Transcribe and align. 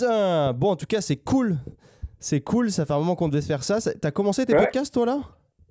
Putain 0.00 0.52
Bon, 0.52 0.70
en 0.70 0.76
tout 0.76 0.86
cas, 0.86 1.00
c'est 1.00 1.16
cool. 1.16 1.56
C'est 2.18 2.40
cool, 2.40 2.70
ça 2.70 2.86
fait 2.86 2.92
un 2.92 2.98
moment 2.98 3.14
qu'on 3.16 3.28
devait 3.28 3.42
faire 3.44 3.62
ça. 3.62 3.78
T'as 3.80 4.10
commencé 4.10 4.46
tes 4.46 4.54
Ouais. 4.54 4.60
podcasts, 4.60 4.92
toi, 4.94 5.06
là? 5.06 5.20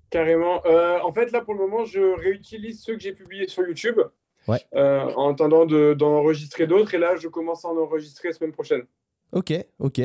Carrément. 0.10 0.62
Euh, 0.66 1.00
en 1.04 1.12
fait, 1.12 1.32
là, 1.32 1.42
pour 1.42 1.54
le 1.56 1.60
moment, 1.62 1.86
je 1.86 2.00
réutilise 2.20 2.82
ceux 2.82 2.94
que 2.96 3.02
j'ai 3.02 3.14
publiés 3.14 3.48
sur 3.48 3.68
YouTube 3.68 4.00
Ouais. 4.48 4.60
euh, 4.76 5.12
en 5.16 5.32
attendant 5.34 5.66
de- 5.66 5.96
d'en 5.98 6.12
enregistrer 6.14 6.68
d'autres. 6.68 6.94
Et 6.94 6.98
là, 7.00 7.16
je 7.16 7.28
commence 7.28 7.66
à 7.66 7.70
en 7.70 7.78
enregistrer 7.78 8.30
la 8.30 8.34
semaine 8.34 8.52
prochaine. 8.52 8.84
Ok, 9.32 9.52
ok. 9.80 10.02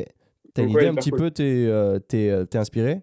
T'as 0.55 0.63
une 0.63 0.75
ouais, 0.75 0.83
idée 0.83 0.87
un 0.91 0.95
petit 0.95 1.11
cool. 1.11 1.19
peu, 1.21 1.31
t'es 1.31 1.67
euh, 1.69 1.99
euh, 2.15 2.45
t'es 2.47 2.59
inspiré? 2.59 3.03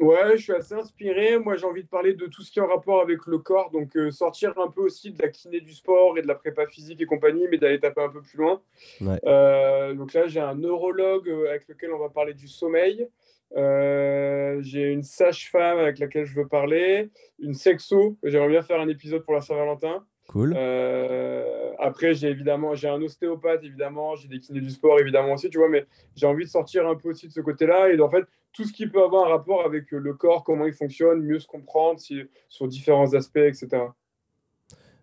Ouais, 0.00 0.36
je 0.36 0.42
suis 0.42 0.52
assez 0.52 0.74
inspiré. 0.74 1.38
Moi, 1.38 1.56
j'ai 1.56 1.66
envie 1.66 1.82
de 1.82 1.88
parler 1.88 2.14
de 2.14 2.26
tout 2.26 2.42
ce 2.42 2.50
qui 2.50 2.58
est 2.58 2.62
en 2.62 2.66
rapport 2.66 3.02
avec 3.02 3.26
le 3.26 3.38
corps. 3.38 3.70
Donc, 3.70 3.94
euh, 3.96 4.10
sortir 4.10 4.58
un 4.58 4.70
peu 4.70 4.80
aussi 4.80 5.12
de 5.12 5.22
la 5.22 5.28
kiné 5.28 5.60
du 5.60 5.74
sport 5.74 6.16
et 6.16 6.22
de 6.22 6.26
la 6.26 6.34
prépa 6.34 6.66
physique 6.66 7.02
et 7.02 7.06
compagnie, 7.06 7.46
mais 7.50 7.58
d'aller 7.58 7.78
taper 7.78 8.00
un 8.02 8.08
peu 8.08 8.22
plus 8.22 8.38
loin. 8.38 8.62
Ouais. 9.02 9.20
Euh, 9.26 9.92
donc 9.92 10.14
là, 10.14 10.26
j'ai 10.26 10.40
un 10.40 10.54
neurologue 10.54 11.28
euh, 11.28 11.50
avec 11.50 11.68
lequel 11.68 11.92
on 11.92 11.98
va 11.98 12.08
parler 12.08 12.32
du 12.32 12.48
sommeil. 12.48 13.08
Euh, 13.56 14.58
j'ai 14.62 14.90
une 14.90 15.02
sage-femme 15.02 15.78
avec 15.78 15.98
laquelle 15.98 16.24
je 16.24 16.34
veux 16.34 16.48
parler. 16.48 17.10
Une 17.38 17.54
sexo. 17.54 18.16
J'aimerais 18.22 18.48
bien 18.48 18.62
faire 18.62 18.80
un 18.80 18.88
épisode 18.88 19.22
pour 19.22 19.34
la 19.34 19.42
Saint-Valentin. 19.42 20.06
Cool. 20.30 20.54
Euh, 20.56 21.72
après, 21.80 22.14
j'ai 22.14 22.28
évidemment, 22.28 22.76
j'ai 22.76 22.88
un 22.88 23.02
ostéopathe, 23.02 23.64
évidemment, 23.64 24.14
j'ai 24.14 24.28
des 24.28 24.38
kinés 24.38 24.60
du 24.60 24.70
sport, 24.70 25.00
évidemment 25.00 25.32
aussi, 25.32 25.50
tu 25.50 25.58
vois, 25.58 25.68
mais 25.68 25.86
j'ai 26.14 26.26
envie 26.26 26.44
de 26.44 26.48
sortir 26.50 26.86
un 26.86 26.94
peu 26.94 27.08
aussi 27.10 27.26
de 27.26 27.32
ce 27.32 27.40
côté-là 27.40 27.92
et 27.92 28.00
en 28.00 28.08
fait, 28.08 28.22
tout 28.52 28.62
ce 28.62 28.72
qui 28.72 28.86
peut 28.86 29.02
avoir 29.02 29.26
un 29.26 29.30
rapport 29.30 29.64
avec 29.66 29.92
euh, 29.92 29.98
le 29.98 30.14
corps, 30.14 30.44
comment 30.44 30.66
il 30.66 30.72
fonctionne, 30.72 31.20
mieux 31.22 31.40
se 31.40 31.48
comprendre 31.48 31.98
si- 31.98 32.22
sur 32.48 32.68
différents 32.68 33.12
aspects, 33.14 33.38
etc. 33.38 33.68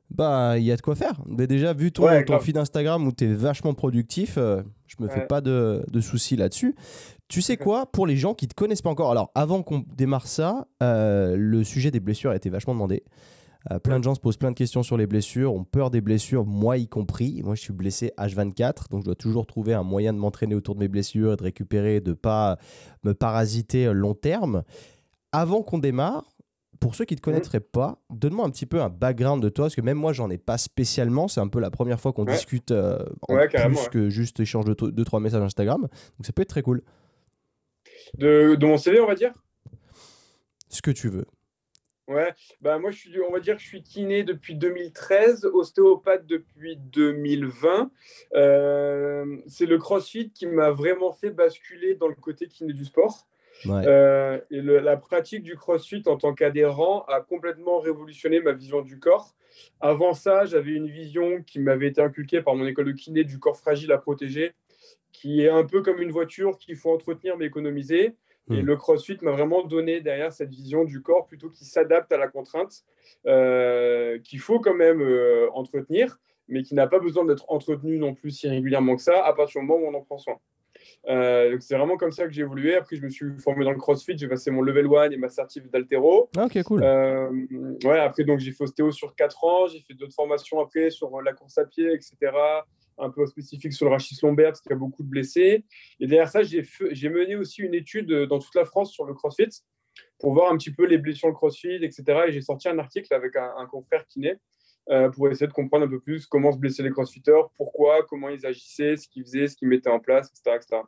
Bah, 0.09 0.57
il 0.57 0.63
y 0.63 0.71
a 0.71 0.77
de 0.77 0.81
quoi 0.81 0.95
faire. 0.95 1.19
Mais 1.25 1.45
déjà, 1.45 1.73
vu 1.73 1.91
ton, 1.91 2.05
Ouais, 2.05 2.23
ton 2.23 2.39
feed 2.39 2.55
Instagram 2.57 3.05
où 3.05 3.11
t'es 3.11 3.27
vachement 3.27 3.73
productif, 3.73 4.35
euh, 4.37 4.61
je 4.87 4.95
me 5.03 5.09
fais 5.09 5.27
pas 5.27 5.41
de, 5.41 5.83
de 5.91 5.99
soucis 5.99 6.37
là-dessus. 6.37 6.73
Tu 7.27 7.41
sais 7.41 7.57
quoi, 7.57 7.85
pour 7.85 8.07
les 8.07 8.15
gens 8.15 8.33
qui 8.33 8.47
te 8.47 8.55
connaissent 8.55 8.81
pas 8.81 8.89
encore, 8.89 9.11
alors 9.11 9.29
avant 9.35 9.61
qu'on 9.61 9.83
démarre 9.97 10.27
ça, 10.27 10.67
euh, 10.81 11.35
le 11.37 11.65
sujet 11.65 11.91
des 11.91 11.99
blessures 11.99 12.31
a 12.31 12.37
été 12.37 12.49
vachement 12.49 12.73
demandé. 12.73 13.03
Euh, 13.71 13.79
plein 13.79 13.99
de 13.99 14.03
gens 14.03 14.15
se 14.15 14.19
posent 14.19 14.37
plein 14.37 14.51
de 14.51 14.55
questions 14.55 14.83
sur 14.83 14.97
les 14.97 15.07
blessures, 15.07 15.53
ont 15.53 15.63
peur 15.63 15.89
des 15.91 16.01
blessures, 16.01 16.45
moi 16.45 16.77
y 16.77 16.87
compris. 16.87 17.41
Moi, 17.43 17.55
je 17.55 17.61
suis 17.61 17.73
blessé 17.73 18.11
H24, 18.17 18.89
donc 18.89 19.01
je 19.01 19.05
dois 19.05 19.15
toujours 19.15 19.45
trouver 19.45 19.73
un 19.73 19.83
moyen 19.83 20.13
de 20.13 20.19
m'entraîner 20.19 20.55
autour 20.55 20.75
de 20.75 20.79
mes 20.79 20.87
blessures 20.87 21.33
et 21.33 21.35
de 21.37 21.43
récupérer, 21.43 21.99
de 22.01 22.13
pas 22.13 22.57
me 23.03 23.13
parasiter 23.13 23.87
euh, 23.87 23.91
long 23.93 24.13
terme. 24.13 24.63
Avant 25.31 25.61
qu'on 25.61 25.79
démarre, 25.79 26.23
pour 26.79 26.93
ceux 26.93 27.05
qui 27.05 27.15
ne 27.15 27.17
te 27.17 27.23
connaîtraient 27.23 27.59
pas, 27.59 27.99
donne-moi 28.11 28.45
un 28.45 28.51
petit 28.51 28.67
peu 28.67 28.81
un 28.81 28.89
background 28.89 29.41
de 29.41 29.49
toi, 29.49 29.65
parce 29.65 29.75
que 29.75 29.81
même 29.81 29.97
moi, 29.97 30.13
j'en 30.13 30.29
ai 30.29 30.37
pas 30.37 30.57
spécialement. 30.59 31.27
C'est 31.27 31.41
un 31.41 31.47
peu 31.47 31.59
la 31.59 31.71
première 31.71 31.99
fois 31.99 32.13
qu'on 32.13 32.25
Ouais. 32.25 32.33
discute 32.33 32.69
euh, 32.71 32.99
en 33.27 33.33
Ouais, 33.35 33.47
plus 33.47 33.57
ouais. 33.59 33.89
que 33.91 34.09
juste 34.09 34.39
échange 34.39 34.65
de 34.65 34.73
2-3 34.75 35.19
messages 35.21 35.41
Instagram. 35.41 35.81
Donc 35.81 36.25
ça 36.25 36.31
peut 36.33 36.43
être 36.43 36.49
très 36.49 36.61
cool. 36.61 36.83
De, 38.17 38.55
de 38.55 38.65
mon 38.65 38.77
CV, 38.77 38.99
on 38.99 39.07
va 39.07 39.15
dire? 39.15 39.33
Ce 40.69 40.81
que 40.81 40.91
tu 40.91 41.09
veux. 41.09 41.25
Ouais, 42.07 42.33
bah 42.61 42.79
moi 42.79 42.91
je 42.91 42.99
suis, 42.99 43.21
on 43.21 43.31
va 43.33 43.39
dire 43.41 43.55
que 43.57 43.61
je 43.61 43.67
suis 43.67 43.83
kiné 43.83 44.23
depuis 44.23 44.55
2013, 44.55 45.45
ostéopathe 45.53 46.25
depuis 46.25 46.77
2020. 46.77 47.91
Euh, 48.33 49.37
c'est 49.47 49.65
le 49.65 49.77
CrossFit 49.77 50.31
qui 50.31 50.47
m'a 50.47 50.71
vraiment 50.71 51.11
fait 51.11 51.31
basculer 51.31 51.95
dans 51.95 52.07
le 52.07 52.15
côté 52.15 52.47
kiné 52.47 52.71
du 52.73 52.85
sport. 52.85 53.27
Ouais. 53.65 53.81
Euh, 53.87 54.39
et 54.51 54.61
le- 54.61 54.79
la 54.79 54.95
pratique 54.97 55.43
du 55.43 55.55
CrossFit 55.57 56.03
en 56.05 56.15
tant 56.15 56.33
qu'adhérent 56.33 57.03
a 57.07 57.21
complètement 57.21 57.79
révolutionné 57.79 58.39
ma 58.39 58.53
vision 58.53 58.81
du 58.81 58.99
corps. 58.99 59.35
Avant 59.81 60.13
ça, 60.13 60.45
j'avais 60.45 60.71
une 60.71 60.87
vision 60.87 61.41
qui 61.41 61.59
m'avait 61.59 61.87
été 61.87 61.99
inculquée 62.01 62.41
par 62.41 62.55
mon 62.55 62.67
école 62.67 62.85
de 62.85 62.91
kiné 62.91 63.23
du 63.23 63.39
corps 63.39 63.57
fragile 63.57 63.91
à 63.91 63.97
protéger, 63.97 64.53
qui 65.11 65.41
est 65.41 65.49
un 65.49 65.65
peu 65.65 65.81
comme 65.81 66.01
une 66.01 66.11
voiture 66.11 66.57
qu'il 66.59 66.75
faut 66.75 66.91
entretenir 66.93 67.35
mais 67.37 67.45
économiser. 67.47 68.15
Et 68.49 68.61
Hmm. 68.61 68.65
le 68.65 68.75
CrossFit 68.77 69.17
m'a 69.21 69.31
vraiment 69.31 69.63
donné 69.65 69.99
derrière 69.99 70.31
cette 70.31 70.49
vision 70.51 70.85
du 70.85 71.01
corps 71.01 71.25
plutôt 71.25 71.49
qui 71.49 71.65
s'adapte 71.65 72.11
à 72.13 72.17
la 72.17 72.27
contrainte, 72.29 72.83
euh, 73.25 74.19
qu'il 74.19 74.39
faut 74.39 74.59
quand 74.59 74.73
même 74.73 75.01
euh, 75.01 75.49
entretenir, 75.53 76.17
mais 76.47 76.63
qui 76.63 76.73
n'a 76.73 76.87
pas 76.87 76.99
besoin 76.99 77.25
d'être 77.25 77.45
entretenu 77.49 77.97
non 77.97 78.13
plus 78.13 78.31
si 78.31 78.47
régulièrement 78.47 78.95
que 78.95 79.01
ça, 79.01 79.25
à 79.25 79.33
partir 79.33 79.59
du 79.61 79.67
moment 79.67 79.81
où 79.83 79.89
on 79.89 79.93
en 79.97 80.01
prend 80.01 80.17
soin. 80.17 80.37
Euh, 81.09 81.51
donc 81.51 81.61
c'est 81.61 81.75
vraiment 81.75 81.97
comme 81.97 82.11
ça 82.11 82.25
que 82.25 82.31
j'ai 82.31 82.41
évolué. 82.43 82.75
Après, 82.75 82.95
je 82.95 83.01
me 83.01 83.09
suis 83.09 83.25
formé 83.39 83.65
dans 83.65 83.71
le 83.71 83.77
CrossFit, 83.77 84.17
j'ai 84.17 84.27
passé 84.27 84.51
mon 84.51 84.61
level 84.61 84.87
1 84.95 85.11
et 85.11 85.17
ma 85.17 85.27
certif 85.27 85.69
d'altéro. 85.69 86.29
Ah, 86.37 86.45
ok, 86.45 86.63
cool. 86.63 86.81
Ouais, 86.81 87.99
après, 87.99 88.23
donc 88.23 88.39
j'ai 88.39 88.51
fait 88.51 88.63
ostéo 88.63 88.91
sur 88.91 89.13
4 89.15 89.43
ans, 89.43 89.67
j'ai 89.67 89.81
fait 89.81 89.93
d'autres 89.93 90.13
formations 90.13 90.61
après 90.61 90.89
sur 90.89 91.21
la 91.21 91.33
course 91.33 91.57
à 91.57 91.65
pied, 91.65 91.91
etc. 91.93 92.15
Un 92.97 93.09
peu 93.09 93.25
spécifique 93.27 93.73
sur 93.73 93.85
le 93.85 93.91
rachis 93.91 94.17
lombaire 94.23 94.49
parce 94.49 94.61
qu'il 94.61 94.71
y 94.71 94.73
a 94.73 94.77
beaucoup 94.77 95.03
de 95.03 95.09
blessés. 95.09 95.65
Et 95.99 96.07
derrière 96.07 96.29
ça, 96.29 96.41
j'ai 96.43 97.09
mené 97.09 97.35
aussi 97.35 97.61
une 97.61 97.73
étude 97.73 98.11
euh, 98.11 98.25
dans 98.25 98.39
toute 98.39 98.55
la 98.55 98.65
France 98.65 98.91
sur 98.91 99.05
le 99.05 99.13
CrossFit 99.13 99.49
pour 100.19 100.33
voir 100.33 100.51
un 100.51 100.57
petit 100.57 100.71
peu 100.71 100.85
les 100.85 100.97
blessures 100.97 101.27
le 101.27 101.33
CrossFit, 101.33 101.83
etc. 101.83 102.03
Et 102.27 102.31
j'ai 102.31 102.41
sorti 102.41 102.69
un 102.69 102.79
article 102.79 103.13
avec 103.13 103.35
un, 103.35 103.53
un 103.57 103.65
confrère 103.67 104.05
kiné 104.07 104.35
euh, 104.89 105.09
pour 105.09 105.29
essayer 105.29 105.47
de 105.47 105.53
comprendre 105.53 105.85
un 105.85 105.89
peu 105.89 105.99
plus 105.99 106.25
comment 106.25 106.51
se 106.53 106.57
blessaient 106.57 106.83
les 106.83 106.91
crossfitters, 106.91 107.41
pourquoi, 107.57 108.03
comment 108.03 108.29
ils 108.29 108.45
agissaient, 108.45 108.95
ce 108.95 109.07
qu'ils 109.07 109.23
faisaient, 109.23 109.47
ce 109.47 109.57
qu'ils 109.57 109.67
mettaient 109.67 109.89
en 109.89 109.99
place, 109.99 110.29
etc. 110.29 110.55
etc. 110.55 110.81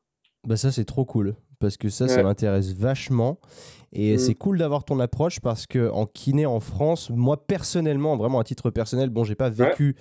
Bah 0.47 0.55
ça 0.55 0.71
c'est 0.71 0.85
trop 0.85 1.03
cool 1.03 1.35
parce 1.59 1.77
que 1.77 1.89
ça 1.89 2.07
ça 2.07 2.23
m'intéresse 2.23 2.73
vachement 2.73 3.37
et 3.91 4.15
Mm. 4.15 4.19
c'est 4.19 4.35
cool 4.35 4.57
d'avoir 4.59 4.83
ton 4.85 4.99
approche 4.99 5.39
parce 5.39 5.65
que 5.67 5.89
en 5.89 6.05
kiné 6.05 6.45
en 6.45 6.59
France 6.59 7.09
moi 7.09 7.45
personnellement 7.47 8.15
vraiment 8.17 8.39
à 8.39 8.43
titre 8.43 8.69
personnel 8.69 9.09
bon 9.09 9.23
j'ai 9.23 9.35
pas 9.35 9.49
vécu 9.49 9.95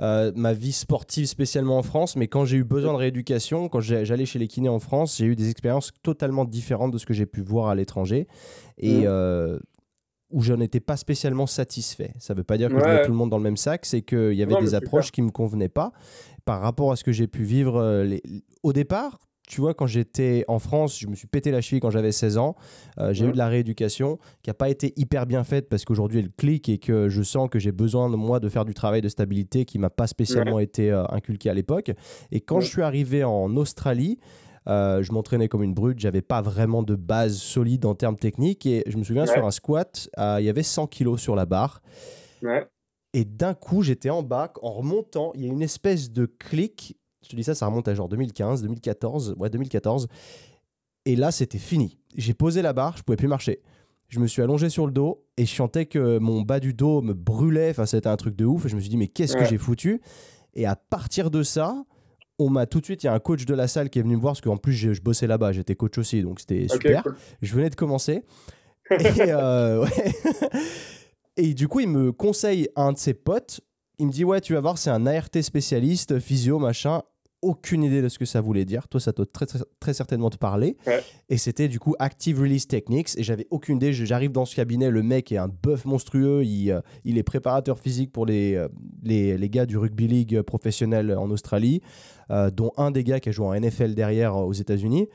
euh, 0.00 0.32
ma 0.34 0.52
vie 0.52 0.72
sportive 0.72 1.26
spécialement 1.26 1.78
en 1.78 1.82
France 1.82 2.16
mais 2.16 2.26
quand 2.26 2.44
j'ai 2.44 2.56
eu 2.56 2.64
besoin 2.64 2.92
de 2.92 2.98
rééducation 2.98 3.68
quand 3.68 3.80
j'allais 3.80 4.26
chez 4.26 4.38
les 4.38 4.48
kinés 4.48 4.68
en 4.70 4.78
France 4.80 5.16
j'ai 5.18 5.26
eu 5.26 5.36
des 5.36 5.50
expériences 5.50 5.90
totalement 6.02 6.44
différentes 6.44 6.90
de 6.92 6.98
ce 6.98 7.06
que 7.06 7.14
j'ai 7.14 7.26
pu 7.26 7.42
voir 7.42 7.68
à 7.68 7.74
l'étranger 7.74 8.26
et 8.78 9.00
Mm. 9.02 9.04
euh, 9.06 9.58
où 10.30 10.40
je 10.40 10.52
n'étais 10.52 10.80
pas 10.80 10.96
spécialement 10.96 11.46
satisfait. 11.46 12.12
Ça 12.18 12.34
veut 12.34 12.42
pas 12.42 12.56
dire 12.58 12.68
que 12.68 12.74
je 12.80 12.84
Ouais. 12.84 12.94
mets 12.96 13.02
tout 13.04 13.10
le 13.12 13.16
monde 13.16 13.30
dans 13.30 13.36
le 13.36 13.44
même 13.44 13.58
sac, 13.58 13.86
c'est 13.86 14.02
qu'il 14.02 14.32
y 14.32 14.42
avait 14.42 14.54
Non, 14.54 14.60
des 14.60 14.74
approches 14.74 15.12
qui 15.12 15.22
me 15.22 15.30
convenaient 15.30 15.68
pas 15.68 15.92
par 16.44 16.60
rapport 16.60 16.90
à 16.90 16.96
ce 16.96 17.04
que 17.04 17.12
j'ai 17.12 17.28
pu 17.28 17.44
vivre 17.44 17.76
euh, 17.76 18.02
les- 18.02 18.22
au 18.64 18.72
départ. 18.72 19.20
Tu 19.46 19.60
vois, 19.60 19.74
quand 19.74 19.86
j'étais 19.86 20.44
en 20.48 20.58
France, 20.58 20.98
je 20.98 21.06
me 21.06 21.14
suis 21.14 21.26
pété 21.26 21.50
la 21.50 21.60
cheville 21.60 21.80
quand 21.80 21.90
j'avais 21.90 22.12
16 22.12 22.38
ans. 22.38 22.56
Euh, 22.98 23.12
j'ai 23.12 23.24
Ouais. 23.24 23.30
eu 23.30 23.32
de 23.32 23.38
la 23.38 23.48
rééducation 23.48 24.18
qui 24.42 24.48
n'a 24.50 24.54
pas 24.54 24.70
été 24.70 24.94
hyper 24.96 25.26
bien 25.26 25.44
faite 25.44 25.68
parce 25.68 25.84
qu'aujourd'hui 25.84 26.20
elle 26.20 26.30
clique 26.32 26.68
et 26.70 26.78
que 26.78 27.08
je 27.10 27.22
sens 27.22 27.48
que 27.50 27.58
j'ai 27.58 27.72
besoin 27.72 28.08
de 28.08 28.16
moi 28.16 28.40
de 28.40 28.48
faire 28.48 28.64
du 28.64 28.72
travail 28.72 29.02
de 29.02 29.08
stabilité 29.08 29.64
qui 29.66 29.78
m'a 29.78 29.90
pas 29.90 30.06
spécialement 30.06 30.58
été 30.60 30.90
euh, 30.90 31.04
inculqué 31.10 31.50
à 31.50 31.54
l'époque. 31.54 31.92
Et 32.32 32.40
quand 32.40 32.56
Ouais. 32.56 32.62
je 32.62 32.68
suis 32.70 32.82
arrivé 32.82 33.22
en 33.22 33.54
Australie, 33.56 34.18
euh, 34.66 35.02
je 35.02 35.12
m'entraînais 35.12 35.48
comme 35.48 35.62
une 35.62 35.74
brute, 35.74 35.98
j'avais 35.98 36.22
pas 36.22 36.40
vraiment 36.40 36.82
de 36.82 36.96
base 36.96 37.36
solide 37.36 37.84
en 37.84 37.94
termes 37.94 38.16
techniques 38.16 38.64
et 38.64 38.82
je 38.86 38.96
me 38.96 39.04
souviens 39.04 39.26
sur 39.26 39.44
un 39.44 39.50
squat, 39.50 40.08
il 40.16 40.44
y 40.44 40.48
avait 40.48 40.62
100 40.62 40.86
kilos 40.86 41.20
sur 41.20 41.36
la 41.36 41.44
barre 41.44 41.82
et 43.12 43.24
d'un 43.26 43.52
coup 43.54 43.82
j'étais 43.82 44.10
en 44.10 44.22
bas, 44.22 44.52
en 44.62 44.72
remontant, 44.72 45.32
il 45.34 45.42
y 45.42 45.44
a 45.44 45.52
une 45.52 45.62
espèce 45.62 46.10
de 46.10 46.24
clic, 46.26 46.96
je 47.24 47.30
te 47.30 47.36
dis 47.36 47.44
ça, 47.44 47.54
ça 47.54 47.66
remonte 47.66 47.88
à 47.88 47.94
genre 47.94 48.08
2015, 48.08 48.62
2014, 48.62 49.34
ouais 49.38 49.50
2014 49.50 50.08
et 51.06 51.16
là 51.16 51.30
c'était 51.30 51.58
fini. 51.58 51.98
J'ai 52.16 52.34
posé 52.34 52.62
la 52.62 52.72
barre, 52.72 52.96
je 52.96 53.02
pouvais 53.02 53.16
plus 53.16 53.28
marcher. 53.28 53.60
Je 54.08 54.20
me 54.20 54.26
suis 54.26 54.42
allongé 54.42 54.68
sur 54.68 54.86
le 54.86 54.92
dos 54.92 55.24
et 55.36 55.46
je 55.46 55.54
sentais 55.54 55.86
que 55.86 56.18
mon 56.18 56.42
bas 56.42 56.60
du 56.60 56.74
dos 56.74 57.02
me 57.02 57.14
brûlait, 57.14 57.70
enfin 57.70 57.86
c'était 57.86 58.08
un 58.08 58.16
truc 58.16 58.36
de 58.36 58.44
ouf, 58.44 58.68
je 58.68 58.76
me 58.76 58.80
suis 58.80 58.90
dit 58.90 58.96
mais 58.96 59.08
qu'est-ce 59.08 59.36
que 59.36 59.44
j'ai 59.44 59.58
foutu? 59.58 60.00
Et 60.54 60.66
à 60.66 60.76
partir 60.76 61.30
de 61.30 61.42
ça, 61.42 61.84
on 62.38 62.50
m'a 62.50 62.66
tout 62.66 62.80
de 62.80 62.84
suite, 62.84 63.02
il 63.02 63.06
y 63.06 63.08
a 63.08 63.14
un 63.14 63.18
coach 63.20 63.44
de 63.44 63.54
la 63.54 63.66
salle 63.66 63.90
qui 63.90 63.98
est 63.98 64.02
venu 64.02 64.16
me 64.16 64.20
voir 64.20 64.34
parce 64.34 64.40
qu'en 64.40 64.56
plus 64.56 64.72
je, 64.72 64.92
je 64.92 65.02
bossais 65.02 65.26
là-bas, 65.26 65.52
j'étais 65.52 65.74
coach 65.74 65.98
aussi, 65.98 66.22
donc 66.22 66.40
c'était 66.40 66.68
super. 66.68 67.02
cool. 67.02 67.16
Je 67.42 67.54
venais 67.54 67.70
de 67.70 67.74
commencer. 67.74 68.24
Et, 68.90 68.96
euh. 69.28 69.86
Et 71.36 71.54
du 71.54 71.68
coup, 71.68 71.80
il 71.80 71.88
me 71.88 72.12
conseille 72.12 72.68
un 72.76 72.92
de 72.92 72.98
ses 72.98 73.14
potes. 73.14 73.60
Il 73.98 74.06
me 74.06 74.12
dit 74.12 74.24
Ouais, 74.24 74.40
tu 74.40 74.54
vas 74.54 74.60
voir, 74.60 74.78
c'est 74.78 74.90
un 74.90 75.06
ART 75.06 75.30
spécialiste, 75.42 76.18
physio, 76.18 76.58
machin. 76.58 77.02
Aucune 77.44 77.82
idée 77.82 78.00
de 78.00 78.08
ce 78.08 78.18
que 78.18 78.24
ça 78.24 78.40
voulait 78.40 78.64
dire. 78.64 78.88
Toi, 78.88 79.00
ça 79.00 79.12
doit 79.12 79.26
très, 79.26 79.44
très, 79.44 79.58
très 79.78 79.92
certainement 79.92 80.30
te 80.30 80.38
parler. 80.38 80.76
Ouais. 80.86 81.02
Et 81.28 81.36
c'était 81.36 81.68
du 81.68 81.78
coup 81.78 81.94
Active 81.98 82.40
Release 82.40 82.66
Techniques. 82.66 83.10
Et 83.18 83.22
j'avais 83.22 83.46
aucune 83.50 83.76
idée. 83.76 83.92
J'arrive 83.92 84.32
dans 84.32 84.44
ce 84.44 84.56
cabinet, 84.56 84.90
le 84.90 85.02
mec 85.02 85.30
est 85.30 85.36
un 85.36 85.48
bœuf 85.48 85.84
monstrueux. 85.84 86.42
Il, 86.44 86.70
euh, 86.70 86.80
il 87.04 87.18
est 87.18 87.22
préparateur 87.22 87.78
physique 87.78 88.12
pour 88.12 88.24
les, 88.24 88.54
euh, 88.54 88.68
les, 89.02 89.36
les 89.36 89.50
gars 89.50 89.66
du 89.66 89.76
rugby 89.76 90.08
league 90.08 90.40
professionnel 90.42 91.14
en 91.16 91.30
Australie, 91.30 91.82
euh, 92.30 92.50
dont 92.50 92.72
un 92.76 92.90
des 92.90 93.04
gars 93.04 93.20
qui 93.20 93.28
a 93.28 93.32
joué 93.32 93.46
en 93.46 93.54
NFL 93.54 93.94
derrière 93.94 94.36
aux 94.36 94.52
États-Unis. 94.52 95.08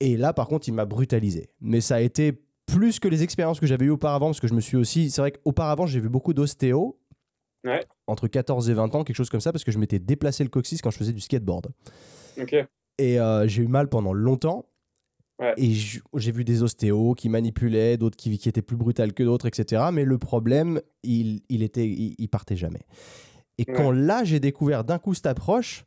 Et 0.00 0.16
là, 0.16 0.32
par 0.32 0.48
contre, 0.48 0.68
il 0.68 0.72
m'a 0.72 0.86
brutalisé. 0.86 1.50
Mais 1.60 1.80
ça 1.80 1.96
a 1.96 2.00
été 2.00 2.32
plus 2.66 2.98
que 2.98 3.08
les 3.08 3.22
expériences 3.22 3.60
que 3.60 3.66
j'avais 3.66 3.84
eues 3.84 3.90
auparavant, 3.90 4.26
parce 4.26 4.40
que 4.40 4.48
je 4.48 4.54
me 4.54 4.60
suis 4.60 4.76
aussi. 4.76 5.10
C'est 5.10 5.20
vrai 5.20 5.32
qu'auparavant, 5.32 5.86
j'ai 5.86 6.00
vu 6.00 6.08
beaucoup 6.08 6.32
d'ostéo. 6.32 6.98
Ouais. 7.64 7.84
Entre 8.06 8.28
14 8.28 8.68
et 8.70 8.74
20 8.74 8.94
ans, 8.94 9.04
quelque 9.04 9.16
chose 9.16 9.30
comme 9.30 9.40
ça, 9.40 9.52
parce 9.52 9.64
que 9.64 9.72
je 9.72 9.78
m'étais 9.78 9.98
déplacé 9.98 10.44
le 10.44 10.50
coccyx 10.50 10.82
quand 10.82 10.90
je 10.90 10.98
faisais 10.98 11.12
du 11.12 11.20
skateboard. 11.20 11.68
Et 12.98 13.18
euh, 13.18 13.48
j'ai 13.48 13.62
eu 13.62 13.68
mal 13.68 13.88
pendant 13.88 14.12
longtemps. 14.12 14.66
Ouais. 15.40 15.54
Et 15.56 15.72
j'ai 15.72 16.30
vu 16.32 16.44
des 16.44 16.62
ostéos 16.62 17.14
qui 17.14 17.28
manipulaient, 17.28 17.96
d'autres 17.96 18.16
qui, 18.16 18.38
qui 18.38 18.48
étaient 18.48 18.62
plus 18.62 18.76
brutales 18.76 19.12
que 19.12 19.22
d'autres, 19.24 19.46
etc. 19.46 19.84
Mais 19.92 20.04
le 20.04 20.18
problème, 20.18 20.80
il, 21.02 21.40
il, 21.48 21.62
était, 21.62 21.86
il, 21.88 22.14
il 22.18 22.28
partait 22.28 22.56
jamais. 22.56 22.82
Et 23.58 23.64
Ouais. 23.66 23.74
quand 23.74 23.90
là, 23.90 24.24
j'ai 24.24 24.40
découvert 24.40 24.84
d'un 24.84 24.98
coup 24.98 25.14
cette 25.14 25.26
approche, 25.26 25.84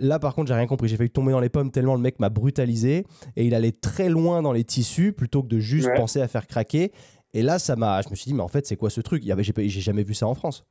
Là, 0.00 0.20
par 0.20 0.32
contre, 0.36 0.46
j'ai 0.46 0.54
rien 0.54 0.68
compris. 0.68 0.86
J'ai 0.86 0.96
failli 0.96 1.10
tomber 1.10 1.32
dans 1.32 1.40
les 1.40 1.48
pommes 1.48 1.72
tellement 1.72 1.96
le 1.96 2.00
mec 2.00 2.20
m'a 2.20 2.28
brutalisé 2.28 3.04
et 3.34 3.44
il 3.44 3.52
allait 3.52 3.72
très 3.72 4.08
loin 4.08 4.42
dans 4.42 4.52
les 4.52 4.62
tissus 4.62 5.12
plutôt 5.12 5.42
que 5.42 5.48
de 5.48 5.58
juste 5.58 5.88
penser 5.96 6.20
à 6.20 6.28
faire 6.28 6.46
craquer. 6.46 6.92
Et 7.34 7.42
là, 7.42 7.58
ça 7.58 7.74
m'a. 7.74 8.00
Je 8.02 8.08
me 8.08 8.14
suis 8.14 8.28
dit, 8.28 8.34
mais 8.34 8.44
en 8.44 8.46
fait, 8.48 8.64
c'est 8.64 8.76
quoi 8.76 8.90
ce 8.90 9.00
truc? 9.00 9.24
J'ai 9.24 9.80
jamais 9.80 10.04
vu 10.04 10.14
ça 10.14 10.28
en 10.28 10.34
France. 10.34 10.64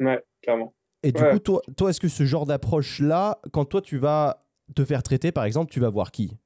Ouais, 0.00 0.22
clairement. 0.42 0.74
Et 1.02 1.12
du 1.12 1.22
coup, 1.22 1.38
toi, 1.38 1.62
toi 1.76 1.90
est-ce 1.90 2.00
que 2.00 2.08
ce 2.08 2.24
genre 2.24 2.46
d'approche-là, 2.46 3.40
quand 3.52 3.66
toi 3.66 3.82
tu 3.82 3.98
vas 3.98 4.46
te 4.74 4.84
faire 4.84 5.02
traiter, 5.02 5.32
par 5.32 5.44
exemple, 5.44 5.70
tu 5.70 5.80
vas 5.80 5.90
voir 5.90 6.10
qui? 6.10 6.38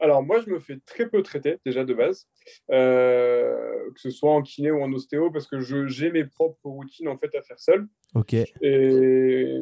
Alors 0.00 0.22
moi, 0.22 0.40
je 0.40 0.50
me 0.50 0.58
fais 0.58 0.78
très 0.84 1.08
peu 1.08 1.22
traiter 1.22 1.58
déjà 1.64 1.84
de 1.84 1.94
base, 1.94 2.28
euh, 2.70 3.90
que 3.94 4.00
ce 4.00 4.10
soit 4.10 4.32
en 4.32 4.42
kiné 4.42 4.70
ou 4.70 4.82
en 4.82 4.92
ostéo, 4.92 5.30
parce 5.30 5.46
que 5.46 5.60
j'ai 5.60 6.10
mes 6.10 6.24
propres 6.24 6.68
routines 6.68 7.08
en 7.08 7.16
fait 7.16 7.34
à 7.34 7.42
faire 7.42 7.58
seul. 7.58 7.86
Ok. 8.14 8.34
Et 8.34 9.56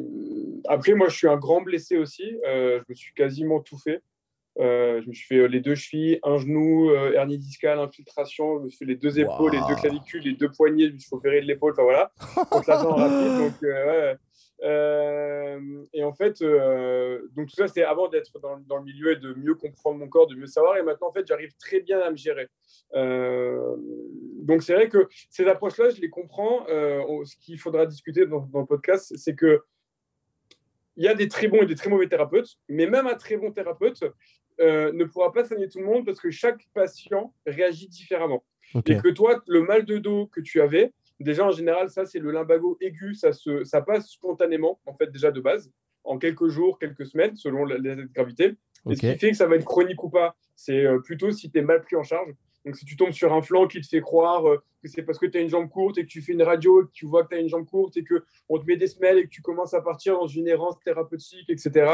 après, 0.67 0.93
moi, 0.93 1.07
je 1.07 1.15
suis 1.15 1.27
un 1.27 1.37
grand 1.37 1.61
blessé 1.61 1.97
aussi. 1.97 2.37
Euh, 2.45 2.79
je 2.79 2.83
me 2.89 2.95
suis 2.95 3.13
quasiment 3.13 3.61
tout 3.61 3.77
fait. 3.77 4.01
Euh, 4.59 5.01
je 5.01 5.07
me 5.07 5.13
suis 5.13 5.27
fait 5.27 5.47
les 5.47 5.61
deux 5.61 5.75
chevilles, 5.75 6.19
un 6.23 6.37
genou, 6.37 6.93
hernie 6.93 7.37
discale, 7.37 7.79
infiltration. 7.79 8.59
Je 8.59 8.63
me 8.65 8.69
suis 8.69 8.79
fait 8.79 8.85
les 8.85 8.95
deux 8.95 9.19
épaules, 9.19 9.53
les 9.53 9.61
deux 9.67 9.75
clavicules, 9.75 10.23
les 10.23 10.33
deux 10.33 10.51
poignets. 10.51 10.87
Je 10.87 10.93
me 10.93 10.99
suis 10.99 11.09
opéré 11.13 11.41
de 11.41 11.45
l'épaule. 11.47 11.71
Enfin 11.71 11.83
voilà. 11.83 12.11
Donc 12.51 12.67
là, 12.67 12.77
rapide. 12.77 13.37
Donc 13.61 13.61
ouais. 13.61 14.17
Euh, 14.63 15.85
et 15.93 16.03
en 16.03 16.13
fait, 16.13 16.41
euh, 16.41 17.27
donc 17.35 17.49
tout 17.49 17.55
ça, 17.55 17.67
c'était 17.67 17.83
avant 17.83 18.09
d'être 18.09 18.39
dans, 18.39 18.59
dans, 18.59 18.77
le 18.77 18.83
milieu 18.83 19.11
et 19.11 19.15
de 19.15 19.33
mieux 19.33 19.55
comprendre 19.55 19.97
mon 19.97 20.07
corps, 20.07 20.27
de 20.27 20.35
mieux 20.35 20.47
savoir. 20.47 20.77
Et 20.77 20.83
maintenant, 20.83 21.07
en 21.07 21.11
fait, 21.11 21.25
j'arrive 21.25 21.51
très 21.57 21.79
bien 21.79 21.99
à 21.99 22.11
me 22.11 22.15
gérer. 22.15 22.47
Euh, 22.93 23.75
donc 24.43 24.61
c'est 24.61 24.73
vrai 24.73 24.87
que 24.87 25.07
ces 25.29 25.47
approches-là, 25.47 25.89
je 25.89 26.01
les 26.01 26.09
comprends. 26.09 26.65
ce 26.67 27.35
qu'il 27.37 27.59
faudra 27.59 27.85
discuter 27.85 28.25
dans, 28.27 28.41
dans 28.41 28.59
le 28.59 28.65
podcast, 28.65 29.13
c'est 29.17 29.35
que 29.35 29.61
il 30.97 31.05
y 31.05 31.07
a 31.07 31.15
des 31.15 31.29
très 31.29 31.47
bons 31.47 31.61
et 31.61 31.65
des 31.65 31.75
très 31.75 31.89
mauvais 31.89 32.07
thérapeutes, 32.07 32.59
mais 32.67 32.85
même 32.85 33.07
un 33.07 33.15
très 33.15 33.37
bon 33.37 33.51
thérapeute 33.51 34.03
ne 34.59 35.03
pourra 35.05 35.31
pas 35.31 35.45
soigner 35.45 35.67
tout 35.69 35.79
le 35.79 35.85
monde 35.85 36.05
parce 36.05 36.19
que 36.19 36.31
chaque 36.31 36.67
patient 36.73 37.33
réagit 37.45 37.87
différemment. 37.87 38.43
Et 38.85 38.97
que 38.97 39.09
toi, 39.09 39.41
le 39.47 39.63
mal 39.63 39.85
de 39.85 39.97
dos 39.97 40.27
que 40.27 40.39
tu 40.39 40.61
avais, 40.61 40.93
Déjà, 41.21 41.45
en 41.45 41.51
général, 41.51 41.89
ça, 41.89 42.05
c'est 42.05 42.19
le 42.19 42.31
limbago 42.31 42.77
aigu. 42.81 43.13
Ça, 43.13 43.31
se, 43.31 43.63
ça 43.63 43.81
passe 43.81 44.09
spontanément, 44.09 44.79
en 44.85 44.93
fait, 44.95 45.11
déjà 45.11 45.31
de 45.31 45.39
base, 45.39 45.71
en 46.03 46.17
quelques 46.17 46.47
jours, 46.47 46.79
quelques 46.79 47.05
semaines, 47.05 47.35
selon 47.35 47.63
la, 47.65 47.77
gravité. 48.13 48.55
Et 48.89 48.95
ce 48.95 49.01
qui 49.01 49.17
fait 49.17 49.31
que 49.31 49.37
ça 49.37 49.45
va 49.45 49.55
être 49.55 49.65
chronique 49.65 50.03
ou 50.03 50.09
pas, 50.09 50.35
c'est 50.55 50.83
euh, 50.83 50.99
plutôt 50.99 51.31
si 51.31 51.51
tu 51.51 51.59
es 51.59 51.61
mal 51.61 51.81
pris 51.81 51.95
en 51.95 52.03
charge. 52.03 52.33
Donc, 52.65 52.75
si 52.75 52.85
tu 52.85 52.95
tombes 52.95 53.11
sur 53.11 53.33
un 53.33 53.41
flanc 53.41 53.67
qui 53.67 53.81
te 53.81 53.87
fait 53.87 54.01
croire 54.01 54.47
euh, 54.47 54.63
que 54.81 54.87
c'est 54.87 55.03
parce 55.03 55.19
que 55.19 55.27
tu 55.27 55.37
as 55.37 55.41
une 55.41 55.49
jambe 55.49 55.69
courte 55.69 55.97
et 55.99 56.03
que 56.03 56.07
tu 56.07 56.21
fais 56.21 56.33
une 56.33 56.43
radio 56.43 56.81
et 56.81 56.85
que 56.85 56.91
tu 56.91 57.05
vois 57.05 57.23
que 57.23 57.29
tu 57.29 57.35
as 57.35 57.39
une 57.39 57.49
jambe 57.49 57.65
courte 57.67 57.97
et 57.97 58.03
qu'on 58.03 58.59
te 58.59 58.65
met 58.65 58.77
des 58.77 58.87
semelles 58.87 59.19
et 59.19 59.23
que 59.25 59.29
tu 59.29 59.41
commences 59.43 59.75
à 59.75 59.81
partir 59.81 60.15
dans 60.15 60.27
une 60.27 60.47
errance 60.47 60.79
thérapeutique, 60.83 61.49
etc. 61.49 61.91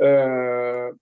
Euh, 0.00 0.92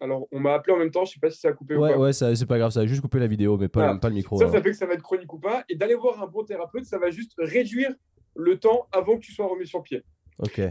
alors, 0.00 0.26
on 0.32 0.40
m'a 0.40 0.54
appelé 0.54 0.74
en 0.74 0.78
même 0.78 0.90
temps, 0.90 1.04
je 1.04 1.12
sais 1.12 1.20
pas 1.20 1.30
si 1.30 1.38
ça 1.38 1.48
a 1.48 1.52
coupé 1.52 1.76
ouais, 1.76 1.90
ou 1.90 1.92
pas. 1.92 1.98
Ouais, 1.98 2.12
c'est 2.12 2.46
pas 2.46 2.58
grave, 2.58 2.70
ça 2.70 2.80
a 2.80 2.86
juste 2.86 3.02
coupé 3.02 3.18
la 3.18 3.26
vidéo, 3.26 3.58
mais 3.58 3.68
pas, 3.68 3.96
pas 3.96 4.08
le 4.08 4.14
micro. 4.14 4.38
Ça, 4.38 4.50
ça 4.50 4.62
fait 4.62 4.70
que 4.70 4.76
ça 4.76 4.86
va 4.86 4.94
être 4.94 5.02
chronique 5.02 5.32
ou 5.32 5.38
pas. 5.38 5.62
Et 5.68 5.76
d'aller 5.76 5.94
voir 5.94 6.22
un 6.22 6.26
bon 6.26 6.42
thérapeute, 6.42 6.86
ça 6.86 6.98
va 6.98 7.10
juste 7.10 7.34
réduire 7.38 7.94
le 8.34 8.58
temps 8.58 8.88
avant 8.92 9.16
que 9.16 9.20
tu 9.20 9.32
sois 9.32 9.46
remis 9.46 9.66
sur 9.66 9.82
pied. 9.82 10.02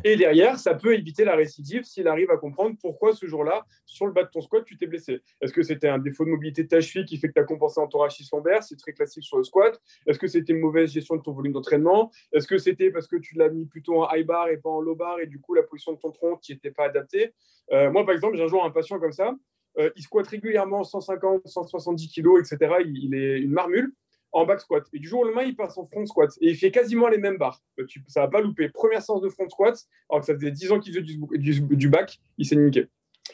Et 0.04 0.16
derrière, 0.16 0.58
ça 0.58 0.74
peut 0.74 0.94
éviter 0.94 1.24
la 1.24 1.36
récidive 1.36 1.84
s'il 1.84 2.08
arrive 2.08 2.32
à 2.32 2.38
comprendre 2.38 2.76
pourquoi 2.82 3.14
ce 3.14 3.26
jour-là, 3.26 3.66
sur 3.86 4.08
le 4.08 4.14
bas 4.14 4.24
de 4.24 4.30
ton 4.30 4.42
squat, 4.42 4.64
tu 4.66 4.78
t'es 4.78 4.88
blessé. 4.88 5.22
Est-ce 5.42 5.54
que 5.54 5.64
c'était 5.64 5.88
un 5.88 6.00
défaut 6.00 6.26
de 6.26 6.30
mobilité 6.30 6.64
de 6.64 6.68
ta 6.68 6.82
cheville 6.82 7.06
qui 7.06 7.18
fait 7.18 7.28
que 7.28 7.34
tu 7.34 7.40
as 7.40 7.44
compensé 7.44 7.80
en 7.80 7.88
thoracis 7.88 8.28
lombaire? 8.32 8.64
C'est 8.64 8.78
très 8.78 8.94
classique 8.94 9.24
sur 9.24 9.38
le 9.38 9.44
squat. 9.44 9.80
Est-ce 10.08 10.20
que 10.20 10.28
c'était 10.28 10.54
une 10.54 10.60
mauvaise 10.60 10.92
gestion 10.92 11.16
de 11.16 11.22
ton 11.22 11.34
volume 11.34 11.54
d'entraînement? 11.54 12.12
Est-ce 12.34 12.48
que 12.48 12.58
c'était 12.58 12.92
parce 12.92 13.08
que 13.08 13.18
tu 13.18 13.36
l'as 13.36 13.50
mis 13.50 13.66
plutôt 13.66 14.04
en 14.04 14.14
high 14.14 14.26
bar 14.26 14.50
et 14.50 14.58
pas 14.58 14.70
en 14.70 14.82
low 14.82 14.96
bar 14.96 15.20
et 15.20 15.28
du 15.28 15.40
coup 15.40 15.54
la 15.54 15.64
position 15.64 15.94
de 15.94 16.00
ton 16.00 16.12
tronc 16.12 16.38
qui 16.38 16.54
n'était 16.54 16.72
pas 16.72 16.86
adaptée? 16.86 17.34
Euh, 17.72 17.92
Moi, 17.92 18.06
par 18.06 18.16
exemple, 18.16 18.38
j'ai 18.38 18.44
un 18.44 18.48
jour 18.48 18.64
un 18.64 18.72
patient 18.72 19.00
comme 19.00 19.12
ça. 19.12 19.36
Euh, 19.78 19.90
il 19.96 20.04
squatte 20.04 20.28
régulièrement 20.28 20.84
150, 20.84 21.42
170 21.46 22.08
kilos, 22.10 22.40
etc. 22.40 22.76
Il, 22.86 23.14
est 23.14 23.40
une 23.40 23.52
marmule 23.52 23.94
en 24.32 24.46
back 24.46 24.62
squat. 24.62 24.84
Et 24.94 25.00
du 25.00 25.08
jour 25.08 25.22
au 25.22 25.24
lendemain, 25.26 25.44
il 25.44 25.56
passe 25.56 25.78
en 25.78 25.86
front 25.86 26.06
squat. 26.06 26.32
Et 26.42 26.50
il 26.50 26.56
fait 26.56 26.72
quasiment 26.72 27.08
les 27.08 27.18
mêmes 27.18 27.38
barres. 27.38 27.62
Euh, 27.80 27.86
ça 28.08 28.22
va 28.22 28.28
pas 28.28 28.42
louper. 28.42 28.70
Première 28.70 29.02
séance 29.02 29.22
de 29.22 29.30
front 29.30 29.50
squat, 29.50 29.76
alors 30.10 30.22
que 30.22 30.26
ça 30.26 30.34
faisait 30.34 30.52
10 30.52 30.72
ans 30.72 30.80
qu'il 30.80 30.94
faisait 30.94 31.04
du, 31.04 31.62
du, 31.62 31.90
back, 31.90 32.20
il 32.38 32.46
s'est 32.46 32.56
niqué. 32.56 32.88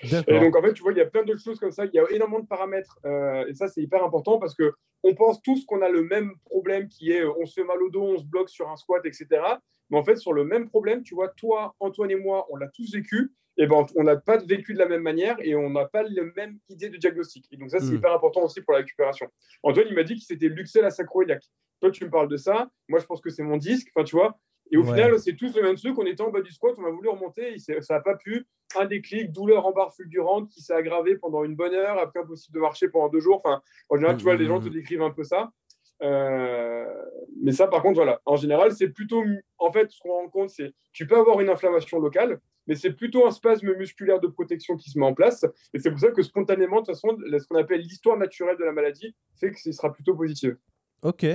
Et 0.03 0.39
donc, 0.39 0.55
en 0.55 0.61
fait, 0.61 0.73
tu 0.73 0.83
vois, 0.83 0.91
il 0.91 0.97
y 0.97 1.01
a 1.01 1.05
plein 1.05 1.23
d'autres 1.23 1.41
choses 1.41 1.59
comme 1.59 1.71
ça. 1.71 1.85
Il 1.85 1.91
y 1.93 1.99
a 1.99 2.05
énormément 2.11 2.41
de 2.41 2.47
paramètres. 2.47 2.99
Euh, 3.05 3.45
et 3.47 3.53
ça, 3.53 3.67
c'est 3.67 3.81
hyper 3.81 4.03
important 4.03 4.39
parce 4.39 4.55
que 4.55 4.73
on 5.03 5.13
pense 5.13 5.41
tous 5.41 5.65
qu'on 5.65 5.81
a 5.81 5.89
le 5.89 6.03
même 6.03 6.33
problème 6.45 6.89
qui 6.89 7.11
est 7.11 7.23
on 7.23 7.45
se 7.45 7.53
fait 7.53 7.63
mal 7.63 7.81
au 7.81 7.89
dos, 7.89 8.03
on 8.03 8.17
se 8.17 8.25
bloque 8.25 8.49
sur 8.49 8.69
un 8.69 8.75
squat, 8.75 9.05
etc. 9.05 9.27
Mais 9.89 9.97
en 9.97 10.03
fait, 10.03 10.17
sur 10.17 10.33
le 10.33 10.43
même 10.43 10.67
problème, 10.67 11.03
tu 11.03 11.13
vois, 11.13 11.29
toi, 11.29 11.75
Antoine 11.79 12.11
et 12.11 12.15
moi, 12.15 12.47
on 12.49 12.55
l'a 12.55 12.67
tous 12.69 12.91
vécu. 12.93 13.31
Ben, 13.57 13.85
on 13.95 14.03
n'a 14.03 14.17
pas 14.17 14.37
vécu 14.37 14.73
de 14.73 14.79
la 14.79 14.87
même 14.87 15.01
manière 15.01 15.37
et 15.39 15.55
on 15.55 15.69
n'a 15.69 15.85
pas 15.85 16.03
la 16.03 16.23
même 16.35 16.59
idée 16.69 16.89
de 16.89 16.97
diagnostic. 16.97 17.47
Et 17.51 17.57
donc, 17.57 17.71
ça, 17.71 17.79
c'est 17.79 17.91
hmm. 17.91 17.95
hyper 17.95 18.13
important 18.13 18.43
aussi 18.43 18.61
pour 18.61 18.73
la 18.73 18.79
récupération. 18.79 19.27
Antoine, 19.63 19.87
il 19.89 19.95
m'a 19.95 20.03
dit 20.03 20.15
qu'il 20.15 20.23
s'était 20.23 20.49
luxé 20.49 20.81
la 20.81 20.89
sacroiliaque. 20.89 21.45
Toi, 21.79 21.91
tu 21.91 22.05
me 22.05 22.09
parles 22.09 22.27
de 22.27 22.37
ça. 22.37 22.69
Moi, 22.89 22.99
je 22.99 23.05
pense 23.05 23.21
que 23.21 23.29
c'est 23.29 23.43
mon 23.43 23.57
disque. 23.57 23.89
Enfin, 23.95 24.03
tu 24.03 24.15
vois. 24.15 24.37
Et 24.71 24.77
au 24.77 24.83
final, 24.83 25.19
c'est 25.19 25.35
tous 25.35 25.55
le 25.55 25.61
même 25.61 25.75
truc. 25.75 25.97
On 25.97 26.05
était 26.05 26.21
en 26.21 26.31
bas 26.31 26.41
du 26.41 26.51
squat, 26.51 26.75
on 26.77 26.85
a 26.85 26.89
voulu 26.89 27.09
remonter, 27.09 27.57
ça 27.59 27.73
n'a 27.89 27.99
pas 28.01 28.15
pu. 28.15 28.45
Un 28.75 28.85
déclic, 28.85 29.31
douleur 29.31 29.65
en 29.65 29.71
barre 29.71 29.93
fulgurante 29.93 30.49
qui 30.49 30.61
s'est 30.61 30.73
aggravée 30.73 31.17
pendant 31.17 31.43
une 31.43 31.55
bonne 31.55 31.73
heure, 31.73 31.99
après 31.99 32.19
impossible 32.19 32.55
de 32.55 32.61
marcher 32.61 32.89
pendant 32.89 33.09
deux 33.09 33.19
jours. 33.19 33.41
Enfin, 33.43 33.61
en 33.89 33.95
général, 33.95 34.17
tu 34.17 34.23
vois, 34.23 34.35
les 34.35 34.47
gens 34.47 34.59
te 34.59 34.67
hmm. 34.67 34.73
décrivent 34.73 35.03
un 35.03 35.11
peu 35.11 35.23
ça. 35.23 35.51
Euh, 36.01 36.85
mais 37.41 37.51
ça, 37.51 37.67
par 37.67 37.81
contre, 37.81 37.95
voilà. 37.95 38.21
En 38.25 38.35
général, 38.35 38.71
c'est 38.71 38.89
plutôt. 38.89 39.23
En 39.57 39.71
fait, 39.71 39.91
ce 39.91 39.99
qu'on 39.99 40.11
rend 40.11 40.29
compte, 40.29 40.49
c'est 40.49 40.73
tu 40.91 41.07
peux 41.07 41.17
avoir 41.17 41.39
une 41.39 41.49
inflammation 41.49 41.99
locale, 41.99 42.39
mais 42.67 42.75
c'est 42.75 42.91
plutôt 42.91 43.25
un 43.25 43.31
spasme 43.31 43.73
musculaire 43.75 44.19
de 44.19 44.27
protection 44.27 44.75
qui 44.75 44.89
se 44.89 44.99
met 44.99 45.05
en 45.05 45.13
place. 45.13 45.45
Et 45.73 45.79
c'est 45.79 45.89
pour 45.89 45.99
ça 45.99 46.11
que 46.11 46.21
spontanément, 46.21 46.81
de 46.81 46.85
toute 46.85 46.95
façon, 46.95 47.17
ce 47.17 47.47
qu'on 47.47 47.57
appelle 47.57 47.81
l'histoire 47.81 48.17
naturelle 48.17 48.57
de 48.57 48.63
la 48.63 48.71
maladie 48.71 49.15
fait 49.39 49.51
que 49.51 49.59
ce 49.59 49.71
sera 49.71 49.91
plutôt 49.93 50.15
positif. 50.15 50.53
Ok. 51.01 51.25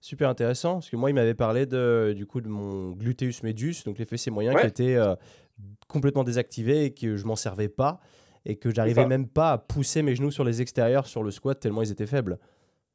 Super 0.00 0.28
intéressant, 0.28 0.74
parce 0.74 0.90
que 0.90 0.96
moi, 0.96 1.10
il 1.10 1.14
m'avait 1.14 1.34
parlé 1.34 1.66
de, 1.66 2.12
du 2.16 2.24
coup 2.24 2.40
de 2.40 2.48
mon 2.48 2.92
gluteus 2.92 3.42
medius, 3.42 3.82
donc 3.82 3.98
les 3.98 4.04
fessiers 4.04 4.30
moyens 4.30 4.60
qui 4.60 4.66
étaient 4.66 4.94
euh, 4.94 5.16
complètement 5.88 6.22
désactivés 6.22 6.84
et 6.84 6.94
que 6.94 7.16
je 7.16 7.26
m'en 7.26 7.34
servais 7.34 7.68
pas 7.68 8.00
et 8.44 8.56
que 8.56 8.72
j'arrivais 8.72 9.06
même 9.06 9.28
pas 9.28 9.52
à 9.52 9.58
pousser 9.58 10.02
mes 10.02 10.14
genoux 10.14 10.30
sur 10.30 10.44
les 10.44 10.62
extérieurs 10.62 11.06
sur 11.06 11.22
le 11.22 11.30
squat 11.30 11.58
tellement 11.58 11.82
ils 11.82 11.90
étaient 11.90 12.06
faibles. 12.06 12.38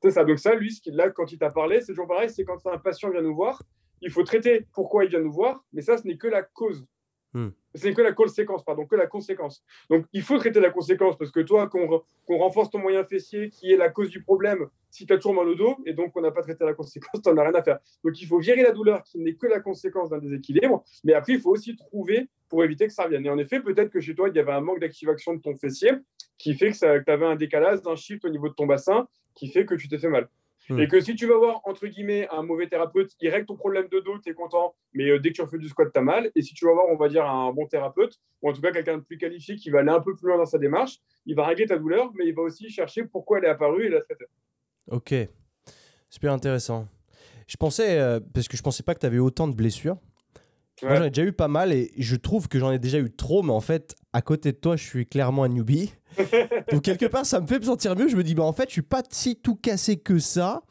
C'est 0.04 0.12
ça. 0.12 0.26
Donc 0.26 0.38
ça, 0.38 0.54
lui, 0.54 0.70
ce 0.70 0.82
qu'il, 0.82 0.96
là, 0.98 1.10
quand 1.12 1.32
il 1.32 1.38
t'a 1.38 1.50
parlé, 1.50 1.80
c'est 1.80 1.94
toujours 1.94 2.08
pareil. 2.08 2.30
C'est 2.30 2.44
quand 2.44 2.58
un 2.68 2.78
patient 2.78 3.10
vient 3.10 3.22
nous 3.22 3.34
voir, 3.34 3.64
il 4.02 4.12
faut 4.12 4.24
traiter 4.24 4.68
pourquoi 4.74 5.06
il 5.06 5.10
vient 5.10 5.22
nous 5.22 5.32
voir, 5.32 5.64
mais 5.72 5.82
ça, 5.82 5.98
ce 5.98 6.06
n'est 6.06 6.18
que 6.18 6.28
la 6.28 6.44
cause. 6.44 6.86
Hmm. 7.32 7.52
C'est 7.74 7.94
que 7.94 8.02
la 8.02 8.12
conséquence, 8.12 8.66
pardon, 8.66 8.86
que 8.86 8.98
la 8.98 9.08
conséquence. 9.08 9.64
Donc, 9.90 10.06
il 10.12 10.22
faut 10.22 10.38
traiter 10.38 10.60
la 10.60 10.72
conséquence 10.72 11.18
parce 11.18 11.32
que 11.32 11.40
toi, 11.40 11.70
qu'on 11.70 12.38
renforce 12.38 12.70
ton 12.70 12.80
moyen 12.80 13.06
fessier, 13.06 13.50
qui 13.50 13.72
est 13.72 13.78
la 13.78 13.90
cause 13.90 14.10
du 14.10 14.22
problème, 14.22 14.68
si 14.90 15.06
tu 15.06 15.14
as 15.14 15.16
toujours 15.16 15.36
mal 15.36 15.48
au 15.48 15.56
dos, 15.56 15.78
et 15.86 15.94
donc 15.94 16.12
on 16.18 16.22
n'a 16.22 16.32
pas 16.32 16.44
traité 16.44 16.66
la 16.66 16.74
conséquence, 16.74 17.22
tu 17.24 17.30
n'en 17.30 17.38
as 17.38 17.44
rien 17.44 17.56
à 17.56 17.64
faire. 17.64 17.80
Donc, 18.04 18.22
il 18.22 18.28
faut 18.28 18.40
virer 18.40 18.62
la 18.62 18.72
douleur 18.72 19.04
qui 19.04 19.20
n'est 19.20 19.36
que 19.36 19.48
la 19.48 19.62
conséquence 19.62 20.10
d'un 20.10 20.20
déséquilibre, 20.20 20.84
mais 21.06 21.14
après, 21.14 21.34
il 21.34 21.40
faut 21.40 21.52
aussi 21.52 21.78
trouver 21.78 22.28
pour 22.50 22.64
éviter 22.64 22.88
que 22.88 22.94
ça 22.94 23.06
revienne. 23.06 23.26
Et 23.26 23.30
en 23.30 23.38
effet, 23.38 23.62
peut-être 23.62 23.90
que 23.90 24.02
chez 24.02 24.14
toi, 24.14 24.28
il 24.28 24.36
y 24.36 24.40
avait 24.40 24.52
un 24.52 24.62
manque 24.62 24.82
d'activation 24.82 25.34
de 25.34 25.42
ton 25.42 25.58
fessier 25.58 25.92
qui 26.44 26.56
fait 26.56 26.72
que 26.72 26.78
tu 27.04 27.12
avais 27.12 27.26
un 27.26 27.38
décalage, 27.38 27.82
d'un 27.82 27.96
shift 27.96 28.26
au 28.26 28.30
niveau 28.30 28.50
de 28.50 28.54
ton 28.54 28.66
bassin 28.66 29.08
qui 29.34 29.48
fait 29.48 29.66
que 29.66 29.76
tu 29.76 29.88
t'es 29.88 29.98
fait 29.98 30.10
mal. 30.10 30.28
Hmm. 30.70 30.78
Et 30.78 30.90
que 30.90 31.00
si 31.00 31.16
tu 31.16 31.26
vas 31.26 31.38
voir, 31.38 31.62
entre 31.64 31.88
guillemets, 31.88 32.28
un 32.32 32.44
mauvais 32.44 32.68
thérapeute, 32.68 33.12
il 33.22 33.30
règle 33.30 33.46
ton 33.46 33.56
problème 33.56 33.88
de 33.90 34.02
dos, 34.02 34.20
tu 34.20 34.30
es 34.30 34.34
content, 34.34 34.76
mais 34.94 35.10
euh, 35.10 35.20
dès 35.20 35.30
que 35.30 35.36
tu 35.36 35.42
refais 35.42 35.58
du 35.58 35.70
squat, 35.70 35.90
tu 35.94 35.98
as 35.98 36.04
mal. 36.04 36.32
Et 36.36 36.42
si 36.42 36.54
tu 36.54 36.66
vas 36.66 36.74
voir, 36.74 36.86
on 36.90 36.98
va 36.98 37.08
dire, 37.08 37.26
un 37.26 37.54
bon 37.54 37.66
thérapeute, 37.66 38.20
ou 38.42 38.50
en 38.50 38.54
tout 38.54 38.60
cas 38.60 38.72
quelqu'un 38.74 38.98
de 38.98 39.04
plus 39.04 39.18
qualifié 39.18 39.56
qui 39.56 39.70
va 39.70 39.80
aller 39.80 39.90
un 39.90 40.02
peu 40.02 40.16
plus 40.18 40.28
loin 40.28 40.38
dans 40.38 40.46
sa 40.46 40.58
démarche, 40.58 41.00
il 41.26 41.34
va 41.34 41.46
régler 41.48 41.66
ta 41.66 41.78
douleur, 41.78 42.12
mais 42.16 42.28
il 42.28 42.36
va 42.36 42.42
aussi 42.42 42.70
chercher 42.70 43.06
pourquoi 43.06 43.38
elle 43.38 43.46
est 43.46 43.50
apparue 43.50 43.86
et 43.86 43.90
la 43.90 44.02
traiter. 44.02 44.26
Ok, 44.92 45.14
super 46.10 46.34
intéressant. 46.34 46.90
Je 47.48 47.56
pensais, 47.56 48.00
euh, 48.00 48.20
parce 48.34 48.50
que 48.50 48.58
je 48.58 48.64
pensais 48.64 48.84
pas 48.84 48.94
que 48.96 49.00
tu 49.00 49.06
avais 49.06 49.20
autant 49.20 49.48
de 49.48 49.56
blessures. 49.56 49.98
Moi, 50.84 50.96
j'en 50.96 51.04
ai 51.04 51.10
déjà 51.10 51.28
eu 51.28 51.34
pas 51.34 51.48
mal 51.48 51.72
et 51.72 51.92
je 51.98 52.16
trouve 52.16 52.48
que 52.48 52.60
j'en 52.60 52.72
ai 52.72 52.80
déjà 52.80 53.00
eu 53.00 53.12
trop, 53.12 53.42
mais 53.44 53.54
en 53.54 53.62
fait, 53.62 53.96
à 54.12 54.22
côté 54.22 54.52
de 54.52 54.58
toi, 54.58 54.76
je 54.76 54.84
suis 54.84 55.06
clairement 55.06 55.44
un 55.44 55.50
newbie. 55.50 55.94
Donc, 56.72 56.84
quelque 56.84 57.06
part, 57.06 57.26
ça 57.26 57.40
me 57.40 57.48
fait 57.48 57.60
me 57.60 57.64
sentir 57.64 57.96
mieux. 57.96 58.08
Je 58.08 58.16
me 58.16 58.24
dis, 58.24 58.36
bah, 58.36 58.44
en 58.44 58.54
fait, 58.54 58.70
je 58.70 58.74
suis 58.74 58.82
pas 58.82 59.02
si 59.10 59.36
tout 59.36 59.56
cassé 59.56 59.98
que 59.98 60.20
ça. 60.20 60.62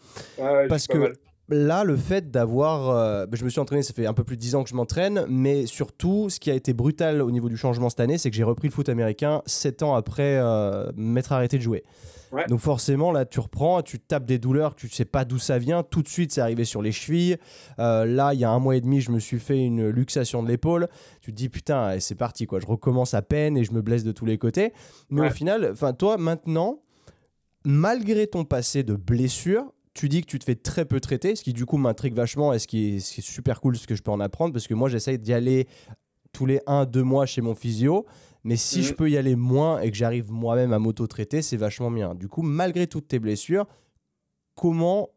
parce 0.69 0.87
que 0.87 1.15
là, 1.53 1.85
le 1.85 1.97
fait 1.97 2.31
d'avoir. 2.31 2.91
Euh, 2.91 3.27
je 3.33 3.45
me 3.45 3.51
suis 3.51 3.61
entraîné, 3.61 3.83
ça 3.83 3.93
fait 3.93 4.07
un 4.07 4.15
peu 4.15 4.25
plus 4.25 4.37
de 4.37 4.41
10 4.41 4.55
ans 4.57 4.65
que 4.65 4.71
je 4.71 4.75
m'entraîne, 4.75 5.25
mais 5.29 5.67
surtout, 5.67 6.29
ce 6.31 6.41
qui 6.41 6.51
a 6.51 6.55
été 6.55 6.73
brutal 6.73 7.23
au 7.23 7.31
niveau 7.31 7.49
du 7.49 7.57
changement 7.57 7.91
cette 7.91 8.01
année, 8.01 8.19
c'est 8.19 8.31
que 8.31 8.37
j'ai 8.37 8.43
repris 8.43 8.69
le 8.69 8.73
foot 8.73 8.89
américain 8.89 9.43
7 9.47 9.83
ans 9.83 9.95
après 9.95 10.39
euh, 10.39 10.91
m'être 10.97 11.33
arrêté 11.33 11.59
de 11.59 11.63
jouer. 11.63 11.85
Donc 12.49 12.61
forcément, 12.61 13.13
là, 13.13 13.27
tu 13.27 13.41
reprends, 13.41 13.83
tu 13.83 14.01
tapes 14.01 14.25
des 14.25 14.39
douleurs, 14.39 14.75
tu 14.75 14.89
sais 14.89 15.05
pas 15.05 15.27
d'où 15.27 15.39
ça 15.39 15.59
vient. 15.59 15.83
Tout 15.83 16.03
de 16.03 16.09
suite, 16.09 16.33
c'est 16.33 16.41
arrivé 16.41 16.65
sur 16.65 16.81
les 16.81 16.91
chevilles. 16.91 17.37
Euh, 17.79 18.07
là, 18.07 18.33
il 18.33 18.41
y 18.41 18.45
a 18.45 18.51
un 18.51 18.59
mois 18.59 18.75
et 18.75 18.81
demi, 18.81 19.03
je 19.03 19.11
me 19.11 19.19
suis 19.19 19.39
fait 19.39 19.59
une 19.59 19.91
luxation 19.91 20.43
de 20.43 20.49
l'épaule. 20.49 20.89
Tu 21.21 21.31
te 21.31 21.37
dis, 21.37 21.51
putain, 21.51 22.01
c'est 22.01 22.15
parti, 22.15 22.47
quoi. 22.47 22.59
Je 22.59 22.67
recommence 22.67 23.13
à 23.13 23.21
peine 23.21 23.59
et 23.59 23.65
je 23.65 23.73
me 23.73 23.83
blesse 23.83 24.03
de 24.03 24.13
tous 24.13 24.25
les 24.25 24.39
côtés. 24.39 24.73
Mais 25.11 25.27
au 25.27 25.31
final, 25.31 25.75
toi, 25.99 26.17
maintenant, 26.17 26.81
malgré 27.65 28.27
ton 28.27 28.45
passé 28.47 28.83
de 28.83 28.97
blessure, 28.97 29.71
tu 29.95 30.09
dis 30.09 30.23
que 30.23 30.27
tu 30.27 30.39
te 30.39 30.45
fais 30.45 30.55
très 30.55 30.85
peu 30.85 31.01
traiter, 31.01 31.37
ce 31.37 31.43
qui 31.43 31.53
du 31.53 31.67
coup 31.67 31.77
m'intrigue 31.77 32.15
vachement 32.15 32.53
et 32.53 32.59
ce 32.59 32.67
qui 32.67 32.97
est, 32.97 33.21
super 33.21 33.61
cool, 33.61 33.77
ce 33.77 33.87
que 33.87 33.95
je 33.95 34.03
peux 34.03 34.11
en 34.11 34.21
apprendre, 34.21 34.53
parce 34.53 34.67
que 34.67 34.75
moi 34.75 34.89
j'essaye 34.89 35.19
d'y 35.19 35.33
aller 35.33 35.67
tous 36.33 36.47
les 36.47 36.61
1-2 36.67 37.03
mois 37.03 37.27
chez 37.27 37.43
mon 37.43 37.55
physio. 37.55 38.07
Mais 38.45 38.57
si 38.57 38.79
Mhm. 38.79 38.85
je 38.85 38.95
peux 38.95 39.11
y 39.11 39.17
aller 39.17 39.37
moins 39.37 39.81
et 39.81 39.91
que 39.91 39.97
j'arrive 39.97 40.33
moi-même 40.33 40.73
à 40.73 40.79
m'auto-traiter, 40.79 41.43
c'est 41.43 41.57
vachement 41.57 41.91
bien. 41.91 42.15
Du 42.15 42.27
coup, 42.27 42.43
malgré 42.43 42.87
toutes 42.89 43.07
tes 43.07 43.21
blessures, 43.21 43.67
comment, 44.57 45.11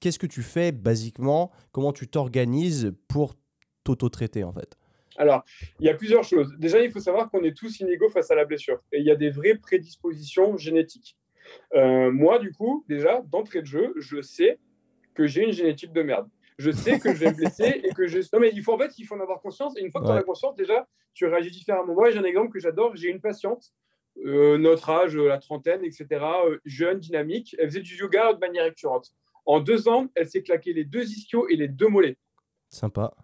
qu'est-ce 0.00 0.18
que 0.18 0.26
tu 0.28 0.42
fais 0.42 0.70
basiquement? 0.72 1.50
Comment 1.72 1.92
tu 1.92 2.06
t'organises 2.06 2.92
pour 3.08 3.34
t'auto-traiter 3.82 4.44
en 4.44 4.52
fait? 4.52 4.76
Alors, 5.16 5.42
il 5.80 5.86
y 5.86 5.88
a 5.88 5.94
plusieurs 5.94 6.22
choses. 6.22 6.54
Déjà, 6.58 6.80
il 6.80 6.92
faut 6.92 7.00
savoir 7.00 7.28
qu'on 7.30 7.42
est 7.42 7.56
tous 7.56 7.80
inégaux 7.80 8.08
face 8.10 8.30
à 8.30 8.36
la 8.36 8.44
blessure. 8.44 8.78
Et 8.92 9.00
il 9.00 9.04
y 9.04 9.10
a 9.10 9.16
des 9.16 9.30
vraies 9.30 9.56
prédispositions 9.56 10.56
génétiques. 10.56 11.16
Euh, 11.74 12.10
moi, 12.10 12.38
du 12.38 12.52
coup, 12.52 12.84
déjà, 12.88 13.22
d'entrée 13.22 13.60
de 13.60 13.66
jeu, 13.66 13.94
je 13.96 14.20
sais 14.20 14.58
que 15.14 15.26
j'ai 15.26 15.44
une 15.44 15.52
génétique 15.52 15.92
de 15.92 16.02
merde. 16.02 16.28
Je 16.58 16.72
sais 16.72 16.98
que 16.98 17.14
je 17.14 17.18
vais 17.18 17.30
me 17.30 17.36
blesser 17.36 17.80
et 17.84 17.90
que 17.90 18.08
je. 18.08 18.18
Non, 18.32 18.40
mais 18.40 18.50
il 18.52 18.62
faut 18.62 18.74
en 18.74 18.78
fait, 18.78 18.92
il 18.98 19.04
faut 19.04 19.14
en 19.14 19.20
avoir 19.20 19.40
conscience. 19.40 19.76
Et 19.76 19.82
une 19.82 19.92
fois 19.92 20.00
que 20.00 20.06
tu 20.06 20.12
en 20.12 20.16
as 20.16 20.22
conscience, 20.22 20.56
déjà, 20.56 20.88
tu 21.14 21.26
réagis 21.26 21.52
différemment. 21.52 21.94
Moi, 21.94 22.10
j'ai 22.10 22.18
un 22.18 22.24
exemple 22.24 22.52
que 22.52 22.58
j'adore. 22.58 22.96
J'ai 22.96 23.08
une 23.08 23.20
patiente, 23.20 23.72
euh, 24.24 24.58
notre 24.58 24.90
âge, 24.90 25.16
euh, 25.16 25.28
la 25.28 25.38
trentaine, 25.38 25.84
etc., 25.84 26.06
euh, 26.46 26.58
jeune, 26.64 26.98
dynamique. 26.98 27.54
Elle 27.58 27.68
faisait 27.68 27.80
du 27.80 27.96
yoga 27.96 28.32
de 28.32 28.38
manière 28.38 28.64
récurrente. 28.64 29.12
En 29.46 29.60
deux 29.60 29.88
ans, 29.88 30.08
elle 30.16 30.28
s'est 30.28 30.42
claqué 30.42 30.72
les 30.72 30.84
deux 30.84 31.04
ischios 31.04 31.48
et 31.48 31.56
les 31.56 31.68
deux 31.68 31.88
mollets. 31.88 32.18
Sympa. 32.70 33.14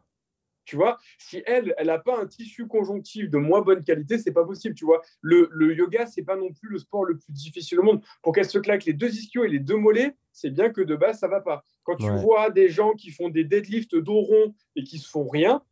Tu 0.64 0.76
vois, 0.76 0.99
si 1.18 1.42
elle, 1.47 1.75
elle 1.76 1.88
n'a 1.88 1.99
pas 1.99 2.18
un 2.21 2.26
tissu 2.26 2.66
conjonctif 2.66 3.28
de 3.28 3.37
moins 3.38 3.61
bonne 3.61 3.85
qualité, 3.85 4.18
c'est 4.18 4.33
pas 4.33 4.44
possible. 4.44 4.75
Tu 4.75 4.85
vois, 4.85 5.02
le, 5.21 5.49
le 5.52 5.75
yoga, 5.75 6.06
c'est 6.06 6.23
pas 6.23 6.37
non 6.37 6.52
plus 6.52 6.68
le 6.71 6.78
sport 6.78 7.04
le 7.04 7.18
plus 7.18 7.33
difficile 7.33 7.80
au 7.80 7.83
monde. 7.83 8.02
Pour 8.23 8.33
qu'elle 8.35 8.49
se 8.49 8.59
claque 8.59 8.85
les 8.85 8.94
deux 8.94 9.11
ischios 9.14 9.44
et 9.44 9.49
les 9.49 9.59
deux 9.59 9.76
mollets, 9.76 10.14
c'est 10.33 10.50
bien 10.50 10.71
que 10.71 10.80
de 10.80 10.97
base, 10.97 11.18
ça 11.18 11.28
va 11.28 11.40
pas. 11.40 11.64
Quand 11.83 11.97
tu 11.97 12.04
Ouais. 12.04 12.16
vois 12.23 12.50
des 12.50 12.68
gens 12.71 12.92
qui 12.92 13.11
font 13.11 13.28
des 13.28 13.44
deadlifts 13.44 13.94
dos 13.94 14.21
rond 14.21 14.54
et 14.75 14.85
qui 14.85 14.99
se 14.99 15.09
font 15.11 15.28
rien 15.28 15.62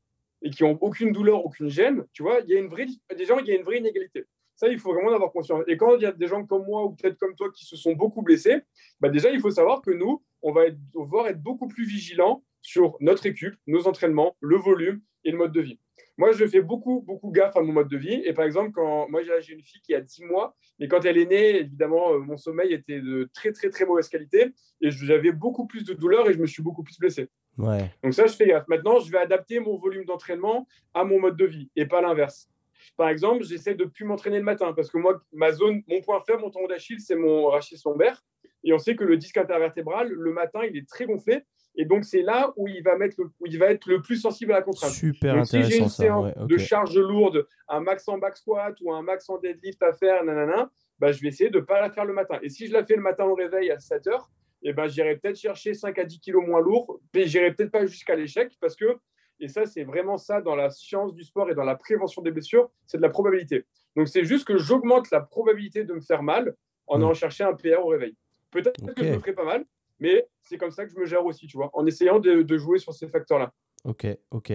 et 0.42 0.50
qui 0.50 0.64
ont 0.64 0.76
aucune 0.80 1.12
douleur, 1.12 1.44
aucune 1.44 1.68
gêne, 1.68 2.04
tu 2.12 2.22
vois, 2.22 2.40
il 2.40 2.50
y 2.50 2.56
a 2.56 2.58
une 2.61 2.68
vraie, 2.68 2.87
des 3.16 3.25
gens, 3.25 3.38
il 3.38 3.46
y 3.46 3.52
a 3.52 3.54
une 3.56 3.62
vraie 3.62 3.78
inégalité. 3.78 4.25
Ça, 4.56 4.68
il 4.68 4.78
faut 4.78 4.92
vraiment 4.92 5.11
en 5.11 5.14
avoir 5.14 5.32
conscience. 5.32 5.64
Et 5.68 5.76
quand 5.76 5.96
il 5.96 6.02
y 6.02 6.06
a 6.06 6.12
des 6.12 6.26
gens 6.28 6.44
comme 6.46 6.66
moi 6.66 6.84
ou 6.84 6.90
peut-être 6.90 7.16
comme 7.18 7.34
toi 7.34 7.50
qui 7.50 7.64
se 7.64 7.76
sont 7.76 7.92
beaucoup 7.94 8.22
blessés, 8.22 8.61
bah 9.00 9.08
déjà, 9.08 9.30
il 9.30 9.40
faut 9.40 9.50
savoir 9.50 9.80
que 9.82 9.90
nous, 9.90 10.22
on 10.42 10.52
va, 10.52 10.66
être, 10.66 10.76
on 10.94 11.00
va 11.00 11.04
devoir 11.06 11.26
être 11.28 11.40
beaucoup 11.42 11.66
plus 11.68 11.84
vigilants 11.87 12.44
sur 12.62 12.97
notre 13.00 13.26
équipe, 13.26 13.54
nos 13.66 13.87
entraînements, 13.87 14.37
le 14.40 14.57
volume 14.57 15.00
et 15.25 15.31
le 15.31 15.38
mode 15.38 15.52
de 15.52 15.61
vie. 15.61 15.78
Moi, 16.19 16.33
je 16.33 16.47
fais 16.47 16.61
beaucoup, 16.61 17.00
beaucoup 17.00 17.31
gaffe 17.31 17.57
à 17.57 17.62
mon 17.62 17.73
mode 17.73 17.88
de 17.88 17.97
vie. 17.97 18.23
Et 18.25 18.33
par 18.33 18.45
exemple, 18.45 18.73
quand 18.73 19.09
moi, 19.09 19.23
j'ai 19.23 19.52
une 19.52 19.62
fille 19.62 19.81
qui 19.81 19.95
a 19.95 20.00
10 20.00 20.25
mois, 20.25 20.54
mais 20.78 20.87
quand 20.87 21.04
elle 21.04 21.19
est 21.19 21.26
née, 21.26 21.61
évidemment, 21.61 22.12
euh, 22.12 22.19
mon 22.19 22.37
sommeil 22.37 22.73
était 22.73 23.00
de 23.00 23.31
très, 23.35 23.52
très, 23.52 23.71
très 23.71 23.87
mauvaise 23.87 24.09
qualité. 24.09 24.52
Et 24.81 24.90
j'avais 24.90 25.33
beaucoup 25.33 25.66
plus 25.66 25.85
de 25.85 25.95
douleur 25.95 26.28
et 26.28 26.35
je 26.35 26.38
me 26.38 26.47
suis 26.47 26.62
beaucoup 26.62 26.83
plus 26.83 26.99
blessé. 26.99 27.28
Ouais. 27.57 27.90
Donc 28.02 28.14
ça, 28.14 28.26
je 28.26 28.35
fais 28.35 28.47
gaffe. 28.47 28.69
Maintenant, 28.69 28.99
je 29.00 29.11
vais 29.11 29.19
adapter 29.19 29.59
mon 29.61 29.76
volume 29.78 30.04
d'entraînement 30.04 30.66
à 30.92 31.04
mon 31.04 31.19
mode 31.19 31.37
de 31.37 31.47
vie 31.47 31.71
et 31.76 31.87
pas 31.87 32.00
l'inverse. 32.00 32.49
Par 32.97 33.09
exemple, 33.09 33.45
j'essaie 33.45 33.75
de 33.75 33.85
plus 33.85 34.04
m'entraîner 34.04 34.38
le 34.38 34.45
matin 34.45 34.73
parce 34.75 34.90
que 34.90 34.99
moi, 34.99 35.21
ma 35.33 35.52
zone, 35.52 35.83
mon 35.88 36.00
point 36.02 36.21
faible, 36.26 36.42
mon 36.42 36.50
tendon 36.50 36.66
d'Achille, 36.66 37.00
c'est 37.00 37.16
mon 37.16 37.47
rachis 37.47 37.81
lombaire. 37.85 38.23
Et 38.64 38.73
on 38.73 38.78
sait 38.78 38.97
que 38.97 39.04
le 39.04 39.16
disque 39.16 39.38
intervertébral, 39.38 40.09
le 40.09 40.33
matin, 40.33 40.61
il 40.64 40.76
est 40.76 40.88
très 40.88 41.07
gonflé. 41.07 41.42
Et 41.75 41.85
donc, 41.87 42.05
c'est 42.05 42.23
là 42.23 42.52
où 42.57 42.69
il, 42.69 42.83
va 42.83 42.97
mettre 42.97 43.17
le, 43.19 43.26
où 43.41 43.47
il 43.47 43.59
va 43.59 43.67
être 43.71 43.87
le 43.87 44.02
plus 44.02 44.17
sensible 44.17 44.52
à 44.52 44.57
la 44.57 44.62
contrainte. 44.62 44.91
Super 44.91 45.37
Donc, 45.37 45.47
si 45.47 45.52
j'ai 45.52 45.64
intéressant 45.64 45.85
une 45.85 45.88
ça. 45.88 46.02
séance 46.02 46.25
ouais, 46.26 46.43
ok. 46.43 46.49
de 46.49 46.59
charge 46.59 46.99
lourde, 46.99 47.47
un 47.69 47.81
max 47.81 48.07
en 48.09 48.19
back 48.19 48.37
squat 48.37 48.76
ou 48.83 48.93
un 48.93 49.02
max 49.02 49.29
en 49.31 49.38
deadlift 49.38 49.83
à 49.83 49.93
faire, 49.93 50.23
nanana, 50.25 50.71
bah, 50.99 51.12
je 51.12 51.23
vais 51.23 51.29
essayer 51.29 51.50
de 51.50 51.59
ne 51.59 51.64
pas 51.64 51.81
la 51.81 51.91
faire 51.91 52.05
le 52.05 52.12
matin. 52.12 52.38
Et 52.43 52.49
si 52.50 52.67
je 52.67 52.73
la 52.73 52.85
fais 52.85 52.97
le 52.97 53.02
matin 53.02 53.25
au 53.25 53.35
réveil 53.35 53.71
à 53.71 53.79
7 53.79 54.07
heures, 54.09 54.31
eh 54.62 54.73
ben, 54.73 54.87
j'irai 54.87 55.17
peut-être 55.17 55.37
chercher 55.38 55.75
5 55.75 55.99
à 55.99 56.05
10 56.05 56.21
kilos 56.21 56.47
moins 56.47 56.61
lourd, 56.61 57.00
mais 57.14 57.26
j'irai 57.26 57.52
peut-être 57.52 57.73
pas 57.73 57.87
jusqu'à 57.87 58.14
l'échec 58.14 58.52
parce 58.61 58.76
que, 58.76 58.99
et 59.41 59.49
ça, 59.49 59.67
c'est 59.67 59.83
vraiment 59.83 60.19
ça 60.19 60.41
dans 60.41 60.55
la 60.55 60.71
science 60.71 61.14
du 61.14 61.25
sport 61.25 61.50
et 61.50 61.55
dans 61.55 61.64
la 61.64 61.75
prévention 61.75 62.23
des 62.23 62.31
blessures, 62.31 62.71
c'est 62.87 62.99
de 62.99 63.02
la 63.02 63.09
probabilité. 63.09 63.64
Donc, 63.97 64.09
c'est 64.09 64.25
juste 64.25 64.47
que 64.47 64.59
j'augmente 64.59 65.11
la 65.11 65.21
probabilité 65.21 65.85
de 65.85 65.95
me 65.95 66.00
faire 66.00 66.23
mal 66.23 66.55
en 66.87 66.99
Mm. 66.99 67.02
allant 67.02 67.14
chercher 67.14 67.45
un 67.45 67.55
PA 67.55 67.81
au 67.81 67.87
réveil. 67.88 68.14
Peut-être 68.50 68.95
que 68.95 69.05
je 69.05 69.11
me 69.12 69.19
ferai 69.19 69.33
pas 69.33 69.45
mal, 69.45 69.64
mais 70.02 70.26
c'est 70.42 70.59
comme 70.59 70.71
ça 70.73 70.85
que 70.85 70.90
je 70.92 70.99
me 70.99 71.06
gère 71.06 71.25
aussi, 71.25 71.47
tu 71.47 71.56
vois, 71.56 71.71
en 71.73 71.87
essayant 71.87 72.18
de, 72.18 72.42
de 72.42 72.59
jouer 72.59 72.78
sur 72.78 72.92
ces 72.92 73.09
facteurs-là. 73.09 73.52
Ok, 73.85 74.06
ok. 74.32 74.52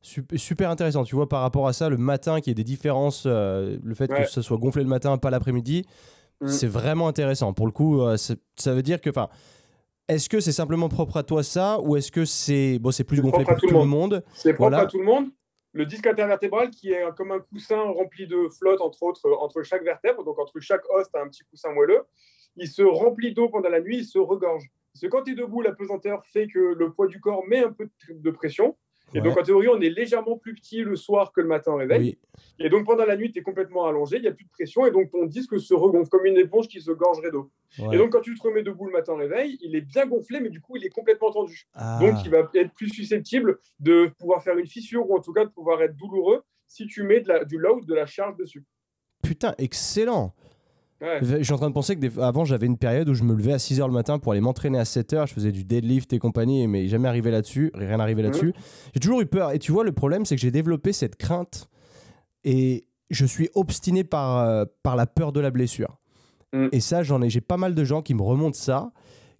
Sup- 0.00 0.36
Super 0.36 0.70
intéressant. 0.70 1.04
Tu 1.04 1.14
vois, 1.14 1.28
par 1.28 1.42
rapport 1.42 1.66
à 1.68 1.72
ça, 1.72 1.88
le 1.88 1.96
matin, 1.96 2.40
qu'il 2.40 2.50
y 2.50 2.52
ait 2.52 2.54
des 2.54 2.64
différences, 2.64 3.24
euh, 3.26 3.78
le 3.82 3.94
fait 3.94 4.10
Ouais. 4.10 4.22
que 4.24 4.30
ça 4.30 4.42
soit 4.42 4.56
gonflé 4.56 4.82
le 4.82 4.88
matin, 4.88 5.18
pas 5.18 5.30
l'après-midi, 5.30 5.84
Mm. 6.40 6.46
c'est 6.48 6.66
vraiment 6.68 7.08
intéressant. 7.08 7.52
Pour 7.52 7.66
le 7.66 7.72
coup, 7.72 8.00
euh, 8.00 8.16
ça 8.16 8.72
veut 8.74 8.82
dire 8.82 9.00
que, 9.00 9.10
enfin, 9.10 9.28
est-ce 10.08 10.28
que 10.28 10.40
c'est 10.40 10.52
simplement 10.52 10.88
propre 10.88 11.16
à 11.18 11.22
toi 11.22 11.42
ça, 11.42 11.80
ou 11.80 11.96
est-ce 11.96 12.10
que 12.12 12.24
c'est 12.24 12.78
bon, 12.78 12.90
c'est 12.92 13.04
plus 13.04 13.20
gonflé 13.20 13.44
pour 13.44 13.56
tout, 13.56 13.66
le 13.66 13.72
le 13.72 13.84
monde 13.84 14.22
C'est 14.34 14.54
propre 14.54 14.70
Voilà. 14.70 14.84
à 14.84 14.86
tout 14.86 14.98
le 14.98 15.04
monde. 15.04 15.26
Le 15.72 15.84
disque 15.84 16.06
intervertébral 16.06 16.70
qui 16.70 16.92
est 16.92 17.02
comme 17.16 17.30
un 17.32 17.40
coussin 17.40 17.80
rempli 17.82 18.26
de 18.26 18.48
flotte 18.58 18.80
entre 18.80 19.02
autres 19.02 19.20
entre 19.40 19.62
chaque 19.62 19.84
vertèbre, 19.84 20.24
donc 20.24 20.38
entre 20.38 20.58
chaque 20.60 20.82
os, 20.90 21.06
tu 21.12 21.18
as 21.18 21.22
un 21.22 21.28
petit 21.28 21.42
coussin 21.50 21.72
moelleux. 21.72 22.02
Il 22.56 22.68
se 22.68 22.82
remplit 22.82 23.34
d'eau 23.34 23.48
pendant 23.50 23.68
la 23.68 23.80
nuit, 23.80 23.98
il 23.98 24.04
se 24.04 24.18
regorge. 24.18 24.64
Parce 25.00 25.12
que 25.12 25.16
quand 25.16 25.22
tu 25.22 25.32
es 25.32 25.34
debout, 25.36 25.62
la 25.62 25.72
pesanteur 25.72 26.24
fait 26.26 26.48
que 26.48 26.58
le 26.58 26.90
poids 26.92 27.06
du 27.06 27.20
corps 27.20 27.44
met 27.46 27.58
un 27.62 27.70
peu 27.72 27.88
de- 28.10 28.30
pression. 28.32 28.76
Et 29.14 29.20
Ouais. 29.20 29.24
donc, 29.28 29.38
en 29.38 29.42
théorie, 29.42 29.68
on 29.68 29.80
est 29.80 29.88
légèrement 29.90 30.36
plus 30.36 30.54
petit 30.54 30.82
le 30.82 30.94
soir 30.96 31.32
que 31.32 31.40
le 31.40 31.46
matin 31.46 31.72
au 31.72 31.76
réveil. 31.76 32.00
Oui, 32.00 32.18
Et 32.58 32.68
donc, 32.68 32.84
pendant 32.84 33.06
la 33.06 33.16
nuit, 33.16 33.30
tu 33.32 33.38
es 33.38 33.42
complètement 33.42 33.86
allongé, 33.86 34.16
il 34.16 34.22
n'y 34.22 34.28
a 34.28 34.32
plus 34.32 34.44
de 34.44 34.50
pression. 34.50 34.84
Et 34.86 34.90
donc, 34.90 35.10
ton 35.10 35.24
disque 35.24 35.58
se 35.60 35.72
regonfle 35.72 36.10
comme 36.10 36.26
une 36.26 36.36
éponge 36.36 36.66
qui 36.68 36.80
se 36.82 36.90
gorgerait 36.90 37.30
d'eau. 37.30 37.50
ouais. 37.78 37.94
Et 37.94 37.98
donc, 37.98 38.10
quand 38.10 38.20
tu 38.20 38.34
te 38.36 38.42
remets 38.42 38.62
debout 38.64 38.86
le 38.86 38.92
matin 38.92 39.12
au 39.12 39.16
réveil, 39.16 39.56
il 39.62 39.74
est 39.76 39.80
bien 39.80 40.04
gonflé, 40.06 40.40
mais 40.40 40.50
du 40.50 40.60
coup, 40.60 40.76
il 40.76 40.84
est 40.84 40.90
complètement 40.90 41.30
tendu. 41.30 41.62
Ah, 41.74 41.98
Donc, 42.02 42.16
il 42.24 42.30
va 42.30 42.50
être 42.54 42.74
plus 42.74 42.90
susceptible 42.90 43.58
de 43.80 44.10
pouvoir 44.18 44.42
faire 44.42 44.58
une 44.58 44.66
fissure 44.66 45.08
ou 45.08 45.16
en 45.16 45.20
tout 45.20 45.32
cas 45.32 45.44
de 45.44 45.50
pouvoir 45.50 45.80
être 45.80 45.94
douloureux 45.96 46.42
si 46.66 46.86
tu 46.86 47.02
mets 47.04 47.20
de 47.20 47.28
la, 47.28 47.44
du 47.44 47.56
load, 47.56 47.86
de 47.86 47.94
la 47.94 48.04
charge 48.04 48.36
dessus. 48.36 48.64
putain, 49.22 49.54
excellent. 49.58 50.34
Ouais. 51.00 51.18
Je 51.22 51.42
suis 51.44 51.52
en 51.52 51.56
train 51.58 51.68
de 51.68 51.74
penser 51.74 51.94
que 51.94 52.00
des- 52.00 52.18
avant, 52.20 52.44
j'avais 52.44 52.66
une 52.66 52.76
période 52.76 53.08
où 53.08 53.14
je 53.14 53.22
me 53.22 53.34
levais 53.34 53.52
à 53.52 53.58
6h 53.58 53.86
le 53.86 53.92
matin 53.92 54.18
pour 54.18 54.32
aller 54.32 54.40
m'entraîner 54.40 54.78
à 54.78 54.84
7h. 54.84 55.26
Je 55.28 55.34
faisais 55.34 55.52
du 55.52 55.62
deadlift 55.64 56.12
et 56.12 56.18
compagnie, 56.18 56.66
mais 56.66 56.88
jamais 56.88 57.06
arrivé 57.08 57.30
là-dessus. 57.30 57.70
Rien 57.74 58.00
arrivé 58.00 58.22
là-dessus. 58.22 58.52
J'ai 58.94 59.00
toujours 59.00 59.20
eu 59.20 59.26
peur. 59.26 59.52
Et 59.52 59.58
tu 59.60 59.70
vois, 59.70 59.84
le 59.84 59.92
problème, 59.92 60.24
c'est 60.24 60.34
que 60.34 60.40
j'ai 60.42 60.50
développé 60.50 60.92
cette 60.92 61.14
crainte 61.16 61.68
et 62.44 62.86
je 63.10 63.24
suis 63.26 63.48
obstiné 63.54 64.04
par, 64.04 64.38
euh, 64.38 64.64
par 64.82 64.96
la 64.96 65.06
peur 65.06 65.32
de 65.32 65.40
la 65.40 65.50
blessure. 65.50 65.98
Mhm. 66.52 66.68
Et 66.72 66.80
ça, 66.80 67.02
j'en 67.02 67.22
ai, 67.22 67.30
j'ai 67.30 67.40
pas 67.40 67.56
mal 67.56 67.74
de 67.74 67.84
gens 67.84 68.02
qui 68.02 68.14
me 68.14 68.22
remontent 68.22 68.58
ça, 68.58 68.90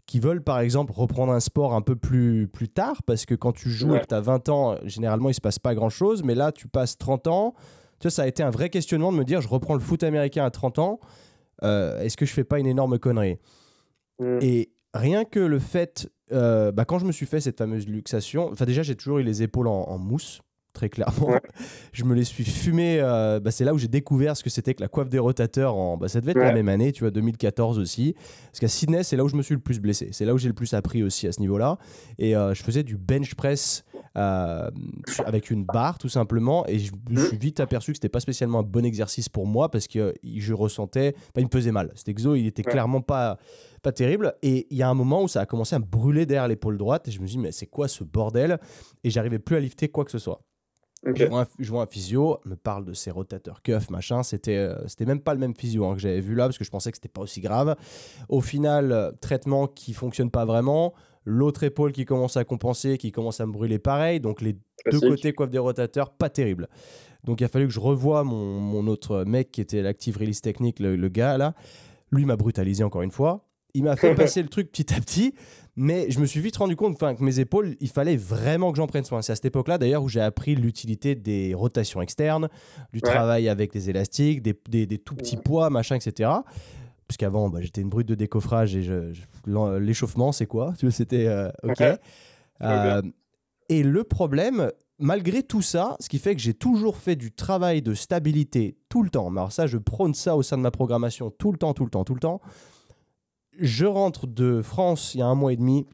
qui 0.07 0.21
veulent 0.21 0.43
par 0.43 0.61
exemple 0.61 0.93
reprendre 0.95 1.33
un 1.33 1.41
sport 1.41 1.75
un 1.75 1.83
peu 1.83 1.97
plus, 1.97 2.49
plus 2.49 2.69
tard, 2.69 3.03
parce 3.05 3.27
que 3.27 3.35
quand 3.35 3.53
tu 3.53 3.69
joues 3.69 3.89
et 3.89 3.93
Ouais. 3.95 4.01
que 4.01 4.07
tu 4.07 4.15
as 4.15 4.21
20 4.21 4.49
ans, 4.49 4.77
généralement, 4.85 5.29
il 5.29 5.35
se 5.35 5.41
passe 5.41 5.59
pas 5.59 5.75
grand-chose. 5.75 6.23
Mais 6.23 6.35
là, 6.35 6.53
tu 6.53 6.69
passes 6.69 6.97
30 6.99 7.27
ans. 7.27 7.55
Tu 7.99 8.05
vois, 8.05 8.11
ça 8.11 8.23
a 8.23 8.27
été 8.29 8.43
un 8.43 8.51
vrai 8.51 8.71
questionnement 8.71 9.11
de 9.13 9.19
me 9.19 9.25
dire, 9.25 9.41
je 9.41 9.49
reprends 9.49 9.75
le 9.75 9.81
foot 9.81 10.03
américain 10.05 10.45
à 10.45 10.51
30 10.51 10.79
ans. 10.79 11.01
Euh, 11.65 12.01
est-ce 12.01 12.17
que 12.17 12.27
je 12.27 12.33
fais 12.33 12.45
pas 12.45 12.59
une 12.59 12.67
énorme 12.67 12.99
connerie 12.99 13.39
Mm. 14.19 14.39
Et 14.43 14.71
rien 14.95 15.25
que 15.25 15.41
le 15.41 15.59
fait, 15.59 16.11
euh, 16.33 16.73
bah, 16.73 16.85
quand 16.85 16.99
je 16.99 17.07
me 17.07 17.13
suis 17.13 17.27
fait 17.27 17.41
cette 17.41 17.59
fameuse 17.59 17.87
luxation, 17.87 18.51
enfin 18.53 18.65
déjà 18.65 18.83
j'ai 18.83 18.97
toujours 18.97 19.19
eu 19.19 19.23
les 19.23 19.43
épaules 19.43 19.69
en, 19.69 19.85
en 19.85 19.99
mousse, 19.99 20.41
très 20.73 20.89
clairement. 20.89 21.31
Ouais. 21.31 21.41
Je 21.93 22.05
me 22.05 22.15
les 22.15 22.25
suis 22.25 22.45
fumées, 22.45 22.99
euh, 23.01 23.41
bah, 23.41 23.51
c'est 23.51 23.65
là 23.65 23.75
où 23.75 23.79
j'ai 23.79 23.89
découvert 23.89 24.37
ce 24.37 24.45
que 24.45 24.51
c'était 24.51 24.75
que 24.75 24.81
la 24.81 24.89
coiffe 24.89 25.09
des 25.09 25.19
rotateurs, 25.19 25.75
en, 25.75 25.97
bah, 25.97 26.09
ça 26.09 26.21
devait 26.21 26.33
être 26.33 26.39
la 26.39 26.53
même 26.53 26.69
année, 26.69 26.93
tu 26.93 27.01
vois, 27.05 27.11
2014 27.11 27.79
aussi. 27.79 28.15
Parce 28.47 28.61
qu'à 28.61 28.69
Sydney, 28.69 29.03
c'est 29.03 29.17
là 29.17 29.25
où 29.25 29.29
je 29.29 29.37
me 29.37 29.43
suis 29.43 29.55
le 29.55 29.61
plus 29.61 29.81
blessé, 29.81 30.11
c'est 30.13 30.25
là 30.25 30.35
où 30.35 30.39
j'ai 30.39 30.49
le 30.49 30.55
plus 30.55 30.75
appris 30.75 31.03
aussi 31.03 31.27
à 31.27 31.33
ce 31.33 31.41
niveau-là. 31.41 31.79
Et 32.19 32.37
euh, 32.37 32.55
je 32.55 32.63
faisais 32.63 32.83
du 32.85 32.97
bench 32.97 33.35
press 33.35 33.85
euh, 34.17 34.71
avec 35.27 35.51
une 35.51 35.65
barre 35.65 35.99
tout 35.99 36.09
simplement, 36.09 36.65
et 36.69 36.79
je 36.79 36.93
me 37.11 37.27
suis 37.27 37.39
vite 37.39 37.61
aperçu 37.61 37.93
que 37.93 37.97
c'était 37.97 38.09
pas 38.09 38.21
spécialement 38.21 38.61
un 38.61 38.65
bon 38.65 38.85
exercice 38.85 39.29
pour 39.29 39.47
moi 39.47 39.71
parce 39.71 39.89
que 39.89 40.15
je 40.23 40.53
ressentais, 40.55 41.13
bah, 41.35 41.41
il 41.41 41.45
me 41.45 41.51
faisait 41.51 41.73
mal. 41.73 41.91
Cet 41.95 42.09
exo, 42.09 42.35
il 42.37 42.47
était 42.47 42.65
Ouais. 42.67 42.73
clairement 42.73 43.01
pas 43.01 43.39
pas 43.89 43.93
terrible. 43.93 44.35
Et 44.43 44.67
il 44.71 44.77
y 44.77 44.83
a 44.83 44.89
un 44.89 44.95
moment 44.95 45.23
où 45.23 45.29
ça 45.29 45.41
a 45.41 45.47
commencé 45.47 45.75
à 45.75 45.79
me 45.79 45.85
brûler 45.87 46.27
derrière 46.27 46.47
l'épaule 46.47 46.77
droite. 46.77 47.09
Et 47.09 47.11
je 47.11 47.21
me 47.21 47.27
suis 47.27 47.37
dit, 47.37 47.43
mais 47.43 47.53
c'est 47.53 47.67
quoi 47.67 47.89
ce 47.89 48.05
bordel? 48.05 48.59
Et 49.03 49.11
j'arrivais 49.11 49.39
plus 49.39 49.57
à 49.57 49.61
lifter 49.61 49.89
quoi 49.89 50.05
que 50.05 50.11
ce 50.11 50.19
soit. 50.19 50.43
Je, 51.15 51.25
vois 51.25 51.43
un, 51.43 51.47
je 51.59 51.71
vois 51.71 51.83
un 51.83 51.87
physio, 51.87 52.41
me 52.45 52.57
parle 52.57 52.85
de 52.85 52.93
ses 52.93 53.11
rotateurs 53.11 53.63
cuff, 53.63 53.89
machin. 53.89 54.23
C'était 54.25 54.57
euh, 54.57 54.75
c'était 54.89 55.07
même 55.07 55.21
pas 55.21 55.33
le 55.33 55.39
même 55.39 55.55
physio 55.55 55.87
hein, 55.87 55.95
que 55.95 56.01
j'avais 56.01 56.21
vu 56.21 56.35
là, 56.35 56.47
parce 56.47 56.59
que 56.59 56.65
je 56.65 56.71
pensais 56.71 56.91
que 56.91 56.97
c'était 56.97 57.09
pas 57.09 57.23
aussi 57.23 57.41
grave. 57.41 57.77
Au 58.29 58.41
final, 58.41 58.91
euh, 58.91 59.13
traitement 59.21 59.69
qui 59.69 59.95
fonctionne 59.95 60.31
pas 60.31 60.45
vraiment. 60.45 60.93
L'autre 61.25 61.63
épaule 61.63 61.93
qui 61.93 62.05
commence 62.05 62.37
à 62.37 62.45
compenser, 62.45 62.99
qui 62.99 63.13
commence 63.13 63.41
à 63.41 63.47
me 63.47 63.53
brûler 63.53 63.79
pareil. 63.79 64.19
Donc 64.19 64.41
les 64.43 64.57
deux 64.91 65.01
côtés 65.01 65.33
coiffe 65.33 65.51
des 65.51 65.59
rotateurs, 65.59 66.11
pas 66.11 66.31
terrible. 66.31 66.69
Donc 67.25 67.41
il 67.41 67.45
a 67.45 67.49
fallu 67.49 67.69
que 67.69 67.73
je 67.73 67.81
revoie 67.81 68.25
mon, 68.25 68.59
mon 68.59 68.87
autre 68.89 69.25
mec 69.25 69.53
qui 69.53 69.61
était 69.61 69.83
l'active 69.83 70.19
release 70.19 70.41
technique, 70.43 70.81
le, 70.81 70.97
le 70.97 71.09
gars 71.09 71.39
là. 71.39 71.55
Lui 72.11 72.25
m'a 72.25 72.37
brutalisé 72.37 72.83
encore 72.83 73.03
une 73.03 73.13
fois. 73.13 73.48
Il 73.75 73.85
m'a 73.85 73.97
fait 73.97 74.15
passer 74.15 74.43
le 74.43 74.49
truc 74.49 74.71
petit 74.73 74.93
à 74.95 75.01
petit, 75.01 75.35
mais 75.77 76.11
je 76.11 76.19
me 76.21 76.27
suis 76.27 76.41
vite 76.41 76.57
rendu 76.57 76.75
compte 76.77 76.99
que 76.99 77.23
mes 77.23 77.39
épaules, 77.41 77.77
il 77.81 77.89
fallait 77.89 78.17
vraiment 78.17 78.71
que 78.73 78.77
j'en 78.79 78.87
prenne 78.87 79.05
soin. 79.05 79.23
C'est 79.23 79.33
à 79.33 79.35
cette 79.37 79.45
époque-là 79.45 79.79
d'ailleurs 79.79 80.03
où 80.03 80.09
j'ai 80.09 80.21
appris 80.21 80.55
l'utilité 80.55 81.15
des 81.15 81.55
rotations 81.55 82.01
externes, 82.03 82.49
du 82.93 83.01
Ouais. 83.05 83.11
travail 83.11 83.49
avec 83.49 83.75
les 83.75 83.91
élastiques, 83.91 84.43
des, 84.43 84.59
des- 84.69 84.87
des 84.87 84.99
tout 84.99 85.15
petits 85.15 85.37
poids, 85.37 85.71
machin, 85.71 85.97
etc. 85.97 86.31
Parce 87.07 87.17
qu'avant, 87.19 87.49
bah, 87.49 87.61
j'étais 87.63 87.81
une 87.81 87.89
brute 87.89 88.09
de 88.09 88.15
décoffrage 88.15 88.75
et 88.77 88.83
l'échauffement, 89.79 90.33
c'est 90.33 90.47
quoi? 90.47 90.75
Tu 90.79 90.91
C'était 90.91 91.27
euh, 91.27 91.49
OK. 91.63 91.81
Ouais. 91.81 91.97
Euh, 92.61 93.03
et 93.69 93.85
le 93.85 94.03
problème, 94.03 94.73
malgré 94.99 95.45
tout 95.45 95.63
ça, 95.63 95.97
ce 96.01 96.09
qui 96.09 96.19
fait 96.19 96.35
que 96.35 96.41
j'ai 96.41 96.55
toujours 96.55 96.97
fait 96.97 97.15
du 97.15 97.31
travail 97.31 97.83
de 97.83 97.95
stabilité 97.95 98.77
tout 98.89 99.05
le 99.05 99.11
temps. 99.11 99.31
Mais 99.31 99.39
alors 99.39 99.53
ça, 99.53 99.69
je 99.69 99.79
prône 99.79 100.13
ça 100.13 100.35
au 100.37 100.43
sein 100.43 100.57
de 100.57 100.63
ma 100.63 100.73
programmation 100.73 101.31
tout 101.31 101.53
le 101.53 101.59
temps, 101.59 101.73
tout 101.73 101.85
le 101.85 101.91
temps, 101.91 102.03
tout 102.03 102.15
le 102.15 102.21
temps. 102.21 102.41
Je 103.59 103.87
rentre 103.87 104.27
de 104.27 104.63
France 104.63 105.15
il 105.15 105.19
y 105.19 105.23
a 105.23 105.27
un 105.27 105.35
mois 105.35 105.53
et 105.53 105.57
demi. 105.57 105.87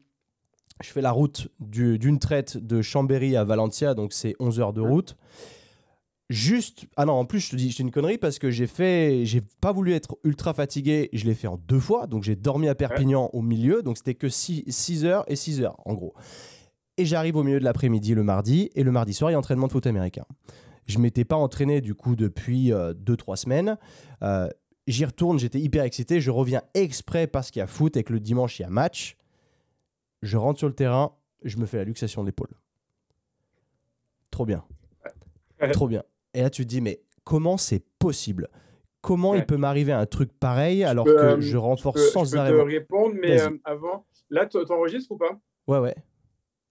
Je 0.83 0.89
fais 0.89 1.01
la 1.01 1.11
route 1.11 1.47
d'une 1.59 2.19
traite 2.19 2.57
de 2.57 2.81
Chambéry 2.81 3.35
à 3.35 3.43
Valencia, 3.43 3.93
donc 3.93 4.13
c'est 4.13 4.35
11 4.39 4.59
heures 4.59 4.73
de 4.73 4.81
route. 4.81 5.15
Juste, 6.29 6.85
ah 6.95 7.05
non, 7.05 7.13
en 7.13 7.25
plus 7.25 7.39
je 7.39 7.51
te 7.51 7.55
dis, 7.55 7.71
c'est 7.71 7.83
une 7.83 7.91
connerie 7.91 8.17
parce 8.17 8.39
que 8.39 8.49
j'ai 8.49 8.67
fait, 8.67 9.25
j'ai 9.25 9.41
pas 9.61 9.71
voulu 9.71 9.93
être 9.93 10.17
ultra 10.23 10.53
fatigué, 10.53 11.09
je 11.13 11.25
l'ai 11.25 11.35
fait 11.35 11.47
en 11.47 11.57
deux 11.57 11.79
fois, 11.79 12.07
donc 12.07 12.23
j'ai 12.23 12.35
dormi 12.35 12.67
à 12.67 12.75
Perpignan 12.75 13.29
au 13.33 13.41
milieu, 13.41 13.83
donc 13.83 13.97
c'était 13.97 14.15
que 14.15 14.27
6 14.27 15.05
heures 15.05 15.23
et 15.27 15.35
6 15.35 15.61
heures 15.61 15.77
en 15.85 15.93
gros. 15.93 16.13
Et 16.97 17.05
j'arrive 17.05 17.35
au 17.35 17.43
milieu 17.43 17.59
de 17.59 17.63
l'après-midi 17.63 18.15
le 18.15 18.23
mardi, 18.23 18.69
et 18.75 18.83
le 18.83 18.91
mardi 18.91 19.13
soir, 19.13 19.29
il 19.29 19.33
y 19.33 19.35
a 19.35 19.39
entraînement 19.39 19.67
de 19.67 19.71
foot 19.71 19.85
américain. 19.85 20.25
Je 20.87 20.99
m'étais 20.99 21.25
pas 21.25 21.35
entraîné 21.35 21.81
du 21.81 21.95
coup 21.95 22.15
depuis 22.15 22.69
2-3 22.69 22.73
euh, 22.73 23.35
semaines. 23.35 23.77
Euh, 24.21 24.49
j'y 24.87 25.05
retourne, 25.05 25.39
j'étais 25.39 25.59
hyper 25.59 25.83
excité. 25.83 26.21
Je 26.21 26.31
reviens 26.31 26.61
exprès 26.73 27.27
parce 27.27 27.51
qu'il 27.51 27.59
y 27.59 27.63
a 27.63 27.67
foot 27.67 27.97
et 27.97 28.03
que 28.03 28.13
le 28.13 28.19
dimanche 28.19 28.59
il 28.59 28.63
y 28.63 28.65
a 28.65 28.69
match. 28.69 29.17
Je 30.21 30.37
rentre 30.37 30.59
sur 30.59 30.67
le 30.67 30.75
terrain, 30.75 31.15
je 31.43 31.57
me 31.57 31.65
fais 31.65 31.77
la 31.77 31.83
luxation 31.83 32.21
de 32.21 32.27
l'épaule. 32.27 32.49
Trop 34.31 34.45
bien. 34.45 34.65
Trop 35.71 35.87
bien. 35.87 36.03
Et 36.33 36.41
là, 36.41 36.49
tu 36.49 36.63
te 36.63 36.67
dis, 36.67 36.81
mais 36.81 37.01
comment 37.23 37.57
c'est 37.57 37.83
possible? 37.99 38.49
Comment 39.01 39.35
il 39.35 39.45
peut 39.45 39.57
m'arriver 39.57 39.91
un 39.91 40.07
truc 40.07 40.33
pareil 40.33 40.83
alors 40.83 41.05
que 41.05 41.11
euh, 41.11 41.39
je 41.39 41.57
renforce 41.57 42.11
sans 42.11 42.35
arrêt 42.35 42.49
Je 42.49 42.55
peux 42.55 42.59
te 42.61 42.65
répondre, 42.65 43.15
mais 43.21 43.37
avant, 43.63 44.07
là, 44.31 44.47
tu 44.47 44.57
enregistres 44.57 45.11
ou 45.11 45.17
pas? 45.17 45.39
Ouais, 45.67 45.77
ouais. 45.77 45.95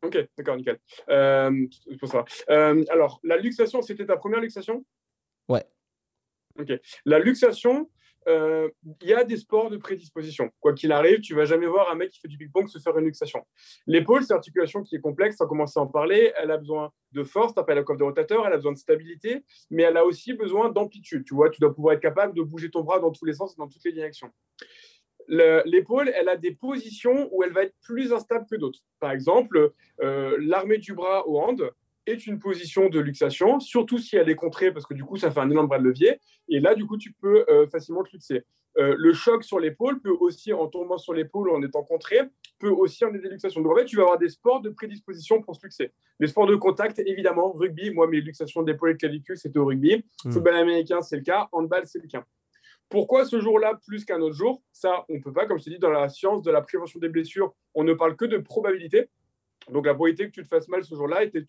Ok, 0.04 0.18
d'accord, 0.37 0.56
nickel. 0.56 0.78
Euh, 1.09 1.66
pour 1.99 2.09
ça. 2.09 2.25
Euh, 2.50 2.85
alors, 2.90 3.21
la 3.23 3.37
luxation, 3.37 3.80
c'était 3.83 4.04
ta 4.04 4.16
première 4.16 4.40
luxation? 4.40 4.85
Ouais. 5.49 5.64
Ok. 6.59 6.73
La 7.04 7.18
luxation, 7.21 7.88
euh, 8.28 8.69
il 9.02 9.09
y 9.09 9.14
a 9.14 9.25
des 9.25 9.37
sports 9.37 9.71
de 9.71 9.76
prédisposition. 9.76 10.50
Quoi 10.61 10.73
qu'il 10.75 10.93
arrive, 10.93 11.21
tu 11.21 11.35
vas 11.35 11.45
jamais 11.45 11.66
voir 11.66 11.90
un 11.90 11.95
mec 11.95 12.11
qui 12.11 12.21
fait 12.21 12.28
du 12.28 12.38
ping-pong 12.38 12.69
se 12.69 12.78
faire 12.78 12.97
une 12.99 13.04
luxation. 13.04 13.47
L'épaule, 13.87 14.23
c'est 14.23 14.33
une 14.33 14.37
articulation 14.37 14.83
qui 14.83 14.97
est 14.97 15.00
complexe, 15.00 15.37
on 15.40 15.45
a 15.45 15.49
commencé 15.49 15.78
à 15.78 15.83
en 15.83 15.87
parler. 15.87 16.33
Elle 16.37 16.50
a 16.50 16.59
besoin 16.59 16.90
de 17.12 17.23
force, 17.23 17.54
tu 17.54 17.61
appelles 17.61 17.76
la 17.76 17.83
coiffe 17.83 17.99
de 17.99 18.04
rotateur, 18.04 18.47
elle 18.47 18.52
a 18.52 18.57
besoin 18.57 18.73
de 18.73 18.78
stabilité, 18.78 19.45
mais 19.71 19.83
elle 19.85 19.97
a 19.97 20.04
aussi 20.04 20.33
besoin 20.33 20.71
d'amplitude. 20.71 21.25
Tu 21.25 21.35
vois, 21.35 21.50
tu 21.50 21.61
dois 21.61 21.75
pouvoir 21.75 21.95
être 21.95 22.02
capable 22.02 22.35
de 22.35 22.43
bouger 22.43 22.71
ton 22.71 22.83
bras 22.83 22.99
dans 22.99 23.12
tous 23.12 23.25
les 23.25 23.35
sens 23.35 23.52
et 23.52 23.57
dans 23.59 23.69
toutes 23.69 23.85
les 23.85 23.93
directions 23.93 24.31
l'épaule, 25.28 26.11
elle 26.14 26.28
a 26.28 26.37
des 26.37 26.52
positions 26.54 27.28
où 27.33 27.43
elle 27.43 27.52
va 27.52 27.62
être 27.62 27.75
plus 27.83 28.12
instable 28.12 28.47
que 28.50 28.57
d'autres. 28.57 28.81
Par 29.00 29.12
exemple, 29.12 29.73
euh, 30.02 30.37
l'armée 30.40 30.78
du 30.78 30.95
bras 30.95 31.26
au 31.26 31.40
hand 31.40 31.71
est 32.07 32.27
une 32.27 32.39
position 32.39 32.89
de 32.89 33.01
luxation, 33.01 33.61
surtout 33.61 33.99
si 33.99 34.17
elle 34.17 34.29
est 34.29 34.35
contrée, 34.35 34.73
parce 34.73 34.87
que 34.87 34.95
du 34.95 35.05
coup, 35.05 35.17
ça 35.17 35.31
fait 35.31 35.41
un 35.41 35.51
énorme 35.51 35.69
bras 35.69 35.79
de 35.79 35.85
levier. 35.85 36.21
Et 36.49 36.61
là, 36.61 36.75
du 36.75 36.87
coup, 36.87 36.97
tu 36.97 37.13
peux 37.13 37.45
euh, 37.49 37.67
facilement 37.69 38.03
te 38.03 38.11
luxer. 38.13 38.45
Euh, 38.77 38.95
le 38.99 39.13
choc 39.13 39.45
sur 39.45 39.61
l'épaule 39.61 40.01
peut 40.01 40.15
aussi, 40.19 40.53
en 40.53 40.67
tombant 40.67 40.99
sur 40.99 41.15
l'épaule 41.15 41.49
ou 41.49 41.55
en 41.55 41.63
étant 41.63 41.85
contré, 41.85 42.19
peut 42.59 42.71
aussi 42.71 43.05
en 43.05 43.15
aider 43.15 43.29
luxation. 43.29 43.61
Donc 43.61 43.73
en 43.73 43.77
fait, 43.77 43.85
tu 43.85 43.97
vas 43.97 44.03
avoir 44.03 44.19
des 44.19 44.29
sports 44.29 44.61
de 44.61 44.71
prédisposition 44.71 45.41
pour 45.43 45.55
se 45.55 45.61
luxer. 45.63 45.93
Les 46.19 46.27
sports 46.27 46.47
de 46.47 46.57
contact, 46.57 46.99
évidemment, 46.99 47.53
rugby, 47.53 47.91
moi, 47.91 48.09
mes 48.09 48.21
luxations 48.21 48.63
d'épaule 48.63 48.91
et 48.91 48.95
de 48.95 48.99
clavicule, 48.99 49.37
c'était 49.37 49.59
au 49.59 49.67
rugby. 49.67 50.05
Hmm. 50.25 50.33
Football 50.33 50.57
américain, 50.57 51.03
c'est 51.03 51.17
le 51.17 51.23
cas. 51.23 51.49
Handball, 51.53 51.87
c'est 51.87 52.03
le 52.03 52.09
cas. 52.09 52.25
Pourquoi 52.89 53.25
ce 53.25 53.41
jour-là 53.41 53.79
plus 53.87 54.05
qu'un 54.05 54.21
autre 54.21 54.37
jour? 54.37 54.63
Ça, 54.73 55.05
on 55.09 55.15
ne 55.15 55.21
peut 55.21 55.33
pas. 55.33 55.47
Comme 55.47 55.59
je 55.59 55.65
t'ai 55.65 55.71
dit, 55.71 55.79
dans 55.79 55.91
la 55.91 56.09
science 56.09 56.43
de 56.43 56.51
la 56.51 56.61
prévention 56.61 56.99
des 57.01 57.09
blessures, 57.09 57.55
on 57.75 57.85
ne 57.85 57.95
parle 57.95 58.17
que 58.17 58.25
de 58.25 58.39
probabilité. 58.39 59.09
Donc 59.71 59.87
la 59.87 59.95
probabilité 59.95 60.27
que 60.27 60.33
tu 60.33 60.43
te 60.43 60.49
fasses 60.49 60.69
mal 60.69 60.85
ce 60.85 60.95
jour-là 60.95 61.25
était 61.25 61.45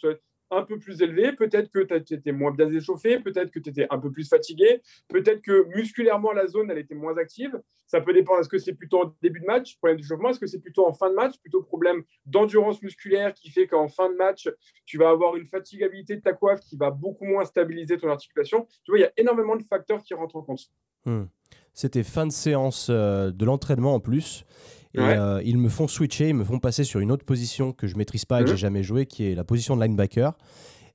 un 0.51 0.63
peu 0.63 0.77
plus 0.77 1.01
élevée. 1.01 1.33
Peut-être 1.33 1.69
que 1.71 1.79
tu 1.99 2.13
étais 2.13 2.31
moins 2.31 2.51
bien 2.51 2.71
échauffé, 2.71 3.19
peut-être 3.19 3.51
que 3.51 3.59
tu 3.59 3.69
étais 3.69 3.87
un 3.89 3.99
peu 3.99 4.11
plus 4.11 4.27
fatigué, 4.27 4.81
peut-être 5.09 5.41
que 5.41 5.65
musculairement 5.75 6.31
la 6.31 6.47
zone 6.47 6.69
elle 6.71 6.77
était 6.77 6.95
moins 6.95 7.17
active. 7.17 7.59
Ça 7.87 8.01
peut 8.01 8.13
dépendre. 8.13 8.39
Est-ce 8.39 8.49
que 8.49 8.57
c'est 8.57 8.73
plutôt 8.73 9.03
en 9.03 9.15
début 9.21 9.41
de 9.41 9.45
match, 9.45 9.77
problème 9.77 9.97
d'échauffement 9.97 10.29
Est-ce 10.29 10.39
que 10.39 10.47
c'est 10.47 10.59
plutôt 10.59 10.87
en 10.87 10.93
fin 10.93 11.09
de 11.09 11.15
match, 11.15 11.37
plutôt 11.39 11.61
problème 11.61 12.03
d'endurance 12.25 12.81
musculaire 12.81 13.33
qui 13.33 13.51
fait 13.51 13.67
qu'en 13.67 13.87
fin 13.87 14.09
de 14.09 14.15
match, 14.15 14.49
tu 14.85 14.97
vas 14.97 15.09
avoir 15.09 15.35
une 15.35 15.45
fatigabilité 15.45 16.15
de 16.15 16.21
ta 16.21 16.33
coiffe 16.33 16.61
qui 16.61 16.77
va 16.77 16.89
beaucoup 16.89 17.25
moins 17.25 17.45
stabiliser 17.45 17.97
ton 17.97 18.09
articulation 18.09 18.65
Tu 18.83 18.91
vois, 18.91 18.99
il 18.99 19.01
y 19.01 19.05
a 19.05 19.11
énormément 19.17 19.55
de 19.55 19.63
facteurs 19.63 20.01
qui 20.03 20.13
rentrent 20.13 20.35
en 20.35 20.41
compte. 20.41 20.61
Hmm. 21.05 21.25
C'était 21.73 22.03
fin 22.03 22.25
de 22.25 22.31
séance 22.31 22.87
euh, 22.89 23.31
de 23.31 23.45
l'entraînement 23.45 23.95
en 23.95 23.99
plus. 23.99 24.45
Et 24.95 24.99
euh, 24.99 25.41
ils 25.43 25.57
me 25.57 25.69
font 25.69 25.87
switcher, 25.87 26.29
ils 26.29 26.35
me 26.35 26.43
font 26.43 26.59
passer 26.59 26.83
sur 26.83 26.99
une 26.99 27.11
autre 27.11 27.25
position 27.25 27.73
que 27.73 27.87
je 27.87 27.95
maîtrise 27.97 28.25
pas 28.25 28.41
et 28.41 28.43
que 28.43 28.51
j'ai 28.51 28.57
jamais 28.57 28.83
joué, 28.83 29.05
qui 29.05 29.29
est 29.29 29.35
la 29.35 29.43
position 29.43 29.75
de 29.75 29.83
linebacker. 29.83 30.33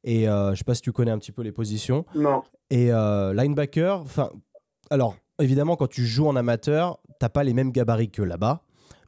Et 0.04 0.28
euh, 0.28 0.52
je 0.52 0.58
sais 0.58 0.64
pas 0.64 0.74
si 0.74 0.82
tu 0.82 0.92
connais 0.92 1.10
un 1.10 1.18
petit 1.18 1.32
peu 1.32 1.42
les 1.42 1.52
positions. 1.52 2.04
Non. 2.14 2.42
Et 2.70 2.90
linebacker, 2.90 4.00
enfin, 4.00 4.30
alors 4.90 5.16
évidemment 5.40 5.76
quand 5.76 5.88
tu 5.88 6.06
joues 6.06 6.26
en 6.26 6.36
amateur, 6.36 6.98
t'as 7.18 7.28
pas 7.28 7.44
les 7.44 7.54
mêmes 7.54 7.72
gabarits 7.72 8.10
que 8.10 8.22
là-bas. 8.22 8.62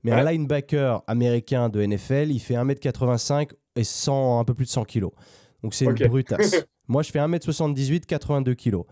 Mais 0.04 0.12
un 0.12 0.24
linebacker 0.24 1.02
américain 1.06 1.68
de 1.68 1.84
NFL, 1.84 2.30
il 2.30 2.40
fait 2.40 2.54
1m85 2.54 3.50
et 3.76 3.84
100, 3.84 4.40
un 4.40 4.44
peu 4.44 4.54
plus 4.54 4.64
de 4.64 4.70
100 4.70 4.84
kg. 4.84 5.06
Donc 5.62 5.74
c'est 5.74 5.84
une 5.84 5.94
brutasse. 5.94 6.66
Moi, 6.88 7.02
je 7.02 7.10
fais 7.10 7.20
1m78, 7.20 8.06
82 8.06 8.54
kg. 8.54 8.82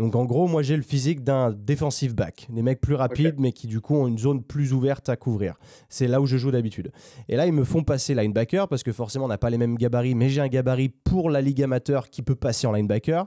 Donc 0.00 0.16
en 0.16 0.24
gros, 0.24 0.48
moi 0.48 0.62
j'ai 0.62 0.76
le 0.76 0.82
physique 0.82 1.22
d'un 1.22 1.50
defensive 1.50 2.14
back, 2.14 2.46
des 2.48 2.62
mecs 2.62 2.80
plus 2.80 2.94
rapides 2.94 3.34
mais 3.36 3.52
qui 3.52 3.66
du 3.66 3.82
coup 3.82 3.96
ont 3.96 4.06
une 4.06 4.16
zone 4.16 4.42
plus 4.42 4.72
ouverte 4.72 5.10
à 5.10 5.16
couvrir. 5.16 5.56
C'est 5.90 6.08
là 6.08 6.22
où 6.22 6.26
je 6.26 6.38
joue 6.38 6.50
d'habitude. 6.50 6.90
Et 7.28 7.36
là, 7.36 7.46
ils 7.46 7.52
me 7.52 7.64
font 7.64 7.84
passer 7.84 8.14
linebacker 8.14 8.66
parce 8.66 8.82
que 8.82 8.92
forcément 8.92 9.26
on 9.26 9.28
n'a 9.28 9.36
pas 9.36 9.50
les 9.50 9.58
mêmes 9.58 9.76
gabarits, 9.76 10.14
mais 10.14 10.30
j'ai 10.30 10.40
un 10.40 10.48
gabarit 10.48 10.88
pour 10.88 11.28
la 11.28 11.42
ligue 11.42 11.62
amateur 11.62 12.08
qui 12.08 12.22
peut 12.22 12.34
passer 12.34 12.66
en 12.66 12.72
linebacker, 12.72 13.26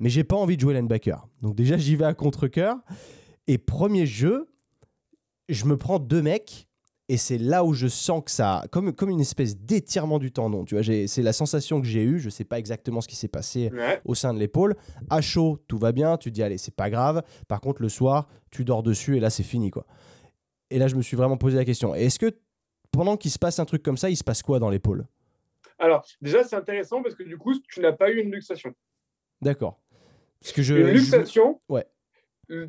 mais 0.00 0.08
j'ai 0.08 0.24
pas 0.24 0.34
envie 0.34 0.56
de 0.56 0.60
jouer 0.60 0.74
linebacker. 0.74 1.24
Donc 1.40 1.54
déjà 1.54 1.76
j'y 1.76 1.94
vais 1.94 2.06
à 2.06 2.14
contre-cœur. 2.14 2.78
Et 3.46 3.56
premier 3.56 4.04
jeu, 4.04 4.48
je 5.48 5.66
me 5.66 5.76
prends 5.76 6.00
deux 6.00 6.20
mecs 6.20 6.67
et 7.10 7.16
c'est 7.16 7.38
là 7.38 7.64
où 7.64 7.72
je 7.72 7.86
sens 7.86 8.22
que 8.22 8.30
ça, 8.30 8.64
comme, 8.70 8.92
comme 8.92 9.08
une 9.08 9.20
espèce 9.20 9.56
d'étirement 9.56 10.18
du 10.18 10.30
tendon. 10.30 10.64
Tu 10.66 10.78
vois, 10.78 10.84
c'est 11.06 11.22
la 11.22 11.32
sensation 11.32 11.80
que 11.80 11.86
j'ai 11.86 12.02
eue. 12.02 12.18
Je 12.18 12.28
sais 12.28 12.44
pas 12.44 12.58
exactement 12.58 13.00
ce 13.00 13.08
qui 13.08 13.16
s'est 13.16 13.28
passé 13.28 13.70
au 14.04 14.14
sein 14.14 14.34
de 14.34 14.38
l'épaule. 14.38 14.76
À 15.08 15.22
chaud, 15.22 15.58
tout 15.68 15.78
va 15.78 15.92
bien. 15.92 16.18
Tu 16.18 16.28
te 16.28 16.34
dis, 16.34 16.42
allez, 16.42 16.58
c'est 16.58 16.74
pas 16.74 16.90
grave. 16.90 17.22
Par 17.48 17.62
contre, 17.62 17.80
le 17.80 17.88
soir, 17.88 18.28
tu 18.50 18.64
dors 18.64 18.82
dessus 18.82 19.16
et 19.16 19.20
là, 19.20 19.30
c'est 19.30 19.42
fini, 19.42 19.70
quoi. 19.70 19.86
Et 20.70 20.78
là, 20.78 20.86
je 20.86 20.96
me 20.96 21.02
suis 21.02 21.16
vraiment 21.16 21.38
posé 21.38 21.56
la 21.56 21.64
question. 21.64 21.94
Est-ce 21.94 22.18
que 22.18 22.36
pendant 22.90 23.16
qu'il 23.16 23.30
se 23.30 23.38
passe 23.38 23.58
un 23.58 23.64
truc 23.64 23.82
comme 23.82 23.96
ça, 23.96 24.10
il 24.10 24.16
se 24.16 24.24
passe 24.24 24.42
quoi 24.42 24.58
dans 24.58 24.68
l'épaule? 24.68 25.06
Alors, 25.78 26.04
déjà, 26.20 26.44
c'est 26.44 26.56
intéressant 26.56 27.02
parce 27.02 27.14
que 27.14 27.22
du 27.22 27.38
coup, 27.38 27.54
tu 27.70 27.80
n'as 27.80 27.92
pas 27.92 28.10
eu 28.10 28.20
une 28.20 28.30
luxation. 28.30 28.74
D'accord. 29.40 29.80
Parce 30.40 30.52
que 30.52 30.62
je, 30.62 30.74
une 30.74 30.88
luxation, 30.88 31.58
ouais. 31.70 31.86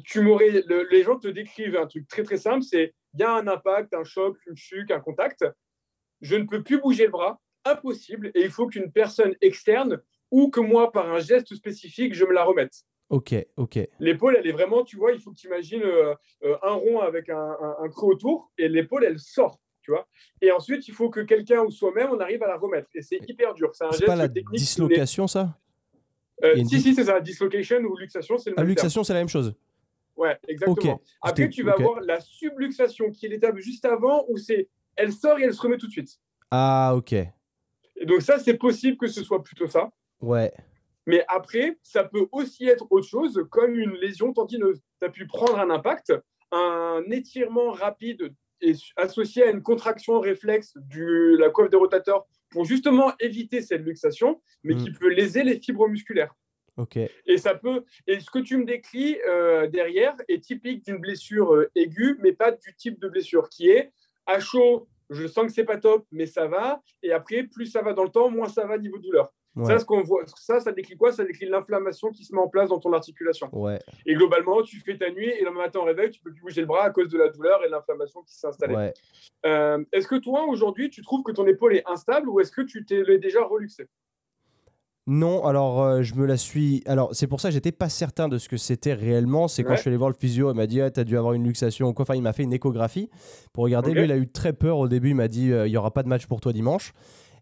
tu 0.06 0.22
m'aurais, 0.22 0.64
les 0.92 1.04
gens 1.04 1.18
te 1.18 1.28
décrivent 1.28 1.76
un 1.76 1.88
truc 1.88 2.08
très 2.08 2.24
très 2.24 2.38
simple, 2.38 2.64
c'est 2.64 2.94
il 3.14 3.22
y 3.22 3.24
a 3.24 3.34
un 3.34 3.48
impact, 3.48 3.94
un 3.94 4.04
choc, 4.04 4.38
une 4.48 4.56
chute, 4.56 4.92
un 4.92 5.00
contact. 5.00 5.46
Je 6.22 6.36
ne 6.36 6.46
peux 6.46 6.64
plus 6.64 6.80
bouger 6.80 7.06
le 7.06 7.12
bras, 7.12 7.40
impossible, 7.66 8.32
et 8.36 8.44
il 8.44 8.52
faut 8.52 8.68
qu'une 8.68 8.92
personne 8.92 9.36
externe 9.42 10.02
ou 10.32 10.50
que 10.50 10.60
moi, 10.60 10.92
par 10.92 11.12
un 11.12 11.20
geste 11.20 11.56
spécifique, 11.56 12.14
je 12.14 12.26
me 12.26 12.34
la 12.34 12.44
remette. 12.44 12.84
Ok, 13.10 13.34
ok. 13.58 13.80
L'épaule, 14.00 14.38
elle 14.38 14.48
est 14.48 14.52
vraiment, 14.52 14.84
tu 14.84 14.96
vois, 14.96 15.12
il 15.14 15.20
faut 15.20 15.32
que 15.32 15.38
tu 15.38 15.48
imagines 15.48 15.82
euh, 15.82 16.14
euh, 16.44 16.56
un 16.62 16.74
rond 16.74 17.00
avec 17.00 17.30
un, 17.30 17.56
creux 17.90 18.14
autour, 18.14 18.52
et 18.58 18.70
l'épaule, 18.70 19.04
elle 19.04 19.20
sort. 19.20 19.60
Tu 19.82 19.92
vois 19.92 20.08
et 20.42 20.52
ensuite, 20.52 20.88
il 20.88 20.94
faut 20.94 21.10
que 21.10 21.22
quelqu'un 21.22 21.62
ou 21.64 21.72
soi-même, 21.72 22.10
on 22.12 22.20
arrive 22.20 22.44
à 22.44 22.48
la 22.48 22.58
remettre. 22.58 22.90
Et 22.94 23.02
c'est 23.02 23.20
hyper 23.28 23.56
dur. 23.56 23.72
C'est 23.74 23.86
un 23.86 23.92
geste 23.92 24.06
pas 24.06 24.16
la 24.16 24.28
dislocation, 24.28 25.26
ça? 25.26 25.58
Euh, 26.44 26.64
Si, 26.66 26.80
si, 26.80 26.94
c'est 26.94 27.06
ça. 27.06 27.20
Dislocation 27.20 27.80
ou 27.80 27.98
luxation, 27.98 28.38
c'est 28.38 28.52
le 28.52 28.60
ah, 28.60 28.64
luxation, 28.64 29.04
c'est 29.04 29.14
la 29.14 29.20
même 29.20 29.30
chose. 29.30 29.56
Ouais, 30.20 30.38
exactement. 30.50 31.02
Après, 31.22 31.48
tu 31.48 31.64
vas 31.64 31.72
avoir 31.72 32.02
la 32.02 32.20
subluxation, 32.20 33.10
qui 33.10 33.26
est 33.26 33.30
l'étape 33.30 33.58
juste 33.58 33.86
avant, 33.86 34.26
où 34.28 34.38
c'est 34.38 34.68
elle 34.98 35.14
sort 35.14 35.40
et 35.40 35.44
elle 35.44 35.54
se 35.54 35.62
remet 35.62 35.78
tout 35.78 35.88
de 35.88 35.94
suite. 35.94 36.20
Ah, 36.52 36.92
ok. 36.94 37.14
Et 37.14 38.06
donc 38.06 38.22
ça, 38.22 38.38
c'est 38.38 38.56
possible 38.56 38.98
que 38.98 39.08
ce 39.08 39.24
soit 39.24 39.42
plutôt 39.42 39.68
ça. 39.68 39.90
Ouais. 40.20 40.52
Mais 41.08 41.24
après, 41.30 41.80
ça 41.84 42.04
peut 42.04 42.28
aussi 42.34 42.68
être 42.68 42.86
autre 42.90 43.08
chose, 43.08 43.42
comme 43.50 43.76
une 43.76 43.94
lésion 43.94 44.34
tendinoseuse. 44.34 44.82
Tu 45.00 45.08
as 45.08 45.10
pu 45.10 45.26
prendre 45.26 45.58
un 45.58 45.70
impact, 45.70 46.14
un 46.52 47.02
étirement 47.12 47.72
rapide 47.72 48.34
et 48.60 48.74
associé 48.98 49.44
à 49.44 49.52
une 49.52 49.64
contraction 49.64 50.20
réflexe 50.20 50.74
de 50.76 51.38
la 51.40 51.50
coiffe 51.50 51.70
des 51.70 51.78
rotateurs 51.78 52.28
pour 52.50 52.66
justement 52.66 53.14
éviter 53.22 53.62
cette 53.62 53.84
luxation, 53.84 54.42
mais 54.64 54.76
qui 54.76 54.90
mm. 54.90 54.98
peut 54.98 55.10
léser 55.10 55.44
les 55.44 55.62
fibres 55.62 55.88
musculaires. 55.88 56.36
Et 57.26 57.38
ça 57.38 57.56
peut. 57.56 57.84
Et 58.08 58.20
ce 58.20 58.30
que 58.30 58.40
tu 58.40 58.58
me 58.58 58.66
décris 58.66 59.18
euh, 59.28 59.68
derrière 59.68 60.16
est 60.28 60.44
typique 60.44 60.86
d'une 60.86 60.98
blessure 60.98 61.54
euh, 61.54 61.72
aiguë, 61.76 62.18
mais 62.22 62.34
pas 62.34 62.52
du 62.52 62.76
type 62.76 63.00
de 63.00 63.08
blessure 63.08 63.50
qui 63.50 63.70
est 63.70 63.92
à 64.26 64.40
chaud. 64.40 64.88
Je 65.10 65.28
sens 65.28 65.46
que 65.48 65.52
c'est 65.52 65.66
pas 65.66 65.78
top, 65.78 66.06
mais 66.12 66.26
ça 66.26 66.48
va. 66.48 66.82
Et 67.02 67.12
après, 67.12 67.44
plus 67.44 67.66
ça 67.66 67.82
va 67.82 67.94
dans 67.94 68.04
le 68.04 68.10
temps, 68.10 68.30
moins 68.30 68.48
ça 68.48 68.66
va 68.66 68.78
niveau 68.78 69.00
douleur. 69.00 69.34
Ça, 69.66 69.80
ce 69.80 69.86
qu'on 69.86 70.04
voit, 70.04 70.24
ça, 70.38 70.60
ça 70.60 70.72
décrit 70.72 70.96
quoi? 70.96 71.12
Ça 71.12 71.24
décrit 71.26 71.46
l'inflammation 71.46 72.12
qui 72.12 72.24
se 72.24 72.34
met 72.34 72.40
en 72.40 72.48
place 72.48 72.70
dans 72.70 72.80
ton 72.80 72.94
articulation. 72.94 73.50
Ouais. 73.52 73.80
Et 74.06 74.14
globalement, 74.14 74.62
tu 74.62 74.80
fais 74.80 74.98
ta 74.98 75.10
nuit 75.12 75.30
et 75.30 75.44
le 75.44 75.52
matin 75.52 75.80
au 75.80 75.84
réveil, 75.84 76.12
tu 76.12 76.22
peux 76.22 76.32
plus 76.32 76.42
bouger 76.42 76.62
le 76.62 76.68
bras 76.68 76.86
à 76.86 76.90
cause 76.92 77.10
de 77.10 77.18
la 77.18 77.30
douleur 77.30 77.62
et 77.64 77.68
de 77.68 77.72
l'inflammation 77.72 78.22
qui 78.22 78.36
s'est 78.36 78.48
installée. 78.48 78.92
Euh, 79.46 79.84
est-ce 79.92 80.08
que 80.08 80.16
toi, 80.16 80.46
aujourd'hui, 80.46 80.90
tu 80.90 81.02
trouves 81.02 81.24
que 81.24 81.32
ton 81.32 81.46
épaule 81.48 81.76
est 81.76 81.84
instable 81.88 82.30
ou 82.30 82.40
est-ce 82.40 82.52
que 82.52 82.62
tu 82.62 82.86
t'es 82.86 83.18
déjà 83.18 83.44
reluxé? 83.44 83.88
Non, 85.12 85.44
alors 85.46 85.82
euh, 85.82 86.02
je 86.04 86.14
me 86.14 86.26
la 86.28 86.38
suis. 86.38 86.84
Alors 86.86 87.10
c'est 87.14 87.26
pour 87.26 87.42
ça 87.42 87.50
que 87.50 87.54
j'étais 87.56 87.72
pas 87.72 87.90
certain 87.90 88.28
de 88.30 88.38
ce 88.38 88.48
que 88.48 88.58
c'était 88.58 88.94
réellement. 88.94 89.48
C'est 89.48 89.64
quand 89.64 89.72
Ouais. 89.72 89.76
je 89.78 89.82
suis 89.82 89.88
allé 89.90 89.98
voir 89.98 90.12
le 90.12 90.16
physio, 90.16 90.52
il 90.52 90.56
m'a 90.56 90.68
dit 90.68 90.82
ah, 90.82 90.92
t'as 90.92 91.04
dû 91.04 91.18
avoir 91.18 91.34
une 91.34 91.44
luxation 91.46 91.88
ou 91.88 91.94
quoi. 91.94 92.04
Enfin, 92.04 92.14
il 92.16 92.22
m'a 92.22 92.32
fait 92.32 92.44
une 92.44 92.54
échographie 92.54 93.10
pour 93.52 93.64
regarder. 93.64 93.92
Lui, 93.94 94.04
il 94.04 94.12
a 94.12 94.18
eu 94.18 94.28
très 94.28 94.54
peur 94.54 94.78
au 94.78 94.88
début. 94.88 95.10
Il 95.10 95.16
m'a 95.16 95.28
dit 95.28 95.52
euh, 95.52 95.68
il 95.68 95.72
y 95.72 95.78
aura 95.78 95.92
pas 95.92 96.04
de 96.04 96.10
match 96.10 96.28
pour 96.28 96.42
toi 96.42 96.54
dimanche. 96.54 96.94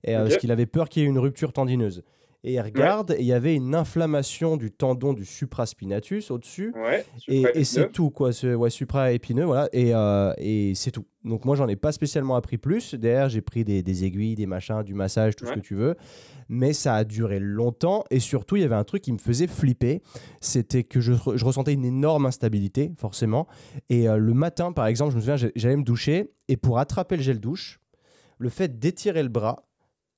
Et, 0.06 0.15
euh, 0.15 0.21
Ok. 0.21 0.27
Parce 0.30 0.38
qu'il 0.38 0.51
avait 0.51 0.65
peur 0.65 0.88
qu'il 0.88 1.03
y 1.03 1.06
ait 1.06 1.10
une 1.10 1.19
rupture 1.19 1.51
tendineuse. 1.51 2.03
Et 2.43 2.54
il 2.54 2.62
regarde 2.62 3.12
et 3.12 3.21
il 3.21 3.26
y 3.26 3.34
avait 3.34 3.56
une 3.56 3.76
inflammation 3.76 4.58
du 4.58 4.71
tendon 4.71 5.12
du 5.12 5.26
supraspinatus 5.26 6.32
au-dessus. 6.32 6.71
Ouais. 6.76 7.04
Et, 7.28 7.63
c'est 7.63 7.91
tout, 7.91 8.10
quoi. 8.10 8.32
Ce 8.32 8.54
ouais, 8.56 8.69
supra-épineux, 8.69 9.43
voilà. 9.43 9.67
Et, 9.73 9.93
euh, 9.93 10.32
et 10.38 10.73
c'est 10.76 10.91
tout. 10.91 11.06
Donc, 11.26 11.43
moi, 11.45 11.56
j'en 11.56 11.67
ai 11.67 11.76
pas 11.76 11.91
spécialement 11.91 12.36
appris 12.36 12.58
plus. 12.58 12.93
Derrière, 12.93 13.28
j'ai 13.28 13.41
pris 13.41 13.65
des, 13.65 13.82
des 13.84 14.06
aiguilles, 14.06 14.36
des 14.36 14.45
machins, 14.45 14.84
du 14.84 14.93
massage, 14.93 15.36
tout 15.36 15.45
ce 15.45 15.52
que 15.54 15.60
tu 15.60 15.76
veux. 15.76 15.95
Mais 16.47 16.71
ça 16.71 16.95
a 16.95 17.04
duré 17.04 17.39
longtemps. 17.39 18.06
Et 18.12 18.19
surtout, 18.19 18.56
il 18.56 18.62
y 18.62 18.65
avait 18.65 18.76
un 18.76 18.86
truc 18.86 19.02
qui 19.02 19.12
me 19.12 19.17
faisait 19.17 19.47
flipper. 19.47 20.02
C'était 20.39 20.84
que 20.84 21.02
je, 21.02 21.13
re- 21.13 21.36
je 21.36 21.43
ressentais 21.43 21.73
une 21.73 21.84
énorme 21.86 22.28
instabilité, 22.28 22.93
forcément. 22.97 23.47
Et 23.89 24.08
euh, 24.08 24.15
le 24.15 24.34
matin, 24.34 24.71
par 24.71 24.86
exemple, 24.86 25.12
je 25.12 25.17
me 25.17 25.21
souviens, 25.21 25.50
j'allais 25.56 25.76
me 25.76 25.84
doucher. 25.84 26.32
Et 26.47 26.56
pour 26.56 26.80
attraper 26.80 27.17
le 27.17 27.23
gel 27.23 27.39
douche, 27.41 27.82
le 28.38 28.47
fait 28.47 28.80
d'étirer 28.80 29.23
le 29.23 29.30
bras, 29.30 29.66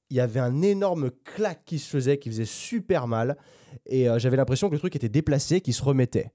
il 0.09 0.17
y 0.17 0.19
avait 0.19 0.39
un 0.39 0.61
énorme 0.61 1.11
claque 1.23 1.63
qui 1.65 1.79
se 1.79 1.89
faisait, 1.89 2.17
qui 2.17 2.29
faisait 2.29 2.45
super 2.45 3.07
mal. 3.07 3.37
Et 3.85 4.09
euh, 4.09 4.17
j'avais 4.19 4.37
l'impression 4.37 4.67
que 4.69 4.73
le 4.73 4.79
truc 4.79 4.95
était 4.95 5.09
déplacé, 5.09 5.61
qui 5.61 5.73
se 5.73 5.83
remettait. 5.83 6.31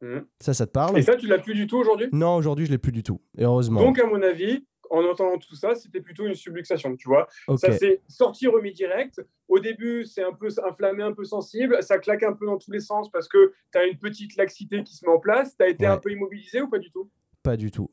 Mhm. 0.00 0.24
Ça, 0.40 0.54
ça 0.54 0.66
te 0.66 0.72
parle? 0.72 0.98
Et 0.98 1.02
ça, 1.02 1.14
tu 1.16 1.26
l'as 1.26 1.38
plus 1.38 1.54
du 1.54 1.66
tout 1.66 1.76
aujourd'hui? 1.76 2.08
Non, 2.12 2.36
aujourd'hui, 2.36 2.66
je 2.66 2.70
l'ai 2.70 2.78
plus 2.78 2.92
du 2.92 3.02
tout. 3.02 3.20
Et 3.38 3.44
heureusement. 3.44 3.80
Donc, 3.80 3.98
à 3.98 4.06
mon 4.06 4.22
avis, 4.22 4.66
en 4.90 5.02
entendant 5.04 5.38
tout 5.38 5.54
ça, 5.56 5.74
c'était 5.74 6.00
plutôt 6.00 6.26
une 6.26 6.34
subluxation, 6.34 6.94
tu 6.96 7.08
vois. 7.08 7.28
Ça 7.56 7.72
s'est 7.72 8.00
sorti 8.08 8.46
remis 8.46 8.72
direct. 8.72 9.20
Au 9.48 9.58
début, 9.58 10.04
c'est 10.04 10.22
un 10.22 10.32
peu 10.32 10.48
inflammé, 10.64 11.02
un 11.02 11.12
peu 11.12 11.24
sensible. 11.24 11.82
Ça 11.82 11.98
claque 11.98 12.22
un 12.22 12.32
peu 12.32 12.46
dans 12.46 12.58
tous 12.58 12.70
les 12.70 12.80
sens 12.80 13.10
parce 13.10 13.28
que 13.28 13.52
tu 13.72 13.78
as 13.78 13.84
une 13.86 13.98
petite 13.98 14.36
laxité 14.36 14.82
qui 14.82 14.94
se 14.94 15.04
met 15.06 15.12
en 15.12 15.18
place. 15.18 15.56
Tu 15.56 15.62
as 15.64 15.68
été 15.68 15.84
Ouais. 15.84 15.90
un 15.90 15.98
peu 15.98 16.10
immobilisé 16.10 16.60
ou 16.62 16.68
pas 16.68 16.78
du 16.78 16.90
tout? 16.90 17.10
Pas 17.42 17.56
du 17.56 17.70
tout. 17.70 17.90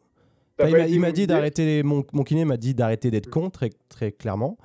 Il 0.60 1.00
m'a- 1.00 1.12
dit 1.12 1.26
d'arrêter. 1.28 1.82
Mon, 1.84 2.04
mon 2.14 2.24
kiné 2.24 2.46
m'a 2.46 2.58
dit 2.58 2.74
d'arrêter 2.76 3.10
d'être 3.10 3.30
con, 3.30 3.50
très, 3.50 3.72
très 3.90 4.12
clairement. 4.12 4.58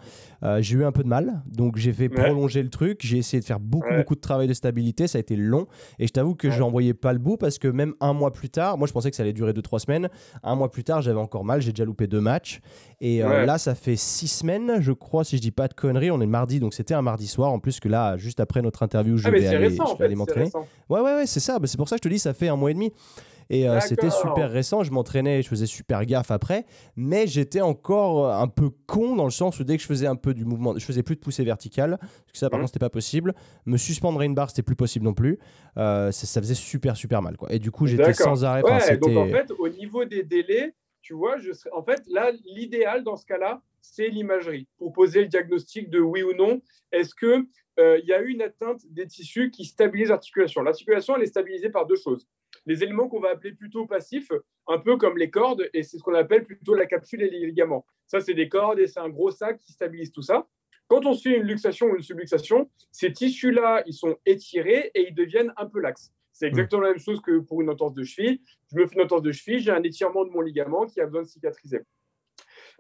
Euh, 0.43 0.61
j'ai 0.61 0.77
eu 0.77 0.85
un 0.85 0.93
peu 0.93 1.03
de 1.03 1.09
mal, 1.09 1.43
donc 1.47 1.79
j'ai 1.79 1.93
fait 1.95 2.11
Ouais. 2.11 2.25
prolonger 2.25 2.63
le 2.63 2.69
truc. 2.69 3.01
J'ai 3.03 3.17
essayé 3.19 3.41
de 3.41 3.45
faire 3.47 3.59
beaucoup, 3.61 3.89
Ouais. 3.89 3.97
beaucoup 3.97 4.15
de 4.15 4.21
travail 4.21 4.47
de 4.47 4.53
stabilité. 4.53 5.07
Ça 5.07 5.17
a 5.17 5.21
été 5.21 5.37
long. 5.37 5.67
Et 5.99 6.07
je 6.07 6.13
t'avoue 6.13 6.35
que 6.35 6.49
Ouais. 6.49 6.53
je 6.55 6.61
n'en 6.61 6.71
voyais 6.71 6.93
pas 6.93 7.15
le 7.15 7.19
bout 7.19 7.39
parce 7.39 7.59
que 7.59 7.69
même 7.69 7.95
un 8.01 8.13
mois 8.13 8.33
plus 8.33 8.51
tard, 8.51 8.77
moi 8.77 8.87
je 8.87 8.93
pensais 8.93 9.09
que 9.11 9.17
ça 9.17 9.23
allait 9.23 9.33
durer 9.33 9.55
2-3 9.55 9.79
semaines. 9.79 10.11
Un 10.43 10.55
mois 10.55 10.71
plus 10.71 10.85
tard, 10.85 11.01
j'avais 11.01 11.19
encore 11.19 11.45
mal. 11.45 11.63
J'ai 11.63 11.73
déjà 11.73 11.85
loupé 11.87 12.07
deux 12.07 12.21
matchs. 12.21 12.61
Et 13.01 13.25
euh, 13.25 13.47
là, 13.47 13.57
ça 13.57 13.75
fait 13.75 13.97
6 13.97 14.29
semaines, 14.29 14.77
je 14.81 14.93
crois, 14.93 15.25
si 15.25 15.37
je 15.39 15.43
dis 15.43 15.51
pas 15.51 15.69
de 15.69 15.75
conneries. 15.75 16.11
On 16.11 16.21
est 16.21 16.27
mardi, 16.27 16.61
donc 16.61 16.75
c'était 16.75 16.95
un 16.95 17.03
mardi 17.03 17.27
soir. 17.27 17.51
En 17.51 17.59
plus 17.59 17.81
que 17.81 17.89
là, 17.89 18.17
juste 18.19 18.41
après 18.41 18.61
notre 18.61 18.83
interview, 18.83 19.17
je 19.17 19.27
Ah, 19.27 19.31
mais 19.31 19.39
vais 19.41 19.47
c'est 19.49 19.55
aller, 19.57 19.69
récent, 19.69 19.87
je 19.95 19.99
vais 19.99 20.05
aller 20.05 20.15
m'entraîner. 20.17 20.51
Ouais, 20.91 21.01
ouais, 21.01 21.15
ouais, 21.15 21.27
c'est 21.27 21.41
ça. 21.41 21.59
Bah, 21.59 21.67
c'est 21.67 21.79
pour 21.79 21.89
ça 21.89 21.97
que 21.97 22.01
je 22.05 22.09
te 22.09 22.13
dis, 22.13 22.19
ça 22.19 22.35
fait 22.35 22.49
un 22.49 22.57
mois 22.57 22.71
et 22.71 22.75
demi. 22.75 22.93
Et 23.51 23.69
euh, 23.69 23.79
c'était 23.81 24.11
super 24.11 24.51
récent. 24.51 24.83
Je 24.83 24.91
m'entraînais, 24.91 25.43
je 25.43 25.49
faisais 25.49 25.67
super 25.67 26.05
gaffe 26.05 26.31
après. 26.31 26.67
Mais 26.97 27.27
j'étais 27.27 27.61
encore 27.61 28.27
euh, 28.27 28.35
un 28.43 28.49
peu 28.49 28.71
con 28.87 29.17
dans 29.17 29.25
le 29.25 29.31
sens 29.31 29.61
où 29.61 29.65
dès 29.65 29.77
que 29.77 29.83
je 29.83 29.87
faisais 29.87 30.07
un 30.07 30.17
peu 30.17 30.35
du 30.35 30.45
mouvement, 30.45 30.77
je 30.79 30.85
faisais 30.85 31.03
plus 31.03 31.15
de 31.17 31.21
poussée 31.21 31.45
verticale. 31.45 31.99
Parce 32.01 32.33
que 32.33 32.39
ça, 32.39 32.51
par 32.51 32.59
Mhm. 32.59 32.63
contre, 32.65 32.73
c'était 32.73 32.85
pas 32.85 32.91
possible. 32.91 33.35
Me 33.67 33.77
suspendre 33.77 34.21
à 34.21 34.25
une 34.25 34.35
barre, 34.35 34.51
c'était 34.51 34.63
plus 34.63 34.77
possible 34.77 35.05
non 35.05 35.15
plus. 35.15 35.39
Euh, 35.79 36.11
ça, 36.13 36.27
ça 36.27 36.41
faisait 36.41 36.55
super, 36.55 36.97
super 36.97 37.23
mal. 37.23 37.37
Quoi. 37.37 37.53
Et 37.53 37.59
du 37.59 37.71
coup, 37.71 37.87
j'étais 37.87 38.13
sans 38.13 38.45
arrêt. 38.45 38.63
Ouais, 38.63 38.97
donc 38.99 39.17
en 39.17 39.29
fait, 39.29 39.51
au 39.59 39.69
niveau 39.69 40.05
des 40.05 40.23
délais, 40.23 40.75
tu 41.01 41.15
vois, 41.15 41.39
je 41.39 41.53
serais... 41.53 41.71
en 41.73 41.83
fait, 41.85 42.03
là, 42.09 42.33
l'idéal 42.47 43.05
dans 43.05 43.17
ce 43.17 43.25
cas-là, 43.27 43.63
c'est 43.81 44.09
l'imagerie 44.09 44.67
pour 44.79 44.93
poser 44.93 45.21
le 45.21 45.29
diagnostic 45.29 45.89
de 45.89 46.01
oui 46.01 46.23
ou 46.25 46.35
non. 46.35 46.61
Est-ce 46.91 47.15
que 47.15 47.47
euh, 47.79 47.99
il 48.03 48.09
y 48.09 48.13
a 48.13 48.21
eu 48.21 48.31
une 48.31 48.43
atteinte 48.43 48.81
des 48.91 49.07
tissus 49.07 49.51
qui 49.53 49.65
stabilisent 49.65 50.09
l'articulation? 50.09 50.63
L'articulation, 50.63 51.15
elle 51.17 51.23
est 51.23 51.27
stabilisée 51.27 51.71
par 51.71 51.87
deux 51.87 51.95
choses. 51.95 52.27
Les 52.67 52.83
éléments 52.83 53.09
qu'on 53.09 53.21
va 53.21 53.31
appeler 53.31 53.53
plutôt 53.53 53.87
passifs, 53.87 54.31
un 54.67 54.79
peu 54.79 54.97
comme 54.97 55.17
les 55.17 55.31
cordes, 55.31 55.69
et 55.73 55.83
c'est 55.83 55.99
ce 55.99 56.03
qu'on 56.03 56.15
appelle 56.15 56.45
plutôt 56.45 56.75
la 56.75 56.87
capsule 56.87 57.23
et 57.23 57.31
les 57.31 57.47
ligaments. 57.47 57.87
Ça, 58.07 58.21
c'est 58.21 58.35
des 58.35 58.49
cordes 58.49 58.79
et 58.79 58.87
c'est 58.87 59.01
un 59.01 59.09
gros 59.09 59.31
sac 59.31 59.59
qui 59.59 59.73
stabilise 59.73 60.13
tout 60.13 60.23
ça. 60.23 60.47
Quand 60.89 61.05
on 61.05 61.15
se 61.15 61.29
fait 61.29 61.37
une 61.37 61.45
luxation 61.45 61.87
ou 61.87 61.97
une 61.97 62.03
subluxation, 62.03 62.71
ces 62.93 63.13
tissus-là, 63.13 63.83
ils 63.87 63.95
sont 63.95 64.17
étirés 64.25 64.91
et 64.95 65.09
ils 65.09 65.15
deviennent 65.15 65.53
un 65.57 65.67
peu 65.67 65.81
laxes. 65.81 66.13
C'est 66.33 66.47
exactement 66.47 66.83
la 66.83 66.91
même 66.91 66.99
chose 66.99 67.21
que 67.23 67.39
pour 67.39 67.63
une 67.63 67.71
entorse 67.71 67.95
de 67.95 68.05
cheville. 68.05 68.43
Je 68.71 68.77
me 68.77 68.87
fais 68.87 68.97
une 68.97 69.03
entorse 69.03 69.23
de 69.23 69.33
cheville, 69.33 69.59
j'ai 69.61 69.71
un 69.71 69.83
étirement 69.83 70.25
de 70.25 70.31
mon 70.31 70.43
ligament 70.43 70.87
qui 70.87 71.01
a 71.01 71.07
besoin 71.07 71.23
de 71.23 71.29
cicatriser. 71.29 71.81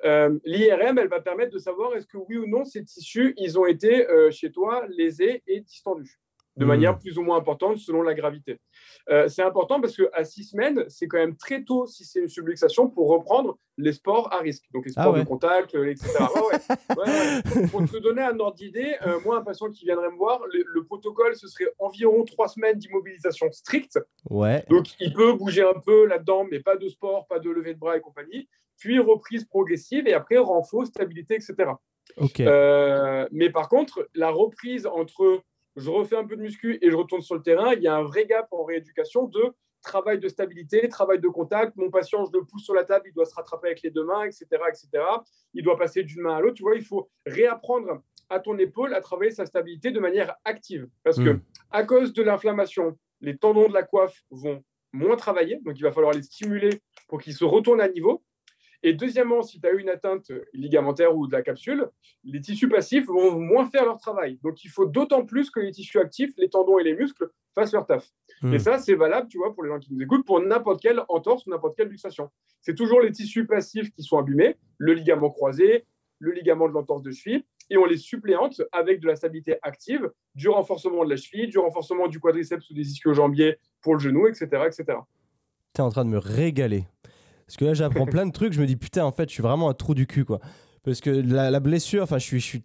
Euh, 0.04 0.38
L'IRM, 0.44 0.98
elle 0.98 1.08
va 1.08 1.20
permettre 1.20 1.52
de 1.52 1.58
savoir 1.58 1.96
est-ce 1.96 2.06
que 2.06 2.18
oui 2.18 2.36
ou 2.36 2.46
non 2.46 2.64
ces 2.64 2.84
tissus, 2.84 3.32
ils 3.38 3.58
ont 3.58 3.66
été 3.66 4.06
euh, 4.08 4.30
chez 4.30 4.52
toi 4.52 4.86
lésés 4.88 5.42
et 5.46 5.60
distendus 5.60 6.20
de 6.56 6.64
Mhm. 6.64 6.68
manière 6.68 6.98
plus 6.98 7.18
ou 7.18 7.22
moins 7.22 7.36
importante 7.36 7.76
selon 7.78 8.02
la 8.02 8.14
gravité. 8.14 8.58
Euh, 9.10 9.28
c'est 9.28 9.42
important 9.42 9.80
parce 9.80 9.96
qu'à 9.96 10.24
six 10.24 10.44
semaines, 10.44 10.84
c'est 10.88 11.06
quand 11.06 11.18
même 11.18 11.36
très 11.36 11.62
tôt 11.64 11.86
si 11.86 12.04
c'est 12.04 12.20
une 12.20 12.28
subluxation 12.28 12.88
pour 12.88 13.08
reprendre 13.08 13.58
les 13.76 13.92
sports 13.92 14.32
à 14.32 14.38
risque. 14.38 14.64
Donc 14.72 14.86
les 14.86 14.92
Ah 14.96 15.02
sports 15.02 15.14
ouais. 15.14 15.20
de 15.24 15.28
contact, 15.28 15.74
euh, 15.74 15.90
etc. 15.90 16.08
Ouais, 16.34 16.40
ouais. 16.96 16.96
Ouais, 16.96 17.60
ouais. 17.62 17.68
Pour 17.68 17.84
te 17.84 17.98
donner 17.98 18.22
un 18.22 18.38
ordre 18.40 18.56
d'idée, 18.56 18.96
euh, 19.06 19.18
moi, 19.24 19.36
un 19.38 19.42
patient 19.42 19.70
qui 19.70 19.84
viendrait 19.84 20.10
me 20.10 20.16
voir, 20.16 20.40
le, 20.52 20.64
le 20.66 20.84
protocole, 20.84 21.36
ce 21.36 21.46
serait 21.46 21.70
environ 21.78 22.24
trois 22.24 22.48
semaines 22.48 22.78
d'immobilisation 22.78 23.50
stricte. 23.52 23.98
Ouais. 24.30 24.64
Donc, 24.70 24.86
il 24.98 25.12
peut 25.12 25.34
bouger 25.34 25.62
un 25.62 25.78
peu 25.78 26.06
là-dedans, 26.06 26.46
mais 26.50 26.60
pas 26.60 26.76
de 26.76 26.88
sport, 26.88 27.26
pas 27.26 27.38
de 27.38 27.50
levée 27.50 27.74
de 27.74 27.78
bras 27.78 27.96
et 27.96 28.00
compagnie. 28.00 28.48
Puis 28.78 28.98
reprise 28.98 29.44
progressive 29.44 30.06
et 30.08 30.14
après 30.14 30.36
renfort, 30.38 30.86
stabilité, 30.86 31.34
etc. 31.34 31.72
Euh, 32.40 33.26
mais 33.32 33.50
par 33.50 33.68
contre, 33.68 34.08
la 34.14 34.30
reprise 34.30 34.86
entre 34.86 35.42
je 35.76 35.90
refais 35.90 36.16
un 36.16 36.26
peu 36.26 36.36
de 36.36 36.42
muscu 36.42 36.78
et 36.82 36.90
je 36.90 36.96
retourne 36.96 37.22
sur 37.22 37.34
le 37.34 37.42
terrain, 37.42 37.74
il 37.74 37.82
y 37.82 37.88
a 37.88 37.94
un 37.96 38.02
vrai 38.02 38.26
gap 38.26 38.48
en 38.50 38.64
rééducation 38.64 39.24
de 39.26 39.52
travail 39.82 40.18
de 40.18 40.28
stabilité, 40.28 40.88
travail 40.88 41.20
de 41.20 41.28
contact. 41.28 41.76
Mon 41.76 41.90
patient, 41.90 42.24
je 42.24 42.36
le 42.36 42.44
pousse 42.44 42.64
sur 42.64 42.74
la 42.74 42.84
table, 42.84 43.06
il 43.08 43.12
doit 43.14 43.26
se 43.26 43.34
rattraper 43.34 43.68
avec 43.68 43.82
les 43.82 43.90
deux 43.90 44.04
mains, 44.04 44.24
etc. 44.24 44.46
etc. 44.68 44.88
Il 45.54 45.62
doit 45.62 45.76
passer 45.78 46.02
d'une 46.02 46.22
main 46.22 46.36
à 46.36 46.40
l'autre. 46.40 46.54
Tu 46.54 46.62
vois, 46.64 46.74
il 46.74 46.84
faut 46.84 47.08
réapprendre 47.24 48.02
à 48.28 48.40
ton 48.40 48.58
épaule 48.58 48.94
à 48.94 49.00
travailler 49.00 49.30
sa 49.30 49.46
stabilité 49.46 49.92
de 49.92 50.00
manière 50.00 50.34
active. 50.44 50.88
Parce 51.04 51.18
que 51.18 51.30
Mm. 51.34 51.40
à 51.70 51.84
cause 51.84 52.12
de 52.12 52.22
l'inflammation, 52.24 52.98
les 53.20 53.36
tendons 53.36 53.68
de 53.68 53.74
la 53.74 53.84
coiffe 53.84 54.24
vont 54.30 54.64
moins 54.92 55.16
travailler, 55.16 55.60
donc 55.62 55.78
il 55.78 55.82
va 55.82 55.92
falloir 55.92 56.12
les 56.12 56.22
stimuler 56.22 56.80
pour 57.06 57.20
qu'ils 57.20 57.34
se 57.34 57.44
retournent 57.44 57.80
à 57.80 57.88
niveau. 57.88 58.24
Et 58.86 58.92
deuxièmement, 58.92 59.42
si 59.42 59.60
tu 59.60 59.66
as 59.66 59.72
eu 59.72 59.80
une 59.80 59.88
atteinte 59.88 60.30
ligamentaire 60.52 61.16
ou 61.16 61.26
de 61.26 61.32
la 61.32 61.42
capsule, 61.42 61.88
les 62.22 62.40
tissus 62.40 62.68
passifs 62.68 63.04
vont 63.06 63.36
moins 63.36 63.68
faire 63.68 63.84
leur 63.84 63.98
travail. 63.98 64.38
Donc 64.44 64.62
il 64.62 64.70
faut 64.70 64.86
d'autant 64.86 65.26
plus 65.26 65.50
que 65.50 65.58
les 65.58 65.72
tissus 65.72 65.98
actifs, 65.98 66.30
les 66.36 66.48
tendons 66.48 66.78
et 66.78 66.84
les 66.84 66.94
muscles, 66.94 67.28
fassent 67.52 67.72
leur 67.72 67.84
taf. 67.84 68.08
Hmm. 68.42 68.54
Et 68.54 68.60
ça, 68.60 68.78
c'est 68.78 68.94
valable, 68.94 69.26
tu 69.26 69.38
vois, 69.38 69.52
pour 69.52 69.64
les 69.64 69.70
gens 69.70 69.80
qui 69.80 69.92
nous 69.92 70.00
écoutent, 70.00 70.24
pour 70.24 70.40
n'importe 70.40 70.80
quelle 70.80 71.02
entorse 71.08 71.46
ou 71.46 71.50
n'importe 71.50 71.76
quelle 71.76 71.88
luxation. 71.88 72.30
C'est 72.60 72.76
toujours 72.76 73.00
les 73.00 73.10
tissus 73.10 73.44
passifs 73.44 73.90
qui 73.90 74.04
sont 74.04 74.18
abîmés, 74.18 74.54
le 74.78 74.92
ligament 74.92 75.30
croisé, 75.30 75.84
le 76.20 76.30
ligament 76.30 76.68
de 76.68 76.74
l'entorse 76.74 77.02
de 77.02 77.10
cheville, 77.10 77.42
et 77.70 77.76
on 77.78 77.86
les 77.86 77.96
suppléante 77.96 78.62
avec 78.70 79.00
de 79.00 79.08
la 79.08 79.16
stabilité 79.16 79.56
active, 79.62 80.12
du 80.36 80.48
renforcement 80.48 81.04
de 81.04 81.10
la 81.10 81.16
cheville, 81.16 81.48
du 81.48 81.58
renforcement 81.58 82.06
du 82.06 82.20
quadriceps 82.20 82.70
ou 82.70 82.74
des 82.74 82.88
ischio-jambiers 82.88 83.58
pour 83.82 83.94
le 83.94 83.98
genou, 83.98 84.28
etc. 84.28 84.46
etc. 84.64 84.98
T'es 85.72 85.82
en 85.82 85.90
train 85.90 86.04
de 86.04 86.10
me 86.10 86.18
régaler. 86.18 86.84
Parce 87.46 87.56
que 87.56 87.64
là, 87.64 87.74
j'apprends 87.74 88.06
plein 88.06 88.26
de 88.26 88.32
trucs. 88.32 88.52
Je 88.52 88.60
me 88.60 88.66
dis, 88.66 88.76
putain, 88.76 89.04
en 89.04 89.12
fait, 89.12 89.28
je 89.28 89.34
suis 89.34 89.42
vraiment 89.42 89.68
un 89.68 89.74
trou 89.74 89.94
du 89.94 90.06
cul, 90.06 90.24
quoi. 90.24 90.40
Parce 90.82 91.00
que 91.00 91.10
la, 91.10 91.50
la 91.50 91.60
blessure, 91.60 92.02
enfin, 92.02 92.18
je 92.18 92.24
suis, 92.24 92.40
je 92.40 92.44
suis 92.46 92.62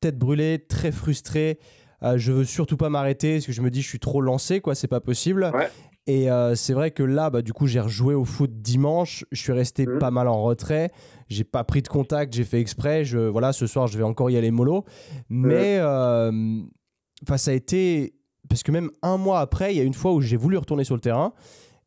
tête 0.00 0.16
brûlée, 0.18 0.64
très 0.68 0.92
frustré. 0.92 1.58
Euh, 2.04 2.16
je 2.16 2.30
veux 2.30 2.44
surtout 2.44 2.76
pas 2.76 2.88
m'arrêter 2.90 3.34
parce 3.34 3.46
que 3.46 3.52
je 3.52 3.60
me 3.62 3.70
dis, 3.70 3.82
je 3.82 3.88
suis 3.88 3.98
trop 3.98 4.20
lancé, 4.20 4.60
quoi. 4.60 4.74
C'est 4.74 4.86
pas 4.88 5.00
possible. 5.00 5.50
Ouais. 5.54 5.68
Et 6.06 6.30
euh, 6.30 6.54
c'est 6.54 6.72
vrai 6.72 6.90
que 6.90 7.02
là, 7.02 7.28
bah, 7.28 7.42
du 7.42 7.52
coup, 7.52 7.66
j'ai 7.66 7.80
rejoué 7.80 8.14
au 8.14 8.24
foot 8.24 8.50
dimanche. 8.62 9.24
Je 9.32 9.42
suis 9.42 9.52
resté 9.52 9.84
Mhm. 9.86 9.98
pas 9.98 10.10
mal 10.10 10.28
en 10.28 10.42
retrait. 10.42 10.90
J'ai 11.28 11.44
pas 11.44 11.64
pris 11.64 11.82
de 11.82 11.88
contact. 11.88 12.32
J'ai 12.32 12.44
fait 12.44 12.60
exprès. 12.60 13.04
Je, 13.04 13.18
voilà, 13.18 13.52
ce 13.52 13.66
soir, 13.66 13.88
je 13.88 13.98
vais 13.98 14.04
encore 14.04 14.30
y 14.30 14.36
aller 14.36 14.50
mollo. 14.50 14.84
Mais 15.28 15.76
euh, 15.80 16.30
enfin, 17.24 17.36
ça 17.36 17.50
a 17.50 17.54
été 17.54 18.14
parce 18.48 18.62
que 18.62 18.72
même 18.72 18.90
un 19.02 19.18
mois 19.18 19.40
après, 19.40 19.74
il 19.74 19.76
y 19.76 19.80
a 19.80 19.84
une 19.84 19.92
fois 19.92 20.14
où 20.14 20.22
j'ai 20.22 20.38
voulu 20.38 20.56
retourner 20.56 20.84
sur 20.84 20.94
le 20.94 21.02
terrain 21.02 21.34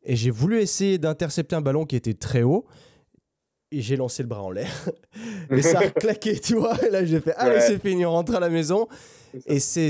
et 0.04 0.16
j'ai 0.16 0.30
voulu 0.30 0.60
essayer 0.60 0.98
d'intercepter 0.98 1.54
un 1.56 1.60
ballon 1.60 1.84
qui 1.86 1.96
était 1.96 2.14
très 2.14 2.42
haut. 2.42 2.66
Et 3.74 3.80
j'ai 3.80 3.96
lancé 3.96 4.22
le 4.22 4.28
bras 4.28 4.42
en 4.42 4.50
l'air. 4.50 4.70
et 5.50 5.62
ça 5.62 5.78
a 5.78 5.88
claqué, 5.90 6.38
tu 6.40 6.56
vois. 6.56 6.76
Et 6.84 6.90
là, 6.90 7.04
j'ai 7.04 7.20
fait 7.20 7.32
Allez, 7.36 7.54
Ouais. 7.56 7.60
c'est 7.62 7.78
fini, 7.80 8.04
on 8.04 8.10
rentre 8.10 8.34
à 8.34 8.40
la 8.40 8.50
maison. 8.50 8.86
Et 9.46 9.60
c'est. 9.60 9.88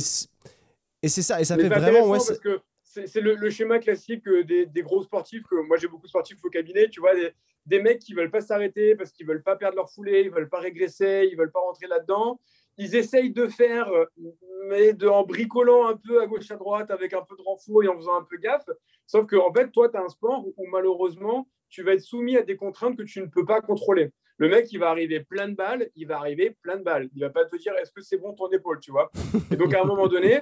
Et 1.02 1.08
c'est 1.08 1.22
ça, 1.22 1.40
et 1.40 1.44
ça 1.44 1.56
Mais 1.56 1.64
fait 1.64 1.68
vraiment. 1.68 1.86
intéressant 1.88 2.10
Ouais, 2.10 2.18
parce 2.18 2.28
c'est- 2.28 2.38
que 2.38 2.60
c'est 2.84 3.06
c'est 3.08 3.20
le, 3.20 3.34
le 3.34 3.50
schéma 3.50 3.78
classique 3.80 4.28
euh, 4.28 4.44
des, 4.44 4.66
des 4.66 4.82
gros 4.82 5.02
sportifs. 5.02 5.42
Que 5.50 5.56
moi, 5.66 5.78
j'ai 5.78 5.88
beaucoup 5.88 6.04
de 6.04 6.10
sportifs 6.10 6.38
au 6.44 6.48
cabinet. 6.48 6.88
Tu 6.90 7.00
vois, 7.00 7.14
des, 7.16 7.30
des 7.66 7.80
mecs 7.82 7.98
qui 7.98 8.14
veulent 8.14 8.30
pas 8.30 8.40
s'arrêter 8.40 8.94
parce 8.94 9.10
qu'ils 9.10 9.26
veulent 9.26 9.42
pas 9.42 9.56
perdre 9.56 9.74
leur 9.76 9.90
foulée, 9.90 10.20
ils 10.26 10.30
veulent 10.30 10.48
pas 10.48 10.60
régresser, 10.60 11.28
ils 11.28 11.36
veulent 11.36 11.50
pas 11.50 11.58
rentrer 11.60 11.88
là-dedans. 11.88 12.38
Ils 12.78 12.96
essayent 12.96 13.32
de 13.32 13.46
faire, 13.46 13.88
euh, 13.88 14.06
mais 14.68 14.92
en 15.04 15.24
bricolant 15.24 15.88
un 15.88 15.96
peu 15.96 16.22
à 16.22 16.26
gauche 16.26 16.50
à 16.50 16.56
droite 16.56 16.90
avec 16.90 17.12
un 17.12 17.22
peu 17.22 17.36
de 17.36 17.42
renfort 17.42 17.82
et 17.82 17.88
en 17.88 17.96
faisant 17.96 18.16
un 18.16 18.24
peu 18.28 18.36
gaffe. 18.38 18.68
Sauf 19.06 19.26
que 19.26 19.36
en 19.36 19.52
fait, 19.52 19.70
toi, 19.70 19.88
tu 19.88 19.96
as 19.96 20.02
un 20.02 20.08
sport 20.08 20.46
où 20.46 20.66
malheureusement, 20.70 21.48
tu 21.68 21.82
vas 21.82 21.94
être 21.94 22.00
soumis 22.00 22.36
à 22.36 22.42
des 22.42 22.56
contraintes 22.56 22.96
que 22.96 23.02
tu 23.02 23.20
ne 23.20 23.26
peux 23.26 23.44
pas 23.44 23.60
contrôler. 23.60 24.12
Le 24.38 24.48
mec, 24.48 24.72
il 24.72 24.78
va 24.78 24.90
arriver 24.90 25.20
plein 25.20 25.48
de 25.48 25.54
balles, 25.54 25.88
il 25.94 26.06
va 26.06 26.16
arriver 26.18 26.56
plein 26.62 26.76
de 26.76 26.82
balles. 26.82 27.08
Il 27.14 27.20
va 27.20 27.30
pas 27.30 27.44
te 27.44 27.56
dire 27.56 27.74
est-ce 27.80 27.92
que 27.92 28.00
c'est 28.00 28.16
bon 28.16 28.32
ton 28.32 28.48
épaule, 28.50 28.80
tu 28.80 28.90
vois? 28.90 29.10
Et 29.50 29.56
donc, 29.56 29.72
à 29.74 29.82
un 29.82 29.84
moment 29.84 30.08
donné, 30.08 30.40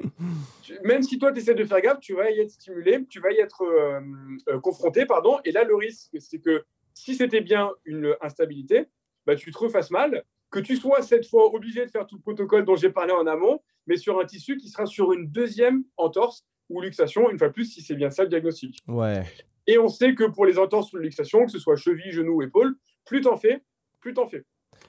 même 0.84 1.02
si 1.02 1.18
toi, 1.18 1.32
tu 1.32 1.40
essaies 1.40 1.54
de 1.54 1.64
faire 1.64 1.80
gaffe, 1.80 2.00
tu 2.00 2.14
vas 2.14 2.30
y 2.30 2.40
être 2.40 2.50
stimulé, 2.50 3.04
tu 3.08 3.20
vas 3.20 3.32
y 3.32 3.38
être 3.38 3.62
euh, 3.62 4.00
euh, 4.48 4.60
confronté, 4.60 5.06
pardon. 5.06 5.38
Et 5.44 5.52
là, 5.52 5.64
le 5.64 5.74
risque, 5.74 6.16
c'est 6.18 6.38
que 6.38 6.64
si 6.94 7.14
c'était 7.14 7.40
bien 7.40 7.72
une 7.84 8.16
instabilité, 8.20 8.86
bah, 9.26 9.36
tu 9.36 9.50
te 9.50 9.58
refasses 9.58 9.90
mal, 9.90 10.24
que 10.50 10.58
tu 10.58 10.76
sois 10.76 11.02
cette 11.02 11.26
fois 11.26 11.52
obligé 11.54 11.84
de 11.84 11.90
faire 11.90 12.06
tout 12.06 12.16
le 12.16 12.22
protocole 12.22 12.64
dont 12.64 12.76
j'ai 12.76 12.90
parlé 12.90 13.12
en 13.12 13.26
amont, 13.26 13.60
mais 13.86 13.96
sur 13.96 14.18
un 14.20 14.24
tissu 14.24 14.56
qui 14.56 14.68
sera 14.68 14.86
sur 14.86 15.12
une 15.12 15.28
deuxième 15.28 15.84
entorse 15.96 16.44
ou 16.68 16.80
luxation, 16.80 17.30
une 17.30 17.38
fois 17.38 17.50
plus, 17.50 17.66
si 17.66 17.82
c'est 17.82 17.94
bien 17.94 18.10
ça 18.10 18.24
le 18.24 18.28
diagnostic. 18.28 18.78
Ouais. 18.86 19.24
Et 19.66 19.78
on 19.78 19.88
sait 19.88 20.14
que 20.14 20.24
pour 20.24 20.46
les 20.46 20.58
entorses 20.58 20.92
ou 20.92 20.96
luxation, 20.96 21.44
que 21.44 21.50
ce 21.50 21.58
soit 21.58 21.76
cheville, 21.76 22.12
genou 22.12 22.36
ou 22.36 22.42
épaule, 22.42 22.76
plus 23.04 23.20
t'en 23.20 23.36
fais, 23.36 23.62
plus 24.00 24.14
t'en 24.14 24.26
fais. 24.26 24.44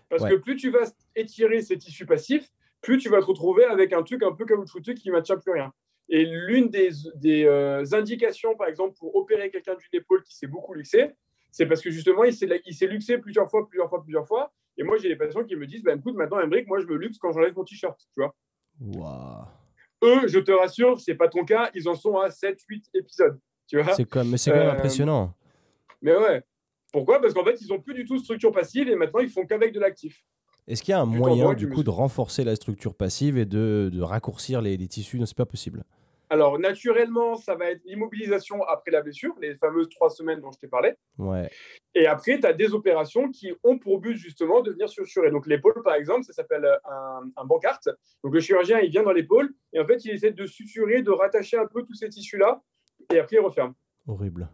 Parce 0.09 0.25
que 0.25 0.35
plus 0.35 0.55
tu 0.55 0.69
vas 0.69 0.91
étirer 1.15 1.61
ces 1.61 1.77
tissus 1.77 2.05
passifs, 2.05 2.49
plus 2.81 2.97
tu 2.97 3.09
vas 3.09 3.19
te 3.19 3.25
retrouver 3.25 3.65
avec 3.65 3.93
un 3.93 4.03
truc 4.03 4.23
un 4.23 4.31
peu 4.31 4.45
caoutchouteux 4.45 4.93
qui 4.93 5.09
ne 5.09 5.13
maintient 5.13 5.37
plus 5.37 5.51
rien. 5.51 5.71
Et 6.09 6.25
l'une 6.25 6.69
des, 6.69 6.89
des 7.15 7.45
euh, 7.45 7.85
indications, 7.93 8.55
par 8.55 8.67
exemple, 8.67 8.97
pour 8.97 9.15
opérer 9.15 9.49
quelqu'un 9.49 9.75
d'une 9.75 9.99
épaule 9.99 10.23
qui 10.23 10.35
s'est 10.35 10.47
beaucoup 10.47 10.73
luxé, 10.73 11.11
c'est 11.51 11.65
parce 11.65 11.81
que 11.81 11.91
justement, 11.91 12.23
il 12.23 12.33
s'est 12.33 12.87
luxé 12.87 13.17
plusieurs 13.17 13.49
fois, 13.49 13.67
plusieurs 13.67 13.89
fois, 13.89 14.01
plusieurs 14.01 14.27
fois. 14.27 14.51
Et 14.77 14.83
moi, 14.83 14.97
j'ai 14.97 15.09
des 15.09 15.15
patients 15.15 15.43
qui 15.43 15.55
me 15.55 15.67
disent, 15.67 15.83
bah, 15.83 15.93
écoute, 15.93 16.15
maintenant, 16.15 16.39
Emmerich, 16.39 16.67
moi, 16.67 16.79
je 16.79 16.87
me 16.87 16.95
luxe 16.95 17.17
quand 17.17 17.31
j'enlève 17.31 17.55
mon 17.55 17.63
t-shirt, 17.63 17.99
tu 17.99 18.23
vois. 18.23 19.47
Eux, 20.03 20.27
je 20.27 20.39
te 20.39 20.51
rassure, 20.51 20.99
c'est 20.99 21.15
pas 21.15 21.27
ton 21.27 21.45
cas, 21.45 21.69
ils 21.75 21.87
en 21.87 21.95
sont 21.95 22.17
à 22.17 22.31
7, 22.31 22.59
8 22.67 22.89
épisodes, 22.95 23.39
tu 23.67 23.79
vois. 23.79 23.93
C'est 23.93 24.05
comme, 24.05 24.29
mais 24.29 24.37
c'est 24.37 24.51
quand 24.51 24.57
même 24.57 24.67
euh, 24.67 24.73
impressionnant. 24.73 25.35
Mais 26.01 26.15
ouais. 26.15 26.41
Pourquoi? 26.91 27.21
Parce 27.21 27.33
qu'en 27.33 27.43
fait, 27.43 27.61
ils 27.61 27.67
n'ont 27.67 27.79
plus 27.79 27.93
du 27.93 28.05
tout 28.05 28.17
de 28.17 28.23
structure 28.23 28.51
passive 28.51 28.89
et 28.89 28.95
maintenant, 28.95 29.19
ils 29.19 29.29
font 29.29 29.45
qu'avec 29.45 29.73
de 29.73 29.79
l'actif. 29.79 30.23
Est-ce 30.67 30.83
qu'il 30.83 30.91
y 30.91 30.95
a 30.95 31.01
un 31.01 31.05
moyen, 31.05 31.53
du 31.53 31.69
coup, 31.69 31.83
de 31.83 31.89
renforcer 31.89 32.43
la 32.43 32.55
structure 32.55 32.95
passive 32.95 33.37
et 33.37 33.45
de, 33.45 33.89
de 33.91 34.01
raccourcir 34.01 34.61
les, 34.61 34.77
les 34.77 34.87
tissus? 34.87 35.19
Non, 35.19 35.25
c'est 35.25 35.37
pas 35.37 35.45
possible. 35.45 35.83
Alors, 36.31 36.57
naturellement, 36.59 37.35
ça 37.35 37.55
va 37.55 37.71
être 37.71 37.81
l'immobilisation 37.83 38.63
après 38.63 38.89
la 38.89 39.01
blessure, 39.01 39.35
les 39.41 39.57
fameuses 39.57 39.89
trois 39.89 40.09
semaines 40.09 40.39
dont 40.39 40.49
je 40.49 40.59
t'ai 40.59 40.69
parlé. 40.69 40.93
Ouais. 41.17 41.49
Et 41.93 42.07
après, 42.07 42.39
tu 42.39 42.47
as 42.47 42.53
des 42.53 42.73
opérations 42.73 43.29
qui 43.29 43.51
ont 43.65 43.77
pour 43.77 43.99
but 43.99 44.15
justement 44.15 44.61
de 44.61 44.71
venir 44.71 44.87
suturer. 44.87 45.29
Donc, 45.29 45.45
l'épaule, 45.45 45.83
par 45.83 45.95
exemple, 45.95 46.23
ça 46.23 46.31
s'appelle 46.31 46.65
un, 46.85 47.29
un 47.35 47.43
bancarte. 47.45 47.89
Donc, 48.23 48.33
le 48.33 48.39
chirurgien, 48.39 48.79
il 48.79 48.89
vient 48.89 49.03
dans 49.03 49.11
l'épaule 49.11 49.53
et 49.73 49.81
en 49.81 49.85
fait, 49.85 50.05
il 50.05 50.11
essaie 50.11 50.31
de 50.31 50.45
suturer, 50.45 51.01
de 51.01 51.11
rattacher 51.11 51.57
un 51.57 51.67
peu 51.67 51.83
tous 51.83 51.95
ces 51.95 52.07
tissus-là 52.07 52.61
et 53.13 53.19
après, 53.19 53.35
il 53.35 53.41
referme. 53.41 53.73
Horrible. 54.07 54.47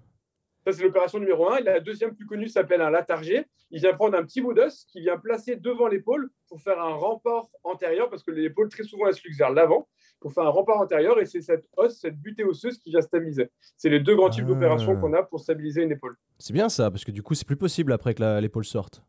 Ça, 0.67 0.73
c'est 0.73 0.83
l'opération 0.83 1.17
numéro 1.19 1.49
1. 1.49 1.61
la 1.61 1.79
deuxième 1.79 2.13
plus 2.13 2.25
connue 2.25 2.49
s'appelle 2.49 2.81
un 2.81 2.89
latargé. 2.89 3.45
Il 3.71 3.79
vient 3.79 3.93
prendre 3.93 4.17
un 4.17 4.23
petit 4.25 4.41
bout 4.41 4.53
d'os 4.53 4.83
qui 4.91 4.99
vient 4.99 5.17
placer 5.17 5.55
devant 5.55 5.87
l'épaule 5.87 6.29
pour 6.49 6.59
faire 6.59 6.77
un 6.81 6.93
rempart 6.93 7.47
antérieur, 7.63 8.09
parce 8.09 8.21
que 8.21 8.31
l'épaule, 8.31 8.67
très 8.67 8.83
souvent, 8.83 9.07
elle 9.07 9.13
se 9.13 9.23
luxe 9.23 9.37
vers 9.37 9.51
l'avant, 9.51 9.87
pour 10.19 10.33
faire 10.33 10.43
un 10.43 10.49
rempart 10.49 10.77
antérieur. 10.81 11.21
Et 11.21 11.25
c'est 11.25 11.39
cette 11.39 11.69
os, 11.77 11.97
cette 11.97 12.17
butée 12.19 12.43
osseuse 12.43 12.79
qui 12.79 12.89
vient 12.89 12.99
stabiliser. 12.99 13.49
C'est 13.77 13.87
les 13.87 14.01
deux 14.01 14.17
grands 14.17 14.29
types 14.29 14.45
d'opérations 14.45 14.91
ah. 14.97 14.99
qu'on 14.99 15.13
a 15.13 15.23
pour 15.23 15.39
stabiliser 15.39 15.83
une 15.83 15.91
épaule. 15.93 16.17
C'est 16.37 16.51
bien 16.51 16.67
ça, 16.67 16.91
parce 16.91 17.05
que 17.05 17.11
du 17.11 17.23
coup, 17.23 17.33
c'est 17.33 17.47
plus 17.47 17.55
possible 17.55 17.93
après 17.93 18.13
que 18.13 18.41
l'épaule 18.41 18.65
sorte. 18.65 19.01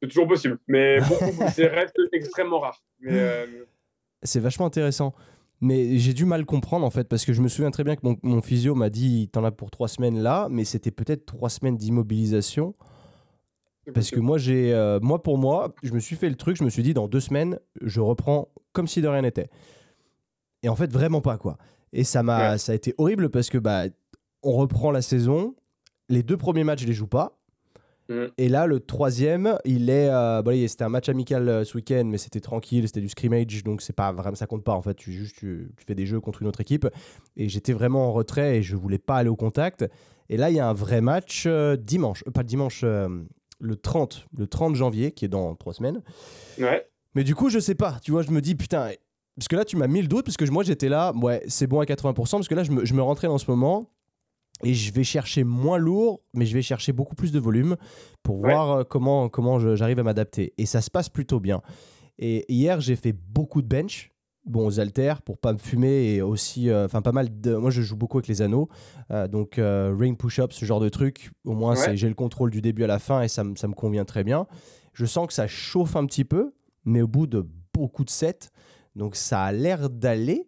C'est 0.00 0.08
toujours 0.08 0.28
possible, 0.28 0.60
mais 0.68 1.00
c'est 1.52 1.66
reste 1.66 1.98
extrêmement 2.12 2.60
rare. 2.60 2.84
Euh, 3.04 3.64
c'est 4.22 4.38
vachement 4.38 4.66
intéressant. 4.66 5.12
Mais 5.60 5.98
j'ai 5.98 6.14
du 6.14 6.24
mal 6.24 6.46
comprendre 6.46 6.86
en 6.86 6.90
fait, 6.90 7.04
parce 7.04 7.24
que 7.24 7.32
je 7.32 7.42
me 7.42 7.48
souviens 7.48 7.70
très 7.70 7.84
bien 7.84 7.94
que 7.94 8.00
mon, 8.22 8.40
physio 8.40 8.74
m'a 8.74 8.88
dit 8.88 9.28
T'en 9.30 9.44
as 9.44 9.50
pour 9.50 9.70
trois 9.70 9.88
semaines 9.88 10.18
là, 10.18 10.48
mais 10.50 10.64
c'était 10.64 10.90
peut-être 10.90 11.26
trois 11.26 11.50
semaines 11.50 11.76
d'immobilisation. 11.76 12.74
Parce 13.94 14.10
que 14.10 14.20
moi, 14.20 14.38
j'ai, 14.38 14.72
euh, 14.72 15.00
moi, 15.02 15.22
pour 15.22 15.36
moi, 15.36 15.74
je 15.82 15.92
me 15.92 15.98
suis 15.98 16.14
fait 16.14 16.28
le 16.28 16.36
truc, 16.36 16.56
je 16.56 16.64
me 16.64 16.70
suis 16.70 16.82
dit 16.82 16.94
Dans 16.94 17.08
deux 17.08 17.20
semaines, 17.20 17.58
je 17.82 18.00
reprends 18.00 18.48
comme 18.72 18.86
si 18.86 19.02
de 19.02 19.08
rien 19.08 19.22
n'était. 19.22 19.50
Et 20.62 20.68
en 20.68 20.76
fait, 20.76 20.90
vraiment 20.92 21.20
pas 21.20 21.36
quoi. 21.36 21.58
Et 21.92 22.04
ça, 22.04 22.22
m'a, 22.22 22.56
ça 22.56 22.72
a 22.72 22.74
été 22.74 22.94
horrible 22.98 23.30
parce 23.30 23.50
que 23.50 23.58
bah, 23.58 23.84
on 24.42 24.52
reprend 24.52 24.92
la 24.92 25.02
saison, 25.02 25.54
les 26.08 26.22
deux 26.22 26.36
premiers 26.36 26.64
matchs, 26.64 26.82
je 26.82 26.86
les 26.86 26.92
joue 26.92 27.06
pas. 27.06 27.39
Mm. 28.10 28.26
Et 28.38 28.48
là, 28.48 28.66
le 28.66 28.80
troisième, 28.80 29.56
il 29.64 29.88
est. 29.88 30.08
Euh, 30.10 30.42
bah, 30.42 30.52
c'était 30.66 30.84
un 30.84 30.88
match 30.88 31.08
amical 31.08 31.48
euh, 31.48 31.64
ce 31.64 31.76
week-end, 31.76 32.02
mais 32.06 32.18
c'était 32.18 32.40
tranquille, 32.40 32.86
c'était 32.86 33.00
du 33.00 33.08
scrimmage, 33.08 33.62
donc 33.62 33.80
c'est 33.80 33.94
pas 33.94 34.12
vraiment, 34.12 34.34
ça 34.34 34.46
compte 34.46 34.64
pas 34.64 34.74
en 34.74 34.82
fait. 34.82 34.94
Tu, 34.94 35.12
juste, 35.12 35.36
tu, 35.36 35.70
fais 35.86 35.94
des 35.94 36.06
jeux 36.06 36.20
contre 36.20 36.42
une 36.42 36.48
autre 36.48 36.60
équipe. 36.60 36.88
Et 37.36 37.48
j'étais 37.48 37.72
vraiment 37.72 38.08
en 38.08 38.12
retrait 38.12 38.58
et 38.58 38.62
je 38.62 38.74
voulais 38.74 38.98
pas 38.98 39.16
aller 39.16 39.30
au 39.30 39.36
contact. 39.36 39.86
Et 40.28 40.36
là, 40.36 40.50
il 40.50 40.56
y 40.56 40.60
a 40.60 40.68
un 40.68 40.72
vrai 40.72 41.00
match 41.00 41.44
euh, 41.46 41.76
dimanche, 41.76 42.24
pas 42.34 42.42
dimanche, 42.42 42.82
le 42.82 43.76
30, 43.76 44.26
le 44.36 44.46
30 44.46 44.74
janvier, 44.74 45.12
qui 45.12 45.24
est 45.24 45.28
dans 45.28 45.54
trois 45.54 45.72
semaines. 45.72 46.02
Ouais. 46.58 46.86
Mais 47.14 47.24
du 47.24 47.34
coup, 47.34 47.48
je 47.48 47.58
sais 47.58 47.74
pas. 47.74 47.98
Tu 48.02 48.10
vois, 48.10 48.22
je 48.22 48.30
me 48.30 48.40
dis, 48.40 48.54
putain, 48.56 48.90
parce 49.36 49.48
que 49.48 49.56
là, 49.56 49.64
tu 49.64 49.76
m'as 49.76 49.86
mis 49.86 50.02
le 50.02 50.08
doute, 50.08 50.24
parce 50.24 50.36
que 50.36 50.44
moi, 50.50 50.64
j'étais 50.64 50.88
là, 50.88 51.12
ouais, 51.14 51.42
c'est 51.46 51.66
bon 51.68 51.80
à 51.80 51.84
80%, 51.84 52.14
parce 52.14 52.48
que 52.48 52.54
là, 52.54 52.64
je 52.64 52.72
me, 52.72 52.84
je 52.84 52.94
me 52.94 53.02
rentrais 53.02 53.28
dans 53.28 53.38
ce 53.38 53.50
moment 53.50 53.88
et 54.62 54.74
je 54.74 54.92
vais 54.92 55.04
chercher 55.04 55.44
moins 55.44 55.78
lourd, 55.78 56.20
mais 56.34 56.46
je 56.46 56.54
vais 56.54 56.62
chercher 56.62 56.92
beaucoup 56.92 57.14
plus 57.14 57.32
de 57.32 57.38
volume 57.38 57.76
pour 58.22 58.38
voir 58.38 58.70
euh, 58.70 58.84
comment, 58.84 59.28
comment 59.28 59.58
j'arrive 59.74 59.98
à 59.98 60.02
m'adapter. 60.02 60.52
Et 60.58 60.66
ça 60.66 60.80
se 60.80 60.90
passe 60.90 61.08
plutôt 61.08 61.40
bien. 61.40 61.62
Et 62.18 62.44
hier, 62.52 62.80
j'ai 62.80 62.96
fait 62.96 63.12
beaucoup 63.12 63.62
de 63.62 63.66
bench, 63.66 64.12
bon, 64.44 64.66
aux 64.66 64.78
haltères 64.78 65.22
pour 65.22 65.38
pas 65.38 65.52
me 65.52 65.58
fumer 65.58 66.14
et 66.14 66.22
aussi, 66.22 66.68
euh, 66.68 66.84
enfin, 66.84 67.00
pas 67.00 67.12
mal 67.12 67.40
de. 67.40 67.54
Moi, 67.54 67.70
je 67.70 67.80
joue 67.80 67.96
beaucoup 67.96 68.18
avec 68.18 68.28
les 68.28 68.42
anneaux, 68.42 68.68
euh, 69.10 69.26
donc 69.28 69.58
ring 69.58 70.16
push-up, 70.16 70.52
ce 70.52 70.64
genre 70.64 70.80
de 70.80 70.88
truc. 70.88 71.30
Au 71.44 71.52
moins, 71.54 71.74
j'ai 71.94 72.08
le 72.08 72.14
contrôle 72.14 72.50
du 72.50 72.60
début 72.60 72.84
à 72.84 72.88
la 72.88 72.98
fin 72.98 73.22
et 73.22 73.28
ça, 73.28 73.44
ça 73.56 73.68
me 73.68 73.74
convient 73.74 74.04
très 74.04 74.24
bien. 74.24 74.46
Je 74.92 75.06
sens 75.06 75.26
que 75.26 75.32
ça 75.32 75.46
chauffe 75.46 75.96
un 75.96 76.04
petit 76.04 76.24
peu, 76.24 76.52
mais 76.84 77.00
au 77.00 77.08
bout 77.08 77.26
de 77.26 77.46
beaucoup 77.72 78.04
de 78.04 78.10
sets, 78.10 78.50
donc 78.96 79.16
ça 79.16 79.42
a 79.42 79.52
l'air 79.52 79.88
d'aller. 79.88 80.46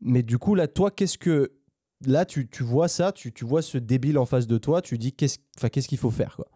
Mais 0.00 0.22
du 0.22 0.38
coup, 0.38 0.54
là, 0.54 0.68
toi, 0.68 0.90
qu'est-ce 0.90 1.18
que 1.18 1.57
là, 2.06 2.24
tu, 2.24 2.48
tu, 2.48 2.62
vois 2.62 2.88
ça, 2.88 3.12
tu, 3.12 3.32
tu, 3.32 3.44
vois 3.44 3.62
ce 3.62 3.78
débile 3.78 4.18
en 4.18 4.26
face 4.26 4.46
de 4.46 4.58
toi, 4.58 4.82
tu 4.82 4.98
dis 4.98 5.12
qu'est-ce 5.12 5.38
qu'est-ce 5.68 5.88
qu'il 5.88 5.98
faut 5.98 6.10
faire 6.10 6.36
quoi. 6.36 6.48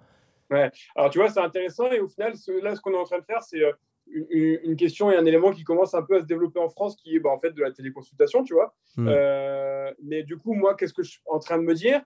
Ouais. 0.50 0.70
Alors 0.94 1.10
tu 1.10 1.18
vois, 1.18 1.30
c'est 1.30 1.40
intéressant 1.40 1.90
et 1.90 2.00
au 2.00 2.08
final, 2.08 2.34
là, 2.62 2.76
ce 2.76 2.80
qu'on 2.80 2.92
est 2.92 2.98
en 2.98 3.04
train 3.04 3.18
de 3.18 3.24
faire, 3.24 3.42
c'est 3.42 3.62
euh, 3.62 3.72
une, 4.06 4.76
question 4.76 5.10
et 5.10 5.16
un 5.16 5.24
élément 5.24 5.50
qui 5.50 5.64
commence 5.64 5.94
un 5.94 6.02
peu 6.02 6.16
à 6.16 6.20
se 6.20 6.26
développer 6.26 6.60
en 6.60 6.68
France, 6.68 6.96
qui 6.96 7.16
est 7.16 7.20
bah, 7.20 7.30
en 7.30 7.38
fait 7.38 7.52
de 7.52 7.62
la 7.62 7.72
téléconsultation, 7.72 8.44
tu 8.44 8.52
vois. 8.52 8.74
Hmm. 8.96 9.08
Euh, 9.08 9.90
mais 10.02 10.22
du 10.22 10.36
coup, 10.36 10.52
moi, 10.52 10.74
qu'est-ce 10.74 10.92
que 10.92 11.02
je 11.02 11.12
suis 11.12 11.22
en 11.26 11.38
train 11.38 11.58
de 11.58 11.62
me 11.62 11.74
dire? 11.74 12.02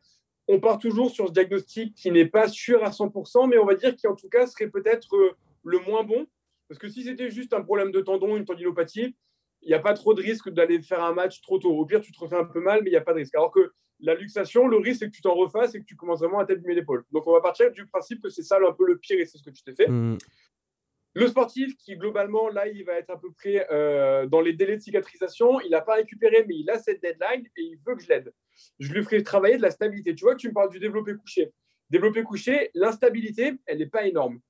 On 0.48 0.60
part 0.60 0.78
toujours 0.78 1.10
sur 1.10 1.26
ce 1.26 1.32
diagnostic 1.32 1.94
qui 1.94 2.12
n'est 2.12 2.26
pas 2.26 2.46
sûr 2.46 2.84
à 2.84 2.90
100%, 2.90 3.48
mais 3.48 3.58
on 3.58 3.66
va 3.66 3.74
dire 3.74 3.96
qui 3.96 4.06
en 4.06 4.14
tout 4.14 4.28
cas 4.28 4.46
serait 4.46 4.68
peut-être 4.68 5.16
euh, 5.16 5.32
le 5.64 5.80
moins 5.80 6.04
bon. 6.04 6.26
Parce 6.68 6.78
que 6.78 6.88
si 6.88 7.02
c'était 7.02 7.30
juste 7.30 7.52
un 7.52 7.62
problème 7.62 7.90
de 7.90 8.00
tendon, 8.00 8.36
une 8.36 8.44
tendinopathie, 8.44 9.16
il 9.66 9.70
n'y 9.70 9.74
a 9.74 9.80
pas 9.80 9.94
trop 9.94 10.14
de 10.14 10.22
risque 10.22 10.48
d'aller 10.48 10.80
faire 10.80 11.02
un 11.02 11.12
match 11.12 11.40
trop 11.40 11.58
tôt. 11.58 11.76
Au 11.76 11.84
pire, 11.84 12.00
tu 12.00 12.12
te 12.12 12.20
refais 12.20 12.36
un 12.36 12.44
peu 12.44 12.60
mal, 12.60 12.82
mais 12.82 12.90
il 12.90 12.92
n'y 12.92 12.98
a 12.98 13.02
pas 13.02 13.12
de 13.12 13.18
risque. 13.18 13.34
Alors 13.34 13.50
que 13.50 13.72
la 13.98 14.14
luxation, 14.14 14.68
le 14.68 14.76
risque, 14.76 15.00
c'est 15.00 15.06
que 15.06 15.14
tu 15.14 15.22
t'en 15.22 15.34
refasses 15.34 15.74
et 15.74 15.80
que 15.80 15.84
tu 15.84 15.96
commences 15.96 16.20
vraiment 16.20 16.38
à 16.38 16.44
t'abîmer 16.44 16.74
l'épaule. 16.74 17.04
Donc, 17.10 17.26
on 17.26 17.32
va 17.32 17.40
partir 17.40 17.72
du 17.72 17.84
principe 17.84 18.22
que 18.22 18.28
c'est 18.28 18.44
ça 18.44 18.58
un 18.64 18.72
peu 18.72 18.86
le 18.86 18.96
pire 18.96 19.18
et 19.18 19.26
c'est 19.26 19.38
ce 19.38 19.42
que 19.42 19.50
tu 19.50 19.64
t'es 19.64 19.74
fait. 19.74 19.88
Mmh. 19.88 20.18
Le 21.14 21.26
sportif, 21.26 21.76
qui 21.78 21.96
globalement, 21.96 22.48
là, 22.48 22.68
il 22.68 22.84
va 22.84 22.92
être 22.92 23.10
à 23.10 23.18
peu 23.18 23.32
près 23.32 23.66
euh, 23.72 24.26
dans 24.26 24.40
les 24.40 24.52
délais 24.52 24.76
de 24.76 24.82
cicatrisation, 24.82 25.60
il 25.62 25.70
n'a 25.70 25.80
pas 25.80 25.94
récupéré, 25.94 26.44
mais 26.46 26.54
il 26.56 26.70
a 26.70 26.78
cette 26.78 27.02
deadline 27.02 27.46
et 27.56 27.62
il 27.62 27.78
veut 27.84 27.96
que 27.96 28.02
je 28.02 28.08
l'aide. 28.08 28.32
Je 28.78 28.92
lui 28.92 29.02
ferai 29.02 29.22
travailler 29.22 29.56
de 29.56 29.62
la 29.62 29.70
stabilité. 29.70 30.14
Tu 30.14 30.24
vois 30.24 30.36
tu 30.36 30.48
me 30.48 30.52
parles 30.52 30.70
du 30.70 30.78
développé 30.78 31.14
couché. 31.14 31.50
Développé 31.90 32.22
couché, 32.22 32.70
l'instabilité, 32.74 33.54
elle 33.64 33.78
n'est 33.78 33.86
pas 33.86 34.06
énorme. 34.06 34.40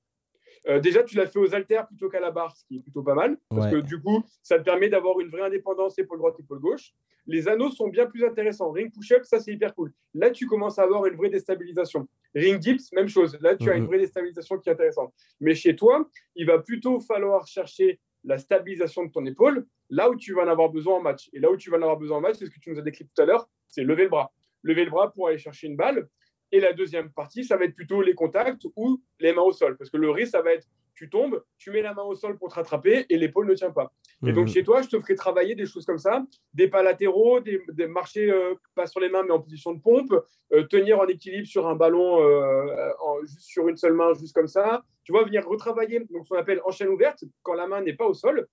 Euh, 0.67 0.79
déjà, 0.79 1.03
tu 1.03 1.15
l'as 1.15 1.27
fait 1.27 1.39
aux 1.39 1.55
haltères 1.55 1.87
plutôt 1.87 2.09
qu'à 2.09 2.19
la 2.19 2.31
barre, 2.31 2.55
ce 2.55 2.65
qui 2.65 2.77
est 2.77 2.81
plutôt 2.81 3.03
pas 3.03 3.15
mal, 3.15 3.37
parce 3.49 3.71
que 3.71 3.77
du 3.77 4.01
coup, 4.01 4.23
ça 4.43 4.57
te 4.59 4.63
permet 4.63 4.89
d'avoir 4.89 5.19
une 5.19 5.29
vraie 5.29 5.43
indépendance 5.43 5.97
épaule 5.97 6.17
droite, 6.17 6.35
épaule 6.39 6.59
gauche. 6.59 6.93
Les 7.25 7.47
anneaux 7.49 7.69
sont 7.71 7.89
bien 7.89 8.05
plus 8.05 8.23
intéressants. 8.25 8.71
Ring 8.71 8.91
push-up, 8.91 9.23
ça 9.25 9.39
c'est 9.39 9.51
hyper 9.51 9.75
cool. 9.75 9.93
Là, 10.13 10.31
tu 10.31 10.47
commences 10.47 10.79
à 10.79 10.83
avoir 10.83 11.05
une 11.05 11.15
vraie 11.15 11.29
déstabilisation. 11.29 12.07
Ring 12.33 12.57
dips, 12.57 12.91
même 12.93 13.09
chose. 13.09 13.37
Là, 13.41 13.55
tu 13.55 13.69
as 13.69 13.75
une 13.75 13.83
mhm. 13.83 13.87
vraie 13.87 13.99
déstabilisation 13.99 14.57
qui 14.57 14.69
est 14.69 14.71
intéressante. 14.71 15.13
Mais 15.41 15.53
chez 15.53 15.75
toi, 15.75 16.09
il 16.35 16.45
va 16.47 16.59
plutôt 16.59 16.99
falloir 17.01 17.45
chercher 17.45 17.99
la 18.23 18.37
stabilisation 18.37 19.05
de 19.05 19.11
ton 19.11 19.25
épaule 19.25 19.65
là 19.89 20.09
où 20.09 20.15
tu 20.15 20.33
vas 20.33 20.43
en 20.43 20.47
avoir 20.47 20.69
besoin 20.69 20.95
en 20.95 21.01
match. 21.01 21.29
Et 21.33 21.39
là 21.39 21.51
où 21.51 21.57
tu 21.57 21.69
vas 21.69 21.77
en 21.77 21.81
avoir 21.81 21.97
besoin 21.97 22.17
en 22.17 22.21
match, 22.21 22.37
c'est 22.39 22.45
ce 22.45 22.51
que 22.51 22.59
tu 22.59 22.71
nous 22.71 22.79
as 22.79 22.81
décrit 22.81 23.05
tout 23.05 23.21
à 23.21 23.25
l'heure, 23.25 23.49
c'est 23.67 23.83
lever 23.83 24.03
le 24.03 24.09
bras. 24.09 24.33
Lever 24.63 24.85
le 24.85 24.91
bras 24.91 25.11
pour 25.11 25.27
aller 25.27 25.37
chercher 25.37 25.67
une 25.67 25.75
balle. 25.75 26.07
Et 26.51 26.59
la 26.59 26.73
deuxième 26.73 27.11
partie, 27.11 27.43
ça 27.43 27.57
va 27.57 27.65
être 27.65 27.75
plutôt 27.75 28.01
les 28.01 28.13
contacts 28.13 28.65
ou 28.75 29.01
les 29.19 29.33
mains 29.33 29.41
au 29.41 29.51
sol. 29.51 29.77
Parce 29.77 29.89
que 29.89 29.97
le 29.97 30.09
risque, 30.09 30.31
ça 30.31 30.41
va 30.41 30.53
être 30.53 30.67
tu 30.97 31.09
tombes, 31.09 31.43
tu 31.59 31.69
mets 31.69 31.83
la 31.83 31.93
main 31.93 32.01
au 32.01 32.15
sol 32.15 32.37
pour 32.37 32.49
te 32.49 32.55
rattraper 32.55 33.05
et 33.09 33.17
l'épaule 33.17 33.47
ne 33.47 33.53
tient 33.53 33.69
pas. 33.69 33.93
Et 34.25 34.31
donc, 34.31 34.47
mhm. 34.47 34.53
chez 34.53 34.63
toi, 34.63 34.81
je 34.81 34.89
te 34.89 34.99
ferai 34.99 35.13
travailler 35.13 35.53
des 35.53 35.67
choses 35.67 35.85
comme 35.85 35.99
ça, 35.99 36.25
des 36.55 36.67
pas 36.67 36.81
latéraux, 36.81 37.39
des, 37.39 37.61
marcher 37.87 38.31
euh, 38.31 38.55
pas 38.73 38.87
sur 38.87 38.99
les 38.99 39.09
mains 39.09 39.21
mais 39.23 39.31
en 39.31 39.39
position 39.39 39.73
de 39.73 39.79
pompe, 39.79 40.11
euh, 40.53 40.63
tenir 40.63 40.99
en 40.99 41.05
équilibre 41.05 41.47
sur 41.47 41.67
un 41.67 41.75
ballon 41.75 42.19
euh, 42.19 42.91
juste 43.25 43.41
sur 43.41 43.67
une 43.67 43.77
seule 43.77 43.93
main, 43.93 44.13
juste 44.15 44.33
comme 44.33 44.47
ça. 44.47 44.83
Tu 45.03 45.11
vois, 45.11 45.23
venir 45.23 45.47
retravailler 45.47 45.99
donc, 45.99 46.25
ce 46.25 46.29
qu'on 46.29 46.39
appelle 46.39 46.61
en 46.65 46.71
chaîne 46.71 46.89
ouverte 46.89 47.23
quand 47.43 47.53
la 47.53 47.67
main 47.67 47.81
n'est 47.81 47.93
pas 47.93 48.07
au 48.07 48.15
sol 48.15 48.47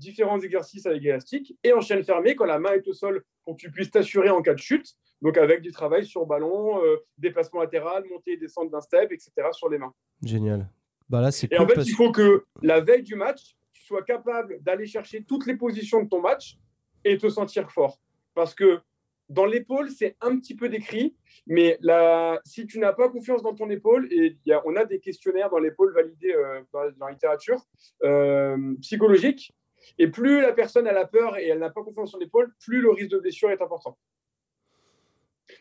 différents 0.00 0.40
exercices 0.40 0.86
avec 0.86 1.04
élastique 1.04 1.56
et 1.62 1.72
en 1.72 1.80
chaîne 1.80 2.02
fermée 2.02 2.34
quand 2.34 2.46
la 2.46 2.58
main 2.58 2.72
est 2.72 2.88
au 2.88 2.92
sol 2.92 3.22
pour 3.44 3.56
que 3.56 3.60
tu 3.60 3.70
puisses 3.70 3.90
t'assurer 3.90 4.30
en 4.30 4.42
cas 4.42 4.54
de 4.54 4.58
chute. 4.58 4.96
Donc 5.22 5.36
avec 5.36 5.60
du 5.60 5.70
travail 5.70 6.04
sur 6.04 6.26
ballon, 6.26 6.82
euh, 6.82 6.96
déplacement 7.18 7.60
latéral, 7.60 8.04
montée 8.10 8.32
et 8.32 8.36
descente 8.36 8.70
d'un 8.70 8.80
step, 8.80 9.12
etc. 9.12 9.30
sur 9.52 9.68
les 9.68 9.78
mains. 9.78 9.92
Génial. 10.22 10.68
Bah 11.08 11.20
là, 11.20 11.30
c'est 11.30 11.52
et 11.52 11.58
en 11.58 11.68
fait, 11.68 11.82
il 11.82 11.94
faut 11.94 12.12
que 12.12 12.44
la 12.62 12.80
veille 12.80 13.02
du 13.02 13.16
match, 13.16 13.56
tu 13.72 13.84
sois 13.84 14.02
capable 14.02 14.62
d'aller 14.62 14.86
chercher 14.86 15.22
toutes 15.24 15.46
les 15.46 15.56
positions 15.56 16.02
de 16.02 16.08
ton 16.08 16.20
match 16.20 16.56
et 17.04 17.18
te 17.18 17.28
sentir 17.28 17.70
fort. 17.70 18.00
Parce 18.34 18.54
que 18.54 18.80
dans 19.30 19.46
l'épaule, 19.46 19.90
c'est 19.90 20.16
un 20.20 20.36
petit 20.38 20.56
peu 20.56 20.68
décrit, 20.68 21.16
mais 21.46 21.78
la, 21.80 22.40
si 22.44 22.66
tu 22.66 22.78
n'as 22.78 22.92
pas 22.92 23.08
confiance 23.08 23.42
dans 23.42 23.54
ton 23.54 23.70
épaule, 23.70 24.08
et 24.12 24.36
y 24.44 24.52
a, 24.52 24.60
on 24.66 24.74
a 24.74 24.84
des 24.84 24.98
questionnaires 24.98 25.50
dans 25.50 25.60
l'épaule 25.60 25.94
validés 25.94 26.34
euh, 26.34 26.60
dans, 26.72 27.06
la 27.06 27.12
littérature 27.12 27.60
euh, 28.02 28.74
psychologique, 28.80 29.52
et 29.98 30.08
plus 30.08 30.40
la 30.40 30.52
personne 30.52 30.86
a 30.86 30.92
la 30.92 31.06
peur 31.06 31.36
et 31.38 31.48
elle 31.48 31.58
n'a 31.58 31.70
pas 31.70 31.82
confiance 31.82 32.12
dans 32.12 32.18
son 32.18 32.24
épaule, 32.24 32.52
plus 32.60 32.80
le 32.80 32.90
risque 32.90 33.10
de 33.10 33.18
blessure 33.18 33.50
est 33.50 33.62
important. 33.62 33.98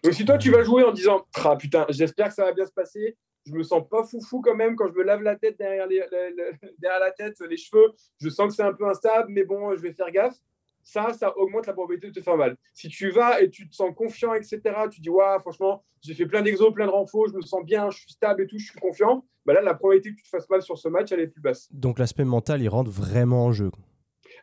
Donc 0.03 0.13
si 0.13 0.25
toi 0.25 0.37
tu 0.37 0.51
vas 0.51 0.63
jouer 0.63 0.83
en 0.83 0.91
disant 0.91 1.25
ah 1.43 1.55
putain 1.55 1.85
j'espère 1.89 2.29
que 2.29 2.33
ça 2.33 2.45
va 2.45 2.53
bien 2.53 2.65
se 2.65 2.71
passer, 2.71 3.17
je 3.45 3.53
me 3.53 3.63
sens 3.63 3.83
pas 3.89 4.03
foufou 4.03 4.41
quand 4.41 4.55
même 4.55 4.75
quand 4.75 4.87
je 4.87 4.93
me 4.93 5.03
lave 5.03 5.23
la 5.23 5.35
tête 5.35 5.57
derrière, 5.57 5.87
derrière 5.87 6.99
la 6.99 7.11
tête, 7.11 7.39
les 7.41 7.57
cheveux, 7.57 7.91
je 8.19 8.29
sens 8.29 8.49
que 8.49 8.53
c'est 8.53 8.63
un 8.63 8.73
peu 8.73 8.87
instable, 8.87 9.31
mais 9.31 9.43
bon 9.43 9.75
je 9.75 9.81
vais 9.81 9.93
faire 9.93 10.11
gaffe 10.11 10.37
ça, 10.83 11.13
ça 11.13 11.37
augmente 11.37 11.67
la 11.67 11.73
probabilité 11.73 12.07
de 12.07 12.13
te 12.13 12.21
faire 12.21 12.37
mal. 12.37 12.57
Si 12.73 12.89
tu 12.89 13.09
vas 13.11 13.41
et 13.41 13.49
tu 13.49 13.69
te 13.69 13.75
sens 13.75 13.93
confiant, 13.95 14.33
etc., 14.33 14.59
tu 14.91 15.01
dis, 15.01 15.09
ouais, 15.09 15.39
franchement, 15.41 15.83
j'ai 16.01 16.13
fait 16.13 16.25
plein 16.25 16.41
d'exos, 16.41 16.73
plein 16.73 16.85
de 16.85 16.91
renforts, 16.91 17.27
je 17.27 17.33
me 17.33 17.41
sens 17.41 17.63
bien, 17.63 17.89
je 17.89 17.99
suis 17.99 18.11
stable 18.11 18.43
et 18.43 18.47
tout, 18.47 18.57
je 18.57 18.65
suis 18.69 18.79
confiant, 18.79 19.25
bah 19.45 19.53
là, 19.53 19.61
la 19.61 19.73
probabilité 19.73 20.11
que 20.11 20.15
tu 20.15 20.23
te 20.23 20.29
fasses 20.29 20.49
mal 20.49 20.61
sur 20.61 20.77
ce 20.77 20.87
match, 20.87 21.11
elle 21.11 21.19
est 21.19 21.27
plus 21.27 21.41
basse. 21.41 21.67
Donc 21.71 21.99
l'aspect 21.99 22.25
mental, 22.25 22.61
il 22.61 22.69
rentre 22.69 22.89
vraiment 22.89 23.45
en 23.45 23.51
jeu. 23.51 23.71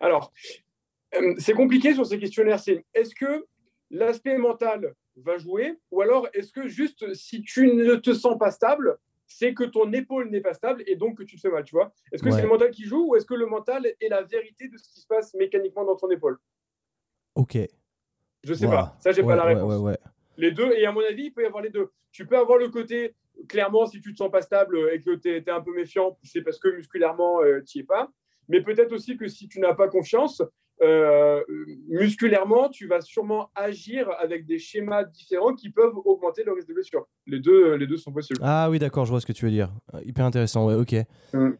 Alors, 0.01 0.33
euh, 1.15 1.35
c'est 1.39 1.53
compliqué 1.53 1.95
sur 1.95 2.07
ces 2.07 2.19
questionnaires. 2.19 2.61
C'est 2.61 2.85
est-ce 2.95 3.15
que 3.15 3.47
l'aspect 3.91 4.39
mental 4.39 4.95
va 5.17 5.39
jouer 5.39 5.79
ou 5.91 6.03
alors 6.03 6.29
est-ce 6.35 6.53
que 6.53 6.69
juste 6.69 7.15
si 7.15 7.43
tu 7.43 7.73
ne 7.73 7.95
te 7.95 8.13
sens 8.13 8.39
pas 8.39 8.51
stable, 8.51 8.99
c'est 9.27 9.55
que 9.55 9.65
ton 9.65 9.93
épaule 9.93 10.31
n'est 10.31 10.41
pas 10.41 10.55
stable 10.55 10.85
et 10.87 10.97
donc 10.97 11.19
que 11.19 11.23
tu 11.23 11.37
te 11.37 11.41
fais 11.41 11.51
mal, 11.51 11.65
tu 11.65 11.75
vois? 11.75 11.93
Est-ce 12.13 12.23
que 12.23 12.31
c'est 12.31 12.43
le 12.43 12.49
mental 12.49 12.71
qui 12.71 12.85
joue 12.85 13.09
ou 13.09 13.17
est-ce 13.17 13.27
que 13.27 13.35
le 13.35 13.47
mental 13.47 13.87
est 13.87 14.09
la 14.09 14.23
vérité 14.23 14.69
de 14.69 14.77
ce 14.77 14.89
qui 14.89 15.01
se 15.01 15.07
passe 15.07 15.35
mécaniquement 15.35 15.85
dans 15.85 15.97
ton 15.97 16.11
épaule? 16.11 16.39
Ok. 17.35 17.59
Je 18.45 18.55
sais 18.55 18.67
pas. 18.67 18.97
Ça, 19.01 19.13
j'ai 19.13 19.23
pas 19.23 19.37
la 19.37 19.45
réponse. 19.45 19.97
les 20.37 20.53
deux, 20.53 20.73
et 20.73 20.87
à 20.87 20.93
mon 20.93 21.01
avis, 21.01 21.25
il 21.25 21.33
peut 21.33 21.43
y 21.43 21.47
avoir 21.47 21.63
les 21.63 21.71
deux. 21.71 21.91
Tu 22.13 22.27
peux 22.27 22.39
avoir 22.39 22.59
le 22.59 22.69
côté, 22.69 23.15
clairement, 23.49 23.87
si 23.87 24.01
tu 24.01 24.13
te 24.13 24.19
sens 24.19 24.31
pas 24.31 24.43
stable 24.43 24.91
et 24.93 25.01
que 25.01 25.15
tu 25.17 25.29
es, 25.29 25.51
un 25.51 25.61
peu 25.61 25.75
méfiant, 25.75 26.17
c'est 26.23 26.43
parce 26.43 26.59
que 26.59 26.69
musculairement, 26.69 27.43
euh, 27.43 27.63
tu 27.67 27.79
n'y 27.79 27.83
es 27.83 27.87
pas. 27.87 28.11
Mais 28.49 28.63
peut-être 28.63 28.93
aussi 28.93 29.17
que 29.17 29.29
si 29.29 29.49
tu 29.49 29.61
n'as 29.61 29.75
pas 29.75 29.89
confiance, 29.89 30.43
euh, 30.83 31.43
musculairement, 31.89 32.69
tu 32.69 32.87
vas 32.87 33.01
sûrement 33.01 33.51
agir 33.55 34.11
avec 34.19 34.47
des 34.47 34.59
schémas 34.59 35.05
différents 35.05 35.55
qui 35.55 35.71
peuvent 35.71 35.97
augmenter 36.05 36.45
le 36.45 36.53
risque 36.53 36.69
de 36.69 36.75
blessure. 36.75 37.07
Les 37.27 37.41
deux, 37.41 37.75
les 37.75 37.87
deux 37.87 37.97
sont 37.97 38.13
possibles. 38.13 38.41
Ah 38.43 38.69
oui, 38.71 38.79
d'accord, 38.79 39.05
je 39.07 39.11
vois 39.11 39.21
ce 39.21 39.27
que 39.27 39.33
tu 39.33 39.47
veux 39.47 39.51
dire. 39.51 39.73
Hyper 40.05 40.25
intéressant, 40.25 40.67
ouais, 40.67 40.75
ok. 40.75 40.95
Mm. 41.33 41.53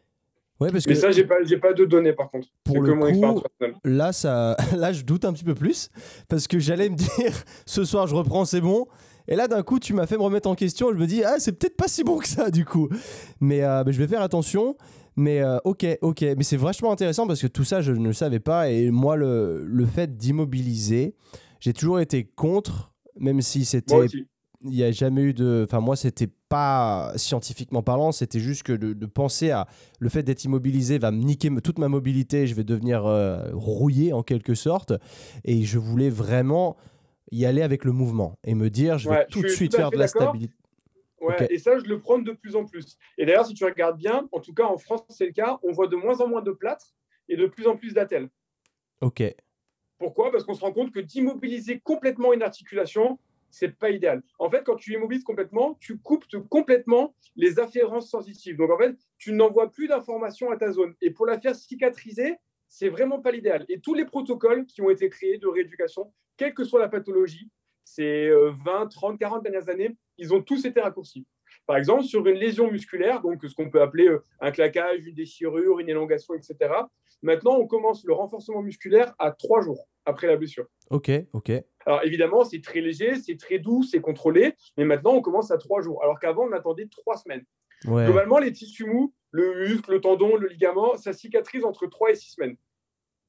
Ouais, 0.59 0.71
parce 0.71 0.87
Mais 0.87 0.95
ça, 0.95 1.11
j'ai 1.11 1.23
pas, 1.23 1.35
pas 1.61 1.73
de 1.73 1.85
données 1.85 2.13
par 2.13 2.31
contre. 2.31 2.47
Pour 2.63 2.81
le 2.81 2.95
coup, 2.95 3.43
là, 3.83 4.11
ça, 4.11 4.57
là, 4.75 4.91
je 4.91 5.03
doute 5.03 5.23
un 5.25 5.33
petit 5.33 5.43
peu 5.43 5.53
plus 5.53 5.89
parce 6.29 6.47
que 6.47 6.57
j'allais 6.57 6.89
me 6.89 6.95
dire 6.95 7.31
ce 7.65 7.85
soir, 7.85 8.07
je 8.07 8.15
reprends, 8.15 8.45
c'est 8.45 8.61
bon. 8.61 8.87
Et 9.27 9.35
là, 9.35 9.47
d'un 9.47 9.61
coup, 9.61 9.77
tu 9.77 9.93
m'as 9.93 10.07
fait 10.07 10.17
me 10.17 10.23
remettre 10.23 10.49
en 10.49 10.55
question. 10.55 10.91
Je 10.91 10.97
me 10.97 11.05
dis, 11.05 11.23
ah, 11.23 11.35
c'est 11.37 11.51
peut-être 11.51 11.75
pas 11.75 11.87
si 11.87 12.03
bon 12.03 12.17
que 12.17 12.27
ça, 12.27 12.49
du 12.49 12.65
coup. 12.65 12.89
Mais, 13.41 13.63
euh, 13.63 13.83
mais 13.85 13.91
je 13.91 13.99
vais 13.99 14.07
faire 14.07 14.21
attention. 14.21 14.77
Mais 15.17 15.41
euh, 15.41 15.57
ok, 15.63 15.85
ok. 16.01 16.21
Mais 16.37 16.43
c'est 16.43 16.57
vachement 16.57 16.91
intéressant 16.91 17.27
parce 17.27 17.41
que 17.41 17.47
tout 17.47 17.63
ça, 17.63 17.81
je 17.81 17.91
ne 17.91 18.05
le 18.05 18.13
savais 18.13 18.39
pas. 18.39 18.69
Et 18.69 18.91
moi, 18.91 19.15
le, 19.15 19.65
le 19.65 19.85
fait 19.85 20.15
d'immobiliser, 20.15 21.15
j'ai 21.59 21.73
toujours 21.73 21.99
été 21.99 22.23
contre, 22.23 22.93
même 23.19 23.41
si 23.41 23.65
c'était. 23.65 24.05
Il 24.63 24.71
n'y 24.71 24.83
a 24.83 24.91
jamais 24.91 25.21
eu 25.21 25.33
de. 25.33 25.65
Enfin, 25.67 25.81
moi, 25.81 25.95
c'était 25.95 26.29
pas 26.49 27.13
scientifiquement 27.15 27.83
parlant, 27.83 28.11
c'était 28.11 28.39
juste 28.39 28.63
que 28.63 28.73
de, 28.73 29.05
penser 29.05 29.51
à 29.51 29.67
le 29.99 30.09
fait 30.09 30.23
d'être 30.23 30.43
immobilisé 30.45 30.97
va 30.97 31.11
me 31.11 31.21
niquer 31.21 31.49
toute 31.63 31.77
ma 31.77 31.89
mobilité, 31.89 32.47
je 32.47 32.55
vais 32.55 32.63
devenir 32.63 33.05
euh, 33.05 33.49
rouillé 33.53 34.13
en 34.13 34.23
quelque 34.23 34.55
sorte. 34.55 34.93
Et 35.43 35.63
je 35.63 35.77
voulais 35.77 36.09
vraiment 36.09 36.77
y 37.31 37.45
aller 37.45 37.61
avec 37.61 37.83
le 37.85 37.91
mouvement 37.91 38.37
et 38.43 38.55
me 38.55 38.69
dire, 38.69 38.97
je 38.97 39.09
vais 39.09 39.25
tout 39.29 39.41
de 39.41 39.47
suite 39.47 39.75
faire 39.75 39.91
de 39.91 39.97
la 39.97 40.07
stabilité. 40.07 40.53
Ouais, 41.19 41.47
et 41.49 41.57
ça, 41.57 41.79
je 41.79 41.85
le 41.85 41.99
prends 41.99 42.19
de 42.19 42.31
plus 42.31 42.55
en 42.55 42.65
plus. 42.65 42.97
Et 43.17 43.25
d'ailleurs, 43.25 43.45
si 43.47 43.53
tu 43.53 43.65
regardes 43.65 43.97
bien, 43.97 44.27
en 44.31 44.39
tout 44.39 44.53
cas 44.53 44.65
en 44.65 44.77
France, 44.77 45.03
c'est 45.09 45.25
le 45.25 45.31
cas, 45.31 45.59
on 45.63 45.71
voit 45.71 45.87
de 45.87 45.95
moins 45.95 46.21
en 46.21 46.27
moins 46.27 46.41
de 46.41 46.51
plâtre 46.51 46.93
et 47.27 47.35
de 47.35 47.47
plus 47.47 47.67
en 47.67 47.75
plus 47.75 47.93
d'attelles. 47.93 48.29
Ok. 49.01 49.23
Pourquoi? 49.97 50.31
Parce 50.31 50.43
qu'on 50.43 50.53
se 50.53 50.61
rend 50.61 50.73
compte 50.73 50.91
que 50.91 50.99
d'immobiliser 50.99 51.79
complètement 51.79 52.33
une 52.33 52.43
articulation, 52.43 53.17
c'est 53.49 53.75
pas 53.75 53.89
idéal. 53.89 54.21
En 54.37 54.49
fait, 54.49 54.63
quand 54.63 54.75
tu 54.75 54.93
immobilises 54.93 55.23
complètement, 55.23 55.75
tu 55.79 55.97
coupes 55.97 56.25
complètement 56.49 57.15
les 57.35 57.59
afférences 57.59 58.09
sensitives. 58.09 58.57
Donc, 58.57 58.69
en 58.69 58.77
fait, 58.77 58.95
tu 59.17 59.31
n'envoies 59.33 59.71
plus 59.71 59.87
d'informations 59.87 60.51
à 60.51 60.57
ta 60.57 60.71
zone. 60.71 60.93
Et 61.01 61.09
pour 61.09 61.25
la 61.25 61.39
faire 61.39 61.55
cicatriser, 61.55 62.35
c'est 62.67 62.89
vraiment 62.89 63.21
pas 63.21 63.31
l'idéal. 63.31 63.65
Et 63.69 63.79
tous 63.79 63.95
les 63.95 64.05
protocoles 64.05 64.65
qui 64.65 64.81
ont 64.81 64.89
été 64.91 65.09
créés 65.09 65.39
de 65.39 65.47
rééducation, 65.47 66.13
quelle 66.35 66.53
que 66.53 66.63
soit 66.63 66.79
la 66.79 66.89
pathologie, 66.89 67.49
ces 67.83 68.29
20, 68.29 68.87
30, 68.87 69.17
40 69.17 69.41
dernières 69.41 69.69
années, 69.69 69.95
ils 70.17 70.33
ont 70.33 70.41
tous 70.41 70.65
été 70.65 70.81
raccourcis. 70.81 71.25
Par 71.65 71.77
exemple, 71.77 72.03
sur 72.03 72.25
une 72.25 72.37
lésion 72.37 72.71
musculaire, 72.71 73.21
donc 73.21 73.43
ce 73.43 73.53
qu'on 73.53 73.69
peut 73.69 73.81
appeler 73.81 74.07
euh, 74.07 74.23
un 74.39 74.51
claquage, 74.51 75.05
une 75.05 75.15
déchirure, 75.15 75.79
une 75.79 75.89
élongation, 75.89 76.33
etc. 76.33 76.73
Maintenant, 77.21 77.57
on 77.57 77.67
commence 77.67 78.05
le 78.05 78.13
renforcement 78.13 78.61
musculaire 78.61 79.13
à 79.19 79.31
trois 79.31 79.61
jours 79.61 79.87
après 80.05 80.27
la 80.27 80.37
blessure. 80.37 80.65
Ok, 80.89 81.11
ok. 81.33 81.51
Alors 81.85 82.03
évidemment, 82.03 82.45
c'est 82.45 82.61
très 82.61 82.81
léger, 82.81 83.15
c'est 83.15 83.37
très 83.37 83.59
doux, 83.59 83.83
c'est 83.83 84.01
contrôlé, 84.01 84.53
mais 84.77 84.85
maintenant, 84.85 85.13
on 85.13 85.21
commence 85.21 85.51
à 85.51 85.57
trois 85.57 85.81
jours, 85.81 86.03
alors 86.03 86.19
qu'avant, 86.19 86.47
on 86.47 86.51
attendait 86.53 86.87
trois 86.87 87.17
semaines. 87.17 87.43
Globalement, 87.85 88.39
les 88.39 88.51
tissus 88.51 88.85
mous, 88.85 89.13
le 89.31 89.67
muscle, 89.67 89.91
le 89.91 90.01
tendon, 90.01 90.35
le 90.35 90.47
ligament, 90.47 90.97
ça 90.97 91.13
cicatrise 91.13 91.63
entre 91.63 91.85
trois 91.87 92.09
et 92.11 92.15
six 92.15 92.31
semaines, 92.31 92.55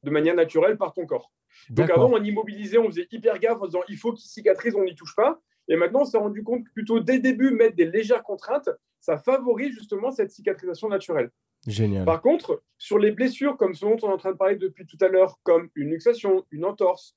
de 0.05 0.11
manière 0.11 0.35
naturelle 0.35 0.77
par 0.79 0.93
ton 0.93 1.07
corps. 1.07 1.33
Donc 1.71 1.91
avant, 1.91 2.11
on 2.13 2.23
immobilisait, 2.23 2.79
on 2.79 2.87
faisait 2.87 3.09
hyper 3.11 3.39
gaffe 3.39 3.61
en 3.61 3.67
disant 3.67 3.83
il 3.89 3.97
faut 3.97 4.13
qu'il 4.13 4.29
cicatrise, 4.29 4.75
on 4.75 4.85
n'y 4.85 4.95
touche 4.95 5.15
pas. 5.15 5.41
Et 5.69 5.77
maintenant, 5.77 6.03
on 6.03 6.05
s'est 6.05 6.19
rendu 6.19 6.43
compte 6.43 6.65
que 6.65 6.71
plutôt 6.73 7.01
dès 7.01 7.15
le 7.15 7.21
début, 7.21 7.51
mettre 7.51 7.77
des 7.77 7.87
légères 7.87 8.23
contraintes, 8.23 8.71
ça 9.01 9.19
favorise 9.19 9.75
justement 9.75 10.11
cette 10.11 10.31
cicatrisation 10.31 10.89
naturelle. 10.89 11.31
Génial. 11.67 12.05
Par 12.05 12.23
contre, 12.23 12.63
sur 12.79 12.99
les 12.99 13.11
blessures 13.11 13.57
comme 13.57 13.75
ce 13.75 13.85
dont 13.85 13.97
on 14.03 14.11
est 14.11 14.13
en 14.13 14.17
train 14.17 14.33
de 14.33 14.37
parler 14.37 14.57
depuis 14.57 14.87
tout 14.87 14.99
à 15.01 15.09
l'heure, 15.09 15.39
comme 15.43 15.69
une 15.75 15.91
luxation, 15.91 16.47
une 16.51 16.65
entorse, 16.65 17.17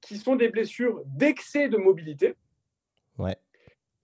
qui 0.00 0.18
sont 0.18 0.36
des 0.36 0.48
blessures 0.48 1.02
d'excès 1.06 1.68
de 1.68 1.76
mobilité, 1.76 2.34
ouais 3.18 3.36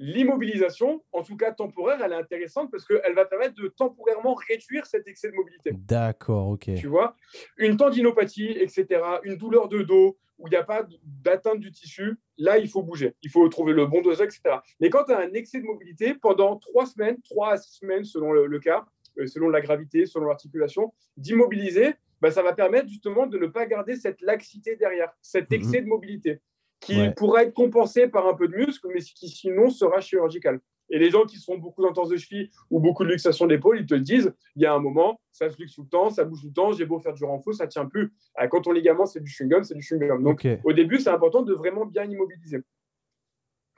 l'immobilisation, 0.03 1.01
en 1.13 1.23
tout 1.23 1.37
cas 1.37 1.53
temporaire, 1.53 2.03
elle 2.03 2.13
est 2.13 2.17
intéressante 2.17 2.73
parce 2.73 2.85
qu'elle 2.85 3.15
va 3.15 3.25
permettre 3.25 3.55
de 3.55 3.69
temporairement 3.69 4.35
réduire 4.35 4.85
cet 4.85 5.07
excès 5.07 5.31
de 5.31 5.37
mobilité. 5.37 5.71
D'accord, 5.73 6.49
ok. 6.49 6.75
Tu 6.77 6.89
vois, 6.89 7.15
une 7.57 7.77
tendinopathie, 7.77 8.51
etc., 8.51 9.01
une 9.23 9.37
douleur 9.37 9.69
de 9.69 9.83
dos 9.83 10.19
où 10.43 10.49
il 10.49 10.51
n'y 10.51 10.57
a 10.57 10.65
pas 10.65 10.87
d'atteinte 11.05 11.61
du 11.61 11.71
tissu, 11.71 12.17
là, 12.37 12.59
il 12.59 12.69
faut 12.69 12.83
bouger. 12.83 13.15
Il 13.23 13.31
faut 13.31 13.49
trouver 13.49 13.73
le 13.73 13.87
bon 13.87 14.03
dosage, 14.03 14.27
etc. 14.27 14.57
Mais 14.81 14.91
quand 14.91 15.05
tu 15.05 15.13
as 15.13 15.19
un 15.19 15.33
excès 15.33 15.61
de 15.61 15.65
mobilité, 15.65 16.15
pendant 16.15 16.57
trois 16.57 16.87
semaines, 16.87 17.21
trois 17.23 17.53
à 17.53 17.57
six 17.57 17.79
semaines 17.79 18.05
selon 18.05 18.33
le, 18.33 18.59
cas, 18.59 18.85
euh, 19.19 19.27
selon 19.27 19.49
la 19.49 19.61
gravité, 19.61 20.05
selon 20.07 20.27
l'articulation, 20.27 20.93
d'immobiliser, 21.17 21.95
bah, 22.21 22.31
ça 22.31 22.43
va 22.43 22.53
permettre 22.53 22.89
justement 22.89 23.27
de 23.27 23.39
ne 23.39 23.47
pas 23.47 23.67
garder 23.67 23.97
cette 23.97 24.21
laxité 24.21 24.77
derrière, 24.77 25.13
cet 25.23 25.51
mhm. 25.51 25.57
excès 25.57 25.81
de 25.81 25.87
mobilité 25.87 26.41
qui 26.83 27.11
pourrait 27.17 27.45
être 27.45 27.55
compensé 27.55 28.09
par 28.09 28.27
un 28.27 28.35
peu 28.35 28.49
de 28.49 28.57
muscle, 28.57 28.89
mais 28.93 29.01
qui 29.01 29.29
sinon 29.29 29.71
sera 29.71 30.01
chirurgical. 30.01 30.59
Et 30.93 30.99
les 30.99 31.11
gens 31.11 31.25
qui 31.25 31.39
sont 31.39 31.57
beaucoup 31.57 31.83
d'entorse 31.83 32.11
de 32.11 32.19
cheville 32.19 32.51
ou 32.71 32.79
beaucoup 32.79 33.03
de 33.03 33.09
luxation 33.09 33.47
d'épaule, 33.47 33.81
ils 33.81 33.87
te 33.87 33.95
le 33.95 34.01
disent, 34.01 34.33
il 34.55 34.63
y 34.63 34.67
a 34.67 34.75
un 34.75 34.79
moment, 34.79 35.19
ça 35.33 35.49
se 35.49 35.57
luxe 35.59 35.75
tout 35.75 35.83
le 35.83 35.89
temps, 35.89 36.11
ça 36.11 36.23
bouge 36.25 36.43
tout 36.43 36.49
le 36.49 36.53
temps, 36.53 36.73
j'ai 36.73 36.85
beau 36.85 37.01
faire 37.01 37.15
du 37.15 37.25
renfort, 37.25 37.55
ça 37.55 37.67
tient 37.67 37.87
plus. 37.87 38.13
Ah, 38.35 38.47
quand 38.47 38.61
ton 38.61 38.73
ligament, 38.73 39.07
c'est 39.07 39.21
du 39.21 39.31
chewing-gum, 39.31 39.65
c'est 39.65 39.75
du 39.75 39.81
chewing-gum. 39.81 40.23
Donc, 40.23 40.47
au 40.65 40.73
début, 40.75 41.01
c'est 41.01 41.09
important 41.09 41.43
de 41.43 41.55
vraiment 41.55 41.87
bien 41.87 42.05
immobiliser. 42.05 42.63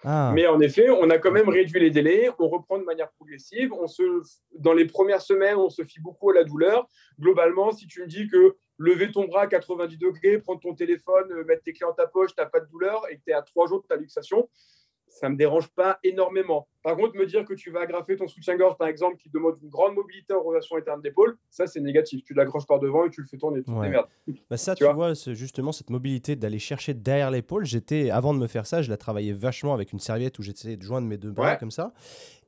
Ah. 0.03 0.33
Mais 0.35 0.47
en 0.47 0.61
effet, 0.61 0.91
on 0.91 1.09
a 1.09 1.19
quand 1.19 1.31
même 1.31 1.49
réduit 1.49 1.81
les 1.81 1.91
délais, 1.91 2.31
on 2.39 2.49
reprend 2.49 2.79
de 2.79 2.85
manière 2.85 3.11
progressive. 3.13 3.73
On 3.73 3.87
se, 3.87 4.03
dans 4.59 4.75
les 4.75 4.85
premières 4.85 5.23
semaines, 5.23 5.57
on 5.57 5.71
se 5.71 5.83
fie 5.83 6.01
beaucoup 6.01 6.31
à 6.31 6.35
la 6.35 6.45
douleur. 6.45 6.89
Globalement, 7.19 7.73
si 7.73 7.87
tu 7.87 8.03
me 8.03 8.07
dis 8.07 8.29
que 8.29 8.57
lever 8.79 9.11
ton 9.11 9.27
bras 9.27 9.43
à 9.43 9.47
90 9.47 9.97
degrés, 9.97 10.39
prendre 10.39 10.61
ton 10.61 10.75
téléphone, 10.75 11.31
euh, 11.31 11.45
mettre 11.45 11.63
tes 11.63 11.73
clés 11.73 11.87
dans 11.87 11.95
ta 11.95 12.07
poche, 12.07 12.35
tu 12.35 12.43
n'as 12.43 12.49
pas 12.49 12.61
de 12.61 12.67
douleur 12.67 13.03
et 13.09 13.17
que 13.17 13.23
tu 13.25 13.31
es 13.31 13.35
à 13.35 13.43
trois 13.43 13.67
jours 13.67 13.81
de 13.81 13.87
ta 13.87 13.97
luxation, 13.97 14.49
ça 15.15 15.29
ne 15.29 15.35
me 15.35 15.39
dérange 15.39 15.69
pas 15.69 16.01
énormément. 16.03 16.67
Par 16.83 16.97
contre, 16.97 17.17
me 17.17 17.25
dire 17.25 17.45
que 17.45 17.55
tu 17.55 17.71
vas 17.71 17.81
agrafer 17.83 18.17
ton 18.17 18.27
soutien-gorge, 18.27 18.77
par 18.77 18.89
exemple, 18.89 19.17
qui 19.17 19.31
demande 19.31 19.57
une 19.63 19.69
grande 19.69 19.95
mobilité 19.95 20.35
en 20.35 20.43
rotation 20.43 20.77
interne 20.77 21.01
d'épaule, 21.01 21.39
ça, 21.51 21.69
c'est 21.69 21.81
négatif. 21.81 22.25
Tu 22.25 22.35
l'accroches 22.35 22.67
par 22.67 22.81
devant 22.81 23.07
et 23.07 23.11
tu 23.11 23.21
le 23.21 23.29
fais 23.29 23.39
tourner. 23.39 23.63
Merde. 23.69 24.07
Bah 24.51 24.57
ça, 24.57 24.75
tu, 24.75 24.85
vois, 24.85 25.15
justement, 25.15 25.71
cette 25.71 25.91
mobilité 25.91 26.35
d'aller 26.35 26.59
chercher 26.59 26.95
derrière 26.95 27.31
l'épaule, 27.31 27.65
j'étais, 27.65 28.11
avant 28.11 28.35
de 28.35 28.41
me 28.41 28.49
faire 28.49 28.67
ça, 28.67 28.83
je 28.83 28.91
la 28.91 28.97
travaillais 28.97 29.33
vachement 29.33 29.73
avec 29.73 29.93
une 29.93 30.01
serviette 30.01 30.37
où 30.41 30.43
j'essayais 30.43 30.77
de 30.77 30.83
joindre 30.83 31.07
mes 31.07 31.17
deux 31.17 31.31
bras 31.31 31.57
comme 31.57 31.71
ça. 31.71 31.93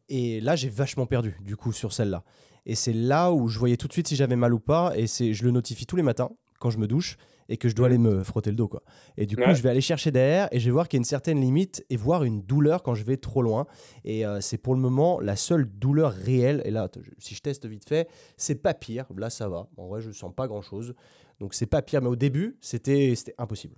Et 0.09 0.41
là, 0.41 0.57
j'ai 0.57 0.69
vachement 0.69 1.07
perdu, 1.07 1.37
du 1.41 1.57
coup, 1.57 1.73
sur 1.73 1.93
celle-là. 1.93 2.25
Et 2.67 2.75
c'est 2.75 2.93
là 2.93 3.31
où 3.31 3.47
je 3.47 3.61
voyais 3.61 3.77
tout 3.77 3.87
de 3.87 3.93
suite 3.93 4.09
si 4.09 4.17
j'avais 4.17 4.35
mal 4.35 4.53
ou 4.53 4.59
pas. 4.59 4.93
Et 4.97 5.07
c'est, 5.07 5.35
je 5.35 5.45
le 5.45 5.53
notifie 5.53 5.87
tous 5.87 5.97
les 5.97 6.03
matins 6.03 6.31
quand 6.59 6.71
je 6.71 6.79
me 6.79 6.89
douche 6.89 7.17
et 7.49 7.57
que 7.57 7.69
je 7.69 7.75
dois 7.75 7.87
aller 7.87 7.99
me 7.99 8.23
frotter 8.23 8.51
le 8.51 8.57
dos. 8.57 8.69
Quoi. 8.69 8.83
Et 9.17 9.27
du 9.27 9.37
coup, 9.37 9.55
je 9.55 9.63
vais 9.63 9.71
aller 9.71 9.81
chercher 9.81 10.11
derrière 10.11 10.49
et 10.53 10.61
je 10.61 10.67
vais 10.67 10.71
voir 10.71 10.89
qu'il 10.89 10.99
y 10.99 11.01
a 11.01 11.03
une 11.03 11.05
certaine 11.05 11.41
limite 11.41 11.85
et 11.91 11.97
voir 11.97 12.25
une 12.25 12.43
douleur 12.43 12.83
quand 12.83 12.95
je 12.95 13.05
vais 13.05 13.17
trop 13.17 13.43
loin. 13.43 13.67
Et 14.05 14.27
euh, 14.27 14.41
c'est 14.41 14.59
pour 14.59 14.75
le 14.75 14.81
moment 14.81 15.21
la 15.21 15.37
seule 15.37 15.67
douleur 15.67 16.13
réelle. 16.13 16.63
Et 16.65 16.71
là, 16.71 16.89
si 17.19 17.35
je 17.35 17.41
teste 17.41 17.67
vite 17.67 17.89
fait, 17.89 18.09
c'est 18.37 18.63
pas 18.63 18.75
pire. 18.75 19.07
Là, 19.17 19.31
ça 19.31 19.49
va. 19.49 19.69
En 19.77 19.89
vrai, 19.89 20.01
je 20.01 20.11
sens 20.11 20.33
pas 20.35 20.47
grand-chose. 20.47 20.95
Donc, 21.41 21.55
c'est 21.55 21.67
pas 21.67 21.83
pire. 21.83 22.03
Mais 22.03 22.09
au 22.09 22.17
début, 22.17 22.57
c'était 22.61 23.15
impossible. 23.39 23.77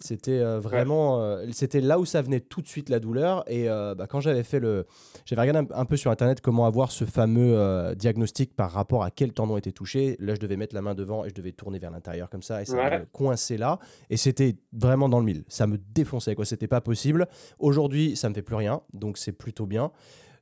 C'était 0.00 0.40
euh, 0.40 0.58
vraiment, 0.58 1.22
euh, 1.22 1.46
c'était 1.52 1.80
là 1.80 2.00
où 2.00 2.04
ça 2.04 2.20
venait 2.20 2.40
tout 2.40 2.60
de 2.60 2.66
suite 2.66 2.88
la 2.88 2.98
douleur. 2.98 3.44
Et 3.46 3.70
euh, 3.70 3.94
bah, 3.94 4.08
quand 4.08 4.20
j'avais 4.20 4.42
fait 4.42 4.58
le, 4.58 4.86
j'avais 5.24 5.42
regardé 5.42 5.72
un, 5.72 5.84
peu 5.84 5.96
sur 5.96 6.10
internet 6.10 6.40
comment 6.40 6.66
avoir 6.66 6.90
ce 6.90 7.04
fameux 7.04 7.94
diagnostic 7.94 8.56
par 8.56 8.72
rapport 8.72 9.04
à 9.04 9.10
quel 9.10 9.32
tendon 9.32 9.56
était 9.56 9.72
touché. 9.72 10.16
Là, 10.18 10.34
je 10.34 10.40
devais 10.40 10.56
mettre 10.56 10.74
la 10.74 10.82
main 10.82 10.94
devant 10.94 11.24
et 11.24 11.28
je 11.28 11.34
devais 11.34 11.52
tourner 11.52 11.78
vers 11.78 11.92
l'intérieur 11.92 12.28
comme 12.28 12.42
ça 12.42 12.62
et 12.62 12.64
ça 12.64 12.76
me 12.76 13.04
coinçait 13.12 13.56
là. 13.56 13.78
Et 14.10 14.16
c'était 14.16 14.56
vraiment 14.72 15.08
dans 15.08 15.20
le 15.20 15.24
mille. 15.24 15.44
Ça 15.48 15.66
me 15.66 15.78
défonçait 15.78 16.34
quoi. 16.34 16.44
C'était 16.44 16.68
pas 16.68 16.80
possible. 16.80 17.28
Aujourd'hui, 17.60 18.16
ça 18.16 18.28
me 18.28 18.34
fait 18.34 18.42
plus 18.42 18.56
rien, 18.56 18.80
donc 18.92 19.16
c'est 19.16 19.32
plutôt 19.32 19.66
bien. 19.66 19.92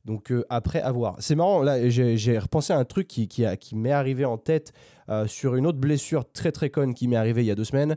Donc 0.04 0.32
après 0.48 0.80
avoir, 0.80 1.14
c'est 1.20 1.36
marrant 1.36 1.62
là, 1.62 1.88
j'ai 1.88 2.38
repensé 2.38 2.72
à 2.72 2.78
un 2.78 2.84
truc 2.84 3.06
qui, 3.06 3.28
qui, 3.28 3.44
qui 3.60 3.76
m'est 3.76 3.92
arrivé 3.92 4.24
en 4.24 4.36
tête 4.36 4.72
sur 5.26 5.54
une 5.54 5.66
autre 5.66 5.78
blessure 5.78 6.24
très 6.32 6.50
très 6.50 6.70
conne 6.70 6.94
qui 6.94 7.06
m'est 7.06 7.16
arrivée 7.16 7.42
il 7.42 7.46
y 7.46 7.52
a 7.52 7.54
deux 7.54 7.64
semaines. 7.64 7.96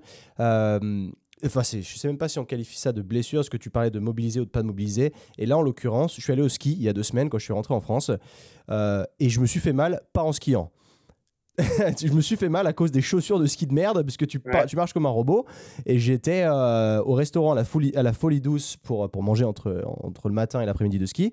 Enfin, 1.46 1.62
je 1.64 1.78
ne 1.78 1.84
sais 1.84 2.08
même 2.08 2.18
pas 2.18 2.28
si 2.28 2.40
on 2.40 2.46
qualifie 2.46 2.78
ça 2.78 2.92
de 2.92 3.02
blessure, 3.02 3.46
ce 3.46 3.50
que 3.50 3.58
tu 3.58 3.70
parlais 3.70 3.92
de 3.92 4.00
mobiliser 4.00 4.40
ou 4.40 4.46
de 4.46 4.50
pas 4.50 4.62
de 4.62 4.68
mobiliser. 4.68 5.14
Et 5.38 5.46
là, 5.46 5.58
en 5.58 5.62
l'occurrence, 5.62 6.16
je 6.16 6.22
suis 6.22 6.34
allé 6.34 6.42
au 6.42 6.50
ski 6.50 6.72
il 6.74 6.82
y 6.82 6.90
a 6.90 6.94
deux 6.94 7.04
semaines 7.04 7.30
quand 7.30 7.38
je 7.38 7.44
suis 7.44 7.54
rentré 7.54 7.74
en 7.74 7.80
France 7.80 8.12
euh, 8.72 9.04
et 9.20 9.30
je 9.30 9.40
me 9.40 9.46
suis 9.46 9.60
fait 9.60 9.74
mal, 9.74 10.02
pas 10.14 10.24
en 10.24 10.32
skiant. 10.32 10.72
je 11.58 12.12
me 12.12 12.20
suis 12.20 12.36
fait 12.36 12.50
mal 12.50 12.68
à 12.68 12.74
cause 12.74 12.92
des 12.92 13.02
chaussures 13.02 13.40
de 13.40 13.46
ski 13.46 13.66
de 13.66 13.74
merde 13.74 14.04
parce 14.04 14.18
que 14.18 14.26
tu, 14.26 14.42
tu 14.68 14.76
marches 14.76 14.94
comme 14.94 15.06
un 15.06 15.10
robot. 15.10 15.46
Et 15.86 16.00
j'étais 16.00 16.44
euh, 16.46 17.02
au 17.04 17.14
restaurant 17.14 17.52
à 17.52 17.56
la, 17.56 17.64
folie, 17.64 17.96
à 17.96 18.04
la 18.04 18.12
Folie 18.12 18.42
Douce 18.42 18.78
pour, 18.78 19.10
pour 19.10 19.24
manger 19.24 19.46
entre, 19.46 19.84
entre 19.86 20.28
le 20.28 20.34
matin 20.34 20.62
et 20.62 20.66
l'après-midi 20.66 21.00
de 21.00 21.06
ski. 21.06 21.32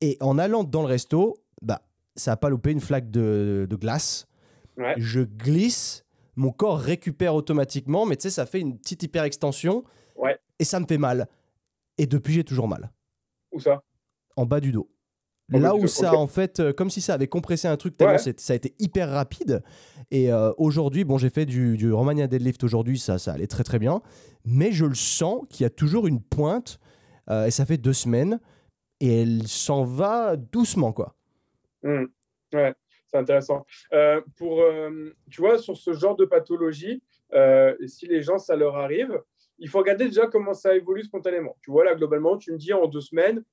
Et 0.00 0.16
en 0.20 0.38
allant 0.38 0.64
dans 0.64 0.80
le 0.80 0.88
resto, 0.88 1.36
bah, 1.60 1.82
ça 2.16 2.32
n'a 2.32 2.36
pas 2.36 2.48
loupé 2.48 2.72
une 2.72 2.80
flaque 2.80 3.10
de, 3.10 3.66
de 3.68 3.76
glace. 3.76 4.26
Je 4.96 5.20
glisse 5.20 6.04
mon 6.36 6.50
corps 6.50 6.78
récupère 6.78 7.34
automatiquement, 7.34 8.06
mais 8.06 8.16
tu 8.16 8.22
sais, 8.22 8.30
ça 8.30 8.46
fait 8.46 8.60
une 8.60 8.78
petite 8.78 9.02
hyperextension. 9.02 9.84
Ouais. 10.16 10.38
Et 10.58 10.64
ça 10.64 10.80
me 10.80 10.86
fait 10.86 10.98
mal. 10.98 11.28
Et 11.98 12.06
depuis, 12.06 12.34
j'ai 12.34 12.44
toujours 12.44 12.68
mal. 12.68 12.90
Où 13.52 13.60
ça? 13.60 13.82
En 14.36 14.46
bas 14.46 14.60
du 14.60 14.72
dos. 14.72 14.88
Là 15.48 15.74
où 15.74 15.86
ça, 15.86 16.14
en 16.14 16.26
fait, 16.26 16.60
euh, 16.60 16.72
comme 16.72 16.88
si 16.88 17.02
ça 17.02 17.12
avait 17.12 17.26
compressé 17.26 17.68
un 17.68 17.76
truc 17.76 17.96
tellement 17.98 18.16
ça 18.16 18.52
a 18.52 18.56
été 18.56 18.74
hyper 18.78 19.10
rapide. 19.10 19.62
Et 20.10 20.32
euh, 20.32 20.52
aujourd'hui, 20.56 21.04
bon, 21.04 21.18
j'ai 21.18 21.28
fait 21.28 21.44
du, 21.44 21.76
du, 21.76 21.92
Romania 21.92 22.26
Deadlift 22.26 22.64
aujourd'hui, 22.64 22.98
ça, 22.98 23.18
ça 23.18 23.32
allait 23.32 23.46
très 23.46 23.64
très 23.64 23.78
bien. 23.78 24.00
Mais 24.46 24.72
je 24.72 24.86
le 24.86 24.94
sens 24.94 25.42
qu'il 25.50 25.64
y 25.64 25.66
a 25.66 25.70
toujours 25.70 26.06
une 26.06 26.22
pointe. 26.22 26.78
Euh, 27.28 27.46
et 27.46 27.50
ça 27.50 27.66
fait 27.66 27.76
deux 27.76 27.92
semaines. 27.92 28.40
Et 29.00 29.22
elle 29.22 29.46
s'en 29.46 29.84
va 29.84 30.36
doucement, 30.36 30.92
quoi. 30.92 31.16
Mmh. 31.82 32.04
Ouais 32.54 32.74
c'est 33.12 33.18
intéressant. 33.18 33.66
Euh, 33.92 34.20
pour, 34.36 34.62
euh, 34.62 35.14
tu 35.30 35.40
vois, 35.40 35.58
sur 35.58 35.76
ce 35.76 35.92
genre 35.92 36.16
de 36.16 36.24
pathologie, 36.24 37.02
euh, 37.34 37.74
si 37.86 38.06
les 38.06 38.22
gens, 38.22 38.38
ça 38.38 38.56
leur 38.56 38.76
arrive, 38.76 39.20
il 39.58 39.68
faut 39.68 39.78
regarder 39.78 40.06
déjà 40.06 40.26
comment 40.26 40.54
ça 40.54 40.74
évolue 40.74 41.02
spontanément. 41.02 41.56
Tu 41.62 41.70
vois, 41.70 41.84
là, 41.84 41.94
globalement, 41.94 42.36
tu 42.38 42.52
me 42.52 42.58
dis 42.58 42.72
en 42.72 42.86
deux 42.86 43.00
semaines, 43.00 43.44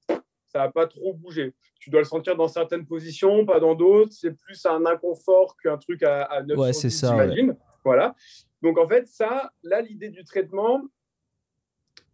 ça 0.48 0.60
n'a 0.60 0.70
pas 0.70 0.88
trop 0.88 1.14
bougé. 1.14 1.54
Tu 1.80 1.90
dois 1.90 2.02
le 2.02 2.06
sentir 2.06 2.36
dans 2.36 2.48
certaines 2.48 2.86
positions, 2.86 3.46
pas 3.46 3.60
dans 3.60 3.76
d'autres. 3.76 4.12
C'est 4.14 4.32
plus 4.32 4.66
un 4.66 4.86
inconfort 4.86 5.56
qu'un 5.62 5.78
truc 5.78 6.04
à, 6.04 6.24
à 6.24 6.42
9 6.42 6.58
ouais, 6.58 6.74
c'est 6.74 6.90
ça. 6.90 7.16
Voilà. 7.84 8.16
Donc, 8.62 8.78
en 8.78 8.88
fait, 8.88 9.08
ça, 9.08 9.52
là, 9.64 9.82
l'idée 9.82 10.10
du 10.10 10.24
traitement, 10.24 10.82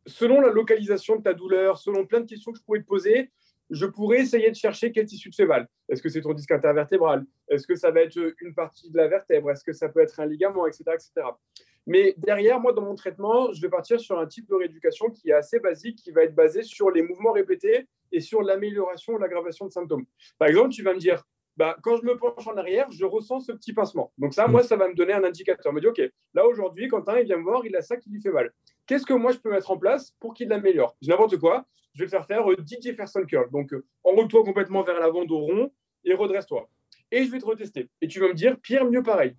selon 0.06 0.41
la 0.41 0.50
localisation 0.50 1.16
de 1.16 1.24
ta 1.24 1.34
douleur, 1.34 1.78
selon 1.78 2.06
plein 2.06 2.20
de 2.20 2.26
questions 2.26 2.52
que 2.52 2.58
je 2.58 2.64
pourrais 2.64 2.82
te 2.82 2.86
poser, 2.86 3.32
je 3.70 3.86
pourrais 3.86 4.22
essayer 4.22 4.49
de 4.49 4.55
chercher 4.55 4.91
quel 4.91 5.05
tissu 5.05 5.30
te 5.30 5.36
fait 5.36 5.45
mal. 5.45 5.68
Est-ce 5.89 6.01
que 6.01 6.09
c'est 6.09 6.22
ton 6.22 6.34
disque 6.34 6.51
intervertébral? 6.51 7.26
Est-ce 7.47 7.68
que 7.68 7.76
ça 7.76 7.91
va 7.91 8.01
être 8.01 8.18
une 8.41 8.53
partie 8.53 8.89
de 8.91 8.97
la 8.97 9.07
vertèbre? 9.07 9.51
Est-ce 9.51 9.63
que 9.63 9.74
ça 9.74 9.89
peut 9.89 10.01
être 10.01 10.20
un 10.20 10.26
ligament, 10.26 10.68
etc., 10.68 10.84
etc. 10.93 11.28
Mais 11.88 12.16
derrière, 12.18 12.59
moi, 12.59 12.74
dans 12.74 12.82
mon 12.82 12.95
traitement, 12.95 13.53
je 13.53 13.61
vais 13.61 13.70
partir 13.70 13.99
sur 13.99 14.18
un 14.18 14.26
type 14.26 14.47
de 14.47 14.55
rééducation 14.55 15.09
qui 15.09 15.30
est 15.30 15.34
assez 15.34 15.59
basique, 15.59 15.97
qui 15.97 16.11
va 16.11 16.24
être 16.24 16.34
basé 16.34 16.63
sur 16.63 16.89
les 16.89 17.03
mouvements 17.03 17.32
répétés 17.32 17.88
et 18.11 18.20
sur 18.20 18.41
l'amélioration 18.41 19.13
ou 19.13 19.18
l'aggravation 19.18 19.66
de 19.66 19.72
symptômes. 19.72 20.05
Par 20.39 20.47
exemple, 20.47 20.70
tu 20.70 20.82
vas 20.82 20.93
me 20.93 20.99
dire, 20.99 21.24
bah, 21.57 21.78
quand 21.84 21.95
je 21.97 22.03
me 22.03 22.18
penche 22.18 22.47
en 22.47 22.57
arrière, 22.57 22.89
je 22.91 23.05
ressens 23.05 23.41
ce 23.41 23.51
petit 23.51 23.72
pincement. 23.72 24.11
Donc 24.18 24.34
ça, 24.34 24.47
moi, 24.47 24.63
ça 24.63 24.76
va 24.76 24.89
me 24.89 24.95
donner 24.95 25.13
un 25.13 25.24
indicateur. 25.24 25.72
Je 25.72 25.76
me 25.76 25.82
dit, 25.82 25.88
OK, 25.88 26.01
là 26.34 26.45
aujourd'hui, 26.47 26.88
Quentin, 26.88 27.20
il 27.20 27.26
vient 27.26 27.38
me 27.38 27.43
voir, 27.43 27.66
il 27.66 27.76
a 27.76 27.82
ça 27.82 27.97
qui 27.97 28.09
lui 28.09 28.22
fait 28.22 28.32
mal. 28.32 28.51
Qu'est-ce 28.88 29.05
que 29.05 29.13
moi, 29.13 29.32
je 29.32 29.38
peux 29.38 29.51
mettre 29.51 29.72
en 29.72 29.78
place 29.78 30.11
pour 30.20 30.34
qu'il 30.34 30.49
l'améliore? 30.49 30.97
N'importe 31.01 31.38
quoi. 31.38 31.66
Je 31.96 32.02
vais 32.02 32.06
te 32.06 32.12
faire 32.12 32.26
faire 32.26 32.46
10 32.58 32.78
Jefferson 32.82 33.26
Curl. 33.26 33.50
Donc, 33.52 33.74
euh, 33.74 33.84
enroule-toi 34.04 34.43
complètement 34.43 34.84
vers 34.84 35.00
l'avant, 35.00 35.26
dos 35.26 35.39
rond, 35.39 35.72
et 36.04 36.14
redresse-toi. 36.14 36.70
Et 37.12 37.24
je 37.24 37.32
vais 37.32 37.39
te 37.39 37.46
retester. 37.46 37.89
Et 38.02 38.08
tu 38.08 38.20
vas 38.20 38.28
me 38.28 38.34
dire, 38.34 38.60
pire, 38.60 38.86
mieux, 38.86 39.02
pareil. 39.02 39.36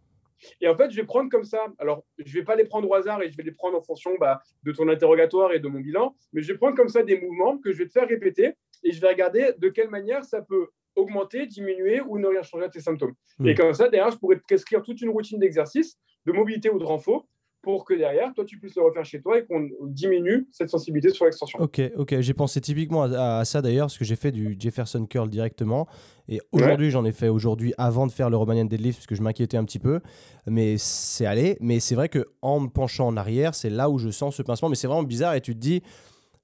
Et 0.60 0.68
en 0.68 0.76
fait, 0.76 0.90
je 0.90 0.96
vais 0.96 1.06
prendre 1.06 1.30
comme 1.30 1.44
ça. 1.44 1.66
Alors, 1.78 2.04
je 2.18 2.24
ne 2.24 2.40
vais 2.40 2.44
pas 2.44 2.56
les 2.56 2.64
prendre 2.64 2.88
au 2.88 2.94
hasard 2.94 3.22
et 3.22 3.30
je 3.30 3.36
vais 3.36 3.42
les 3.42 3.52
prendre 3.52 3.76
en 3.76 3.82
fonction 3.82 4.12
bah, 4.18 4.42
de 4.64 4.72
ton 4.72 4.88
interrogatoire 4.88 5.52
et 5.52 5.60
de 5.60 5.68
mon 5.68 5.80
bilan, 5.80 6.14
mais 6.32 6.42
je 6.42 6.52
vais 6.52 6.58
prendre 6.58 6.76
comme 6.76 6.88
ça 6.88 7.02
des 7.02 7.18
mouvements 7.20 7.58
que 7.58 7.72
je 7.72 7.78
vais 7.78 7.86
te 7.86 7.92
faire 7.92 8.08
répéter 8.08 8.52
et 8.84 8.92
je 8.92 9.00
vais 9.00 9.08
regarder 9.08 9.52
de 9.56 9.68
quelle 9.68 9.88
manière 9.88 10.24
ça 10.24 10.42
peut 10.42 10.68
augmenter, 10.94 11.46
diminuer 11.46 12.00
ou 12.00 12.18
ne 12.18 12.26
rien 12.26 12.42
changer 12.42 12.64
à 12.64 12.68
tes 12.68 12.80
symptômes. 12.80 13.14
Et 13.44 13.52
hmm. 13.52 13.56
comme 13.56 13.74
ça, 13.74 13.88
derrière, 13.88 14.10
je 14.10 14.18
pourrais 14.18 14.36
te 14.36 14.42
prescrire 14.42 14.82
toute 14.82 15.00
une 15.00 15.10
routine 15.10 15.38
d'exercice, 15.38 15.98
de 16.26 16.32
mobilité 16.32 16.70
ou 16.70 16.78
de 16.78 16.84
renfort 16.84 17.26
pour 17.66 17.84
que 17.84 17.94
derrière, 17.94 18.32
toi, 18.32 18.44
tu 18.44 18.60
puisses 18.60 18.76
le 18.76 18.82
refaire 18.82 19.04
chez 19.04 19.20
toi 19.20 19.40
et 19.40 19.44
qu'on 19.44 19.68
diminue 19.88 20.46
cette 20.52 20.70
sensibilité 20.70 21.10
sur 21.12 21.24
l'extension. 21.24 21.58
Ok, 21.58 21.82
ok. 21.96 22.20
J'ai 22.20 22.32
pensé 22.32 22.60
typiquement 22.60 23.02
à, 23.02 23.44
ça 23.44 23.60
d'ailleurs, 23.60 23.86
parce 23.86 23.98
que 23.98 24.04
j'ai 24.04 24.14
fait 24.14 24.30
du 24.30 24.56
Jefferson 24.56 25.04
Curl 25.04 25.28
directement. 25.28 25.88
Et 26.28 26.40
aujourd'hui, 26.52 26.92
j'en 26.92 27.04
ai 27.04 27.10
fait 27.10 27.28
aujourd'hui 27.28 27.74
avant 27.76 28.06
de 28.06 28.12
faire 28.12 28.30
le 28.30 28.36
Romanian 28.36 28.66
Deadlift, 28.66 29.00
parce 29.00 29.08
que 29.08 29.16
je 29.16 29.22
m'inquiétais 29.22 29.56
un 29.56 29.64
petit 29.64 29.80
peu. 29.80 29.98
Mais 30.46 30.76
c'est 30.78 31.26
allé. 31.26 31.56
Mais 31.60 31.80
c'est 31.80 31.96
vrai 31.96 32.08
qu'en 32.08 32.60
me 32.60 32.68
penchant 32.68 33.08
en 33.08 33.16
arrière, 33.16 33.52
c'est 33.56 33.70
là 33.70 33.90
où 33.90 33.98
je 33.98 34.10
sens 34.10 34.36
ce 34.36 34.42
pincement. 34.42 34.68
Mais 34.68 34.76
c'est 34.76 34.86
vraiment 34.86 35.02
bizarre 35.02 35.34
et 35.34 35.40
tu 35.40 35.52
te 35.52 35.58
dis 35.58 35.82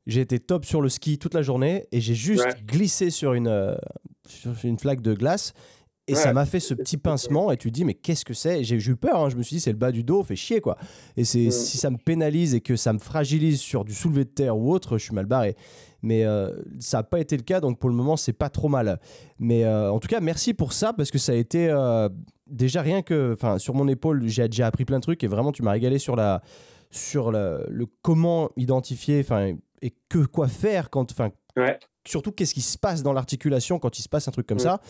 j'ai 0.09 0.23
été 0.23 0.41
top 0.41 0.65
sur 0.65 0.81
le 0.81 0.89
ski 0.89 1.21
toute 1.21 1.35
la 1.35 1.43
journée 1.43 1.87
et 1.93 2.01
j'ai 2.01 2.17
juste 2.17 2.67
glissé 2.67 3.11
sur 3.11 3.35
une, 3.35 3.47
euh, 3.47 3.77
sur 4.27 4.51
une 4.65 4.77
flaque 4.77 5.03
de 5.03 5.15
glace 5.15 5.55
et 6.09 6.15
ça 6.15 6.33
m'a 6.33 6.45
fait 6.45 6.61
ce 6.61 6.75
petit 6.75 6.97
pincement 6.97 7.53
et 7.53 7.57
tu 7.57 7.71
te 7.71 7.75
dis 7.75 7.85
mais 7.85 7.95
qu'est-ce 7.95 8.25
que 8.25 8.35
c'est? 8.35 8.65
J'ai 8.65 8.77
eu 8.77 8.97
peur, 8.97 9.17
hein. 9.17 9.29
je 9.31 9.37
me 9.37 9.43
suis 9.43 9.57
dit 9.57 9.61
c'est 9.61 9.73
le 9.73 9.79
bas 9.79 9.93
du 9.93 10.03
dos, 10.03 10.23
fait 10.23 10.37
chier 10.37 10.61
quoi. 10.61 10.77
Et 11.17 11.25
c'est 11.25 11.51
si 11.51 11.79
ça 11.79 11.91
me 11.91 11.97
pénalise 11.97 12.55
et 12.55 12.61
que 12.61 12.77
ça 12.77 12.93
me 12.93 12.99
fragilise 12.99 13.61
sur 13.61 13.85
du 13.85 13.95
soulevé 13.95 14.25
de 14.25 14.31
terre 14.31 14.57
ou 14.57 14.73
autre, 14.73 14.99
je 14.99 15.05
suis 15.05 15.15
mal 15.15 15.27
barré. 15.27 15.57
Mais 16.03 16.25
euh, 16.25 16.51
ça 16.81 16.99
n'a 16.99 17.03
pas 17.05 17.21
été 17.21 17.37
le 17.37 17.45
cas, 17.45 17.61
donc 17.61 17.79
pour 17.79 17.89
le 17.89 17.95
moment 17.95 18.17
c'est 18.17 18.33
pas 18.33 18.49
trop 18.51 18.69
mal. 18.69 18.99
Mais 19.39 19.65
euh, 19.65 19.93
en 19.93 20.01
tout 20.01 20.09
cas 20.09 20.21
merci 20.21 20.55
pour 20.55 20.73
ça 20.73 20.93
parce 20.93 21.11
que 21.11 21.19
ça 21.19 21.33
a 21.33 21.37
été 21.37 21.73
déjà 22.49 22.83
rien 22.83 23.03
que, 23.03 23.33
enfin 23.33 23.59
sur 23.59 23.75
mon 23.75 23.87
épaule 23.89 24.27
j'ai 24.27 24.49
déjà 24.49 24.67
appris 24.67 24.85
plein 24.85 24.99
de 24.99 25.03
trucs 25.03 25.23
et 25.23 25.29
vraiment 25.29 25.53
tu 25.53 25.63
m'as 25.63 25.73
régalé 25.73 25.99
sur 25.99 26.17
la 26.17 26.43
sur 26.91 27.31
le 27.33 27.87
comment 28.03 28.51
identifier, 28.57 29.21
enfin 29.21 29.55
et 29.83 29.95
que 30.09 30.25
quoi 30.25 30.49
faire 30.49 30.91
quand, 30.91 31.11
enfin, 31.11 31.31
surtout 32.07 32.33
qu'est-ce 32.33 32.55
qui 32.55 32.63
se 32.63 32.79
passe 32.79 33.03
dans 33.03 33.13
l'articulation 33.13 33.79
quand 33.79 33.99
il 33.99 34.03
se 34.03 34.09
passe 34.09 34.29
un 34.29 34.33
truc 34.33 34.47
comme 34.47 34.59
ça. 34.59 34.81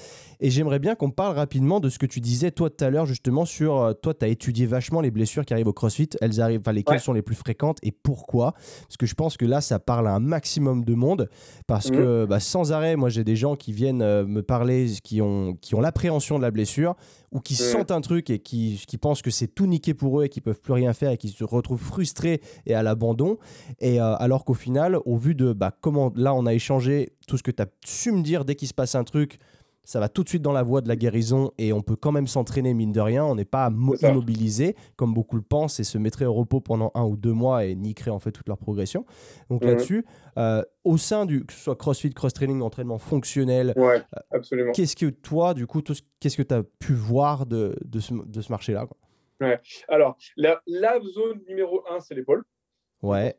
Et 0.41 0.51
j'aimerais 0.51 0.79
bien 0.79 0.95
qu'on 0.95 1.11
parle 1.11 1.37
rapidement 1.37 1.81
de 1.81 1.89
ce 1.89 1.99
que 1.99 2.07
tu 2.07 2.21
disais 2.21 2.51
toi 2.51 2.71
tout 2.71 2.85
à 2.85 2.91
l'heure 2.91 3.07
justement 3.07 3.45
sur 3.45 3.81
euh, 3.81 3.93
toi 3.93 4.15
tu 4.15 4.25
as 4.25 4.29
étudié 4.29 4.67
vachement 4.67 5.01
les 5.01 5.11
blessures 5.11 5.45
qui 5.45 5.53
arrivent 5.53 5.69
au 5.69 5.73
CrossFit, 5.73 6.11
elles 6.21 6.41
arrivent 6.41 6.61
enfin 6.61 6.73
lesquelles 6.73 7.01
sont 7.01 7.13
les 7.13 7.23
plus 7.23 7.35
fréquentes 7.35 7.79
et 7.83 7.93
pourquoi? 7.93 8.53
Parce 8.53 8.97
que 8.97 9.07
je 9.07 9.15
pense 9.15 9.37
que 9.37 9.45
là 9.45 9.61
ça 9.61 9.79
parle 9.79 10.09
à 10.09 10.13
un 10.13 10.21
maximum 10.21 10.85
de 10.85 10.95
monde. 10.95 11.29
Parce 11.67 11.91
mmh. 11.91 11.97
que 11.97 12.27
bah, 12.27 12.41
sans 12.41 12.73
arrêt 12.73 12.97
moi 12.97 13.09
j'ai 13.09 13.25
des 13.25 13.37
gens 13.37 13.57
qui 13.57 13.73
viennent 13.73 14.03
euh, 14.03 14.25
me 14.25 14.43
parler 14.43 14.87
qui 15.03 15.21
ont 15.21 15.55
qui 15.61 15.75
ont 15.75 15.81
l'appréhension 15.81 16.39
de 16.39 16.43
la 16.43 16.51
blessure 16.51 16.97
ou 17.33 17.41
qui 17.41 17.55
sentent 17.55 17.91
un 17.91 18.03
truc 18.03 18.29
et 18.29 18.39
qui, 18.39 18.83
qui 18.87 18.99
pensent 18.99 19.23
que 19.23 19.31
c'est 19.31 19.49
tout 19.49 19.67
niqué 19.67 19.95
pour 19.95 20.21
eux 20.21 20.25
et 20.25 20.29
qui 20.29 20.43
peuvent 20.43 20.61
plus 20.61 20.75
rien 20.75 20.93
faire 20.93 21.11
et 21.13 21.17
qui 21.17 21.31
se 21.31 21.45
retrouvent 21.45 21.81
frustrés 21.81 22.43
et 22.67 22.75
à 22.75 22.83
l'abandon. 22.83 23.39
Et 23.81 24.01
euh, 24.01 24.15
alors 24.17 24.45
qu'au 24.45 24.55
final 24.55 24.99
au 25.07 25.17
vu 25.17 25.35
de 25.35 25.53
bah, 25.53 25.73
comment 25.81 26.13
là 26.15 26.35
on 26.35 26.47
a 26.47 26.53
échangé 26.53 27.02
tout 27.27 27.39
ce 27.39 27.43
que 27.43 27.51
tu 27.51 27.63
as 27.63 27.67
su 27.85 28.13
me 28.13 28.23
dire 28.23 28.45
dès 28.45 28.55
qu'il 28.55 28.69
se 28.69 28.75
passe 28.75 28.95
un 28.95 29.05
truc, 29.05 29.39
ça 29.85 29.99
va 29.99 30.09
tout 30.09 30.23
de 30.23 30.29
suite 30.29 30.43
dans 30.43 30.53
la 30.53 30.63
voie 30.63 30.81
de 30.81 30.87
la 30.87 30.95
guérison 30.95 31.51
et 31.59 31.73
on 31.73 31.83
peut 31.83 31.97
quand 31.97 32.13
même 32.13 32.29
s'entraîner 32.29 32.73
mine 32.73 32.93
de 32.93 33.01
rien. 33.01 33.25
On 33.25 33.35
n'est 33.35 33.45
pas 33.45 33.69
immobilisé 34.01 34.77
comme 34.95 35.13
beaucoup 35.13 35.35
le 35.35 35.43
pensent 35.43 35.81
et 35.81 35.85
se 35.85 35.99
mettrait 35.99 36.25
au 36.25 36.33
repos 36.33 36.61
pendant 36.61 36.93
un 36.95 37.03
ou 37.05 37.17
deux 37.17 37.33
mois 37.33 37.65
et 37.65 37.75
niquerait 37.75 38.13
en 38.13 38.21
fait 38.21 38.31
toute 38.31 38.47
leur 38.49 38.59
progression. 38.59 39.05
Donc 39.51 39.65
là-dessus, 39.65 40.05
euh, 40.39 40.63
au 40.85 40.99
sein 40.99 41.27
du 41.27 41.45
que 41.45 41.53
ce 41.53 41.59
soit 41.59 41.77
CrossFit, 41.77 42.11
cross 42.11 42.33
training, 42.33 42.63
entraînement 42.63 42.99
fonctionnel, 42.99 43.73
ouais, 43.77 44.03
euh, 44.33 44.73
qu'est-ce 44.73 44.95
que 44.95 45.07
toi, 45.07 45.53
du 45.53 45.67
coup, 45.67 45.83
qu'est-ce 46.21 46.37
que 46.37 46.43
tu 46.43 46.55
as 46.55 46.63
pu 46.79 46.93
voir 46.93 47.47
de, 47.47 47.77
de 47.85 47.99
ce, 47.99 48.15
de 48.15 48.41
ce 48.41 48.53
marché-là 48.53 48.87
ouais. 49.41 49.61
Alors, 49.89 50.17
la, 50.37 50.63
la 50.69 51.01
zone 51.01 51.41
numéro 51.49 51.83
un, 51.91 51.99
c'est 51.99 52.15
l'épaule. 52.15 52.45
Ouais. 53.03 53.35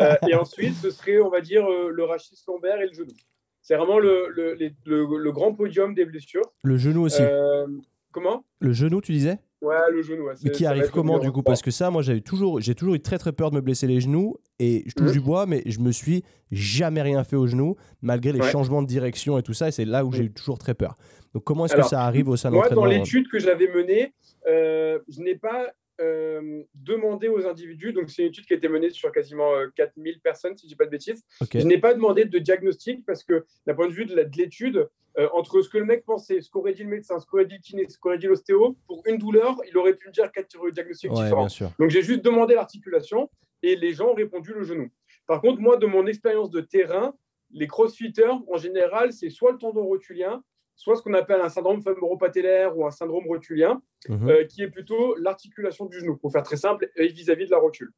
Euh, 0.00 0.14
et 0.28 0.34
ensuite, 0.34 0.74
ce 0.74 0.90
serait, 0.90 1.20
on 1.20 1.30
va 1.30 1.40
dire, 1.40 1.64
euh, 1.64 1.90
le 1.90 2.04
rachis 2.04 2.34
lombaire 2.48 2.80
et 2.80 2.88
le 2.88 2.92
genou. 2.92 3.12
C'est 3.60 3.76
vraiment 3.76 3.98
le, 3.98 4.28
le, 4.28 4.56
le, 4.84 5.32
grand 5.32 5.54
podium 5.54 5.94
des 5.94 6.04
blessures. 6.04 6.42
Le 6.64 6.76
genou 6.76 7.02
aussi. 7.02 7.22
Euh, 7.22 7.66
comment? 8.10 8.44
Le 8.58 8.72
genou, 8.72 9.00
tu 9.00 9.12
disais? 9.12 9.38
Ouais, 9.60 9.76
le 9.92 10.02
genou. 10.02 10.28
Mais 10.42 10.50
qui 10.50 10.66
arrive 10.66 10.90
comment 10.90 11.20
du 11.20 11.30
coup? 11.30 11.42
Parce 11.42 11.62
que 11.62 11.70
ça, 11.70 11.90
moi, 11.90 12.02
j'ai 12.02 12.20
toujours, 12.20 12.60
j'ai 12.60 12.74
toujours 12.74 12.96
eu 12.96 13.00
très 13.00 13.18
très 13.18 13.30
peur 13.30 13.50
de 13.50 13.56
me 13.56 13.60
blesser 13.60 13.86
les 13.86 14.00
genoux 14.00 14.36
et 14.58 14.82
je 14.86 14.94
touche 14.94 15.10
mmh. 15.10 15.12
du 15.12 15.20
bois, 15.20 15.46
mais 15.46 15.62
je 15.66 15.78
me 15.78 15.92
suis 15.92 16.24
jamais 16.50 17.02
rien 17.02 17.22
fait 17.22 17.36
au 17.36 17.46
genou 17.46 17.76
malgré 18.00 18.32
les 18.32 18.42
changements 18.42 18.82
de 18.82 18.88
direction 18.88 19.38
et 19.38 19.42
tout 19.44 19.54
ça. 19.54 19.68
Et 19.68 19.70
c'est 19.70 19.84
là 19.84 20.04
où 20.04 20.12
j'ai 20.12 20.24
eu 20.24 20.32
toujours 20.32 20.58
très 20.58 20.74
peur. 20.74 20.96
Donc, 21.32 21.44
comment 21.44 21.66
est-ce 21.66 21.76
que 21.76 21.82
ça 21.82 22.02
arrive 22.02 22.28
au 22.28 22.36
sein 22.36 22.50
Moi, 22.50 22.68
dans 22.70 22.84
l'étude 22.84 23.28
que 23.28 23.38
j'avais 23.38 23.68
menée, 23.68 24.12
euh, 24.48 24.98
je 25.08 25.20
n'ai 25.20 25.36
pas 25.36 25.72
euh, 26.00 26.62
demandé 26.74 27.28
aux 27.28 27.46
individus, 27.46 27.92
donc 27.92 28.10
c'est 28.10 28.22
une 28.22 28.28
étude 28.28 28.46
qui 28.46 28.54
a 28.54 28.56
été 28.56 28.68
menée 28.68 28.90
sur 28.90 29.12
quasiment 29.12 29.52
4000 29.76 30.14
euh, 30.14 30.18
personnes, 30.22 30.56
si 30.56 30.62
je 30.62 30.66
ne 30.66 30.68
dis 30.70 30.76
pas 30.76 30.86
de 30.86 30.90
bêtises. 30.90 31.24
Je 31.52 31.66
n'ai 31.66 31.78
pas 31.78 31.94
demandé 31.94 32.24
de 32.24 32.38
diagnostic 32.38 33.04
parce 33.04 33.22
que, 33.24 33.44
d'un 33.66 33.74
point 33.74 33.88
de 33.88 33.92
vue 33.92 34.06
de 34.06 34.14
l'étude, 34.36 34.88
euh, 35.18 35.28
entre 35.34 35.60
ce 35.60 35.68
que 35.68 35.76
le 35.76 35.84
mec 35.84 36.04
pensait, 36.04 36.40
ce 36.40 36.48
qu'aurait 36.48 36.72
dit 36.72 36.84
le 36.84 36.88
médecin, 36.88 37.18
ce 37.18 37.26
qu'aurait 37.26 37.44
dit 37.44 37.56
le 37.56 37.60
kiné, 37.60 37.86
ce 37.88 37.98
qu'aurait 37.98 38.18
dit 38.18 38.26
l'ostéo, 38.26 38.76
pour 38.86 39.02
une 39.06 39.18
douleur, 39.18 39.56
il 39.68 39.76
aurait 39.76 39.94
pu 39.94 40.08
me 40.08 40.12
dire 40.12 40.32
quatre 40.32 40.48
diagnostics 40.70 41.12
différents. 41.12 41.48
Donc 41.78 41.90
j'ai 41.90 42.02
juste 42.02 42.24
demandé 42.24 42.54
l'articulation 42.54 43.28
et 43.62 43.76
les 43.76 43.92
gens 43.92 44.08
ont 44.08 44.14
répondu 44.14 44.54
le 44.54 44.62
genou. 44.62 44.88
Par 45.26 45.40
contre, 45.40 45.60
moi, 45.60 45.76
de 45.76 45.86
mon 45.86 46.06
expérience 46.06 46.50
de 46.50 46.60
terrain, 46.60 47.14
les 47.50 47.66
crossfitters, 47.66 48.38
en 48.50 48.56
général, 48.56 49.12
c'est 49.12 49.28
soit 49.28 49.52
le 49.52 49.58
tendon 49.58 49.84
rotulien, 49.84 50.42
soit 50.74 50.96
ce 50.96 51.02
qu'on 51.02 51.14
appelle 51.14 51.40
un 51.40 51.48
syndrome 51.48 51.82
fémoro-patellaire 51.82 52.76
ou 52.76 52.86
un 52.86 52.90
syndrome 52.90 53.26
rotulien, 53.26 53.82
mhm. 54.08 54.28
euh, 54.28 54.44
qui 54.44 54.62
est 54.62 54.68
plutôt 54.68 55.16
l'articulation 55.16 55.86
du 55.86 56.00
genou, 56.00 56.16
pour 56.16 56.32
faire 56.32 56.42
très 56.42 56.56
simple, 56.56 56.90
vis-à-vis 56.96 57.44
-vis 57.44 57.46
de 57.46 57.50
la 57.52 57.58
rotule. 57.58 57.92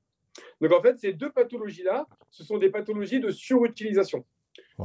Donc 0.60 0.72
en 0.72 0.82
fait, 0.82 0.98
ces 0.98 1.12
deux 1.12 1.30
pathologies-là, 1.30 2.06
ce 2.30 2.44
sont 2.44 2.58
des 2.58 2.70
pathologies 2.70 3.20
de 3.20 3.30
surutilisation. 3.30 4.24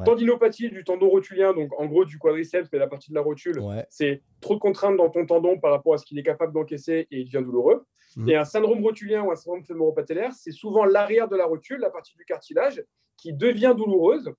Tendinopathie 0.05 0.69
du 0.69 0.83
tendon 0.83 1.09
rotulien, 1.09 1.53
donc 1.53 1.71
en 1.79 1.85
gros 1.85 2.05
du 2.05 2.19
quadriceps, 2.19 2.69
mais 2.71 2.79
la 2.79 2.87
partie 2.87 3.09
de 3.09 3.15
la 3.15 3.21
rotule, 3.21 3.59
c'est 3.89 4.21
trop 4.41 4.55
de 4.55 4.59
contraintes 4.59 4.97
dans 4.97 5.09
ton 5.09 5.25
tendon 5.25 5.59
par 5.59 5.71
rapport 5.71 5.93
à 5.93 5.97
ce 5.97 6.05
qu'il 6.05 6.17
est 6.19 6.23
capable 6.23 6.53
d'encaisser 6.53 7.07
et 7.11 7.19
il 7.19 7.25
devient 7.25 7.43
douloureux. 7.43 7.85
Mhm. 8.15 8.29
Et 8.29 8.35
un 8.35 8.45
syndrome 8.45 8.83
rotulien 8.83 9.23
ou 9.23 9.31
un 9.31 9.35
syndrome 9.35 9.63
fémoro-patellaire, 9.63 10.33
c'est 10.33 10.51
souvent 10.51 10.85
l'arrière 10.85 11.27
de 11.27 11.35
la 11.35 11.45
rotule, 11.45 11.79
la 11.79 11.89
partie 11.89 12.15
du 12.15 12.25
cartilage, 12.25 12.83
qui 13.21 13.33
devient 13.33 13.73
douloureuse. 13.77 14.31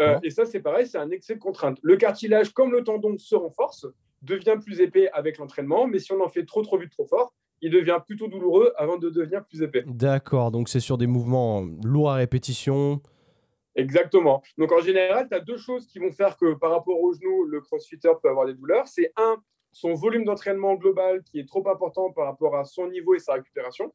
Euh, 0.00 0.18
et 0.22 0.30
ça, 0.30 0.44
c'est 0.44 0.60
pareil, 0.60 0.86
c'est 0.86 0.98
un 0.98 1.10
excès 1.10 1.34
de 1.34 1.40
contrainte. 1.40 1.78
Le 1.82 1.96
cartilage, 1.96 2.52
comme 2.52 2.72
le 2.72 2.84
tendon, 2.84 3.16
se 3.18 3.34
renforce, 3.34 3.86
devient 4.22 4.56
plus 4.62 4.80
épais 4.80 5.10
avec 5.12 5.38
l'entraînement, 5.38 5.86
mais 5.86 5.98
si 5.98 6.12
on 6.12 6.22
en 6.22 6.28
fait 6.28 6.44
trop, 6.44 6.62
trop 6.62 6.78
vite, 6.78 6.92
trop 6.92 7.06
fort, 7.06 7.34
il 7.60 7.70
devient 7.70 7.98
plutôt 8.06 8.28
douloureux 8.28 8.72
avant 8.76 8.98
de 8.98 9.10
devenir 9.10 9.44
plus 9.44 9.62
épais. 9.62 9.84
D'accord, 9.86 10.50
donc 10.50 10.68
c'est 10.68 10.80
sur 10.80 10.98
des 10.98 11.06
mouvements 11.06 11.66
lourds 11.82 12.10
à 12.10 12.14
répétition, 12.14 13.00
Exactement. 13.76 14.42
Donc 14.56 14.72
en 14.72 14.80
général, 14.80 15.28
tu 15.28 15.34
as 15.34 15.40
deux 15.40 15.56
choses 15.56 15.86
qui 15.86 15.98
vont 15.98 16.12
faire 16.12 16.36
que 16.36 16.54
par 16.54 16.70
rapport 16.70 17.00
au 17.00 17.12
genou, 17.12 17.44
le 17.44 17.60
crossfitter 17.60 18.12
peut 18.22 18.28
avoir 18.28 18.46
des 18.46 18.54
douleurs. 18.54 18.86
C'est 18.86 19.12
un, 19.16 19.36
son 19.72 19.94
volume 19.94 20.24
d'entraînement 20.24 20.74
global 20.74 21.22
qui 21.24 21.40
est 21.40 21.48
trop 21.48 21.68
important 21.68 22.12
par 22.12 22.26
rapport 22.26 22.56
à 22.56 22.64
son 22.64 22.88
niveau 22.88 23.14
et 23.14 23.18
sa 23.18 23.34
récupération. 23.34 23.92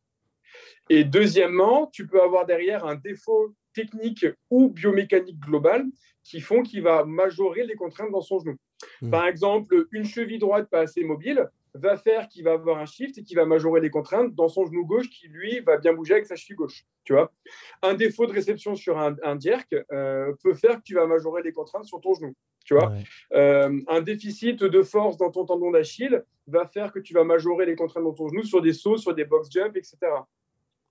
Et 0.90 1.04
deuxièmement, 1.04 1.88
tu 1.88 2.08
peux 2.08 2.22
avoir 2.22 2.46
derrière 2.46 2.86
un 2.86 2.96
défaut 2.96 3.54
technique 3.74 4.26
ou 4.50 4.70
biomécanique 4.70 5.40
global 5.40 5.86
qui 6.24 6.42
font 6.42 6.62
qu'il 6.64 6.84
va 6.84 7.06
majorer 7.06 7.66
les 7.66 7.76
contraintes 7.76 8.12
dans 8.12 8.22
son 8.22 8.40
genou. 8.40 8.56
Mmh. 9.02 9.10
Par 9.10 9.28
exemple, 9.28 9.88
une 9.92 10.06
cheville 10.06 10.40
droite 10.40 10.70
pas 10.70 10.82
assez 10.82 11.04
mobile, 11.04 11.50
va 11.74 11.98
faire 11.98 12.28
qu'il 12.28 12.44
va 12.44 12.54
avoir 12.54 12.80
un 12.80 12.86
shift 12.86 13.18
et 13.18 13.24
qui 13.24 13.36
va 13.36 13.46
majorer 13.46 13.82
les 13.82 13.90
contraintes 13.90 14.34
dans 14.34 14.48
son 14.48 14.66
genou 14.66 14.86
gauche 14.86 15.10
qui, 15.10 15.28
lui, 15.28 15.60
va 15.60 15.78
bien 15.78 15.94
bouger 15.94 16.14
avec 16.14 16.26
sa 16.26 16.36
cheville 16.36 16.56
gauche. 16.56 16.86
Tu 17.04 17.14
vois 17.14 17.32
un 17.82 17.94
défaut 17.94 18.26
de 18.26 18.32
réception 18.32 18.76
sur 18.76 18.98
un, 18.98 19.16
un 19.24 19.38
euh, 19.92 20.34
peut 20.44 20.54
faire 20.54 20.78
que 20.78 20.84
tu 20.84 20.96
vas 20.96 21.06
majorer 21.06 21.44
les 21.44 21.54
contraintes 21.54 21.86
sur 21.86 22.02
ton 22.02 22.14
genou. 22.14 22.34
Tu 22.66 22.74
vois 22.74 22.94
euh, 23.34 23.80
un 23.88 24.02
déficit 24.02 24.64
de 24.64 24.84
force 24.84 25.18
dans 25.18 25.32
ton 25.32 25.46
tendon 25.46 25.72
d'Achille 25.72 26.22
va 26.48 26.68
faire 26.68 26.92
que 26.92 27.00
tu 27.00 27.14
vas 27.14 27.24
majorer 27.24 27.66
les 27.66 27.76
contraintes 27.76 28.04
dans 28.04 28.14
ton 28.14 28.30
genou 28.30 28.44
sur 28.44 28.62
des 28.62 28.74
sauts, 28.74 28.98
sur 28.98 29.14
des 29.14 29.26
box 29.26 29.50
jumps, 29.52 29.76
etc. 29.76 29.98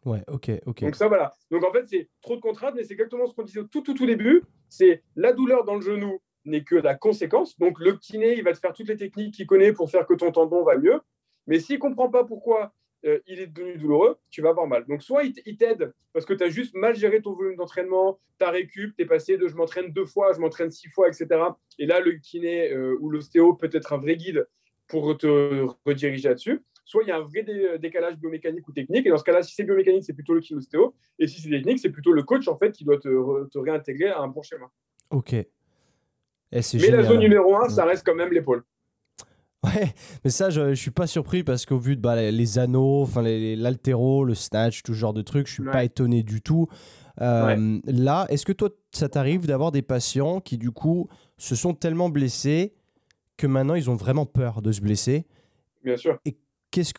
Ouais, 0.05 0.23
ok, 0.29 0.51
ok. 0.67 0.83
Donc 0.83 0.95
ça, 0.95 1.09
voilà. 1.09 1.35
Donc 1.51 1.65
en 1.65 1.73
fait, 1.73 1.87
c'est 1.87 2.09
trop 2.23 2.37
de 2.37 2.41
contraintes, 2.41 2.75
mais 2.77 2.85
c'est 2.85 2.95
exactement 2.95 3.27
ce 3.27 3.35
qu'on 3.35 3.43
disait 3.43 3.61
au 3.61 3.65
tout, 3.65 3.83
tout, 3.83 3.95
tout 3.95 4.07
début. 4.07 4.43
C'est 4.69 5.03
la 5.17 5.33
douleur 5.33 5.65
dans 5.65 5.75
le 5.75 5.81
genou 5.81 6.21
n'est 6.49 6.65
que 6.65 6.75
la 6.75 6.95
conséquence. 6.95 7.59
Donc, 7.59 7.79
le 7.79 7.93
kiné, 7.93 8.37
il 8.37 8.43
va 8.43 8.53
te 8.53 8.59
faire 8.59 8.73
toutes 8.73 8.89
les 8.89 8.97
techniques 8.97 9.35
qu'il 9.35 9.47
connaît 9.47 9.73
pour 9.73 9.91
faire 9.91 10.07
que 10.07 10.15
ton 10.15 10.33
tendon 10.33 10.65
va 10.65 10.77
mieux. 10.77 11.01
Mais 11.47 11.61
s'il 11.61 11.77
ne 11.77 11.81
comprend 11.81 12.11
pas 12.11 12.25
pourquoi 12.25 12.73
euh, 13.05 13.21
il 13.27 13.41
est 13.41 13.47
devenu 13.47 13.77
douloureux, 13.77 14.19
tu 14.31 14.43
vas 14.43 14.51
avoir 14.51 14.67
mal. 14.67 14.85
Donc, 14.87 15.03
soit 15.03 15.23
il 15.25 15.57
t'aide 15.57 15.93
parce 16.13 16.27
que 16.27 16.35
tu 16.35 16.43
as 16.43 16.49
juste 16.49 16.75
mal 16.75 16.97
géré 16.97 17.23
ton 17.23 17.33
volume 17.33 17.57
d'entraînement, 17.57 18.19
ta 18.39 18.51
récup, 18.51 18.97
tu 18.97 19.03
es 19.03 19.07
passé 19.07 19.37
de 19.37 19.47
je 19.47 19.55
m'entraîne 19.55 19.93
deux 19.93 20.07
fois, 20.07 20.33
je 20.33 20.41
m'entraîne 20.41 20.71
six 20.71 20.89
fois, 20.89 21.09
etc. 21.09 21.27
Et 21.79 21.87
là, 21.87 22.01
le 22.01 22.13
kiné 22.13 22.73
euh, 22.73 22.97
ou 23.01 23.11
l'ostéo 23.11 23.55
peut 23.55 23.71
être 23.73 23.93
un 23.93 23.99
vrai 23.99 24.17
guide 24.17 24.47
pour 24.89 25.17
te 25.17 25.67
rediriger 25.85 26.29
là-dessus. 26.29 26.63
Soit 26.89 27.03
il 27.03 27.09
y 27.09 27.13
a 27.13 27.19
un 27.19 27.21
vrai 27.21 27.45
décalage 27.79 28.17
biomécanique 28.17 28.67
ou 28.67 28.73
technique. 28.73 29.07
Et 29.07 29.11
dans 29.11 29.19
ce 29.19 29.25
cas-là, 29.25 29.43
si 29.43 29.55
c'est 29.55 29.65
biomécanique, 29.65 30.05
c'est 30.05 30.15
plutôt 30.15 30.33
le 30.33 30.41
kiné-ostéo. 30.41 30.95
Et 31.19 31.27
si 31.27 31.43
c'est 31.43 31.51
technique, 31.51 31.81
c'est 31.81 31.91
plutôt 31.91 32.13
le 32.13 32.23
coach 32.23 32.49
en 32.49 32.57
fait 32.57 32.73
qui 32.73 32.85
doit 32.85 32.97
te, 32.97 33.47
te 33.49 33.59
réintégrer 33.59 34.09
à 34.09 34.21
un 34.21 34.29
bon 34.29 34.41
schéma. 34.41 34.71
Ok. 35.11 35.35
Eh, 35.35 35.47
mais 36.51 36.91
la 36.91 37.03
zone 37.03 37.19
numéro 37.19 37.55
1, 37.57 37.69
ça 37.69 37.85
reste 37.85 38.07
quand 38.07 38.15
même 38.15 38.33
l'épaule. 38.33 38.65
Ouais, 39.65 39.93
mais 40.25 40.31
ça, 40.31 40.49
je, 40.49 40.71
je 40.71 40.81
suis 40.81 40.91
pas 40.91 41.07
surpris 41.07 41.45
parce 41.45 41.67
qu'au 41.67 41.77
vu 41.77 41.95
de 41.95 42.01
bah, 42.01 42.31
les, 42.31 42.59
anneaux, 42.59 43.03
enfin 43.03 43.21
l'altéro, 43.23 44.25
le 44.25 44.35
snatch, 44.35 44.83
tout 44.83 44.95
ce 44.95 44.99
genre 44.99 45.13
de 45.13 45.21
trucs, 45.21 45.47
je 45.47 45.53
suis 45.53 45.65
pas 45.65 45.85
étonné 45.85 46.23
du 46.23 46.41
tout. 46.41 46.69
Euh, 47.21 47.81
là, 47.85 48.25
est-ce 48.31 48.47
que 48.47 48.53
toi, 48.53 48.71
ça 48.93 49.11
t'arrive 49.11 49.47
d'avoir 49.47 49.73
des 49.73 49.83
patients 49.83 50.41
qui, 50.41 50.57
du 50.57 50.71
coup, 50.71 51.09
se 51.37 51.55
sont 51.55 51.75
tellement 51.75 52.09
blessés 52.09 52.73
que 53.37 53.47
maintenant 53.47 53.75
ils 53.75 53.91
ont 53.91 53.97
vraiment 53.97 54.25
peur 54.25 54.63
de 54.63 54.73
se 54.73 54.81
blesser 54.81 55.27
Bien 55.85 55.97
sûr 55.97 56.19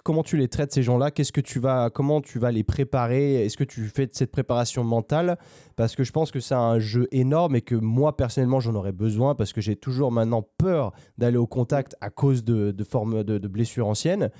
comment 0.04 0.24
tu 0.24 0.38
les 0.38 0.48
traites 0.48 0.72
ces 0.72 0.84
gens-là? 0.84 1.12
Qu'est-ce 1.12 1.32
que 1.32 1.42
tu 1.42 1.60
vas, 1.60 1.90
comment 1.90 2.22
tu 2.22 2.40
vas 2.40 2.52
les 2.52 2.64
préparer? 2.64 3.46
Est-ce 3.46 3.58
que 3.58 3.64
tu 3.64 3.82
fais 3.86 4.08
cette 4.12 4.32
préparation 4.32 4.84
mentale? 4.84 5.38
Parce 5.76 5.96
que 5.96 6.04
je 6.04 6.12
pense 6.12 6.32
que 6.32 6.40
c'est 6.40 6.56
un 6.56 6.80
jeu 6.80 7.08
énorme 7.12 7.56
et 7.56 7.62
que 7.62 7.76
moi 7.76 8.18
personnellement 8.18 8.60
j'en 8.60 8.76
aurais 8.76 8.92
besoin 8.92 9.36
parce 9.36 9.54
que 9.54 9.62
j'ai 9.62 9.76
toujours 9.76 10.12
maintenant 10.12 10.42
peur 10.58 10.92
d'aller 11.18 11.38
au 11.38 11.48
contact 11.48 11.96
à 12.02 12.10
cause 12.10 12.44
de, 12.44 12.84
formes 12.84 13.24
de, 13.24 13.48
blessures 13.48 13.88
anciennes. 13.88 14.32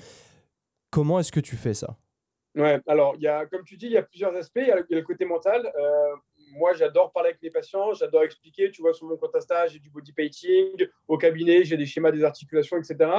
Comment 0.90 1.20
est-ce 1.20 1.32
que 1.32 1.40
tu 1.40 1.56
fais 1.56 1.74
ça? 1.74 1.96
Ouais, 2.56 2.80
alors 2.88 3.14
il 3.18 3.48
comme 3.50 3.62
tu 3.64 3.76
dis, 3.76 3.86
il 3.86 3.92
y 3.92 3.98
a 3.98 4.02
plusieurs 4.02 4.34
aspects. 4.34 4.60
Il 4.60 4.68
y 4.68 4.72
a 4.72 4.76
le, 4.76 5.02
côté 5.02 5.24
mental. 5.24 5.72
Euh, 5.80 6.16
moi, 6.52 6.72
j'adore 6.74 7.12
parler 7.12 7.30
avec 7.30 7.42
mes 7.42 7.50
patients, 7.50 7.92
j'adore 7.94 8.22
expliquer. 8.22 8.70
Tu 8.70 8.82
vois, 8.82 8.92
sur 8.92 9.06
mon 9.06 9.16
compte 9.16 9.34
Insta, 9.34 9.66
j'ai 9.66 9.78
du 9.78 9.90
body 9.90 10.12
painting. 10.12 10.86
Au 11.08 11.18
cabinet, 11.18 11.64
j'ai 11.64 11.76
des 11.76 11.86
schémas 11.86 12.10
des 12.10 12.24
articulations, 12.24 12.76
etc. 12.76 13.10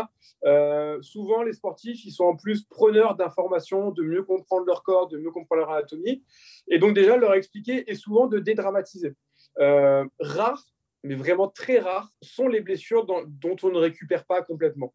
Euh, 0.45 1.01
souvent, 1.01 1.43
les 1.43 1.53
sportifs, 1.53 2.05
ils 2.05 2.11
sont 2.11 2.25
en 2.25 2.35
plus 2.35 2.63
preneurs 2.63 3.15
d'informations, 3.15 3.91
de 3.91 4.03
mieux 4.03 4.23
comprendre 4.23 4.65
leur 4.65 4.83
corps, 4.83 5.07
de 5.07 5.17
mieux 5.17 5.31
comprendre 5.31 5.61
leur 5.61 5.71
anatomie. 5.71 6.23
Et 6.67 6.79
donc, 6.79 6.93
déjà, 6.93 7.17
leur 7.17 7.33
expliquer 7.33 7.89
et 7.89 7.95
souvent 7.95 8.27
de 8.27 8.39
dédramatiser. 8.39 9.15
Euh, 9.59 10.05
rares, 10.19 10.65
mais 11.03 11.15
vraiment 11.15 11.47
très 11.47 11.79
rares, 11.79 12.11
sont 12.21 12.47
les 12.47 12.61
blessures 12.61 13.05
dont 13.05 13.55
on 13.63 13.69
ne 13.69 13.77
récupère 13.77 14.25
pas 14.25 14.41
complètement. 14.41 14.93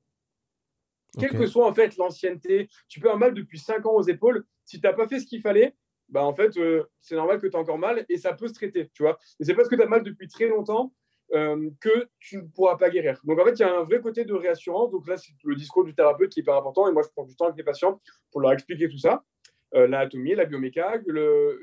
Quelle 1.18 1.30
que 1.30 1.46
soit 1.46 1.66
en 1.66 1.74
fait 1.74 1.96
l'ancienneté, 1.96 2.68
tu 2.88 3.00
peux 3.00 3.08
avoir 3.08 3.18
mal 3.18 3.34
depuis 3.34 3.58
5 3.58 3.86
ans 3.86 3.94
aux 3.94 4.02
épaules. 4.02 4.44
Si 4.64 4.80
tu 4.80 4.86
n'as 4.86 4.92
pas 4.92 5.08
fait 5.08 5.18
ce 5.18 5.26
qu'il 5.26 5.40
fallait, 5.40 5.74
bah 6.08 6.24
en 6.24 6.34
fait, 6.34 6.56
euh, 6.56 6.84
c'est 7.00 7.16
normal 7.16 7.40
que 7.40 7.46
tu 7.46 7.56
as 7.56 7.60
encore 7.60 7.78
mal 7.78 8.04
et 8.08 8.16
ça 8.16 8.32
peut 8.32 8.48
se 8.48 8.54
traiter, 8.54 8.90
tu 8.94 9.02
vois. 9.02 9.18
Et 9.40 9.44
c'est 9.44 9.54
parce 9.54 9.68
que 9.68 9.74
tu 9.74 9.82
as 9.82 9.86
mal 9.86 10.02
depuis 10.02 10.28
très 10.28 10.46
longtemps 10.46 10.92
euh, 11.34 11.70
que 11.80 12.08
tu 12.20 12.36
ne 12.36 12.42
pourras 12.42 12.76
pas 12.76 12.90
guérir. 12.90 13.20
Donc 13.24 13.40
en 13.40 13.44
fait, 13.44 13.52
il 13.52 13.60
y 13.60 13.64
a 13.64 13.78
un 13.78 13.82
vrai 13.82 14.00
côté 14.00 14.24
de 14.24 14.32
réassurance. 14.32 14.90
Donc 14.90 15.08
là, 15.08 15.16
c'est 15.16 15.32
le 15.44 15.56
discours 15.56 15.84
du 15.84 15.94
thérapeute 15.94 16.30
qui 16.30 16.40
est 16.40 16.42
hyper 16.42 16.54
important 16.54 16.88
et 16.88 16.92
moi, 16.92 17.02
je 17.02 17.08
prends 17.08 17.24
du 17.24 17.34
temps 17.34 17.46
avec 17.46 17.56
les 17.56 17.64
patients 17.64 18.00
pour 18.30 18.40
leur 18.40 18.52
expliquer 18.52 18.88
tout 18.88 18.98
ça. 18.98 19.24
Euh, 19.74 19.88
l'anatomie, 19.88 20.34
la 20.34 20.44
bioméca, 20.44 20.94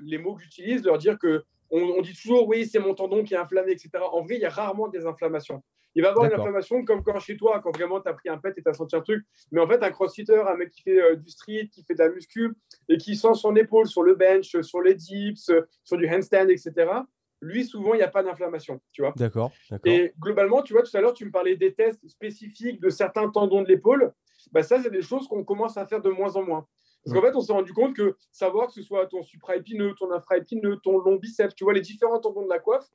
les 0.04 0.18
mots 0.18 0.36
que 0.36 0.44
j'utilise, 0.44 0.84
leur 0.84 0.98
dire 0.98 1.18
que 1.18 1.44
on, 1.72 2.02
dit 2.02 2.14
toujours 2.14 2.48
oui, 2.48 2.68
c'est 2.68 2.78
mon 2.78 2.94
tendon 2.94 3.24
qui 3.24 3.34
est 3.34 3.38
inflammé, 3.38 3.72
etc. 3.72 3.90
En 4.12 4.22
vrai, 4.22 4.36
il 4.36 4.42
y 4.42 4.46
a 4.46 4.50
rarement 4.50 4.90
des 4.90 5.08
inflammations. 5.08 5.64
Il 5.96 6.02
va 6.02 6.10
avoir 6.10 6.26
une 6.26 6.34
inflammation 6.34 6.84
comme 6.84 7.04
quand 7.04 7.20
chez 7.20 7.38
toi, 7.38 7.60
quand 7.62 7.76
vraiment 7.76 8.02
tu 8.02 8.10
as 8.10 8.14
pris 8.14 8.30
un 8.30 8.38
pet 8.38 8.54
et 8.58 8.64
tu 8.64 8.70
as 8.70 8.74
senti 8.74 8.96
un 8.96 9.02
truc. 9.02 9.26
Mais 9.52 9.62
en 9.62 9.68
fait, 9.68 9.84
un 9.84 9.92
crossfitter, 9.92 10.42
un 10.48 10.56
mec 10.56 10.72
qui 10.72 10.82
fait 10.82 11.02
euh, 11.02 11.16
du 11.16 11.30
street, 11.30 11.70
qui 11.72 11.84
fait 11.84 11.94
de 11.94 12.00
la 12.00 12.10
muscu 12.10 12.56
et 12.90 12.98
qui 12.98 13.16
sent 13.16 13.36
son 13.36 13.56
épaule 13.56 13.88
sur 13.88 14.04
le 14.04 14.16
bench, 14.16 14.60
sur 14.62 14.82
les 14.82 14.96
dips, 14.96 15.52
sur 15.84 15.98
du 15.98 16.10
handstand, 16.10 16.50
etc., 16.50 17.04
lui, 17.44 17.66
souvent, 17.66 17.94
il 17.94 17.98
n'y 17.98 18.04
a 18.04 18.08
pas 18.08 18.24
d'inflammation, 18.24 18.80
tu 18.92 19.02
vois. 19.02 19.14
D'accord. 19.18 19.52
Et 19.86 20.14
globalement, 20.18 20.62
tu 20.62 20.74
vois, 20.74 20.82
tout 20.82 20.96
à 20.96 21.02
l'heure, 21.02 21.14
tu 21.14 21.26
me 21.26 21.32
parlais 21.32 21.56
des 21.56 21.74
tests 21.74 22.08
spécifiques 22.08 22.80
de 22.80 22.90
certains 22.90 23.30
tendons 23.30 23.62
de 23.62 23.68
l'épaule. 23.68 24.14
Bah, 24.52 24.64
ça, 24.64 24.82
c'est 24.82 24.90
des 24.90 25.02
choses 25.02 25.28
qu'on 25.28 25.44
commence 25.44 25.78
à 25.78 25.86
faire 25.86 26.02
de 26.02 26.10
moins 26.10 26.36
en 26.36 26.44
moins. 26.44 26.68
Parce 27.04 27.14
qu'en 27.14 27.22
fait, 27.22 27.36
on 27.36 27.42
s'est 27.42 27.52
rendu 27.52 27.74
compte 27.74 27.96
que 27.96 28.16
savoir 28.32 28.68
que 28.68 28.74
ce 28.74 28.82
soit 28.82 29.08
ton 29.08 29.24
supraépineux, 29.24 29.94
ton 29.96 30.10
infraépineux, 30.12 30.78
ton 30.78 31.00
long 31.00 31.18
biceps, 31.18 31.54
tu 31.54 31.66
vois, 31.66 31.74
les 31.74 31.82
différents 31.82 32.20
tendons 32.20 32.44
de 32.44 32.50
la 32.50 32.60
coiffe, 32.60 32.90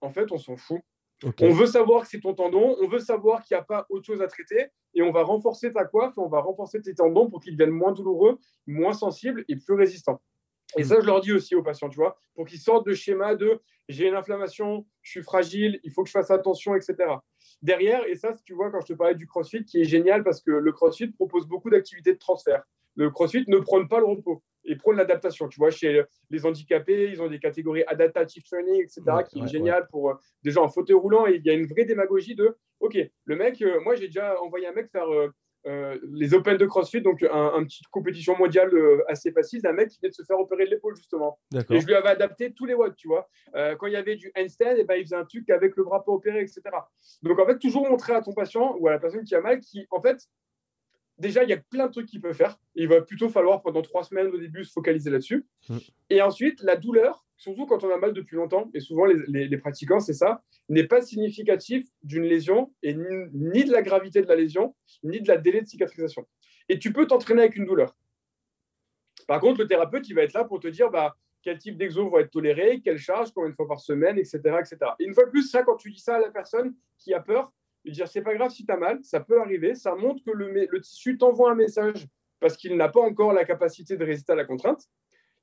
en 0.00 0.10
fait, 0.10 0.30
on 0.30 0.38
s'en 0.38 0.56
fout. 0.56 0.80
On 1.22 1.50
veut 1.50 1.66
savoir 1.66 2.02
que 2.02 2.08
c'est 2.08 2.20
ton 2.20 2.34
tendon, 2.34 2.76
on 2.80 2.88
veut 2.88 2.98
savoir 2.98 3.42
qu'il 3.42 3.54
n'y 3.56 3.60
a 3.60 3.64
pas 3.64 3.86
autre 3.90 4.06
chose 4.06 4.22
à 4.22 4.26
traiter 4.26 4.68
et 4.94 5.02
on 5.02 5.12
va 5.12 5.22
renforcer 5.22 5.72
ta 5.72 5.84
coiffe, 5.84 6.16
on 6.16 6.28
va 6.28 6.40
renforcer 6.40 6.80
tes 6.80 6.94
tendons 6.94 7.28
pour 7.28 7.40
qu'ils 7.40 7.56
deviennent 7.56 7.74
moins 7.74 7.92
douloureux, 7.92 8.38
moins 8.66 8.94
sensibles 8.94 9.44
et 9.48 9.56
plus 9.56 9.74
résistants. 9.74 10.20
Et 10.76 10.84
ça, 10.84 11.00
je 11.00 11.06
leur 11.06 11.20
dis 11.20 11.32
aussi 11.32 11.54
aux 11.54 11.62
patients, 11.62 11.88
tu 11.88 11.96
vois, 11.96 12.16
pour 12.34 12.46
qu'ils 12.46 12.60
sortent 12.60 12.86
de 12.86 12.94
schéma 12.94 13.34
de 13.34 13.60
j'ai 13.88 14.06
une 14.06 14.14
inflammation, 14.14 14.86
je 15.02 15.10
suis 15.10 15.22
fragile, 15.22 15.80
il 15.82 15.90
faut 15.90 16.04
que 16.04 16.08
je 16.08 16.12
fasse 16.12 16.30
attention, 16.30 16.76
etc. 16.76 16.96
derrière, 17.60 18.06
et 18.06 18.14
ça, 18.14 18.34
tu 18.44 18.54
vois, 18.54 18.70
quand 18.70 18.80
je 18.80 18.86
te 18.86 18.92
parlais 18.92 19.16
du 19.16 19.26
CrossFit, 19.26 19.64
qui 19.64 19.80
est 19.80 19.84
génial 19.84 20.22
parce 20.22 20.40
que 20.40 20.52
le 20.52 20.72
CrossFit 20.72 21.08
propose 21.08 21.46
beaucoup 21.46 21.70
d'activités 21.70 22.12
de 22.12 22.18
transfert. 22.18 22.62
Le 22.94 23.10
CrossFit 23.10 23.44
ne 23.48 23.58
prône 23.58 23.88
pas 23.88 23.98
le 23.98 24.06
repos 24.06 24.42
et 24.64 24.76
prône 24.76 24.96
l'adaptation. 24.96 25.48
Tu 25.48 25.58
vois, 25.58 25.70
chez 25.70 26.02
les 26.30 26.46
handicapés, 26.46 27.10
ils 27.10 27.22
ont 27.22 27.28
des 27.28 27.38
catégories 27.38 27.84
adaptative 27.86 28.42
training, 28.44 28.82
etc., 28.82 29.02
qui 29.28 29.40
est 29.40 29.48
génial 29.48 29.86
pour 29.88 30.10
euh, 30.10 30.14
des 30.42 30.50
gens 30.50 30.64
en 30.64 30.68
fauteuil 30.68 30.96
roulant. 30.96 31.26
Et 31.26 31.36
il 31.36 31.46
y 31.46 31.50
a 31.50 31.54
une 31.54 31.66
vraie 31.66 31.84
démagogie 31.84 32.34
de, 32.34 32.56
OK, 32.80 32.96
le 33.24 33.36
mec, 33.36 33.60
euh, 33.62 33.80
moi, 33.80 33.94
j'ai 33.94 34.06
déjà 34.06 34.40
envoyé 34.40 34.66
un 34.66 34.72
mec 34.72 34.90
faire 34.90 35.08
euh, 35.66 35.98
les 36.12 36.32
Open 36.32 36.56
de 36.56 36.64
CrossFit, 36.64 37.02
donc 37.02 37.22
un, 37.22 37.58
une 37.58 37.66
petite 37.66 37.88
compétition 37.88 38.36
mondiale 38.36 38.70
assez 39.08 39.30
facile 39.30 39.60
d'un 39.60 39.72
mec 39.72 39.90
qui 39.90 39.98
vient 40.00 40.08
de 40.08 40.14
se 40.14 40.22
faire 40.22 40.38
opérer 40.38 40.64
de 40.64 40.70
l'épaule, 40.70 40.96
justement. 40.96 41.38
Et 41.54 41.80
je 41.80 41.86
lui 41.86 41.94
avais 41.94 42.08
adapté 42.08 42.52
tous 42.52 42.64
les 42.64 42.74
watts, 42.74 42.96
tu 42.96 43.08
vois. 43.08 43.28
quand 43.52 43.86
il 43.86 43.92
y 43.92 43.96
avait 43.96 44.16
du 44.16 44.32
handstand, 44.36 44.76
et 44.76 44.80
eh 44.80 44.84
ben, 44.84 44.94
il 44.94 45.02
faisait 45.02 45.16
un 45.16 45.26
truc 45.26 45.50
avec 45.50 45.76
le 45.76 45.84
bras 45.84 46.02
pas 46.02 46.12
opéré, 46.12 46.40
etc. 46.40 46.62
Donc, 47.22 47.38
en 47.38 47.44
fait, 47.44 47.58
toujours 47.58 47.86
montrer 47.86 48.14
à 48.14 48.22
ton 48.22 48.32
patient 48.32 48.74
ou 48.78 48.88
à 48.88 48.92
la 48.92 48.98
personne 48.98 49.24
qui 49.24 49.34
a 49.34 49.42
mal 49.42 49.60
qui, 49.60 49.86
en 49.90 50.00
fait, 50.00 50.26
déjà, 51.20 51.44
il 51.44 51.50
y 51.50 51.52
a 51.52 51.58
plein 51.58 51.86
de 51.86 51.92
trucs 51.92 52.06
qu'il 52.06 52.20
peut 52.20 52.32
faire. 52.32 52.58
il 52.74 52.88
va 52.88 53.00
plutôt 53.00 53.28
falloir, 53.28 53.62
pendant 53.62 53.82
trois 53.82 54.02
semaines 54.02 54.28
au 54.28 54.38
début, 54.38 54.64
se 54.64 54.72
focaliser 54.72 55.10
là-dessus. 55.10 55.46
Mm. 55.68 55.76
Et 56.10 56.22
ensuite, 56.22 56.62
la 56.62 56.76
douleur, 56.76 57.24
surtout 57.36 57.66
quand 57.66 57.84
on 57.84 57.90
a 57.90 57.98
mal 57.98 58.12
depuis 58.12 58.36
longtemps, 58.36 58.70
et 58.74 58.80
souvent 58.80 59.04
les, 59.04 59.58
pratiquants, 59.58 60.00
c'est 60.00 60.14
ça, 60.14 60.42
n'est 60.68 60.86
pas 60.86 61.02
significatif 61.02 61.86
d'une 62.02 62.24
lésion, 62.24 62.72
et 62.82 62.94
ni, 62.94 63.64
de 63.64 63.70
la 63.70 63.82
gravité 63.82 64.22
de 64.22 64.26
la 64.26 64.36
lésion, 64.36 64.74
ni 65.02 65.20
de 65.20 65.28
la 65.28 65.36
délai 65.36 65.60
de 65.60 65.66
cicatrisation. 65.66 66.26
Et 66.68 66.78
tu 66.78 66.92
peux 66.92 67.06
t'entraîner 67.06 67.42
avec 67.42 67.56
une 67.56 67.66
douleur. 67.66 67.96
Par 69.26 69.40
contre, 69.40 69.60
le 69.60 69.66
thérapeute, 69.66 70.08
il 70.08 70.14
va 70.14 70.22
être 70.22 70.32
là 70.32 70.44
pour 70.44 70.60
te 70.60 70.68
dire 70.68 70.90
bah, 70.90 71.16
quel 71.42 71.58
type 71.58 71.76
d'exo 71.76 72.10
va 72.10 72.20
être 72.20 72.30
toléré, 72.30 72.80
quelle 72.82 72.98
charge, 72.98 73.32
combien 73.32 73.50
de 73.50 73.54
fois 73.54 73.68
par 73.68 73.80
semaine, 73.80 74.18
etc., 74.18 74.38
etc. 74.58 74.76
Et 74.98 75.04
une 75.04 75.14
fois 75.14 75.24
de 75.24 75.30
plus, 75.30 75.48
ça, 75.50 75.62
quand 75.62 75.76
tu 75.76 75.90
dis 75.90 76.00
ça 76.00 76.16
à 76.16 76.20
la 76.20 76.30
personne 76.30 76.74
qui 76.98 77.14
a 77.14 77.20
peur, 77.20 77.52
lui 77.84 77.92
dire 77.92 78.08
c'est 78.08 78.22
pas 78.22 78.34
grave 78.34 78.50
si 78.50 78.64
tu 78.64 78.72
as 78.72 78.76
mal, 78.76 78.98
ça 79.02 79.20
peut 79.20 79.40
arriver, 79.40 79.74
ça 79.74 79.94
montre 79.94 80.22
que 80.24 80.30
le, 80.30 80.66
le 80.70 80.80
tissu 80.80 81.16
t'envoie 81.18 81.50
un 81.50 81.54
message 81.54 82.06
parce 82.40 82.56
qu'il 82.56 82.76
n'a 82.76 82.88
pas 82.88 83.00
encore 83.00 83.32
la 83.32 83.44
capacité 83.44 83.96
de 83.96 84.04
résister 84.04 84.32
à 84.32 84.36
la 84.36 84.44
contrainte. 84.44 84.88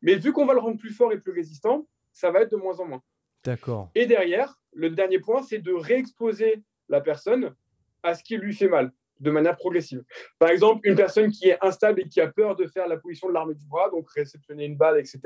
Mais 0.01 0.15
vu 0.15 0.31
qu'on 0.31 0.45
va 0.45 0.53
le 0.53 0.59
rendre 0.59 0.77
plus 0.77 0.91
fort 0.91 1.11
et 1.11 1.19
plus 1.19 1.31
résistant, 1.31 1.87
ça 2.11 2.31
va 2.31 2.41
être 2.41 2.51
de 2.51 2.57
moins 2.57 2.79
en 2.79 2.85
moins. 2.85 3.03
D'accord. 3.43 3.91
Et 3.95 4.05
derrière, 4.05 4.59
le 4.73 4.89
dernier 4.89 5.19
point, 5.19 5.41
c'est 5.41 5.59
de 5.59 5.73
réexposer 5.73 6.63
la 6.89 7.01
personne 7.01 7.55
à 8.03 8.13
ce 8.13 8.23
qui 8.23 8.37
lui 8.37 8.53
fait 8.53 8.67
mal 8.67 8.91
de 9.19 9.31
manière 9.31 9.55
progressive. 9.55 10.03
Par 10.37 10.49
exemple, 10.49 10.87
une 10.87 10.95
personne 10.95 11.31
qui 11.31 11.49
est 11.49 11.57
instable 11.61 12.01
et 12.01 12.07
qui 12.07 12.21
a 12.21 12.27
peur 12.27 12.55
de 12.55 12.67
faire 12.67 12.87
la 12.87 12.97
position 12.97 13.27
de 13.29 13.33
l'arme 13.33 13.53
du 13.53 13.65
bras, 13.65 13.89
donc 13.89 14.09
réceptionner 14.11 14.65
une 14.65 14.77
balle, 14.77 14.99
etc., 14.99 15.19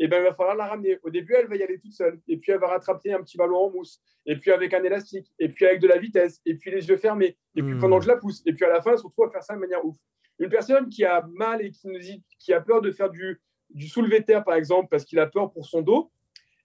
et 0.00 0.04
eh 0.04 0.08
ben, 0.08 0.18
il 0.18 0.22
va 0.22 0.34
falloir 0.34 0.54
la 0.54 0.66
ramener. 0.66 0.96
Au 1.02 1.10
début, 1.10 1.34
elle 1.34 1.48
va 1.48 1.56
y 1.56 1.62
aller 1.62 1.80
toute 1.80 1.92
seule. 1.92 2.20
Et 2.28 2.36
puis, 2.36 2.52
elle 2.52 2.60
va 2.60 2.68
rattraper 2.68 3.12
un 3.12 3.20
petit 3.20 3.36
ballon 3.36 3.56
en 3.56 3.70
mousse. 3.70 4.00
Et 4.26 4.36
puis, 4.36 4.52
avec 4.52 4.72
un 4.72 4.84
élastique. 4.84 5.26
Et 5.40 5.48
puis, 5.48 5.66
avec 5.66 5.80
de 5.80 5.88
la 5.88 5.98
vitesse. 5.98 6.40
Et 6.46 6.54
puis, 6.54 6.70
les 6.70 6.88
yeux 6.88 6.98
fermés. 6.98 7.36
Et 7.56 7.62
puis, 7.62 7.74
hmm. 7.74 7.80
pendant 7.80 7.98
que 7.98 8.04
je 8.04 8.08
la 8.08 8.16
pousse. 8.16 8.40
Et 8.46 8.52
puis, 8.52 8.64
à 8.64 8.68
la 8.68 8.80
fin, 8.80 8.92
elle 8.92 8.98
se 8.98 9.02
retrouve 9.02 9.26
à 9.26 9.30
faire 9.30 9.42
ça 9.42 9.54
de 9.54 9.58
manière 9.58 9.84
ouf. 9.84 9.96
Une 10.38 10.50
personne 10.50 10.88
qui 10.88 11.04
a 11.04 11.26
mal 11.32 11.62
et 11.62 11.72
qui, 11.72 11.88
nous 11.88 11.98
dit, 11.98 12.22
qui 12.38 12.52
a 12.52 12.60
peur 12.60 12.80
de 12.80 12.92
faire 12.92 13.10
du, 13.10 13.40
du 13.70 13.88
soulevé 13.88 14.22
terre, 14.22 14.44
par 14.44 14.54
exemple, 14.54 14.86
parce 14.88 15.04
qu'il 15.04 15.18
a 15.18 15.26
peur 15.26 15.50
pour 15.50 15.66
son 15.66 15.82
dos, 15.82 16.12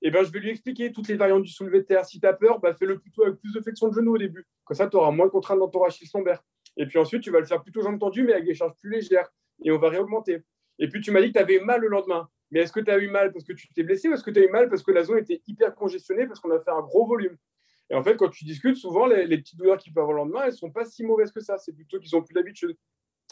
eh 0.03 0.11
ben, 0.11 0.23
je 0.23 0.31
vais 0.31 0.39
lui 0.39 0.49
expliquer 0.51 0.91
toutes 0.91 1.07
les 1.07 1.15
variantes 1.15 1.41
du 1.41 1.51
soulevé 1.51 1.83
terre. 1.83 2.05
Si 2.05 2.19
tu 2.19 2.27
as 2.27 2.33
peur, 2.33 2.59
bah, 2.59 2.75
fais-le 2.75 2.99
plutôt 2.99 3.23
avec 3.23 3.39
plus 3.39 3.53
de 3.53 3.61
flexion 3.61 3.87
de 3.87 3.95
genou 3.95 4.13
au 4.13 4.17
début. 4.19 4.45
Comme 4.65 4.77
ça, 4.77 4.87
tu 4.87 4.97
auras 4.97 5.09
moins 5.09 5.25
de 5.25 5.31
contraintes 5.31 5.59
dans 5.59 5.69
ton 5.69 5.79
rachis 5.79 6.07
lombaire. 6.13 6.43
Et 6.77 6.85
puis 6.85 6.99
ensuite, 6.99 7.23
tu 7.23 7.31
vas 7.31 7.39
le 7.39 7.45
faire 7.45 7.63
plutôt 7.63 7.81
jambes 7.81 7.99
tendues, 7.99 8.23
mais 8.23 8.33
avec 8.33 8.45
des 8.45 8.53
charges 8.53 8.75
plus 8.79 8.91
légères. 8.91 9.29
Et 9.63 9.71
on 9.71 9.79
va 9.79 9.89
réaugmenter. 9.89 10.43
Et 10.77 10.89
puis, 10.89 11.01
tu 11.01 11.11
m'as 11.11 11.21
dit 11.21 11.27
que 11.27 11.37
tu 11.37 11.39
avais 11.39 11.59
mal 11.59 11.81
le 11.81 11.87
lendemain. 11.87 12.27
Mais 12.53 12.59
est-ce 12.59 12.71
que 12.71 12.79
tu 12.79 12.91
as 12.91 12.99
eu 12.99 13.09
mal 13.09 13.33
parce 13.33 13.43
que 13.43 13.53
tu 13.53 13.67
t'es 13.73 13.81
blessé 13.81 14.07
ou 14.07 14.13
est-ce 14.13 14.23
que 14.23 14.29
tu 14.29 14.39
as 14.39 14.43
eu 14.43 14.49
mal 14.49 14.69
parce 14.69 14.83
que 14.83 14.91
la 14.91 15.03
zone 15.03 15.17
était 15.17 15.41
hyper 15.47 15.73
congestionnée 15.73 16.27
parce 16.27 16.39
qu'on 16.39 16.51
a 16.51 16.59
fait 16.59 16.69
un 16.69 16.81
gros 16.81 17.07
volume? 17.07 17.35
Et 17.89 17.95
en 17.95 18.03
fait, 18.03 18.15
quand 18.15 18.29
tu 18.29 18.45
discutes, 18.45 18.77
souvent, 18.77 19.07
les, 19.07 19.37
petites 19.39 19.57
douleurs 19.57 19.77
qu'ils 19.77 19.91
peuvent 19.91 20.03
avoir 20.03 20.17
le 20.17 20.23
lendemain, 20.23 20.43
elles 20.43 20.51
ne 20.51 20.57
sont 20.57 20.71
pas 20.71 20.85
si 20.85 21.03
mauvaises 21.03 21.31
que 21.31 21.41
ça. 21.41 21.57
C'est 21.57 21.73
plutôt 21.73 21.97
qu'ils 21.99 22.15
n'ont 22.15 22.21
plus 22.21 22.35
l'habitude, 22.35 22.77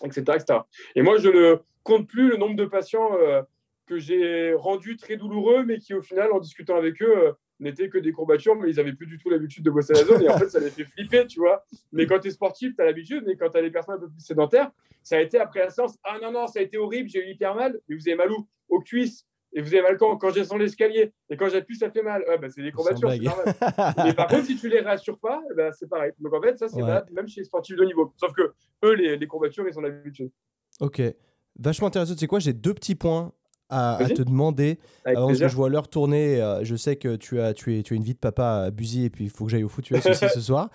etc., 0.03 0.21
etc., 0.35 0.59
Et 0.95 1.03
moi, 1.03 1.17
je 1.17 1.29
ne 1.29 1.55
compte 1.83 2.07
plus 2.07 2.29
le 2.29 2.37
nombre 2.37 2.55
de 2.55 2.65
patients 2.65 3.11
euh, 3.13 3.43
que 3.85 3.99
j'ai 3.99 4.55
rendus 4.55 4.97
très 4.97 5.17
douloureux, 5.17 5.65
mais 5.65 5.77
qui, 5.77 5.93
au 5.93 6.01
final, 6.01 6.31
en 6.31 6.39
discutant 6.39 6.75
avec 6.75 7.01
eux, 7.01 7.27
euh, 7.27 7.31
n'étaient 7.61 7.89
que 7.89 7.97
des 7.97 8.11
courbatures, 8.11 8.55
mais 8.55 8.69
ils 8.69 8.75
n'avaient 8.75 8.93
plus 8.93 9.07
du 9.07 9.17
tout 9.17 9.29
l'habitude 9.29 9.63
de 9.63 9.69
bosser 9.71 9.93
la 9.93 10.03
zone. 10.03 10.21
Et 10.23 10.29
en 10.29 10.37
fait, 10.37 10.49
ça 10.49 10.59
les 10.59 10.69
fait 10.69 10.83
flipper, 10.85 11.27
tu 11.27 11.39
vois. 11.39 11.63
Mais 11.91 12.05
quand 12.05 12.19
tu 12.19 12.27
es 12.27 12.31
sportif, 12.31 12.75
tu 12.75 12.81
as 12.81 12.85
l'habitude. 12.85 13.23
Mais 13.25 13.35
quand 13.35 13.49
tu 13.49 13.57
as 13.57 13.61
les 13.61 13.71
personnes 13.71 13.95
un 13.95 13.99
peu 13.99 14.09
plus 14.09 14.19
sédentaires, 14.21 14.71
ça 15.03 15.17
a 15.17 15.19
été 15.21 15.39
après 15.39 15.61
la 15.61 15.69
séance 15.69 15.97
Ah 16.03 16.17
non, 16.21 16.31
non, 16.31 16.47
ça 16.47 16.59
a 16.59 16.61
été 16.61 16.77
horrible, 16.77 17.09
j'ai 17.09 17.25
eu 17.27 17.31
hyper 17.31 17.55
mal. 17.55 17.79
Mais 17.87 17.95
vous 17.95 18.07
avez 18.07 18.17
mal 18.17 18.31
où 18.31 18.47
Aux 18.69 18.81
cuisses 18.81 19.25
et 19.53 19.61
vous 19.61 19.73
avez 19.73 19.83
mal 19.83 19.97
quand 19.97 20.17
Quand 20.17 20.31
j'ai 20.31 20.45
son 20.45 20.57
l'escalier. 20.57 21.11
Et 21.29 21.37
quand 21.37 21.49
j'appuie, 21.49 21.75
ça 21.75 21.91
fait 21.91 22.03
mal. 22.03 22.23
bah, 22.39 22.47
c'est 22.49 22.63
des 22.63 22.71
courbatures, 22.71 23.09
Mais 23.09 24.13
par 24.13 24.27
contre, 24.27 24.45
si 24.45 24.55
tu 24.55 24.69
les 24.69 24.79
rassures 24.79 25.19
pas, 25.19 25.41
bah, 25.55 25.71
c'est 25.73 25.89
pareil. 25.89 26.13
Donc 26.19 26.33
en 26.33 26.41
fait, 26.41 26.57
ça, 26.57 26.67
c'est 26.69 26.81
même 27.11 27.27
chez 27.27 27.41
les 27.41 27.45
sportifs 27.45 27.75
de 27.75 27.83
niveau. 27.85 28.13
Sauf 28.17 28.33
que 28.33 28.53
eux, 28.85 28.93
les, 28.93 29.17
les 29.17 29.27
courbatures, 29.27 29.67
ils 29.67 29.77
ont 29.77 29.81
l'habitude. 29.81 30.31
Ok. 30.79 31.01
Vachement 31.59 31.87
intéressant. 31.87 32.13
Tu 32.13 32.19
sais 32.19 32.27
quoi 32.27 32.39
J'ai 32.39 32.53
deux 32.53 32.73
petits 32.73 32.95
points 32.95 33.33
à, 33.71 33.99
te 34.15 34.21
demander. 34.21 34.77
avant 35.05 35.29
que 35.29 35.33
je 35.33 35.55
vois 35.55 35.69
l'heure 35.69 35.87
tourner, 35.87 36.41
euh, 36.41 36.63
je 36.63 36.75
sais 36.75 36.97
que 36.97 37.15
tu 37.15 37.39
as, 37.39 37.53
tu, 37.53 37.77
es, 37.77 37.83
tu 37.83 37.93
es 37.93 37.97
une 37.97 38.03
vie 38.03 38.13
de 38.13 38.19
papa 38.19 38.69
Buzy 38.69 39.05
et 39.05 39.09
puis 39.09 39.23
il 39.23 39.29
faut 39.29 39.45
que 39.45 39.51
j'aille 39.51 39.63
au 39.63 39.69
foot 39.69 39.89
aussi 39.91 40.13
ce 40.33 40.41
soir. 40.41 40.69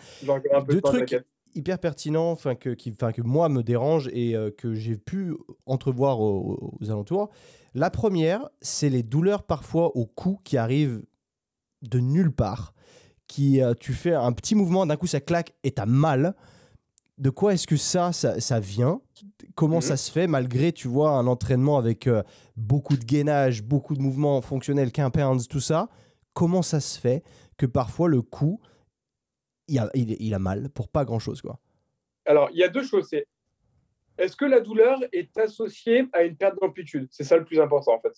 Deux 0.68 0.80
trucs 0.80 1.16
hyper 1.55 1.78
pertinents 1.78 2.30
enfin 2.30 2.55
que, 2.55 2.70
qui, 2.70 2.92
que 2.92 3.22
moi 3.22 3.49
me 3.49 3.62
dérange 3.62 4.09
et 4.12 4.36
euh, 4.36 4.51
que 4.51 4.74
j'ai 4.74 4.97
pu 4.97 5.34
entrevoir 5.64 6.20
aux, 6.20 6.76
alentours. 6.82 7.30
La 7.74 7.90
première, 7.90 8.49
c'est 8.61 8.90
les 8.90 9.03
douleurs 9.03 9.42
parfois 9.42 9.97
au 9.97 10.07
cou 10.07 10.38
qui 10.44 10.57
arrivent 10.57 11.03
de 11.82 11.99
nulle 11.99 12.32
part. 12.32 12.72
Qui, 13.26 13.61
euh, 13.61 13.74
tu 13.78 13.92
fais 13.92 14.14
un 14.14 14.32
petit 14.32 14.55
mouvement, 14.55 14.86
d'un 14.86 14.97
coup 14.97 15.09
ça 15.09 15.20
claque 15.20 15.55
et 15.64 15.72
t'as 15.72 15.86
mal. 15.86 16.34
De 17.19 17.31
quoi 17.31 17.55
est-ce 17.55 17.67
que 17.67 17.77
ça, 17.77 18.12
ça, 18.12 18.61
vient? 18.61 19.01
Comment 19.55 19.81
ça 19.81 19.95
mhm. 19.95 19.99
se 19.99 20.12
fait 20.12 20.27
malgré, 20.27 20.73
tu 20.73 20.87
vois, 20.87 21.11
un 21.11 21.27
entraînement 21.27 21.79
avec 21.79 22.07
euh, 22.07 22.23
beaucoup 22.57 22.97
de 22.97 23.05
gainage, 23.05 23.62
beaucoup 23.62 23.95
de 23.95 24.03
mouvements 24.03 24.43
fonctionnels, 24.43 24.93
pounds, 24.93 25.49
tout 25.49 25.61
ça? 25.61 25.89
Comment 26.35 26.61
ça 26.62 26.81
se 26.81 27.01
fait 27.01 27.23
que 27.57 27.64
parfois 27.64 28.09
le 28.09 28.21
cou, 28.21 28.61
il 29.69 29.79
a, 29.79 29.91
il, 29.95 30.35
a 30.35 30.39
mal 30.39 30.69
pour 30.69 30.89
pas 30.89 31.05
grand-chose 31.07 31.41
quoi? 31.41 31.59
Alors, 32.27 32.51
il 32.53 32.59
y 32.59 32.64
a 32.64 32.69
deux 32.69 32.85
choses. 32.85 33.07
C'est 33.09 33.27
est-ce 34.19 34.37
que 34.37 34.45
la 34.45 34.61
douleur 34.61 34.99
est 35.12 35.37
associée 35.39 36.07
à 36.12 36.23
une 36.23 36.37
perte 36.37 36.57
d'amplitude? 36.61 37.09
C'est 37.11 37.25
ça 37.25 37.37
le 37.37 37.45
plus 37.45 37.61
important 37.61 37.95
en 37.95 38.01
fait. 38.01 38.12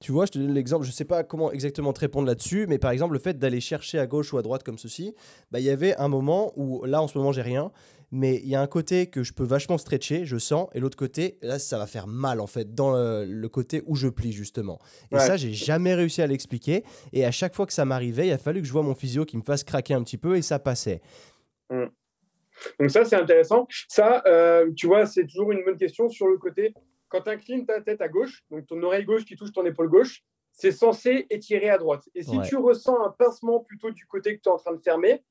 Tu 0.00 0.10
vois, 0.10 0.26
je 0.26 0.32
te 0.32 0.38
donne 0.38 0.52
l'exemple, 0.52 0.84
je 0.84 0.90
ne 0.90 0.94
sais 0.94 1.04
pas 1.04 1.22
comment 1.22 1.52
exactement 1.52 1.92
te 1.92 2.00
répondre 2.00 2.26
là-dessus, 2.26 2.66
mais 2.68 2.78
par 2.78 2.90
exemple, 2.90 3.12
le 3.12 3.20
fait 3.20 3.38
d'aller 3.38 3.60
chercher 3.60 4.00
à 4.00 4.06
gauche 4.06 4.32
ou 4.32 4.38
à 4.38 4.42
droite 4.42 4.64
comme 4.64 4.76
ceci, 4.76 5.14
bah, 5.52 5.60
il 5.60 5.64
y 5.64 5.70
avait 5.70 5.94
un 5.96 6.08
moment 6.08 6.52
où, 6.56 6.84
là 6.84 7.00
en 7.00 7.06
ce 7.06 7.16
moment, 7.16 7.30
j'ai 7.30 7.42
rien, 7.42 7.70
mais 8.12 8.36
il 8.36 8.48
y 8.48 8.54
a 8.54 8.60
un 8.60 8.66
côté 8.66 9.08
que 9.08 9.22
je 9.22 9.32
peux 9.32 9.44
vachement 9.44 9.78
stretcher, 9.78 10.26
je 10.26 10.36
sens, 10.36 10.68
et 10.74 10.80
l'autre 10.80 10.98
côté, 10.98 11.38
là, 11.40 11.58
ça 11.58 11.78
va 11.78 11.86
faire 11.86 12.06
mal 12.06 12.40
en 12.40 12.46
fait, 12.46 12.74
dans 12.74 12.92
le, 12.92 13.48
côté 13.48 13.82
où 13.86 13.96
je 13.96 14.08
plie 14.08 14.32
justement. 14.32 14.78
Et 15.10 15.18
ça, 15.18 15.36
j'ai 15.36 15.52
jamais 15.52 15.94
réussi 15.94 16.22
à 16.22 16.26
l'expliquer, 16.26 16.84
et 17.12 17.24
à 17.24 17.30
chaque 17.30 17.54
fois 17.54 17.66
que 17.66 17.72
ça 17.72 17.84
m'arrivait, 17.84 18.28
il 18.28 18.32
a 18.32 18.38
fallu 18.38 18.60
que 18.60 18.66
je 18.66 18.72
vois 18.72 18.82
mon 18.82 18.94
physio 18.94 19.24
qui 19.24 19.36
me 19.36 19.42
fasse 19.42 19.64
craquer 19.64 19.94
un 19.94 20.02
petit 20.02 20.18
peu, 20.18 20.36
et 20.36 20.42
ça 20.42 20.58
passait. 20.58 21.00
Mmh. 21.70 21.86
Donc 22.78 22.90
ça, 22.90 23.04
c'est 23.04 23.16
intéressant. 23.16 23.66
Ça, 23.88 24.22
euh, 24.26 24.70
tu 24.76 24.86
vois, 24.86 25.06
c'est 25.06 25.26
toujours 25.26 25.52
une 25.52 25.64
bonne 25.64 25.78
question 25.78 26.08
sur 26.08 26.28
le 26.28 26.36
côté. 26.36 26.74
Quand 27.08 27.22
tu 27.22 27.30
inclines 27.30 27.66
ta 27.66 27.80
tête 27.80 28.00
à 28.00 28.08
gauche, 28.08 28.42
donc 28.50 28.66
ton 28.66 28.82
oreille 28.82 29.04
gauche 29.04 29.24
qui 29.24 29.36
touche 29.36 29.52
ton 29.52 29.64
épaule 29.64 29.88
gauche, 29.88 30.22
c'est 30.52 30.72
censé 30.72 31.26
étirer 31.30 31.70
à 31.70 31.78
droite. 31.78 32.08
Et 32.14 32.22
si 32.22 32.38
tu 32.42 32.56
ressens 32.56 33.02
un 33.02 33.10
pincement 33.10 33.60
plutôt 33.60 33.90
du 33.90 34.06
côté 34.06 34.36
que 34.36 34.42
tu 34.42 34.48
es 34.48 34.52
en 34.52 34.58
train 34.58 34.74
de 34.74 34.80
fermer, 34.82 35.22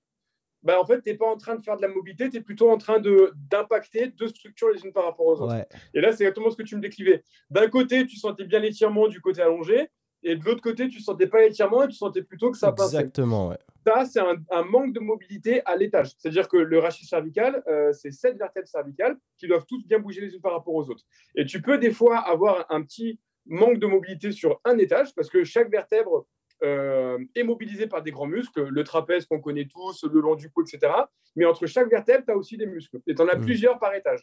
bah 0.64 0.80
en 0.80 0.86
fait, 0.86 1.01
tu 1.01 1.09
n'es 1.09 1.18
pas 1.18 1.28
en 1.28 1.38
train 1.38 1.55
de 1.55 1.64
faire 1.64 1.78
de 1.78 1.82
la 1.82 1.88
mobilité, 1.88 2.30
tu 2.30 2.38
es 2.38 2.41
plutôt 2.41 2.70
en 2.70 2.78
train 2.78 3.01
d'impacter 3.49 4.07
deux 4.07 4.28
structures 4.28 4.70
les 4.70 4.84
unes 4.86 4.93
par 4.93 5.05
rapport 5.05 5.26
aux 5.26 5.41
autres. 5.41 5.66
Et 5.93 6.01
là, 6.01 6.12
c'est 6.12 6.24
exactement 6.24 6.49
ce 6.51 6.57
que 6.57 6.64
tu 6.64 6.76
me 6.76 6.82
décrivais. 6.82 7.24
D'un 7.49 7.68
côté, 7.68 8.05
tu 8.05 8.18
sentais 8.18 8.45
bien 8.45 8.59
l'étirement 8.59 9.07
du 9.07 9.22
côté 9.22 9.41
allongé, 9.41 9.89
et 10.24 10.36
de 10.36 10.45
l'autre 10.45 10.62
côté, 10.62 10.88
tu 10.88 10.99
ne 10.99 11.03
sentais 11.03 11.28
pas 11.28 11.41
l'étirement 11.41 11.84
et 11.84 11.88
tu 11.88 11.95
sentais 11.95 12.22
plutôt 12.22 12.51
que 12.51 12.57
ça 12.57 12.72
pinçait. 12.72 12.97
Exactement, 12.97 13.49
ouais. 13.49 13.57
Ça, 13.86 14.05
c'est 14.05 14.20
un, 14.20 14.64
manque 14.64 14.93
de 14.93 14.99
mobilité 14.99 15.66
à 15.66 15.76
l'étage. 15.76 16.12
C'est-à-dire 16.18 16.47
que 16.47 16.57
le 16.57 16.78
rachis 16.78 17.07
cervical, 17.07 17.64
euh, 17.68 17.91
c'est 17.93 18.12
sept 18.12 18.38
vertèbres 18.38 18.68
cervicales 18.68 19.18
qui 19.39 19.47
doivent 19.47 19.66
toutes 19.68 19.88
bien 19.88 19.97
bouger 19.97 20.22
les 20.22 20.36
unes 20.36 20.41
par 20.41 20.53
rapport 20.53 20.76
aux 20.76 20.88
autres. 20.89 21.03
Et 21.36 21.45
tu 21.45 21.62
peux 21.62 21.80
des 21.80 21.91
fois 21.91 22.20
avoir 22.20 22.68
un 22.70 22.84
petit 22.84 23.20
manque 23.47 23.80
de 23.80 23.88
mobilité 23.88 24.32
sur 24.32 24.62
un 24.66 24.78
étage 24.78 25.16
parce 25.16 25.30
que 25.30 25.43
chaque 25.43 25.72
vertèbre 25.72 26.28
euh, 26.64 27.18
est 27.36 27.43
mobilisée 27.43 27.88
par 27.88 28.01
des 28.01 28.12
grands 28.12 28.28
muscles, 28.28 28.68
le 28.68 28.84
trapèze 28.84 29.26
qu'on 29.26 29.39
connaît 29.39 29.68
tous, 29.68 30.03
le 30.03 30.20
long 30.20 30.36
du 30.36 30.49
cou, 30.49 30.64
etc. 30.64 30.91
Mais 31.36 31.45
entre 31.45 31.66
chaque 31.66 31.89
vertèbre, 31.89 32.26
tu 32.26 32.32
as 32.32 32.38
aussi 32.38 32.57
des 32.57 32.68
muscles. 32.68 32.99
Et 33.07 33.16
tu 33.16 33.22
en 33.22 33.28
as 33.28 33.36
mmh. 33.36 33.41
plusieurs 33.41 33.80
par 33.80 33.93
étage. 33.93 34.22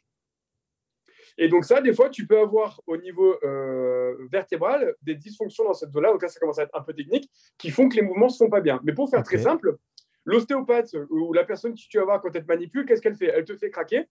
Et 1.36 1.48
donc 1.48 1.64
ça, 1.64 1.80
des 1.80 1.94
fois, 1.94 2.10
tu 2.10 2.26
peux 2.26 2.38
avoir 2.38 2.80
au 2.86 2.96
niveau 2.96 3.36
euh, 3.44 4.16
vertébral 4.30 4.94
des 5.02 5.14
dysfonctions 5.14 5.64
dans 5.64 5.74
cette 5.74 5.92
zone-là, 5.92 6.10
donc 6.10 6.22
là, 6.22 6.28
ça 6.28 6.40
commence 6.40 6.58
à 6.58 6.64
être 6.64 6.76
un 6.76 6.82
peu 6.82 6.92
technique, 6.92 7.30
qui 7.56 7.70
font 7.70 7.88
que 7.88 7.94
les 7.94 8.02
mouvements 8.02 8.26
ne 8.26 8.32
se 8.32 8.38
font 8.38 8.50
pas 8.50 8.60
bien. 8.60 8.80
Mais 8.82 8.92
pour 8.92 9.08
faire 9.08 9.22
très 9.22 9.38
simple, 9.38 9.76
l'ostéopathe 10.24 10.94
ou 11.10 11.32
la 11.32 11.44
personne 11.44 11.74
que 11.74 11.80
tu 11.88 11.98
vas 11.98 12.04
voir 12.04 12.20
quand 12.20 12.34
elle 12.34 12.42
te 12.42 12.48
manipule, 12.48 12.86
qu'est-ce 12.86 13.00
qu'elle 13.00 13.14
fait? 13.14 13.32
Elle 13.34 13.44
te 13.44 13.56
fait 13.56 13.70
craquer. 13.70 14.06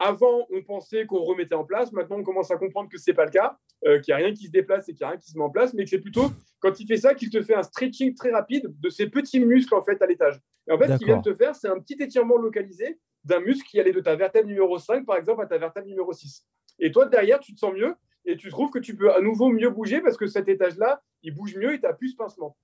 Avant, 0.00 0.46
on 0.50 0.62
pensait 0.62 1.04
qu'on 1.06 1.22
remettait 1.22 1.54
en 1.54 1.64
place. 1.64 1.92
Maintenant, 1.92 2.18
on 2.18 2.24
commence 2.24 2.50
à 2.50 2.56
comprendre 2.56 2.88
que 2.88 2.98
ce 2.98 3.10
n'est 3.10 3.14
pas 3.14 3.26
le 3.26 3.30
cas, 3.30 3.58
euh, 3.86 4.00
qu'il 4.00 4.14
n'y 4.14 4.20
a 4.20 4.24
rien 4.24 4.34
qui 4.34 4.46
se 4.46 4.50
déplace 4.50 4.88
et 4.88 4.94
qu'il 4.94 5.04
n'y 5.04 5.08
a 5.08 5.10
rien 5.10 5.18
qui 5.18 5.30
se 5.30 5.36
met 5.36 5.44
en 5.44 5.50
place, 5.50 5.74
mais 5.74 5.84
que 5.84 5.90
c'est 5.90 6.00
plutôt 6.00 6.30
quand 6.58 6.80
il 6.80 6.86
fait 6.86 6.96
ça 6.96 7.14
qu'il 7.14 7.30
te 7.30 7.42
fait 7.42 7.54
un 7.54 7.62
stretching 7.62 8.14
très 8.14 8.30
rapide 8.30 8.74
de 8.80 8.88
ces 8.88 9.08
petits 9.08 9.40
muscles 9.40 9.74
en 9.74 9.84
fait 9.84 10.00
à 10.02 10.06
l'étage. 10.06 10.40
Et 10.66 10.72
en 10.72 10.78
fait, 10.78 10.88
ce 10.88 10.96
qu'il 10.96 11.06
vient 11.06 11.18
de 11.18 11.30
te 11.30 11.34
faire, 11.34 11.54
c'est 11.54 11.68
un 11.68 11.78
petit 11.78 11.96
étirement 12.00 12.38
localisé 12.38 12.98
d'un 13.24 13.40
muscle 13.40 13.68
qui 13.68 13.78
allait 13.78 13.92
de 13.92 14.00
ta 14.00 14.16
vertèbre 14.16 14.48
numéro 14.48 14.78
5, 14.78 15.04
par 15.04 15.16
exemple, 15.16 15.42
à 15.42 15.46
ta 15.46 15.58
vertèbre 15.58 15.86
numéro 15.86 16.12
6. 16.12 16.46
Et 16.78 16.90
toi, 16.90 17.04
derrière, 17.06 17.38
tu 17.38 17.54
te 17.54 17.58
sens 17.58 17.74
mieux 17.74 17.94
et 18.24 18.36
tu 18.36 18.48
trouves 18.48 18.70
que 18.70 18.78
tu 18.78 18.96
peux 18.96 19.12
à 19.12 19.20
nouveau 19.20 19.50
mieux 19.50 19.68
bouger 19.68 20.00
parce 20.00 20.16
que 20.16 20.26
cet 20.26 20.48
étage-là, 20.48 21.02
il 21.22 21.34
bouge 21.34 21.56
mieux 21.56 21.74
et 21.74 21.80
tu 21.80 21.86
n'as 21.86 21.92
plus 21.92 22.10
ce 22.10 22.16
pincement. 22.16 22.56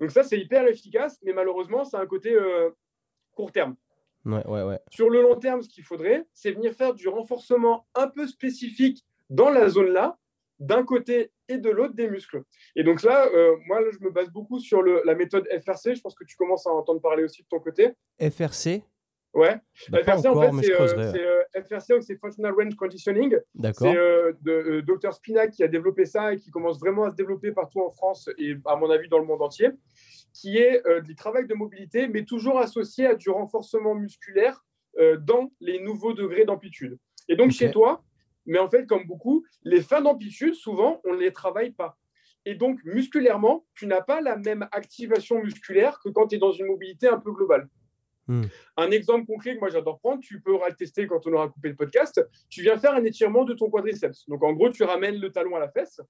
Donc 0.00 0.10
ça, 0.10 0.22
c'est 0.22 0.38
hyper 0.38 0.66
efficace, 0.66 1.18
mais 1.22 1.32
malheureusement, 1.32 1.84
c'est 1.84 1.96
un 1.96 2.06
côté 2.06 2.34
euh, 2.34 2.70
court 3.32 3.52
terme. 3.52 3.76
Ouais, 4.24 4.46
ouais, 4.46 4.62
ouais. 4.62 4.80
Sur 4.90 5.10
le 5.10 5.22
long 5.22 5.36
terme, 5.36 5.62
ce 5.62 5.68
qu'il 5.68 5.84
faudrait, 5.84 6.24
c'est 6.32 6.52
venir 6.52 6.72
faire 6.72 6.94
du 6.94 7.08
renforcement 7.08 7.86
un 7.94 8.08
peu 8.08 8.26
spécifique 8.26 9.04
dans 9.30 9.50
la 9.50 9.68
zone 9.68 9.92
là, 9.92 10.18
d'un 10.58 10.84
côté 10.84 11.30
et 11.48 11.58
de 11.58 11.68
l'autre 11.68 11.94
des 11.94 12.08
muscles. 12.08 12.42
Et 12.76 12.84
donc 12.84 13.02
là, 13.02 13.26
euh, 13.26 13.56
moi, 13.66 13.80
je 13.90 13.98
me 14.04 14.10
base 14.10 14.30
beaucoup 14.30 14.58
sur 14.60 14.82
le, 14.82 15.02
la 15.04 15.14
méthode 15.14 15.46
FRC. 15.48 15.94
Je 15.96 16.00
pense 16.00 16.14
que 16.14 16.24
tu 16.24 16.36
commences 16.36 16.66
à 16.66 16.70
entendre 16.70 17.00
parler 17.00 17.24
aussi 17.24 17.42
de 17.42 17.48
ton 17.48 17.60
côté. 17.60 17.92
FRC 18.20 18.82
Ouais. 19.34 19.56
Bah, 19.88 19.98
FRC, 20.04 20.26
en 20.26 20.30
encore, 20.30 20.52
mais 20.52 20.62
fait, 20.62 20.72
je 20.72 20.86
c'est 20.86 20.96
euh, 20.96 21.42
euh, 21.56 21.62
FRC, 21.62 21.88
donc 21.88 22.04
c'est 22.04 22.16
Functional 22.16 22.54
Range 22.56 22.74
Conditioning. 22.76 23.36
D'accord. 23.54 23.90
C'est 23.90 23.96
euh, 23.98 24.32
euh, 24.46 24.82
Dr 24.82 25.12
Spinac 25.12 25.50
qui 25.50 25.64
a 25.64 25.68
développé 25.68 26.04
ça 26.04 26.32
et 26.32 26.36
qui 26.36 26.50
commence 26.50 26.78
vraiment 26.78 27.04
à 27.04 27.10
se 27.10 27.16
développer 27.16 27.50
partout 27.50 27.80
en 27.80 27.90
France 27.90 28.30
et 28.38 28.56
à 28.64 28.76
mon 28.76 28.88
avis 28.90 29.08
dans 29.08 29.18
le 29.18 29.24
monde 29.24 29.42
entier, 29.42 29.70
qui 30.34 30.58
est 30.58 30.84
euh, 30.86 31.00
du 31.00 31.14
travail 31.14 31.46
de 31.46 31.54
mobilité, 31.54 32.08
mais 32.08 32.24
toujours 32.24 32.58
associé 32.58 33.06
à 33.06 33.14
du 33.14 33.30
renforcement 33.30 33.94
musculaire 33.94 34.64
euh, 34.98 35.16
dans 35.16 35.50
les 35.60 35.80
nouveaux 35.80 36.12
degrés 36.12 36.44
d'amplitude. 36.44 36.98
Et 37.28 37.36
donc 37.36 37.52
chez 37.52 37.70
toi, 37.70 38.02
mais 38.44 38.58
en 38.58 38.68
fait 38.68 38.84
comme 38.86 39.06
beaucoup, 39.06 39.46
les 39.62 39.80
fins 39.80 40.02
d'amplitude, 40.02 40.54
souvent, 40.54 41.00
on 41.04 41.14
ne 41.14 41.20
les 41.20 41.32
travaille 41.32 41.70
pas. 41.70 41.96
Et 42.44 42.56
donc 42.56 42.80
musculairement, 42.84 43.64
tu 43.74 43.86
n'as 43.86 44.02
pas 44.02 44.20
la 44.20 44.36
même 44.36 44.68
activation 44.72 45.42
musculaire 45.42 45.98
que 46.04 46.10
quand 46.10 46.26
tu 46.26 46.34
es 46.34 46.38
dans 46.38 46.52
une 46.52 46.66
mobilité 46.66 47.06
un 47.08 47.18
peu 47.18 47.32
globale. 47.32 47.68
Hmm. 48.26 48.44
Un 48.76 48.90
exemple 48.90 49.26
concret 49.26 49.54
que 49.54 49.60
moi 49.60 49.68
j'adore 49.68 50.00
prendre, 50.00 50.20
tu 50.20 50.40
pourras 50.40 50.68
le 50.68 50.74
tester 50.74 51.06
quand 51.06 51.26
on 51.26 51.32
aura 51.32 51.48
coupé 51.48 51.68
le 51.68 51.76
podcast. 51.76 52.20
Tu 52.48 52.62
viens 52.62 52.76
faire 52.76 52.94
un 52.94 53.04
étirement 53.04 53.44
de 53.44 53.54
ton 53.54 53.70
quadriceps. 53.70 54.28
Donc 54.28 54.42
en 54.42 54.52
gros, 54.52 54.70
tu 54.70 54.82
ramènes 54.82 55.20
le 55.20 55.30
talon 55.30 55.54
à 55.54 55.60
la 55.60 55.68
fesse. 55.68 56.00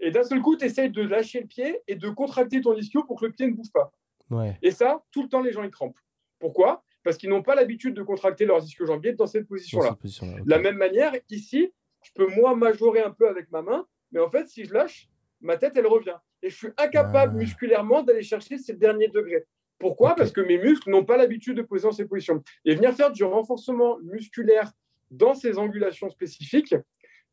Et 0.00 0.10
d'un 0.10 0.24
seul 0.24 0.40
coup, 0.42 0.56
tu 0.56 0.64
essayes 0.64 0.90
de 0.90 1.02
lâcher 1.02 1.40
le 1.40 1.46
pied 1.46 1.80
et 1.88 1.94
de 1.96 2.08
contracter 2.10 2.60
ton 2.60 2.76
ischio 2.76 3.04
pour 3.04 3.18
que 3.20 3.26
le 3.26 3.32
pied 3.32 3.46
ne 3.46 3.52
bouge 3.54 3.72
pas. 3.72 3.92
Ouais. 4.30 4.58
Et 4.62 4.70
ça, 4.70 5.02
tout 5.10 5.22
le 5.22 5.28
temps, 5.28 5.40
les 5.40 5.52
gens 5.52 5.62
ils 5.62 5.70
trempent. 5.70 5.98
Pourquoi? 6.38 6.82
Parce 7.02 7.16
qu'ils 7.16 7.30
n'ont 7.30 7.42
pas 7.42 7.54
l'habitude 7.54 7.94
de 7.94 8.02
contracter 8.02 8.44
leurs 8.44 8.62
ischio-jambiers 8.64 9.12
dans 9.14 9.26
cette 9.26 9.46
position-là. 9.46 9.96
De 10.44 10.50
la 10.50 10.58
même 10.58 10.76
manière, 10.76 11.12
ici, 11.30 11.72
je 12.02 12.10
peux 12.14 12.26
moi 12.34 12.54
majorer 12.54 13.00
un 13.00 13.10
peu 13.10 13.28
avec 13.28 13.50
ma 13.50 13.62
main, 13.62 13.86
mais 14.12 14.20
en 14.20 14.28
fait, 14.30 14.48
si 14.48 14.64
je 14.64 14.74
lâche, 14.74 15.08
ma 15.40 15.56
tête, 15.56 15.72
elle 15.76 15.86
revient. 15.86 16.16
Et 16.42 16.50
je 16.50 16.56
suis 16.56 16.68
incapable 16.76 17.32
Ah. 17.34 17.38
musculairement 17.38 18.02
d'aller 18.02 18.22
chercher 18.22 18.58
ces 18.58 18.74
derniers 18.74 19.08
degrés. 19.08 19.44
Pourquoi? 19.78 20.14
Parce 20.14 20.32
que 20.32 20.40
mes 20.40 20.58
muscles 20.58 20.90
n'ont 20.90 21.04
pas 21.04 21.16
l'habitude 21.16 21.56
de 21.56 21.62
poser 21.62 21.84
dans 21.84 21.92
ces 21.92 22.06
positions. 22.06 22.42
Et 22.64 22.74
venir 22.74 22.92
faire 22.94 23.12
du 23.12 23.24
renforcement 23.24 23.98
musculaire 24.02 24.72
dans 25.10 25.34
ces 25.34 25.58
angulations 25.58 26.10
spécifiques 26.10 26.74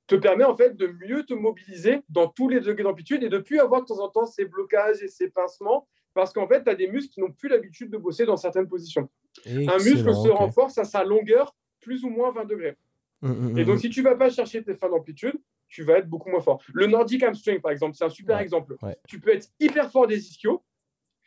te 0.08 0.16
permet 0.16 0.43
en 0.43 0.56
fait 0.56 0.76
de 0.76 0.88
mieux 0.88 1.24
te 1.24 1.34
mobiliser 1.34 2.01
dans 2.10 2.28
tous 2.28 2.49
les 2.49 2.60
degrés 2.60 2.84
d'amplitude 2.84 3.24
et 3.24 3.30
de 3.30 3.38
plus 3.38 3.60
avoir 3.60 3.82
de 3.82 3.86
temps 3.88 3.99
en 3.99 4.10
temps 4.10 4.26
ces 4.26 4.45
blocages 4.45 5.01
et 5.01 5.08
ces 5.08 5.30
pincements 5.30 5.88
parce 6.14 6.32
qu'en 6.34 6.47
fait, 6.47 6.64
tu 6.64 6.70
as 6.70 6.76
des 6.76 6.88
muscles 6.88 7.14
qui 7.14 7.22
n'ont 7.22 7.32
plus 7.32 7.49
l'habitude 7.49 7.89
de 7.89 7.97
bosser 7.97 8.26
dans 8.26 8.38
certaines 8.38 8.68
positions. 8.68 9.10
Un 9.47 9.78
muscle 9.78 10.14
se 10.14 10.30
renforce 10.30 10.78
à 10.78 10.84
sa 10.84 11.04
longueur 11.04 11.56
plus 11.82 12.04
ou 12.04 12.10
moins 12.10 12.32
20 12.32 12.45
degrés. 12.45 12.78
Mm, 13.22 13.30
mm, 13.32 13.58
Et 13.58 13.64
mm, 13.64 13.66
donc, 13.66 13.80
si 13.80 13.89
tu 13.89 14.01
vas 14.01 14.16
pas 14.16 14.30
chercher 14.30 14.64
tes 14.64 14.76
fins 14.76 14.89
d'amplitude, 14.89 15.36
tu 15.68 15.84
vas 15.84 15.97
être 15.97 16.08
beaucoup 16.08 16.30
moins 16.30 16.41
fort. 16.41 16.62
Le 16.74 16.86
Nordic 16.86 17.24
hamstring, 17.24 17.60
par 17.62 17.72
exemple, 17.72 17.95
c'est 17.95 18.06
un 18.06 18.10
super 18.10 18.38
Ouais, 18.38 18.43
exemple. 18.43 18.76
ouais. 18.84 18.95
Tu 19.08 19.20
peux 19.20 19.34
être 19.34 19.47
hyper 19.60 19.89
fort 19.91 20.06
des 20.06 20.20
ischios. 20.20 20.64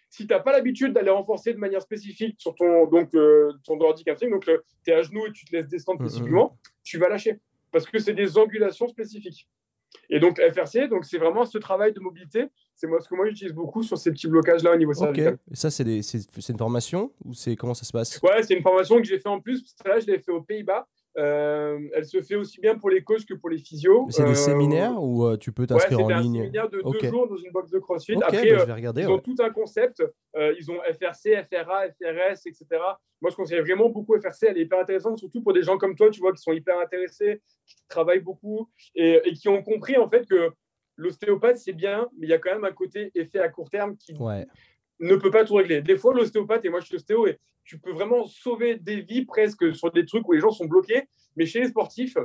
Si 0.08 0.26
tu 0.26 0.32
n'as 0.32 0.38
pas 0.40 0.52
l'habitude 0.52 0.92
d'aller 0.92 1.10
renforcer 1.10 1.52
de 1.52 1.58
manière 1.58 1.82
spécifique 1.82 2.36
sur 2.40 2.54
ton, 2.54 2.86
donc, 2.86 3.12
euh, 3.14 3.52
ton 3.64 3.76
Nordic 3.76 4.06
hamstring, 4.06 4.30
donc 4.30 4.44
tu 4.44 4.90
es 4.90 4.92
à 4.92 5.02
genoux 5.02 5.26
et 5.26 5.32
tu 5.32 5.44
te 5.46 5.56
laisses 5.56 5.66
descendre 5.68 6.00
spécifiquement, 6.00 6.56
tu 6.84 6.96
vas 6.98 7.08
lâcher. 7.08 7.40
Parce 7.72 7.86
que 7.86 7.98
c'est 7.98 8.14
des 8.14 8.38
angulations 8.38 8.88
spécifiques. 8.88 9.48
Et 10.10 10.18
donc, 10.20 10.38
FRC, 10.40 10.88
donc 10.88 11.04
c'est 11.04 11.18
vraiment 11.18 11.44
ce 11.44 11.58
travail 11.58 11.92
de 11.92 12.00
mobilité. 12.00 12.46
C'est 12.74 12.86
moi, 12.86 13.00
ce 13.00 13.08
que 13.08 13.14
moi 13.14 13.26
j'utilise 13.28 13.52
beaucoup 13.54 13.82
sur 13.82 13.96
ces 13.96 14.10
petits 14.10 14.28
blocages-là 14.28 14.72
au 14.72 14.76
niveau 14.76 14.92
cervical. 14.92 15.38
Et 15.50 15.56
ça, 15.56 15.70
c'est 15.70 15.84
des- 15.84 16.02
c'est 16.02 16.18
c'est 16.40 16.52
une 16.52 16.58
formation 16.58 17.12
ou 17.24 17.32
c'est 17.34 17.56
comment 17.56 17.72
ça 17.74 17.84
se 17.84 17.92
passe? 17.92 18.20
Ouais, 18.22 18.42
c'est 18.42 18.54
une 18.54 18.62
formation 18.62 18.96
que 18.98 19.04
j'ai 19.04 19.18
fait 19.18 19.28
en 19.28 19.40
plus. 19.40 19.64
Celle-là, 19.82 20.00
je 20.00 20.06
l'ai 20.06 20.18
fait 20.18 20.32
aux 20.32 20.42
Pays-Bas. 20.42 20.86
Euh, 21.18 21.78
elle 21.94 22.04
se 22.04 22.20
fait 22.20 22.34
aussi 22.34 22.60
bien 22.60 22.76
pour 22.76 22.90
les 22.90 23.02
coachs 23.02 23.24
que 23.24 23.34
pour 23.34 23.48
les 23.48 23.58
physios. 23.58 24.06
C'est 24.10 24.24
des 24.24 24.30
Euh, 24.30 24.34
séminaires 24.34 25.02
ou 25.02 25.24
euh, 25.24 25.36
tu 25.36 25.50
peux 25.50 25.62
Ouais, 25.62 25.66
t'inscrire 25.68 25.98
c'était 25.98 26.12
en 26.12 26.16
un 26.16 26.20
ligne 26.20 26.40
séminaire 26.42 26.68
de 26.68 26.82
deux 26.82 27.08
jours 27.08 27.26
dans 27.28 27.36
une 27.36 27.50
box 27.52 27.70
de 27.70 27.78
CrossFit. 27.78 28.16
Après, 28.22 28.50
bah, 28.50 28.58
je 28.58 28.64
vais 28.64 28.72
regarder. 28.72 29.02
ils 29.02 29.06
ouais. 29.06 29.12
ont 29.14 29.18
tout 29.18 29.36
un 29.38 29.50
concept. 29.50 30.02
Ils 30.36 30.70
ont 30.70 30.78
FRC, 30.82 31.42
FRA, 31.50 31.88
FRS, 31.88 32.46
etc. 32.46 32.66
Moi, 33.22 33.30
je 33.30 33.36
conseille 33.36 33.60
vraiment 33.60 33.88
beaucoup 33.88 34.14
FRC. 34.20 34.48
Elle 34.48 34.58
est 34.58 34.62
hyper 34.62 34.78
intéressante, 34.80 35.18
surtout 35.18 35.42
pour 35.42 35.54
des 35.54 35.62
gens 35.62 35.78
comme 35.78 35.94
toi, 35.96 36.10
tu 36.10 36.20
vois, 36.20 36.32
qui 36.32 36.42
sont 36.42 36.52
hyper 36.52 36.78
intéressés, 36.78 37.40
qui 37.66 37.76
travaillent 37.88 38.20
beaucoup 38.20 38.68
et, 38.94 39.20
et 39.24 39.32
qui 39.32 39.48
ont 39.48 39.62
compris 39.62 39.96
en 39.96 40.08
fait 40.10 40.26
que 40.28 40.50
l'ostéopathe, 40.96 41.58
c'est 41.58 41.72
bien, 41.72 42.08
mais 42.18 42.26
il 42.26 42.30
y 42.30 42.34
a 42.34 42.38
quand 42.38 42.52
même 42.52 42.64
un 42.64 42.72
côté 42.72 43.10
effet 43.14 43.38
à 43.38 43.48
court 43.48 43.70
terme 43.70 43.96
qui 43.96 44.14
Ouais. 44.14 44.46
Ne 45.00 45.16
peut 45.16 45.30
pas 45.30 45.44
tout 45.44 45.54
régler. 45.54 45.82
Des 45.82 45.96
fois, 45.96 46.14
l'ostéopathe, 46.14 46.64
et 46.64 46.68
moi 46.70 46.80
je 46.80 46.86
suis 46.86 46.96
ostéo, 46.96 47.26
et 47.26 47.38
tu 47.64 47.78
peux 47.78 47.92
vraiment 47.92 48.24
sauver 48.26 48.76
des 48.76 49.00
vies 49.00 49.24
presque 49.24 49.74
sur 49.74 49.90
des 49.92 50.04
trucs 50.06 50.26
où 50.28 50.32
les 50.32 50.40
gens 50.40 50.50
sont 50.50 50.66
bloqués. 50.66 51.08
Mais 51.36 51.46
chez 51.46 51.60
les 51.60 51.68
sportifs, 51.68 52.16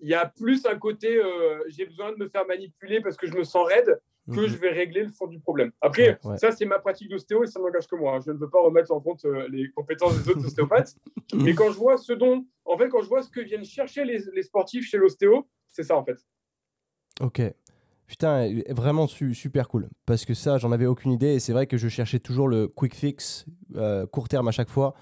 il 0.00 0.08
y 0.08 0.14
a 0.14 0.26
plus 0.26 0.66
un 0.66 0.76
côté 0.78 1.16
euh, 1.16 1.62
j'ai 1.68 1.86
besoin 1.86 2.12
de 2.12 2.16
me 2.18 2.28
faire 2.28 2.46
manipuler 2.46 3.00
parce 3.00 3.16
que 3.16 3.26
je 3.26 3.34
me 3.34 3.44
sens 3.44 3.66
raide 3.68 4.00
que 4.32 4.40
Mhm. 4.40 4.46
je 4.46 4.56
vais 4.56 4.70
régler 4.70 5.02
le 5.02 5.10
fond 5.10 5.26
du 5.26 5.40
problème. 5.40 5.72
Après, 5.80 6.10
Ouais, 6.22 6.30
ouais. 6.32 6.38
ça, 6.38 6.52
c'est 6.52 6.64
ma 6.64 6.78
pratique 6.78 7.08
d'ostéo 7.08 7.42
et 7.42 7.46
ça 7.48 7.58
n'engage 7.60 7.88
que 7.88 7.96
moi. 7.96 8.14
hein. 8.16 8.20
Je 8.24 8.30
ne 8.30 8.38
veux 8.38 8.48
pas 8.48 8.60
remettre 8.60 8.92
en 8.92 9.00
compte 9.00 9.24
euh, 9.24 9.48
les 9.48 9.68
compétences 9.72 10.16
des 10.22 10.30
autres 10.30 10.44
ostéopathes. 10.46 10.94
Mais 11.34 11.54
quand 11.54 11.70
je 11.72 11.76
vois 11.78 11.98
ce 11.98 12.12
dont, 12.12 12.46
en 12.64 12.78
fait, 12.78 12.88
quand 12.88 13.02
je 13.02 13.08
vois 13.08 13.22
ce 13.22 13.30
que 13.30 13.40
viennent 13.40 13.64
chercher 13.64 14.04
les, 14.04 14.20
les 14.32 14.42
sportifs 14.44 14.86
chez 14.88 14.96
l'ostéo, 14.98 15.48
c'est 15.68 15.82
ça 15.82 15.96
en 15.96 16.04
fait. 16.04 16.18
Ok. 17.20 17.40
Putain, 18.12 18.46
vraiment 18.68 19.06
su- 19.06 19.32
super 19.34 19.68
cool. 19.68 19.88
Parce 20.04 20.26
que 20.26 20.34
ça, 20.34 20.58
j'en 20.58 20.70
avais 20.70 20.84
aucune 20.84 21.12
idée. 21.12 21.28
Et 21.28 21.40
c'est 21.40 21.54
vrai 21.54 21.66
que 21.66 21.78
je 21.78 21.88
cherchais 21.88 22.18
toujours 22.18 22.46
le 22.46 22.68
quick 22.68 22.94
fix, 22.94 23.46
euh, 23.74 24.04
court 24.06 24.28
terme 24.28 24.48
à 24.48 24.50
chaque 24.50 24.68
fois. 24.68 24.92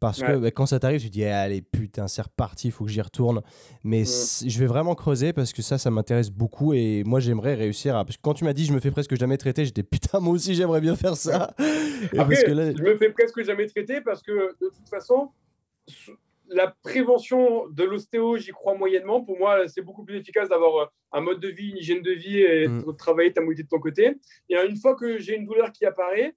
Parce 0.00 0.20
que 0.20 0.36
bah, 0.38 0.50
quand 0.50 0.66
ça 0.66 0.80
t'arrive, 0.80 1.00
tu 1.00 1.06
te 1.06 1.12
dis, 1.12 1.24
allez, 1.24 1.62
putain, 1.62 2.08
c'est 2.08 2.22
reparti, 2.22 2.66
il 2.66 2.70
faut 2.72 2.84
que 2.84 2.90
j'y 2.90 3.00
retourne. 3.00 3.40
Mais 3.84 4.02
Mm. 4.02 4.48
je 4.48 4.58
vais 4.58 4.66
vraiment 4.66 4.96
creuser 4.96 5.32
parce 5.32 5.52
que 5.52 5.62
ça, 5.62 5.78
ça 5.78 5.92
m'intéresse 5.92 6.28
beaucoup. 6.30 6.74
Et 6.74 7.04
moi, 7.06 7.20
j'aimerais 7.20 7.54
réussir 7.54 7.94
à. 7.96 8.04
Parce 8.04 8.16
que 8.16 8.22
quand 8.22 8.34
tu 8.34 8.42
m'as 8.42 8.52
dit, 8.52 8.64
je 8.64 8.72
me 8.72 8.80
fais 8.80 8.90
presque 8.90 9.14
jamais 9.16 9.36
traiter, 9.38 9.64
j'étais, 9.64 9.82
putain, 10.10 10.18
moi 10.18 10.34
aussi, 10.34 10.56
j'aimerais 10.56 10.80
bien 10.80 10.96
faire 10.96 11.16
ça. 11.16 11.54
Après, 11.54 12.16
parce 12.16 12.42
que 12.42 12.50
là- 12.50 12.72
je 12.76 12.82
me 12.82 12.96
fais 12.96 13.10
presque 13.10 13.44
jamais 13.44 13.68
traiter 13.68 14.00
parce 14.00 14.22
que 14.24 14.32
de 14.32 14.70
toute 14.74 14.88
façon, 14.90 15.30
la 16.48 16.74
prévention 16.82 17.66
de 17.68 17.84
l'ostéo, 17.84 18.36
j'y 18.36 18.50
crois 18.52 18.74
moyennement. 18.74 19.22
Pour 19.22 19.38
moi, 19.38 19.66
c'est 19.68 19.82
beaucoup 19.82 20.04
plus 20.04 20.16
efficace 20.16 20.48
d'avoir 20.48 20.76
euh, 20.76 20.86
un 21.12 21.20
mode 21.20 21.40
de 21.40 21.48
vie, 21.48 21.70
une 21.70 21.78
hygiène 21.78 22.02
de 22.02 22.12
vie 22.12 22.38
et 22.40 22.68
Mm. 22.68 22.84
de 22.84 22.92
travailler 22.92 23.32
ta 23.32 23.40
mobilité 23.40 23.64
de 23.64 23.68
ton 23.68 23.80
côté. 23.80 24.16
Et 24.48 24.56
une 24.56 24.76
fois 24.76 24.94
que 24.94 25.18
j'ai 25.18 25.36
une 25.36 25.46
douleur 25.46 25.72
qui 25.72 25.84
apparaît, 25.84 26.34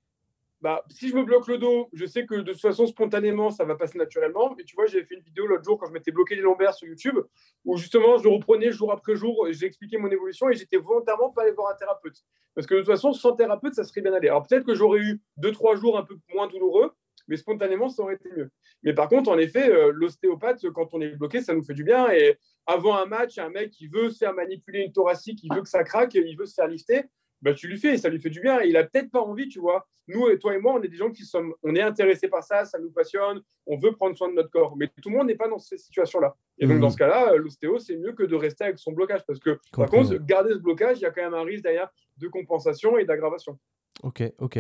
bah, 0.62 0.84
si 0.90 1.08
je 1.08 1.16
me 1.16 1.24
bloque 1.24 1.48
le 1.48 1.58
dos, 1.58 1.88
je 1.94 2.06
sais 2.06 2.26
que 2.26 2.36
de 2.36 2.52
toute 2.52 2.62
façon, 2.62 2.86
spontanément, 2.86 3.50
ça 3.50 3.64
va 3.64 3.76
passer 3.76 3.98
naturellement. 3.98 4.54
Mais 4.58 4.66
tu 4.66 4.76
vois, 4.76 4.88
j'ai 4.88 5.04
fait 5.06 5.16
une 5.16 5.22
vidéo 5.22 5.48
l'autre 5.48 5.64
jour 5.64 5.78
quand 5.78 5.88
je 5.88 5.94
m'étais 5.94 6.12
bloqué 6.12 6.36
les 6.36 6.42
lombaires 6.42 6.74
sur 6.74 6.88
YouTube, 6.88 7.18
où 7.64 7.78
justement, 7.78 8.18
je 8.18 8.28
reprenais 8.28 8.72
jour 8.72 8.92
après 8.92 9.16
jour, 9.16 9.48
j'ai 9.52 9.66
expliqué 9.66 9.98
mon 9.98 10.10
évolution 10.10 10.50
et 10.50 10.56
j'étais 10.56 10.78
volontairement 10.78 11.30
pas 11.30 11.44
allé 11.44 11.52
voir 11.52 11.72
un 11.72 11.76
thérapeute. 11.76 12.18
Parce 12.56 12.68
que 12.68 12.74
de 12.74 12.80
toute 12.80 12.90
façon, 12.90 13.14
sans 13.14 13.34
thérapeute, 13.34 13.74
ça 13.74 13.86
serait 13.86 14.02
bien 14.02 14.14
allé. 14.14 14.28
Alors 14.28 14.46
peut-être 14.46 14.66
que 14.66 14.76
j'aurais 14.76 15.00
eu 15.00 15.22
deux, 15.38 15.54
trois 15.54 15.76
jours 15.78 15.98
un 15.98 16.04
peu 16.04 16.18
moins 16.34 16.48
douloureux, 16.48 16.92
mais 17.30 17.38
spontanément, 17.38 17.88
ça 17.88 18.02
aurait 18.04 18.16
été 18.16 18.30
mieux. 18.36 18.50
Mais 18.84 18.94
par 18.94 19.08
contre, 19.08 19.30
en 19.30 19.38
effet, 19.38 19.70
euh, 19.70 19.92
l'ostéopathe, 19.94 20.68
quand 20.72 20.94
on 20.94 21.00
est 21.02 21.10
bloqué, 21.16 21.42
ça 21.42 21.54
nous 21.54 21.64
fait 21.64 21.74
du 21.76 21.84
bien. 21.86 22.12
Et 22.12 22.38
avant 22.66 22.96
un 22.96 23.06
match, 23.06 23.38
un 23.38 23.50
mec 23.50 23.70
qui 23.72 23.88
veut 23.88 24.10
se 24.10 24.18
faire 24.18 24.34
manipuler 24.34 24.82
une 24.82 24.92
thoracique, 24.92 25.40
il 25.44 25.54
veut 25.54 25.62
que 25.62 25.70
ça 25.70 25.84
craque, 25.84 26.16
il 26.16 26.36
veut 26.38 26.46
se 26.48 26.56
faire 26.56 26.68
lifter, 26.68 27.04
bah, 27.42 27.54
tu 27.54 27.68
lui 27.68 27.78
fais 27.78 27.94
et 27.94 27.98
ça 27.98 28.10
lui 28.10 28.20
fait 28.20 28.30
du 28.30 28.42
bien. 28.42 28.60
Et 28.62 28.68
il 28.68 28.76
a 28.76 28.84
peut-être 28.84 29.12
pas 29.12 29.22
envie, 29.22 29.48
tu 29.48 29.60
vois. 29.60 29.88
Nous, 30.08 30.28
et 30.30 30.40
toi 30.40 30.56
et 30.56 30.60
moi, 30.60 30.74
on 30.74 30.82
est 30.82 30.88
des 30.88 30.98
gens 30.98 31.12
qui 31.12 31.24
sommes, 31.24 31.54
on 31.62 31.76
est 31.76 31.82
intéressés 31.82 32.28
par 32.28 32.44
ça, 32.44 32.66
ça 32.66 32.80
nous 32.80 32.90
passionne, 32.92 33.42
on 33.68 33.78
veut 33.78 33.92
prendre 33.92 34.18
soin 34.18 34.28
de 34.28 34.34
notre 34.34 34.50
corps. 34.50 34.76
Mais 34.76 34.88
tout 35.02 35.10
le 35.10 35.16
monde 35.18 35.28
n'est 35.28 35.36
pas 35.36 35.48
dans 35.48 35.60
ces 35.60 35.78
situations-là. 35.78 36.36
Et 36.58 36.66
donc, 36.66 36.76
Mhm. 36.78 36.82
dans 36.82 36.90
ce 36.90 36.98
cas-là, 36.98 37.34
euh, 37.34 37.38
l'ostéo, 37.38 37.78
c'est 37.78 37.96
mieux 37.96 38.14
que 38.14 38.24
de 38.24 38.36
rester 38.36 38.64
avec 38.64 38.80
son 38.80 38.92
blocage. 38.92 39.24
Parce 39.28 39.40
que, 39.40 39.52
par 39.72 39.86
Complètement. 39.88 40.10
contre, 40.10 40.26
garder 40.26 40.54
ce 40.54 40.58
blocage, 40.60 40.98
il 40.98 41.04
y 41.04 41.06
a 41.06 41.12
quand 41.12 41.22
même 41.22 41.36
un 41.36 41.44
risque 41.44 41.64
derrière 41.64 41.90
de 42.18 42.28
compensation 42.28 42.98
et 42.98 43.06
d'aggravation. 43.06 43.60
Ok, 44.04 44.24
ok. 44.40 44.60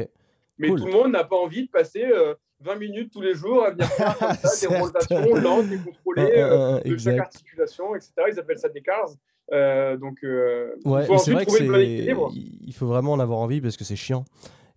Mais 0.60 0.68
Cool. 0.70 0.80
tout 0.80 0.86
le 0.88 0.92
monde 0.92 1.12
n'a 1.14 1.24
pas 1.24 1.38
envie 1.38 1.66
de 1.66 1.70
passer 1.72 2.04
euh, 2.06 2.36
20 2.62 2.76
minutes 2.76 3.12
tous 3.14 3.22
les 3.22 3.34
jours 3.34 3.64
à 3.66 3.72
venir 3.72 3.88
faire 3.88 4.18
comme 4.18 4.34
ça, 4.36 4.68
des 4.70 4.78
rotations 4.78 5.36
lentes 5.36 5.72
et 5.72 5.78
contrôlées 5.78 6.42
Un, 6.42 6.46
un, 6.46 6.52
euh, 6.52 6.82
un, 6.86 6.90
de 6.90 6.98
chaque 6.98 7.20
articulation, 7.20 7.96
etc. 7.96 8.12
Ils 8.32 8.40
appellent 8.40 8.60
ça 8.60 8.70
des 8.70 8.82
cars. 8.82 9.10
Euh, 9.52 9.98
donc, 9.98 10.18
euh, 10.24 10.76
Ouais, 10.86 11.02
il 11.04 11.08
faut 11.08 11.14
ensuite 11.14 11.34
vrai 11.36 11.46
trouver 11.46 11.62
le 11.62 11.68
bon 11.68 11.74
c'est. 11.78 11.86
équilibre. 11.94 12.32
Il 12.68 12.74
faut 12.74 12.86
vraiment 12.88 13.14
en 13.14 13.20
avoir 13.20 13.40
envie 13.40 13.62
parce 13.62 13.78
que 13.78 13.84
c'est 13.84 13.96
chiant. 13.96 14.26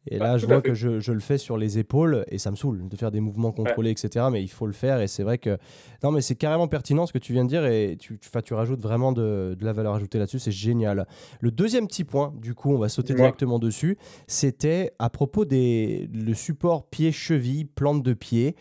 Et 0.09 0.19
là, 0.19 0.37
je 0.37 0.47
vois 0.47 0.61
que 0.61 0.75
je, 0.75 0.99
je, 0.99 1.13
le 1.13 1.21
fais 1.21 1.39
sur 1.39 1.57
les 1.57 1.79
épaules 1.79 2.25
et 2.29 2.39
ça 2.39 2.51
me 2.51 2.57
saoule 2.57 2.89
de 2.89 2.97
faire 2.97 3.13
des 3.13 3.21
mouvements 3.21 3.53
contrôlés, 3.53 3.91
etc. 3.91 4.27
Mais 4.33 4.43
il 4.43 4.49
faut 4.49 4.67
le 4.67 4.73
faire 4.73 5.01
et 5.01 5.07
c'est 5.07 5.23
vrai 5.23 5.39
que. 5.39 5.59
Non, 6.03 6.11
mais 6.11 6.21
c'est 6.21 6.35
carrément 6.35 6.67
pertinent 6.67 7.07
ce 7.07 7.13
que 7.13 7.19
tu 7.19 7.33
viens 7.33 7.45
de 7.45 7.49
dire 7.49 7.65
et 7.65 7.97
tu, 7.99 8.19
tu, 8.19 8.29
tu 8.43 8.55
rajoutes 8.55 8.81
vraiment 8.81 9.13
de, 9.13 9.57
de, 9.59 9.65
la 9.65 9.73
valeur 9.73 9.95
ajoutée 9.95 10.19
là-dessus. 10.19 10.41
C'est 10.41 10.51
génial. 10.51 11.07
Le 11.41 11.51
deuxième 11.53 11.87
petit 11.87 12.05
point, 12.05 12.35
du 12.41 12.55
coup, 12.55 12.73
on 12.73 12.79
va 12.79 12.89
sauter 12.89 13.15
directement 13.15 13.61
dessus, 13.61 13.97
c'était 14.27 14.93
à 14.99 15.09
propos 15.09 15.45
des 15.45 16.09
le 16.13 16.35
support 16.35 16.89
pied-cheville, 16.89 17.67
plante 17.67 18.03
de 18.03 18.15
pied. 18.15 18.57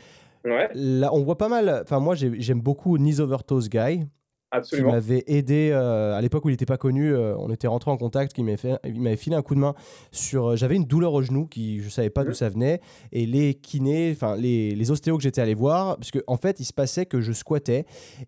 Ouais. 0.45 0.69
Là, 0.73 1.13
on 1.13 1.23
voit 1.23 1.37
pas 1.37 1.49
mal. 1.49 1.81
Enfin, 1.83 1.99
moi, 1.99 2.15
j'aime 2.15 2.61
beaucoup 2.61 2.97
Knees 2.97 3.19
Over 3.19 3.37
Toes 3.45 3.67
Guy. 3.69 4.05
Absolument. 4.51 4.89
Qui 4.89 4.95
m'avait 4.95 5.23
aidé 5.27 5.69
euh, 5.71 6.13
à 6.13 6.21
l'époque 6.21 6.43
où 6.43 6.49
il 6.49 6.53
n'était 6.53 6.65
pas 6.65 6.77
connu. 6.77 7.13
Euh, 7.13 7.35
on 7.37 7.49
était 7.51 7.67
rentré 7.67 7.89
en 7.89 7.97
contact. 7.97 8.33
Qui 8.33 8.43
m'avait 8.43 8.77
il 8.83 9.01
m'avait 9.01 9.15
filé 9.15 9.35
un 9.35 9.41
coup 9.41 9.55
de 9.55 9.61
main 9.61 9.73
sur. 10.11 10.51
Euh, 10.51 10.55
j'avais 10.57 10.75
une 10.75 10.85
douleur 10.85 11.13
au 11.13 11.21
genou 11.21 11.47
qui 11.47 11.79
je 11.81 11.89
savais 11.89 12.09
pas 12.09 12.25
d'où 12.25 12.33
ça 12.33 12.49
venait 12.49 12.81
et 13.11 13.25
les 13.25 13.53
kinés, 13.53 14.11
enfin 14.11 14.35
les, 14.35 14.75
les 14.75 14.91
ostéos 14.91 15.17
que 15.17 15.23
j'étais 15.23 15.41
allé 15.41 15.53
voir, 15.53 15.97
parce 15.97 16.11
qu'en 16.11 16.19
en 16.27 16.37
fait 16.37 16.59
il 16.59 16.65
se 16.65 16.73
passait 16.73 17.05
que 17.05 17.21
je 17.21 17.31
squattais 17.31 17.85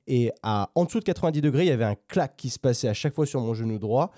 et 0.07 0.32
à 0.43 0.71
en 0.76 0.86
dessous 0.86 0.99
de 0.99 1.03
90 1.03 1.41
degrés 1.41 1.63
il 1.63 1.69
y 1.69 1.71
avait 1.71 1.84
un 1.84 1.95
clac 2.07 2.36
qui 2.38 2.49
se 2.49 2.59
passait 2.59 2.88
à 2.88 2.93
chaque 2.93 3.13
fois 3.13 3.26
sur 3.26 3.41
mon 3.41 3.53
genou 3.53 3.78
droit 3.78 4.11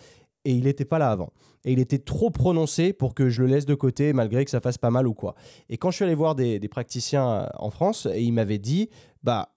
et 0.43 0.51
il 0.51 0.65
n'était 0.65 0.85
pas 0.85 0.99
là 0.99 1.09
avant. 1.09 1.31
Et 1.63 1.73
il 1.73 1.79
était 1.79 1.97
trop 1.97 2.29
prononcé 2.29 2.93
pour 2.93 3.15
que 3.15 3.29
je 3.29 3.41
le 3.41 3.47
laisse 3.47 3.65
de 3.65 3.73
côté 3.73 4.13
malgré 4.13 4.45
que 4.45 4.51
ça 4.51 4.61
fasse 4.61 4.77
pas 4.77 4.91
mal 4.91 5.07
ou 5.07 5.15
quoi. 5.15 5.33
Et 5.69 5.77
quand 5.77 5.89
je 5.89 5.95
suis 5.95 6.05
allé 6.05 6.13
voir 6.13 6.35
des, 6.35 6.59
des 6.59 6.67
praticiens 6.67 7.49
en 7.57 7.71
France, 7.71 8.07
et 8.13 8.21
ils 8.21 8.31
m'avaient 8.31 8.59
dit, 8.59 8.89
bah 9.23 9.49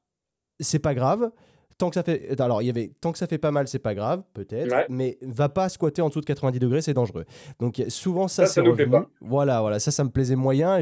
c'est 0.61 0.78
pas 0.78 0.94
grave, 0.94 1.30
tant 1.79 1.91
que 1.91 1.95
ça 1.95 2.03
fait 2.03 2.39
alors 2.41 2.61
il 2.61 2.66
y 2.66 2.70
avait 2.70 2.91
tant 3.01 3.12
que 3.12 3.18
ça 3.18 3.29
fait 3.29 3.39
pas 3.39 3.53
mal 3.53 3.68
c'est 3.68 3.79
pas 3.79 3.95
grave 3.95 4.22
peut-être 4.35 4.87
mais 4.89 5.16
va 5.22 5.49
pas 5.49 5.68
squatter 5.68 6.03
en 6.03 6.09
dessous 6.09 6.20
de 6.20 6.26
90 6.26 6.59
degrés 6.59 6.83
c'est 6.83 6.93
dangereux. 6.93 7.24
Donc 7.61 7.83
souvent 7.89 8.26
ça, 8.26 8.47
c'est 8.47 8.61
revenu. 8.61 8.97
voilà 9.20 9.61
voilà 9.61 9.79
ça 9.79 9.93
ça 9.93 10.03
me 10.03 10.11
plaisait 10.11 10.35
moyen 10.35 10.81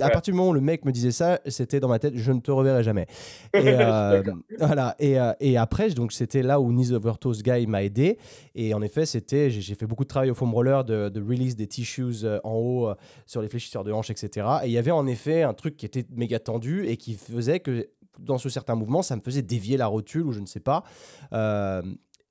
à 0.00 0.10
partir 0.10 0.32
du 0.32 0.36
moment 0.36 0.50
où 0.50 0.52
le 0.52 0.60
mec 0.60 0.84
me 0.84 0.92
disait 0.92 1.10
ça 1.10 1.40
c'était 1.46 1.80
dans 1.80 1.88
ma 1.88 1.98
tête 1.98 2.14
je 2.16 2.32
ne 2.32 2.40
te 2.40 2.50
reverrai 2.50 2.82
jamais. 2.82 3.06
Et 3.54 3.68
euh, 3.68 4.22
voilà 4.58 4.94
et, 4.98 5.18
euh, 5.18 5.32
et, 5.40 5.56
après 5.56 5.90
donc 5.90 6.12
c'était 6.12 6.42
là 6.42 6.60
où 6.60 6.70
Knees 6.70 6.92
Over 6.92 7.14
Toes 7.18 7.42
Guy 7.42 7.66
m'a 7.66 7.82
aidé. 7.82 8.18
Et 8.54 8.74
en 8.74 8.82
effet 8.82 9.06
c'était 9.06 9.50
j'ai 9.50 9.74
fait 9.74 9.86
beaucoup 9.86 10.04
de 10.04 10.08
travail 10.08 10.30
au 10.30 10.34
foam 10.34 10.52
roller 10.52 10.84
de, 10.84 11.08
de 11.08 11.20
release 11.20 11.56
des 11.56 11.66
tissues 11.66 12.24
euh, 12.24 12.38
en 12.44 12.54
haut 12.54 12.92
sur 13.26 13.40
les 13.40 13.48
fléchisseurs 13.48 13.84
de 13.84 13.92
hanches 13.92 14.10
etc 14.10 14.46
et 14.64 14.66
il 14.66 14.72
y 14.72 14.78
avait 14.78 14.90
en 14.90 15.06
effet 15.06 15.42
un 15.42 15.54
truc 15.54 15.76
qui 15.76 15.86
était 15.86 16.04
méga 16.14 16.38
tendu 16.38 16.86
et 16.86 16.96
qui 16.96 17.14
faisait 17.14 17.60
que 17.60 17.88
dans 18.18 18.38
ce 18.38 18.48
certain 18.48 18.74
mouvement, 18.74 19.02
ça 19.02 19.16
me 19.16 19.20
faisait 19.20 19.42
dévier 19.42 19.76
la 19.76 19.86
rotule 19.86 20.26
ou 20.26 20.32
je 20.32 20.40
ne 20.40 20.46
sais 20.46 20.60
pas. 20.60 20.84
Euh, 21.32 21.82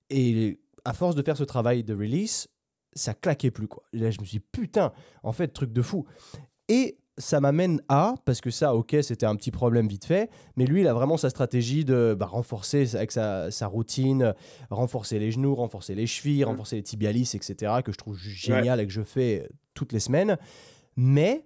et 0.09 0.59
à 0.85 0.93
force 0.93 1.15
de 1.15 1.21
faire 1.21 1.37
ce 1.37 1.43
travail 1.43 1.83
de 1.83 1.93
release, 1.93 2.47
ça 2.93 3.13
claquait 3.13 3.51
plus. 3.51 3.67
Quoi. 3.67 3.83
là, 3.93 4.11
je 4.11 4.19
me 4.19 4.25
suis 4.25 4.39
dit, 4.39 4.45
putain, 4.51 4.91
en 5.23 5.31
fait, 5.31 5.47
truc 5.49 5.71
de 5.71 5.81
fou. 5.81 6.05
Et 6.69 6.97
ça 7.17 7.39
m'amène 7.39 7.81
à, 7.89 8.15
parce 8.25 8.41
que 8.41 8.49
ça, 8.49 8.75
ok, 8.75 8.95
c'était 9.01 9.25
un 9.25 9.35
petit 9.35 9.51
problème 9.51 9.87
vite 9.87 10.05
fait, 10.05 10.29
mais 10.55 10.65
lui, 10.65 10.81
il 10.81 10.87
a 10.87 10.93
vraiment 10.93 11.17
sa 11.17 11.29
stratégie 11.29 11.85
de 11.85 12.15
bah, 12.17 12.25
renforcer 12.25 12.95
avec 12.95 13.11
sa, 13.11 13.49
routine, 13.67 14.33
renforcer 14.69 15.19
les 15.19 15.31
genoux, 15.31 15.53
renforcer 15.53 15.95
les 15.95 16.07
chevilles, 16.07 16.43
mmh. 16.43 16.47
renforcer 16.47 16.75
les 16.77 16.83
tibialis, 16.83 17.31
etc., 17.35 17.81
que 17.85 17.91
je 17.91 17.97
trouve 17.97 18.17
génial 18.17 18.79
et 18.79 18.87
que 18.87 18.93
je 18.93 19.03
fais 19.03 19.47
toutes 19.73 19.93
les 19.93 19.99
semaines. 19.99 20.37
Mais 20.95 21.45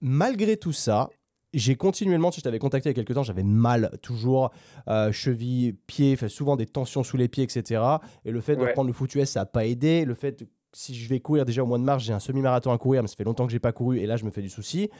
malgré 0.00 0.56
tout 0.56 0.72
ça, 0.72 1.08
j'ai 1.54 1.76
continuellement, 1.76 2.30
si 2.30 2.40
je 2.40 2.44
t'avais 2.44 2.58
contacté 2.58 2.88
il 2.88 2.92
y 2.92 2.94
a 2.94 3.02
quelques 3.02 3.14
temps, 3.14 3.22
j'avais 3.22 3.42
mal 3.42 3.90
toujours, 4.02 4.50
euh, 4.88 5.12
cheville, 5.12 5.74
pied, 5.86 6.16
souvent 6.28 6.56
des 6.56 6.66
tensions 6.66 7.02
sous 7.02 7.16
les 7.16 7.28
pieds, 7.28 7.44
etc. 7.44 7.82
Et 8.24 8.30
le 8.30 8.40
fait 8.40 8.56
de 8.56 8.64
prendre 8.66 8.88
le 8.88 8.92
foutu 8.92 9.20
S, 9.20 9.32
ça 9.32 9.40
n'a 9.40 9.46
pas 9.46 9.64
aidé. 9.64 10.04
Le 10.04 10.14
fait, 10.14 10.44
si 10.72 10.94
je 10.94 11.08
vais 11.08 11.20
courir 11.20 11.44
déjà 11.44 11.62
au 11.62 11.66
mois 11.66 11.78
de 11.78 11.84
mars, 11.84 12.04
j'ai 12.04 12.12
un 12.12 12.20
semi-marathon 12.20 12.72
à 12.72 12.78
courir, 12.78 13.02
mais 13.02 13.08
ça 13.08 13.16
fait 13.16 13.24
longtemps 13.24 13.46
que 13.46 13.52
j'ai 13.52 13.58
pas 13.58 13.72
couru 13.72 13.98
et 13.98 14.06
là 14.06 14.16
je 14.16 14.24
me 14.24 14.30
fais 14.30 14.42
du 14.42 14.50
souci. 14.50 14.90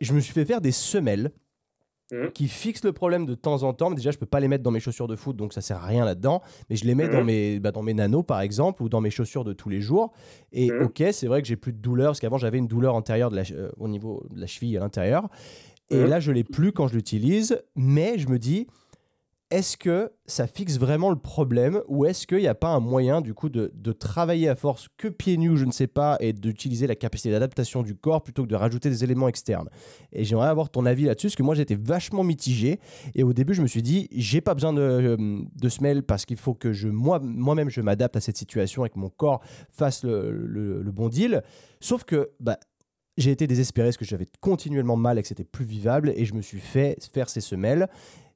Je 0.00 0.14
me 0.14 0.20
suis 0.20 0.32
fait 0.32 0.44
faire 0.44 0.60
des 0.60 0.72
semelles 0.72 1.32
Mmh. 2.10 2.28
qui 2.32 2.48
fixe 2.48 2.84
le 2.84 2.92
problème 2.92 3.26
de 3.26 3.34
temps 3.34 3.64
en 3.64 3.74
temps. 3.74 3.90
Déjà, 3.90 4.10
je 4.10 4.16
peux 4.16 4.24
pas 4.24 4.40
les 4.40 4.48
mettre 4.48 4.64
dans 4.64 4.70
mes 4.70 4.80
chaussures 4.80 5.08
de 5.08 5.14
foot, 5.14 5.36
donc 5.36 5.52
ça 5.52 5.60
sert 5.60 5.76
à 5.76 5.86
rien 5.86 6.06
là-dedans. 6.06 6.40
Mais 6.70 6.76
je 6.76 6.86
les 6.86 6.94
mets 6.94 7.06
dans, 7.06 7.22
mmh. 7.22 7.26
mes, 7.26 7.60
bah, 7.60 7.70
dans 7.70 7.82
mes 7.82 7.92
nanos, 7.92 8.24
par 8.24 8.40
exemple, 8.40 8.82
ou 8.82 8.88
dans 8.88 9.02
mes 9.02 9.10
chaussures 9.10 9.44
de 9.44 9.52
tous 9.52 9.68
les 9.68 9.82
jours. 9.82 10.12
Et 10.52 10.70
mmh. 10.70 10.84
ok, 10.84 11.04
c'est 11.12 11.26
vrai 11.26 11.42
que 11.42 11.48
j'ai 11.48 11.56
plus 11.56 11.74
de 11.74 11.78
douleur, 11.78 12.08
parce 12.08 12.20
qu'avant, 12.20 12.38
j'avais 12.38 12.56
une 12.56 12.66
douleur 12.66 12.94
antérieure 12.94 13.30
de 13.30 13.36
la, 13.36 13.42
euh, 13.52 13.70
au 13.76 13.88
niveau 13.88 14.24
de 14.30 14.40
la 14.40 14.46
cheville 14.46 14.74
à 14.78 14.80
l'intérieur. 14.80 15.28
Et 15.90 16.06
là, 16.06 16.18
je 16.18 16.32
l'ai 16.32 16.44
plus 16.44 16.72
quand 16.72 16.86
je 16.88 16.94
l'utilise. 16.94 17.62
Mais 17.76 18.18
je 18.18 18.28
me 18.28 18.38
dis, 18.38 18.68
est-ce 19.50 19.78
que 19.78 20.12
ça 20.26 20.46
fixe 20.46 20.78
vraiment 20.78 21.08
le 21.08 21.16
problème 21.16 21.80
ou 21.88 22.04
est-ce 22.04 22.26
qu'il 22.26 22.38
n'y 22.38 22.48
a 22.48 22.54
pas 22.54 22.68
un 22.68 22.80
moyen 22.80 23.22
du 23.22 23.32
coup 23.32 23.48
de, 23.48 23.70
travailler 23.92 24.48
à 24.48 24.54
force 24.54 24.88
que 24.98 25.08
pieds 25.08 25.38
nus, 25.38 25.56
je 25.56 25.64
ne 25.64 25.72
sais 25.72 25.86
pas, 25.86 26.18
et 26.20 26.32
d'utiliser 26.34 26.86
la 26.86 26.94
capacité 26.94 27.30
d'adaptation 27.30 27.82
du 27.82 27.94
corps 27.94 28.22
plutôt 28.22 28.42
que 28.42 28.48
de 28.48 28.54
rajouter 28.54 28.90
des 28.90 29.04
éléments 29.04 29.28
externes? 29.28 29.70
Et 30.12 30.24
j'aimerais 30.24 30.48
avoir 30.48 30.68
ton 30.68 30.84
avis 30.84 31.04
là-dessus 31.04 31.28
parce 31.28 31.36
que 31.36 31.42
moi 31.42 31.54
j'étais 31.54 31.76
vachement 31.76 32.24
mitigé 32.24 32.78
et 33.14 33.22
au 33.22 33.32
début 33.32 33.54
je 33.54 33.62
me 33.62 33.66
suis 33.66 33.82
dit 33.82 34.08
j'ai 34.12 34.42
pas 34.42 34.54
besoin 34.54 34.74
de, 34.74 34.82
euh, 34.82 35.16
de 35.56 36.00
parce 36.02 36.26
qu'il 36.26 36.36
faut 36.36 36.54
que 36.54 36.72
je 36.72 36.88
moi, 36.88 37.18
moi-même 37.18 37.70
je 37.70 37.80
m'adapte 37.80 38.16
à 38.16 38.20
cette 38.20 38.36
situation 38.36 38.84
et 38.84 38.90
que 38.90 38.98
mon 38.98 39.08
corps 39.08 39.40
fasse 39.70 40.04
le, 40.04 40.82
bon 40.92 41.08
deal. 41.08 41.42
Sauf 41.80 42.04
que 42.04 42.30
bah, 42.40 42.58
j'ai 43.16 43.30
été 43.30 43.46
désespéré 43.46 43.88
parce 43.88 43.96
que 43.96 44.04
j'avais 44.04 44.26
continuellement 44.40 44.96
mal 44.96 45.18
et 45.18 45.22
que 45.22 45.28
c'était 45.28 45.44
plus 45.44 45.64
vivable 45.64 46.12
et 46.16 46.24
je 46.24 46.34
me 46.34 46.42
suis 46.42 46.60
fait 46.60 46.96
faire 47.12 47.28
ces 47.28 47.40
semelles 47.40 47.88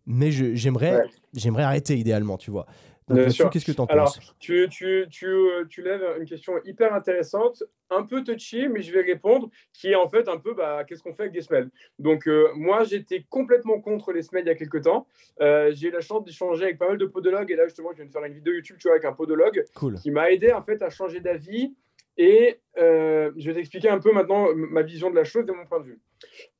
mais 0.07 0.31
j'aimerais 0.31 1.05
j'aimerais 1.35 1.63
arrêter 1.63 1.97
idéalement, 1.97 2.37
tu 2.37 2.51
vois. 2.51 2.67
Qu'est-ce 3.09 3.65
que 3.65 3.73
tu 3.73 3.81
en 3.81 3.87
penses? 3.87 3.91
Alors, 4.19 4.35
tu, 4.39 4.69
tu, 4.71 5.07
tu, 5.11 5.27
euh, 5.27 5.65
tu, 5.69 5.83
lèves 5.83 6.03
une 6.19 6.25
question 6.25 6.55
hyper 6.65 6.95
intéressante, 6.95 7.63
un 7.91 8.05
peu 8.05 8.23
touchy, 8.23 8.69
mais 8.69 8.83
je 8.83 8.93
vais 8.93 9.03
répondre, 9.03 9.51
qui 9.73 9.89
est 9.89 9.95
en 9.95 10.09
fait 10.09 10.29
un 10.29 10.39
peu 10.39 10.55
bah, 10.55 10.85
qu'est-ce 10.85 11.03
qu'on 11.03 11.13
fait 11.13 11.25
avec 11.25 11.33
des 11.33 11.43
semelles? 11.43 11.71
Donc, 11.99 12.27
euh, 12.27 12.49
moi, 12.55 12.85
j'étais 12.85 13.27
complètement 13.29 13.81
contre 13.81 14.13
les 14.13 14.23
semelles 14.23 14.45
il 14.45 14.49
y 14.49 14.53
a 14.53 14.55
quelques 14.55 14.83
temps. 14.83 15.07
Euh, 15.41 15.73
j'ai 15.75 15.89
eu 15.89 15.91
la 15.91 16.01
chance 16.01 16.25
d'échanger 16.25 16.65
avec 16.65 16.79
pas 16.79 16.89
mal 16.89 16.99
de 16.99 17.07
podologues, 17.07 17.51
et 17.51 17.57
là, 17.57 17.67
justement, 17.67 17.91
je 17.93 17.97
viens 17.97 18.07
de 18.07 18.13
faire 18.13 18.25
une 18.25 18.35
vidéo 18.35 18.55
YouTube 18.55 18.77
tu 18.79 18.89
vois, 18.89 18.97
avec 18.97 19.05
un 19.05 19.13
podologue 19.13 19.65
cool. 19.75 19.95
qui 19.95 20.11
m'a 20.11 20.31
aidé 20.31 20.53
en 20.53 20.63
fait 20.63 20.81
à 20.83 20.91
changer 20.91 21.21
d'avis. 21.21 21.75
Et 22.19 22.61
je 22.77 23.47
vais 23.47 23.55
t'expliquer 23.55 23.89
un 23.89 23.99
peu 23.99 24.13
maintenant 24.13 24.49
ma 24.55 24.83
vision 24.83 25.11
de 25.11 25.17
la 25.17 25.25
chose 25.25 25.47
de 25.47 25.53
mon 25.53 25.65
point 25.65 25.81
de 25.81 25.87
vue. 25.87 26.01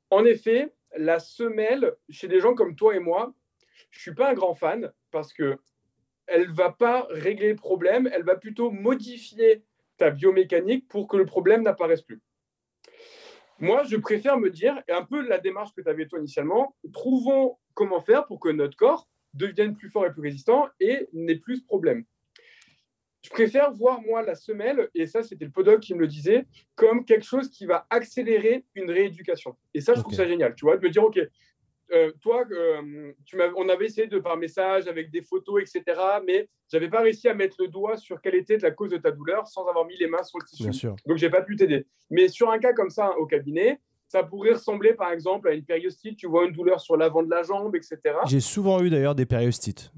En 0.09 0.25
effet, 0.25 0.71
la 0.97 1.19
semelle, 1.19 1.95
chez 2.09 2.27
des 2.27 2.39
gens 2.39 2.53
comme 2.53 2.75
toi 2.75 2.95
et 2.95 2.99
moi, 2.99 3.33
je 3.89 3.99
suis 3.99 4.13
pas 4.13 4.29
un 4.29 4.33
grand 4.33 4.55
fan 4.55 4.91
parce 5.11 5.33
que 5.33 5.57
elle 6.25 6.51
va 6.51 6.71
pas 6.71 7.05
régler 7.09 7.49
le 7.49 7.55
problème, 7.55 8.09
elle 8.13 8.23
va 8.23 8.35
plutôt 8.35 8.71
modifier 8.71 9.63
ta 9.97 10.09
biomécanique 10.09 10.87
pour 10.87 11.07
que 11.07 11.17
le 11.17 11.25
problème 11.25 11.63
n'apparaisse 11.63 12.01
plus. 12.01 12.21
Moi, 13.59 13.83
je 13.83 13.97
préfère 13.97 14.37
me 14.37 14.49
dire, 14.49 14.81
et 14.87 14.91
un 14.91 15.03
peu 15.03 15.21
la 15.21 15.37
démarche 15.37 15.73
que 15.73 15.81
tu 15.81 15.89
avais 15.89 16.07
toi 16.07 16.19
initialement, 16.19 16.75
trouvons 16.91 17.57
comment 17.73 18.01
faire 18.01 18.25
pour 18.25 18.39
que 18.39 18.49
notre 18.49 18.75
corps 18.75 19.07
devienne 19.33 19.75
plus 19.75 19.89
fort 19.89 20.05
et 20.05 20.11
plus 20.11 20.21
résistant 20.21 20.69
et 20.79 21.07
n'ait 21.13 21.37
plus 21.37 21.57
ce 21.57 21.65
problème. 21.65 22.05
Je 23.23 23.29
préfère 23.29 23.71
voir, 23.71 24.01
moi, 24.01 24.21
la 24.21 24.35
semelle, 24.35 24.89
et 24.93 25.07
ça, 25.07 25.23
c'était 25.23 25.45
le 25.45 25.51
podologue 25.51 25.79
qui 25.79 25.93
me 25.93 26.01
le 26.01 26.07
disait, 26.07 26.45
comme 26.75 27.05
quelque 27.05 27.25
chose 27.25 27.49
qui 27.49 27.65
va 27.65 27.87
accélérer 27.89 28.65
une 28.75 28.91
rééducation. 28.91 29.55
Et 29.73 29.81
ça, 29.81 29.93
je 29.93 30.01
trouve 30.01 30.13
ça 30.13 30.27
génial, 30.27 30.53
tu 30.55 30.65
vois, 30.65 30.75
de 30.75 30.83
me 30.83 30.89
dire, 30.89 31.03
OK, 31.03 31.19
euh, 31.91 32.11
toi, 32.21 32.43
euh, 32.51 33.11
tu 33.25 33.37
on 33.55 33.69
avait 33.69 33.85
essayé 33.85 34.07
de 34.07 34.19
par 34.19 34.37
message 34.37 34.87
avec 34.87 35.11
des 35.11 35.21
photos, 35.21 35.61
etc. 35.61 35.99
Mais 36.25 36.49
j'avais 36.71 36.89
pas 36.89 37.01
réussi 37.01 37.27
à 37.27 37.33
mettre 37.33 37.57
le 37.59 37.67
doigt 37.67 37.97
sur 37.97 38.19
quelle 38.21 38.35
était 38.35 38.57
la 38.57 38.71
cause 38.71 38.89
de 38.89 38.97
ta 38.97 39.11
douleur 39.11 39.47
sans 39.47 39.67
avoir 39.67 39.85
mis 39.85 39.97
les 39.97 40.07
mains 40.07 40.23
sur 40.23 40.39
le 40.39 40.45
tissu. 40.45 40.63
Bien 40.63 40.71
sûr. 40.71 40.95
Donc 41.05 41.17
j'ai 41.17 41.29
pas 41.29 41.41
pu 41.41 41.55
t'aider. 41.55 41.85
Mais 42.09 42.29
sur 42.29 42.49
un 42.49 42.57
cas 42.57 42.73
comme 42.73 42.89
ça 42.89 43.15
au 43.17 43.27
cabinet, 43.27 43.79
ça 44.07 44.23
pourrait 44.23 44.53
ressembler 44.53 44.93
par 44.93 45.11
exemple 45.11 45.49
à 45.49 45.53
une 45.53 45.65
périostite. 45.65 46.17
Tu 46.17 46.27
vois 46.27 46.45
une 46.45 46.53
douleur 46.53 46.79
sur 46.79 46.97
l'avant 46.97 47.21
de 47.21 47.29
la 47.29 47.43
jambe, 47.43 47.75
etc. 47.75 47.99
J'ai 48.25 48.39
souvent 48.39 48.81
eu 48.81 48.89
d'ailleurs 48.89 49.15
des 49.15 49.25
périostites. 49.25 49.91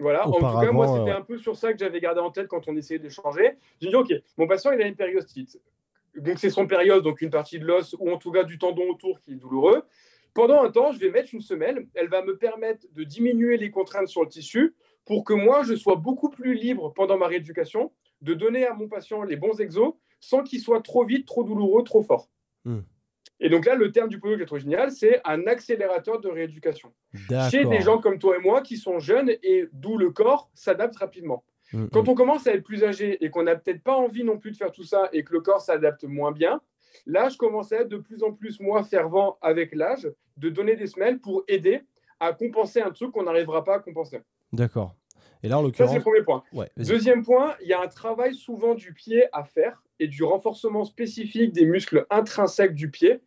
Voilà, 0.00 0.28
en 0.28 0.32
tout 0.32 0.40
cas, 0.40 0.70
moi, 0.70 0.86
c'était 0.86 1.10
un 1.10 1.22
peu 1.22 1.38
sur 1.38 1.56
ça 1.56 1.72
que 1.72 1.78
j'avais 1.78 2.00
gardé 2.00 2.20
en 2.20 2.30
tête 2.30 2.46
quand 2.46 2.68
on 2.68 2.76
essayait 2.76 3.00
d'échanger. 3.00 3.56
J'ai 3.80 3.88
dit, 3.88 3.96
OK, 3.96 4.12
mon 4.36 4.46
patient, 4.46 4.70
il 4.72 4.80
a 4.80 4.86
une 4.86 4.94
périostite. 4.94 5.60
Donc, 6.16 6.38
c'est 6.38 6.50
son 6.50 6.66
périos, 6.66 7.00
donc 7.00 7.20
une 7.20 7.30
partie 7.30 7.58
de 7.58 7.64
l'os 7.64 7.96
ou 7.98 8.10
en 8.10 8.16
tout 8.16 8.30
cas 8.30 8.44
du 8.44 8.58
tendon 8.58 8.88
autour 8.90 9.20
qui 9.20 9.32
est 9.32 9.36
douloureux. 9.36 9.82
Pendant 10.34 10.62
un 10.62 10.70
temps, 10.70 10.92
je 10.92 11.00
vais 11.00 11.10
mettre 11.10 11.34
une 11.34 11.40
semelle. 11.40 11.88
Elle 11.94 12.08
va 12.08 12.22
me 12.22 12.36
permettre 12.36 12.86
de 12.92 13.02
diminuer 13.02 13.56
les 13.56 13.70
contraintes 13.70 14.08
sur 14.08 14.22
le 14.22 14.28
tissu 14.28 14.74
pour 15.04 15.24
que 15.24 15.32
moi, 15.32 15.62
je 15.64 15.74
sois 15.74 15.96
beaucoup 15.96 16.28
plus 16.28 16.54
libre 16.54 16.92
pendant 16.94 17.18
ma 17.18 17.26
rééducation 17.26 17.92
de 18.20 18.34
donner 18.34 18.66
à 18.66 18.74
mon 18.74 18.88
patient 18.88 19.22
les 19.22 19.36
bons 19.36 19.60
exos 19.60 19.94
sans 20.20 20.42
qu'il 20.42 20.60
soit 20.60 20.82
trop 20.82 21.04
vite, 21.04 21.26
trop 21.26 21.44
douloureux, 21.44 21.82
trop 21.82 22.02
fort. 22.02 22.28
Hmm. 22.64 22.80
Et 23.40 23.48
donc 23.48 23.66
là, 23.66 23.74
le 23.74 23.92
terme 23.92 24.08
du 24.08 24.18
produit 24.18 24.36
que 24.36 24.42
je 24.42 24.46
trouve 24.46 24.58
génial, 24.58 24.90
c'est 24.90 25.20
un 25.24 25.46
accélérateur 25.46 26.20
de 26.20 26.28
rééducation. 26.28 26.92
Chez 27.50 27.64
des 27.64 27.80
gens 27.80 27.98
comme 27.98 28.18
toi 28.18 28.36
et 28.36 28.40
moi 28.40 28.62
qui 28.62 28.76
sont 28.76 28.98
jeunes 28.98 29.30
et 29.42 29.68
d'où 29.72 29.96
le 29.96 30.10
corps 30.10 30.50
s'adapte 30.54 30.96
rapidement. 30.96 31.44
Hmm, 31.72 31.86
Quand 31.92 32.02
hmm. 32.02 32.10
on 32.10 32.14
commence 32.14 32.46
à 32.46 32.54
être 32.54 32.64
plus 32.64 32.82
âgé 32.82 33.22
et 33.24 33.30
qu'on 33.30 33.42
n'a 33.44 33.54
peut-être 33.54 33.82
pas 33.82 33.94
envie 33.94 34.24
non 34.24 34.38
plus 34.38 34.50
de 34.50 34.56
faire 34.56 34.72
tout 34.72 34.84
ça 34.84 35.08
et 35.12 35.22
que 35.22 35.32
le 35.32 35.40
corps 35.40 35.60
s'adapte 35.60 36.04
moins 36.04 36.32
bien, 36.32 36.60
Là, 37.06 37.28
je 37.28 37.36
commençais 37.36 37.76
à 37.76 37.80
être 37.82 37.88
de 37.88 37.96
plus 37.96 38.22
en 38.22 38.32
plus, 38.32 38.60
moi, 38.60 38.82
fervent 38.84 39.38
avec 39.40 39.74
l'âge, 39.74 40.08
de 40.36 40.50
donner 40.50 40.76
des 40.76 40.86
semelles 40.86 41.18
pour 41.18 41.42
aider 41.48 41.82
à 42.20 42.32
compenser 42.32 42.80
un 42.80 42.90
truc 42.90 43.12
qu'on 43.12 43.22
n'arrivera 43.22 43.64
pas 43.64 43.76
à 43.76 43.78
compenser. 43.78 44.20
D'accord. 44.52 44.94
Et 45.42 45.48
là, 45.48 45.58
en 45.58 45.62
l'occurrence. 45.62 45.90
Ça, 45.90 45.92
c'est 45.92 45.98
le 45.98 46.04
premier 46.04 46.22
point. 46.22 46.42
Deuxième 46.76 47.24
point, 47.24 47.54
il 47.62 47.68
y 47.68 47.72
a 47.72 47.80
un 47.80 47.86
travail 47.86 48.34
souvent 48.34 48.74
du 48.74 48.92
pied 48.92 49.24
à 49.32 49.44
faire 49.44 49.82
et 50.00 50.08
du 50.08 50.22
renforcement 50.22 50.84
spécifique 50.84 51.52
des 51.52 51.64
muscles 51.64 52.06
intrinsèques 52.10 52.74
du 52.74 52.90
pied 52.90 53.20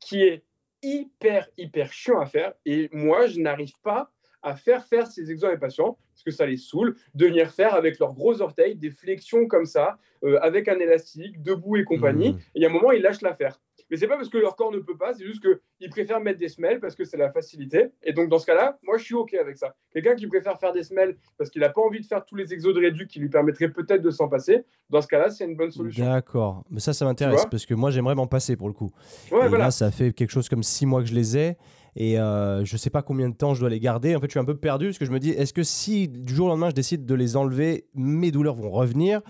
qui 0.00 0.22
est 0.22 0.44
hyper, 0.82 1.48
hyper 1.56 1.92
chiant 1.92 2.20
à 2.20 2.26
faire. 2.26 2.52
Et 2.64 2.88
moi, 2.92 3.26
je 3.26 3.40
n'arrive 3.40 3.74
pas 3.82 4.10
à 4.42 4.54
faire 4.54 4.86
faire 4.86 5.06
ces 5.06 5.30
exos 5.30 5.48
à 5.48 5.52
mes 5.52 5.58
patients, 5.58 5.98
parce 6.14 6.22
que 6.24 6.30
ça 6.30 6.46
les 6.46 6.56
saoule, 6.56 6.96
de 7.14 7.26
venir 7.26 7.50
faire 7.50 7.74
avec 7.74 7.98
leurs 7.98 8.14
gros 8.14 8.40
orteils 8.40 8.76
des 8.76 8.90
flexions 8.90 9.46
comme 9.46 9.66
ça, 9.66 9.98
euh, 10.22 10.38
avec 10.40 10.68
un 10.68 10.78
élastique, 10.78 11.42
debout 11.42 11.76
et 11.76 11.84
compagnie. 11.84 12.32
Mmh. 12.32 12.38
Et 12.38 12.50
il 12.56 12.62
y 12.62 12.64
a 12.64 12.68
un 12.68 12.72
moment, 12.72 12.92
ils 12.92 13.02
lâchent 13.02 13.22
l'affaire. 13.22 13.60
Mais 13.90 13.96
c'est 13.96 14.06
pas 14.06 14.16
parce 14.16 14.28
que 14.28 14.38
leur 14.38 14.56
corps 14.56 14.72
ne 14.72 14.78
peut 14.78 14.96
pas, 14.96 15.14
c'est 15.14 15.24
juste 15.24 15.42
qu'ils 15.42 15.90
préfèrent 15.90 16.20
mettre 16.20 16.38
des 16.38 16.48
semelles 16.48 16.80
parce 16.80 16.94
que 16.94 17.04
c'est 17.04 17.16
la 17.16 17.30
facilité. 17.30 17.90
Et 18.02 18.12
donc, 18.12 18.28
dans 18.28 18.38
ce 18.38 18.46
cas-là, 18.46 18.78
moi, 18.82 18.98
je 18.98 19.04
suis 19.04 19.14
OK 19.14 19.34
avec 19.34 19.56
ça. 19.56 19.74
Quelqu'un 19.92 20.14
qui 20.14 20.26
préfère 20.26 20.58
faire 20.58 20.72
des 20.72 20.82
semelles 20.82 21.16
parce 21.38 21.50
qu'il 21.50 21.62
n'a 21.62 21.70
pas 21.70 21.80
envie 21.80 22.00
de 22.00 22.06
faire 22.06 22.24
tous 22.24 22.36
les 22.36 22.52
exos 22.52 22.74
de 22.74 22.80
réduc 22.80 23.08
qui 23.08 23.18
lui 23.18 23.28
permettraient 23.28 23.70
peut-être 23.70 24.02
de 24.02 24.10
s'en 24.10 24.28
passer, 24.28 24.64
dans 24.90 25.00
ce 25.00 25.06
cas-là, 25.06 25.30
c'est 25.30 25.44
une 25.44 25.56
bonne 25.56 25.70
solution. 25.70 26.04
D'accord. 26.04 26.64
Mais 26.70 26.80
ça, 26.80 26.92
ça 26.92 27.04
m'intéresse 27.04 27.46
parce 27.50 27.66
que 27.66 27.74
moi, 27.74 27.90
j'aimerais 27.90 28.14
m'en 28.14 28.26
passer 28.26 28.56
pour 28.56 28.68
le 28.68 28.74
coup. 28.74 28.90
Ouais, 29.30 29.46
et 29.46 29.50
là, 29.50 29.70
ça 29.70 29.90
fait 29.90 30.12
quelque 30.12 30.30
chose 30.30 30.48
comme 30.48 30.62
six 30.62 30.86
mois 30.86 31.02
que 31.02 31.08
je 31.08 31.14
les 31.14 31.36
ai. 31.36 31.56
Et 31.96 32.18
euh, 32.18 32.64
je 32.64 32.76
sais 32.76 32.90
pas 32.90 33.02
combien 33.02 33.28
de 33.28 33.34
temps 33.34 33.54
je 33.54 33.60
dois 33.60 33.70
les 33.70 33.80
garder. 33.80 34.14
En 34.14 34.20
fait, 34.20 34.26
je 34.26 34.32
suis 34.32 34.40
un 34.40 34.44
peu 34.44 34.56
perdu 34.56 34.86
parce 34.86 34.98
que 34.98 35.04
je 35.04 35.10
me 35.10 35.18
dis, 35.18 35.30
est-ce 35.30 35.52
que 35.52 35.64
si 35.64 36.08
du 36.08 36.32
jour 36.34 36.46
au 36.46 36.50
lendemain 36.50 36.70
je 36.70 36.74
décide 36.74 37.04
de 37.06 37.14
les 37.14 37.36
enlever, 37.36 37.88
mes 37.94 38.30
douleurs 38.30 38.54
vont 38.54 38.70
revenir 38.70 39.20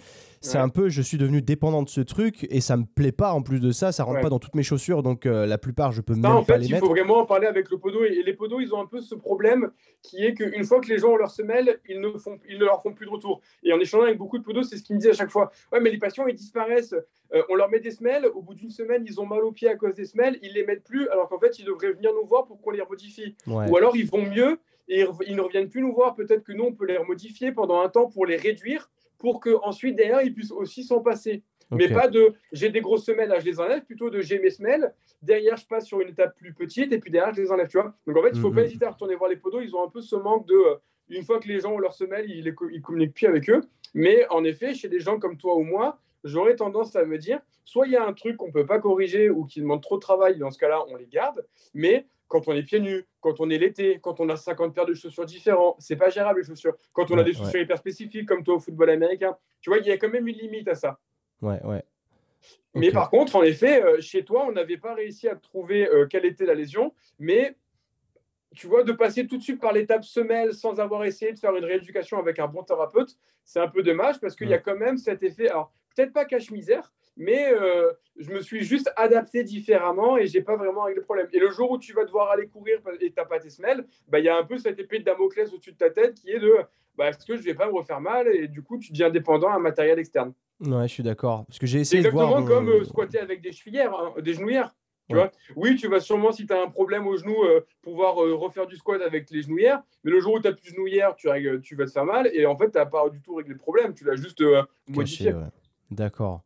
c'est 0.41 0.59
un 0.59 0.69
peu, 0.69 0.89
je 0.89 1.03
suis 1.03 1.19
devenu 1.19 1.43
dépendant 1.43 1.83
de 1.83 1.89
ce 1.89 2.01
truc 2.01 2.47
et 2.51 2.61
ça 2.61 2.77
me 2.77 2.85
plaît 2.85 3.13
pas 3.13 3.33
en 3.33 3.43
plus 3.43 3.61
de 3.61 3.71
ça, 3.71 3.93
ça 3.93 4.05
rentre 4.05 4.21
pas 4.21 4.29
dans 4.29 4.39
toutes 4.39 4.55
mes 4.55 4.63
chaussures, 4.63 5.03
donc 5.03 5.27
euh, 5.27 5.47
la 5.47 5.59
plupart 5.59 5.93
je 5.93 6.01
peux 6.01 6.15
même 6.15 6.27
en 6.27 6.43
fait, 6.43 6.53
pas 6.53 6.59
les 6.59 6.69
mettre. 6.69 6.85
Il 6.85 6.87
faut 6.87 6.95
vraiment 6.95 7.19
en 7.19 7.27
parler 7.27 7.47
avec 7.47 7.71
le 7.71 7.79
podo 7.79 8.05
et 8.05 8.23
les 8.23 8.33
podos 8.35 8.61
ils 8.61 8.75
ont 8.75 8.81
un 8.81 8.87
peu 8.87 9.01
ce 9.01 9.15
problème 9.15 9.71
qui 10.03 10.25
est 10.25 10.35
qu'une 10.35 10.65
fois 10.65 10.81
que 10.81 10.89
les 10.89 10.99
gens 10.99 11.11
ont 11.11 11.17
leur 11.17 11.31
semelle, 11.31 11.81
ils 11.89 12.01
ne, 12.01 12.11
font, 12.19 12.39
ils 12.49 12.59
ne 12.59 12.65
leur 12.65 12.83
font 12.83 12.93
plus 12.93 13.07
de 13.07 13.11
retour. 13.11 13.41
Et 13.63 13.73
en 13.73 13.81
échangeant 13.81 14.05
avec 14.05 14.19
beaucoup 14.19 14.39
de 14.39 14.45
podos, 14.45 14.63
c'est 14.63 14.77
ce 14.77 14.83
qu'ils 14.83 14.97
me 14.97 15.01
disent 15.01 15.11
à 15.11 15.15
chaque 15.15 15.31
fois. 15.31 15.51
Ouais, 15.73 15.81
mais 15.81 15.91
les 15.91 15.99
patients 15.99 16.27
ils 16.27 16.35
disparaissent. 16.35 16.95
Euh, 17.35 17.43
on 17.51 17.57
leur 17.57 17.69
met 17.69 17.81
des 17.81 17.91
semelles, 17.91 18.27
au 18.27 18.43
bout 18.43 18.55
d'une 18.55 18.71
semaine 18.71 19.05
ils 19.07 19.21
ont 19.21 19.27
mal 19.27 19.45
aux 19.45 19.53
pieds 19.53 19.69
à 19.69 19.77
cause 19.77 19.95
des 19.95 20.05
semelles, 20.05 20.39
ils 20.43 20.53
les 20.53 20.65
mettent 20.65 20.85
plus, 20.85 21.09
alors 21.09 21.29
qu'en 21.29 21.39
fait 21.39 21.59
ils 21.59 21.65
devraient 21.65 21.93
venir 21.93 22.13
nous 22.15 22.27
voir 22.27 22.47
pour 22.47 22.61
qu'on 22.61 22.71
les 22.71 22.81
remodifie. 22.81 23.35
Ou 23.47 23.77
alors 23.77 23.97
ils 23.97 24.07
vont 24.07 24.23
mieux 24.23 24.59
et 24.89 25.05
ils 25.27 25.37
ne 25.37 25.41
reviennent 25.43 25.69
plus 25.69 25.83
nous 25.83 25.93
voir. 25.93 26.15
Peut-être 26.15 26.43
que 26.43 26.53
nous 26.53 26.65
on 26.65 26.73
peut 26.73 26.87
les 26.87 26.97
remodifier 26.97 27.53
pendant 27.53 27.81
un 27.81 27.89
temps 27.89 28.09
pour 28.09 28.25
les 28.25 28.37
réduire 28.37 28.89
pour 29.19 29.41
qu'ensuite, 29.41 29.97
derrière, 29.97 30.23
ils 30.23 30.35
puissent 30.35 30.53
aussi 30.53 30.85
s'en 30.85 31.01
passer. 31.01 31.43
Mais 31.71 31.89
pas 31.89 32.09
de 32.09 32.33
j'ai 32.53 32.71
des 32.71 32.81
grosses 32.81 33.05
semelles, 33.05 33.29
là 33.29 33.41
je 33.41 33.45
les 33.45 33.61
enlève, 33.61 33.85
plutôt 33.85 34.09
de 34.09 34.21
j'ai 34.23 34.39
mes 34.39 34.49
semelles, 34.49 34.95
derrière 35.21 35.57
je 35.59 35.67
passe 35.67 35.87
sur 35.87 36.01
une 36.01 36.09
étape 36.09 36.35
plus 36.37 36.55
petite 36.55 36.93
et 36.93 36.99
puis 36.99 37.11
derrière 37.11 37.35
je 37.35 37.43
les 37.43 37.51
enlève, 37.51 37.69
tu 37.69 37.79
vois. 37.79 37.95
Donc 38.07 38.17
en 38.17 38.23
fait, 38.23 38.31
il 38.31 38.37
ne 38.37 38.41
faut 38.41 38.51
pas 38.51 38.61
mhm. 38.61 38.67
hésiter 38.67 38.87
à 38.87 38.91
retourner 38.91 39.17
voir 39.17 39.29
les 39.29 39.37
podos, 39.37 39.61
ils 39.61 39.77
ont 39.77 39.85
un 39.85 39.91
peu 39.91 40.01
ce 40.01 40.17
manque 40.17 40.47
de, 40.47 40.55
euh, 40.55 40.77
une 41.11 41.25
fois 41.25 41.39
que 41.41 41.49
les 41.49 41.61
gens 41.61 41.75
ont 41.75 41.79
leurs 41.79 41.95
semelles, 41.95 42.31
ils 42.31 42.45
ne 42.45 42.81
communiquent 42.81 43.15
plus 43.15 43.27
avec 43.27 43.51
eux. 43.51 43.61
Mais 43.95 44.27
en 44.31 44.45
effet, 44.45 44.75
chez 44.75 44.89
des 44.89 45.01
gens 45.01 45.19
comme 45.19 45.37
toi 45.37 45.57
ou 45.57 45.63
moi, 45.63 46.01
j'aurais 46.25 46.57
tendance 46.57 46.97
à 46.97 47.05
me 47.05 47.19
dire, 47.19 47.41
soit 47.65 47.87
il 47.87 47.93
y 47.93 47.97
a 47.97 48.07
un 48.07 48.13
truc 48.13 48.37
qu'on 48.37 48.49
ne 48.49 48.53
peut 48.53 48.67
pas 48.67 48.79
corriger 48.79 49.31
ou 49.31 49.45
qui 49.45 49.61
demande 49.61 49.83
trop 49.83 49.97
de 49.97 50.01
travail, 50.01 50.39
dans 50.39 50.51
ce 50.51 50.59
cas-là, 50.59 50.85
on 50.89 50.97
les 50.97 51.07
garde, 51.07 51.47
mais 51.75 52.07
quand 52.29 52.47
on 52.47 52.53
est 52.53 52.63
pieds 52.63 52.81
nus, 52.81 53.07
quand 53.21 53.41
on 53.41 53.51
est 53.51 53.59
l'été, 53.59 53.99
quand 54.01 54.21
on 54.21 54.29
a 54.29 54.37
50 54.37 54.75
paires 54.75 54.87
de 54.87 54.95
chaussures 54.95 55.25
différents, 55.25 55.77
c'est 55.79 55.97
pas 55.97 56.11
gérable 56.11 56.41
les 56.41 56.47
chaussures. 56.47 56.77
Quand 56.93 57.11
on 57.11 57.19
a 57.19 57.23
des 57.23 57.33
chaussures 57.33 57.61
hyper 57.61 57.79
spécifiques 57.79 58.29
comme 58.29 58.45
toi 58.45 58.57
au 58.57 58.61
football 58.61 58.91
américain, 58.91 59.37
tu 59.61 59.71
vois, 59.71 59.79
il 59.79 59.87
y 59.87 59.91
a 59.91 59.97
quand 59.97 60.11
même 60.11 60.29
une 60.29 60.37
limite 60.37 60.69
à 60.69 60.75
ça. 60.75 60.99
Ouais, 61.41 61.61
ouais. 61.65 61.83
Mais 62.75 62.91
par 62.91 63.11
contre, 63.11 63.37
en 63.37 63.43
effet, 63.43 63.83
euh, 63.83 64.01
chez 64.01 64.25
toi, 64.25 64.45
on 64.47 64.53
n'avait 64.53 64.77
pas 64.77 64.95
réussi 64.95 65.27
à 65.29 65.37
trouver 65.37 65.89
euh, 65.89 66.07
quelle 66.07 66.27
était 66.27 66.45
la 66.45 66.55
lésion, 66.55 66.95
mais 67.19 67.57
tu 68.55 68.67
vois, 68.67 68.85
de 68.85 68.93
passer 68.93 69.27
tout 69.27 69.37
de 69.37 69.43
suite 69.43 69.61
par 69.61 69.73
l'étape 69.73 70.05
semelle 70.05 70.55
sans 70.55 70.81
avoir 70.81 71.05
essayé 71.05 71.33
de 71.33 71.39
faire 71.39 71.55
une 71.57 71.65
rééducation 71.65 72.19
avec 72.19 72.39
un 72.39 72.47
bon 72.47 72.63
thérapeute, 72.63 73.17
c'est 73.45 73.61
un 73.61 73.69
peu 73.69 73.83
dommage 73.83 74.21
parce 74.21 74.37
qu'il 74.37 74.49
y 74.49 74.55
a 74.55 74.59
quand 74.59 74.77
même 74.77 74.99
cet 74.99 75.23
effet, 75.23 75.49
alors 75.49 75.73
peut-être 75.99 76.13
pas 76.13 76.25
cache-misère, 76.25 76.93
mais 77.17 77.53
euh, 77.53 77.93
je 78.17 78.31
me 78.31 78.41
suis 78.41 78.65
juste 78.65 78.93
adapté 78.97 79.43
différemment 79.43 80.17
et 80.17 80.29
j'ai 80.29 80.43
pas 80.43 80.57
vraiment 80.57 80.85
réglé 80.85 81.01
le 81.01 81.05
problème. 81.05 81.27
Et 81.33 81.41
le 81.41 81.51
jour 81.51 81.73
où 81.73 81.79
tu 81.79 81.93
vas 81.93 82.05
devoir 82.05 82.31
aller 82.31 82.47
courir 82.47 82.79
et 83.01 83.11
t'as 83.11 83.25
pas 83.25 83.41
tes 83.41 83.51
semelles, 83.51 83.85
bah, 84.07 84.21
il 84.21 84.25
y 84.25 84.29
a 84.29 84.37
un 84.37 84.45
peu 84.45 84.59
cette 84.59 84.79
épée 84.79 85.01
de 85.01 85.05
Damoclès 85.05 85.53
au-dessus 85.53 85.73
de 85.73 85.77
ta 85.77 85.91
tête 85.91 86.15
qui 86.15 86.31
est 86.31 86.39
de 86.39 86.55
bah, 86.97 87.09
est-ce 87.09 87.27
que 87.27 87.37
je 87.37 87.43
vais 87.43 87.55
pas 87.55 87.67
me 87.67 87.73
refaire 87.73 88.01
mal 88.01 88.29
et 88.29 88.49
du 88.49 88.63
coup 88.63 88.79
tu 88.79 88.93
deviens 88.93 89.11
dépendant 89.11 89.49
à 89.49 89.55
un 89.55 89.61
matériel 89.61 89.99
externe. 89.99 90.33
Ouais, 90.61 90.89
je 90.89 90.93
suis 90.93 91.03
d'accord. 91.03 91.45
Parce 91.47 91.59
que 91.59 91.67
j'ai 91.67 91.81
essayé 91.81 92.03
de 92.03 92.09
voir. 92.09 92.29
Exactement 92.29 92.57
comme 92.57 92.69
euh, 92.69 92.85
squatter 92.85 93.19
avec 93.19 93.41
des 93.41 93.53
chevillères, 93.53 93.95
hein, 93.95 94.15
des 94.21 94.35
genouillères. 94.35 94.75
Tu 95.09 95.15
vois 95.15 95.33
oui, 95.57 95.75
tu 95.77 95.89
vas 95.89 96.01
sûrement, 96.01 96.33
si 96.33 96.47
tu 96.47 96.53
as 96.53 96.63
un 96.63 96.69
problème 96.69 97.07
au 97.07 97.17
genou, 97.17 97.43
euh, 97.43 97.65
pouvoir 97.81 98.17
refaire 98.17 98.67
du 98.67 98.77
squat 98.77 99.01
avec 99.01 99.31
les 99.31 99.41
genouillères. 99.41 99.83
Mais 100.05 100.11
le 100.11 100.21
jour 100.21 100.35
où 100.35 100.41
tu 100.41 100.47
n'as 100.47 100.53
plus 100.53 100.71
de 100.71 100.77
genouillères, 100.77 101.17
tu, 101.17 101.29
tu 101.63 101.77
vas 101.77 101.87
te 101.87 101.93
faire 101.93 102.05
mal. 102.05 102.29
Et 102.35 102.45
en 102.45 102.57
fait, 102.59 102.71
tu 102.71 102.77
n'as 102.77 102.85
pas 102.85 103.09
du 103.09 103.23
tout 103.23 103.37
réglé 103.37 103.55
le 103.55 103.59
problème. 103.59 103.95
Tu 103.95 104.05
l'as 104.05 104.17
juste 104.17 104.45
modifié. 104.87 105.33
D'accord. 105.91 106.43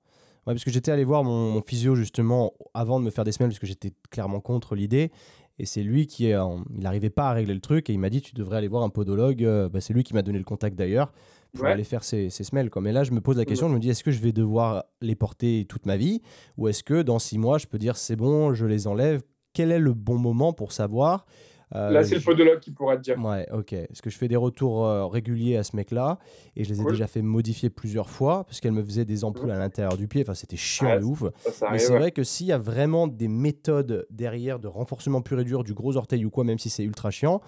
Ouais, 0.47 0.55
parce 0.55 0.65
que 0.65 0.71
j'étais 0.71 0.91
allé 0.91 1.05
voir 1.05 1.23
mon, 1.23 1.61
physio 1.63 1.95
justement 1.95 2.53
avant 2.75 2.99
de 2.99 3.05
me 3.05 3.11
faire 3.11 3.25
des 3.25 3.33
semelles, 3.33 3.51
parce 3.51 3.61
que 3.61 3.67
j'étais 3.67 3.93
clairement 4.11 4.41
contre 4.41 4.75
l'idée. 4.75 5.13
Et 5.59 5.67
c'est 5.67 5.83
lui 5.83 6.07
qui 6.07 6.27
est, 6.27 6.37
il 6.71 6.81
n'arrivait 6.81 7.11
pas 7.11 7.31
à 7.31 7.33
régler 7.33 7.55
le 7.55 7.61
truc 7.61 7.89
et 7.91 7.93
il 7.93 7.99
m'a 7.99 8.11
dit 8.11 8.23
tu 8.23 8.35
devrais 8.35 8.57
aller 8.57 8.69
voir 8.69 8.83
un 8.83 8.89
podologue. 8.89 9.45
Euh, 9.45 9.69
bah, 9.69 9.81
c'est 9.81 9.93
lui 9.93 10.03
qui 10.03 10.15
m'a 10.15 10.23
donné 10.23 10.39
le 10.39 10.45
contact 10.45 10.77
d'ailleurs 10.77 11.13
pour 11.55 11.67
aller 11.67 11.85
faire 11.85 12.03
ses, 12.03 12.31
semelles. 12.31 12.71
Quoi. 12.71 12.83
Mais 12.83 12.93
là, 12.93 13.05
je 13.05 13.13
me 13.13 13.21
pose 13.21 13.37
la 13.37 13.45
question, 13.45 13.69
je 13.69 13.75
me 13.75 13.79
dis 13.79 13.91
est-ce 13.91 14.03
que 14.03 14.11
je 14.11 14.21
vais 14.21 14.33
devoir 14.33 14.85
les 15.01 15.15
porter 15.15 15.67
toute 15.69 15.87
ma 15.87 15.97
vie? 15.97 16.23
Ou 16.57 16.69
est-ce 16.69 16.83
que 16.83 17.03
dans 17.03 17.19
six 17.19 17.39
mois, 17.39 17.59
je 17.59 17.67
peux 17.67 17.79
dire 17.79 17.97
c'est 17.97 18.17
bon, 18.17 18.55
je 18.55 18.67
les 18.67 18.87
enlève? 18.87 19.23
Quel 19.53 19.71
est 19.71 19.79
le 19.79 19.93
bon 19.93 20.17
moment 20.17 20.53
pour 20.53 20.73
savoir? 20.73 21.27
Là, 21.75 22.05
c'est 22.05 22.17
le 22.17 22.21
podologue 22.21 22.61
qui 22.61 22.71
pourra 22.71 22.97
te 22.97 23.03
dire. 23.03 23.19
Ouais, 23.19 23.47
ok. 23.53 23.75
Parce 23.89 24.01
que 24.01 24.11
je 24.11 24.17
fais 24.17 24.29
des 24.29 24.37
retours 24.37 24.87
euh, 24.87 25.07
réguliers 25.07 25.57
à 25.57 25.63
ce 25.63 25.77
mec-là 25.77 26.19
et 26.57 26.65
je 26.65 26.73
les 26.73 26.81
ai 26.81 26.85
déjà 26.85 27.07
fait 27.07 27.23
modifier 27.23 27.71
plusieurs 27.71 28.11
fois 28.11 28.45
parce 28.45 28.61
qu'elle 28.61 28.73
me 28.73 28.83
faisait 28.83 29.05
des 29.05 29.25
ampoules 29.25 29.51
à 29.51 29.59
l'intérieur 29.59 29.97
du 29.97 30.09
pied. 30.09 30.23
Enfin, 30.23 30.35
c'était 30.35 30.57
chiant 30.57 30.99
et 30.99 31.03
ouf. 31.03 31.25
Mais 31.71 31.79
c'est 31.79 31.97
vrai 31.97 32.13
que 32.13 32.25
s'il 32.25 32.47
y 32.47 32.53
a 32.53 32.59
vraiment 32.59 33.07
des 33.07 33.29
méthodes 33.29 34.07
derrière 34.11 34.59
de 34.59 34.69
renforcement 34.69 35.23
pur 35.23 35.41
et 35.41 35.45
dur 35.45 35.65
du 35.65 35.75
gros 35.75 35.97
orteil 35.97 36.25
ou 36.25 36.31
quoi, 36.31 36.45
même 36.45 36.59
si 36.59 36.71
c'est 36.71 36.85
ultra 36.85 37.11
chiant, 37.11 37.41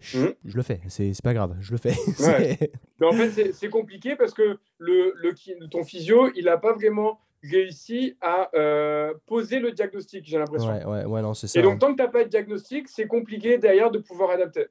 je, 0.00 0.18
mmh. 0.20 0.34
le 0.54 0.62
fais, 0.62 0.80
c'est 0.88 1.22
pas 1.22 1.34
grave, 1.34 1.56
je 1.60 1.72
le 1.72 1.78
fais. 1.78 1.94
Mais 3.00 3.06
en 3.06 3.12
fait, 3.12 3.52
c'est 3.52 3.68
compliqué 3.68 4.14
parce 4.14 4.32
que 4.32 4.58
le, 4.78 5.12
le, 5.16 5.68
ton 5.68 5.82
physio, 5.82 6.30
il 6.36 6.44
n'a 6.44 6.56
pas 6.56 6.72
vraiment 6.72 7.18
réussi 7.42 8.16
à 8.20 8.50
euh, 8.54 9.14
poser 9.26 9.60
le 9.60 9.72
diagnostic, 9.72 10.24
j'ai 10.24 10.38
l'impression. 10.38 10.70
Ouais, 10.70 10.84
ouais, 10.84 11.04
ouais, 11.04 11.22
non, 11.22 11.34
c'est 11.34 11.46
ça. 11.46 11.58
Et 11.58 11.62
donc, 11.62 11.78
tant 11.78 11.92
que 11.92 11.96
tu 11.96 12.02
n'as 12.02 12.08
pas 12.08 12.24
de 12.24 12.28
diagnostic, 12.28 12.88
c'est 12.88 13.06
compliqué 13.06 13.58
derrière 13.58 13.90
de 13.90 13.98
pouvoir 13.98 14.30
adapter. 14.30 14.66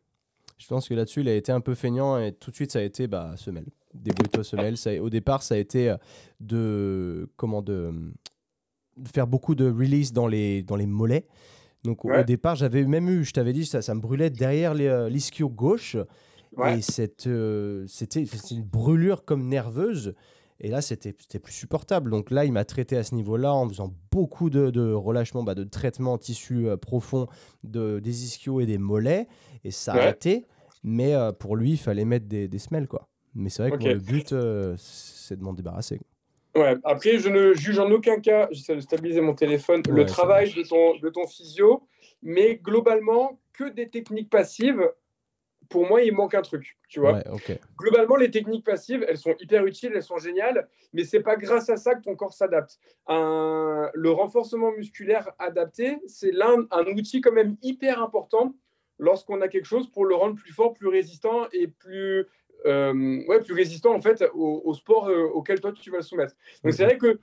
Je 0.57 0.67
pense 0.67 0.89
que 0.89 0.93
là-dessus, 0.93 1.21
il 1.21 1.29
a 1.29 1.35
été 1.35 1.51
un 1.51 1.61
peu 1.61 1.75
feignant 1.75 2.19
et 2.19 2.31
tout 2.31 2.49
de 2.49 2.55
suite, 2.55 2.71
ça 2.71 2.79
a 2.79 2.81
été 2.81 3.07
bah, 3.07 3.33
semelle. 3.37 3.67
Débrouille-toi 3.93 4.43
semelle. 4.43 4.77
Ça, 4.77 4.91
au 5.01 5.09
départ, 5.09 5.43
ça 5.43 5.55
a 5.55 5.57
été 5.57 5.89
euh, 5.89 5.97
de, 6.39 7.29
comment, 7.37 7.61
de, 7.61 7.93
de, 8.97 9.09
faire 9.09 9.27
beaucoup 9.27 9.55
de 9.55 9.65
release 9.69 10.13
dans 10.13 10.27
les, 10.27 10.63
dans 10.63 10.75
les 10.75 10.87
mollets. 10.87 11.27
Donc, 11.83 12.03
au 12.03 12.23
départ, 12.23 12.55
j'avais 12.55 12.83
même 12.83 13.07
eu, 13.07 13.23
je 13.23 13.31
t'avais 13.31 13.53
dit, 13.53 13.65
ça, 13.65 13.81
ça 13.81 13.93
me 13.95 14.01
brûlait 14.01 14.29
derrière 14.29 14.73
euh, 14.77 15.09
l'ischio 15.09 15.47
gauche. 15.47 15.95
Et 16.65 16.81
c'était 16.81 17.29
une 17.29 18.63
brûlure 18.63 19.25
comme 19.25 19.47
nerveuse. 19.47 20.15
Et 20.59 20.69
là, 20.69 20.81
c'était 20.81 21.13
plus 21.13 21.53
supportable. 21.53 22.09
Donc 22.09 22.31
là, 22.31 22.45
il 22.45 22.51
m'a 22.51 22.65
traité 22.65 22.97
à 22.97 23.03
ce 23.03 23.13
niveau-là 23.13 23.53
en 23.53 23.67
faisant 23.69 23.93
beaucoup 24.11 24.49
de, 24.49 24.71
de 24.71 24.91
relâchement, 24.91 25.43
bah, 25.43 25.55
de 25.55 25.63
traitement 25.63 26.13
en 26.13 26.17
tissu 26.17 26.67
euh, 26.67 26.77
profond 26.77 27.27
de, 27.63 27.99
des 27.99 28.25
ischios 28.25 28.59
et 28.59 28.65
des 28.65 28.77
mollets. 28.77 29.27
Et 29.63 29.71
ça 29.71 29.93
a 29.93 30.09
été. 30.09 30.45
Mais 30.83 31.13
euh, 31.13 31.31
pour 31.31 31.55
lui, 31.55 31.71
il 31.71 31.77
fallait 31.77 32.05
mettre 32.05 32.25
des, 32.25 32.47
des 32.47 32.59
semelles. 32.59 32.87
Quoi. 32.87 33.07
Mais 33.35 33.49
c'est 33.49 33.67
vrai 33.67 33.77
que 33.77 33.83
le 33.83 33.99
but, 33.99 34.33
euh, 34.33 34.75
c'est 34.77 35.37
de 35.37 35.43
m'en 35.43 35.53
débarrasser. 35.53 35.99
Ouais, 36.55 36.75
après, 36.83 37.19
je 37.19 37.29
ne 37.29 37.53
juge 37.53 37.77
en 37.77 37.91
aucun 37.91 38.19
cas, 38.19 38.47
j'essaie 38.49 38.75
de 38.75 38.81
stabiliser 38.81 39.21
mon 39.21 39.35
téléphone, 39.35 39.83
le 39.87 40.05
travail 40.07 40.51
de 40.53 40.63
ton, 40.63 40.97
de 40.97 41.09
ton 41.09 41.27
physio, 41.27 41.83
mais 42.23 42.55
globalement, 42.55 43.39
que 43.53 43.69
des 43.69 43.89
techniques 43.89 44.31
passives 44.31 44.81
pour 45.69 45.87
moi, 45.87 46.01
il 46.01 46.13
manque 46.13 46.35
un 46.35 46.41
truc, 46.41 46.77
tu 46.87 46.99
vois. 46.99 47.21
Globalement, 47.77 48.15
les 48.15 48.31
techniques 48.31 48.65
passives, 48.65 49.05
elles 49.07 49.17
sont 49.17 49.35
hyper 49.39 49.65
utiles, 49.65 49.91
elles 49.93 50.03
sont 50.03 50.17
géniales, 50.17 50.67
mais 50.93 51.03
c'est 51.03 51.21
pas 51.21 51.35
grâce 51.35 51.69
à 51.69 51.77
ça 51.77 51.95
que 51.95 52.01
ton 52.01 52.15
corps 52.15 52.33
s'adapte. 52.33 52.79
Le 53.07 54.09
renforcement 54.09 54.71
musculaire 54.71 55.31
adapté, 55.39 55.99
c'est 56.07 56.31
l'un 56.31 56.65
un 56.71 56.85
outil 56.85 57.21
quand 57.21 57.33
même 57.33 57.57
hyper 57.61 58.01
important 58.01 58.55
lorsqu'on 58.99 59.41
a 59.41 59.47
quelque 59.47 59.65
chose 59.65 59.89
pour 59.91 60.05
le 60.05 60.15
rendre 60.15 60.35
plus 60.35 60.53
fort, 60.53 60.73
plus 60.73 60.87
résistant 60.87 61.47
et 61.51 61.67
plus 61.67 62.25
euh, 62.65 63.23
ouais, 63.27 63.39
plus 63.41 63.53
résistant 63.53 63.93
en 63.93 64.01
fait 64.01 64.23
au, 64.33 64.73
sport 64.73 65.09
euh, 65.09 65.25
auquel 65.25 65.59
toi 65.59 65.71
tu 65.71 65.91
vas 65.91 65.97
le 65.97 66.03
soumettre. 66.03 66.35
Donc 66.63 66.73
c'est 66.73 66.85
vrai 66.85 66.97
que 66.97 67.19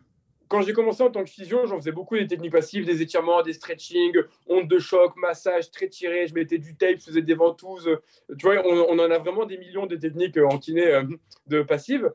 quand 0.54 0.62
j'ai 0.62 0.72
commencé 0.72 1.02
en 1.02 1.10
tant 1.10 1.24
que 1.24 1.30
physio, 1.30 1.66
j'en 1.66 1.78
faisais 1.78 1.90
beaucoup 1.90 2.16
des 2.16 2.28
techniques 2.28 2.52
passives, 2.52 2.86
des 2.86 3.02
étirements, 3.02 3.42
des 3.42 3.54
stretching, 3.54 4.12
ondes 4.46 4.68
de 4.68 4.78
choc, 4.78 5.16
massage, 5.16 5.68
très 5.72 5.88
tiré, 5.88 6.28
je 6.28 6.34
mettais 6.34 6.58
du 6.58 6.76
tape, 6.76 7.00
je 7.00 7.06
faisais 7.06 7.22
des 7.22 7.34
ventouses. 7.34 7.90
Tu 8.38 8.46
vois, 8.46 8.64
on, 8.64 8.96
en 8.96 9.10
a 9.10 9.18
vraiment 9.18 9.46
des 9.46 9.58
millions 9.58 9.86
de 9.86 9.96
techniques 9.96 10.38
en 10.38 10.58
kiné 10.58 10.86
euh, 10.86 11.02
de 11.48 11.62
passives. 11.62 12.08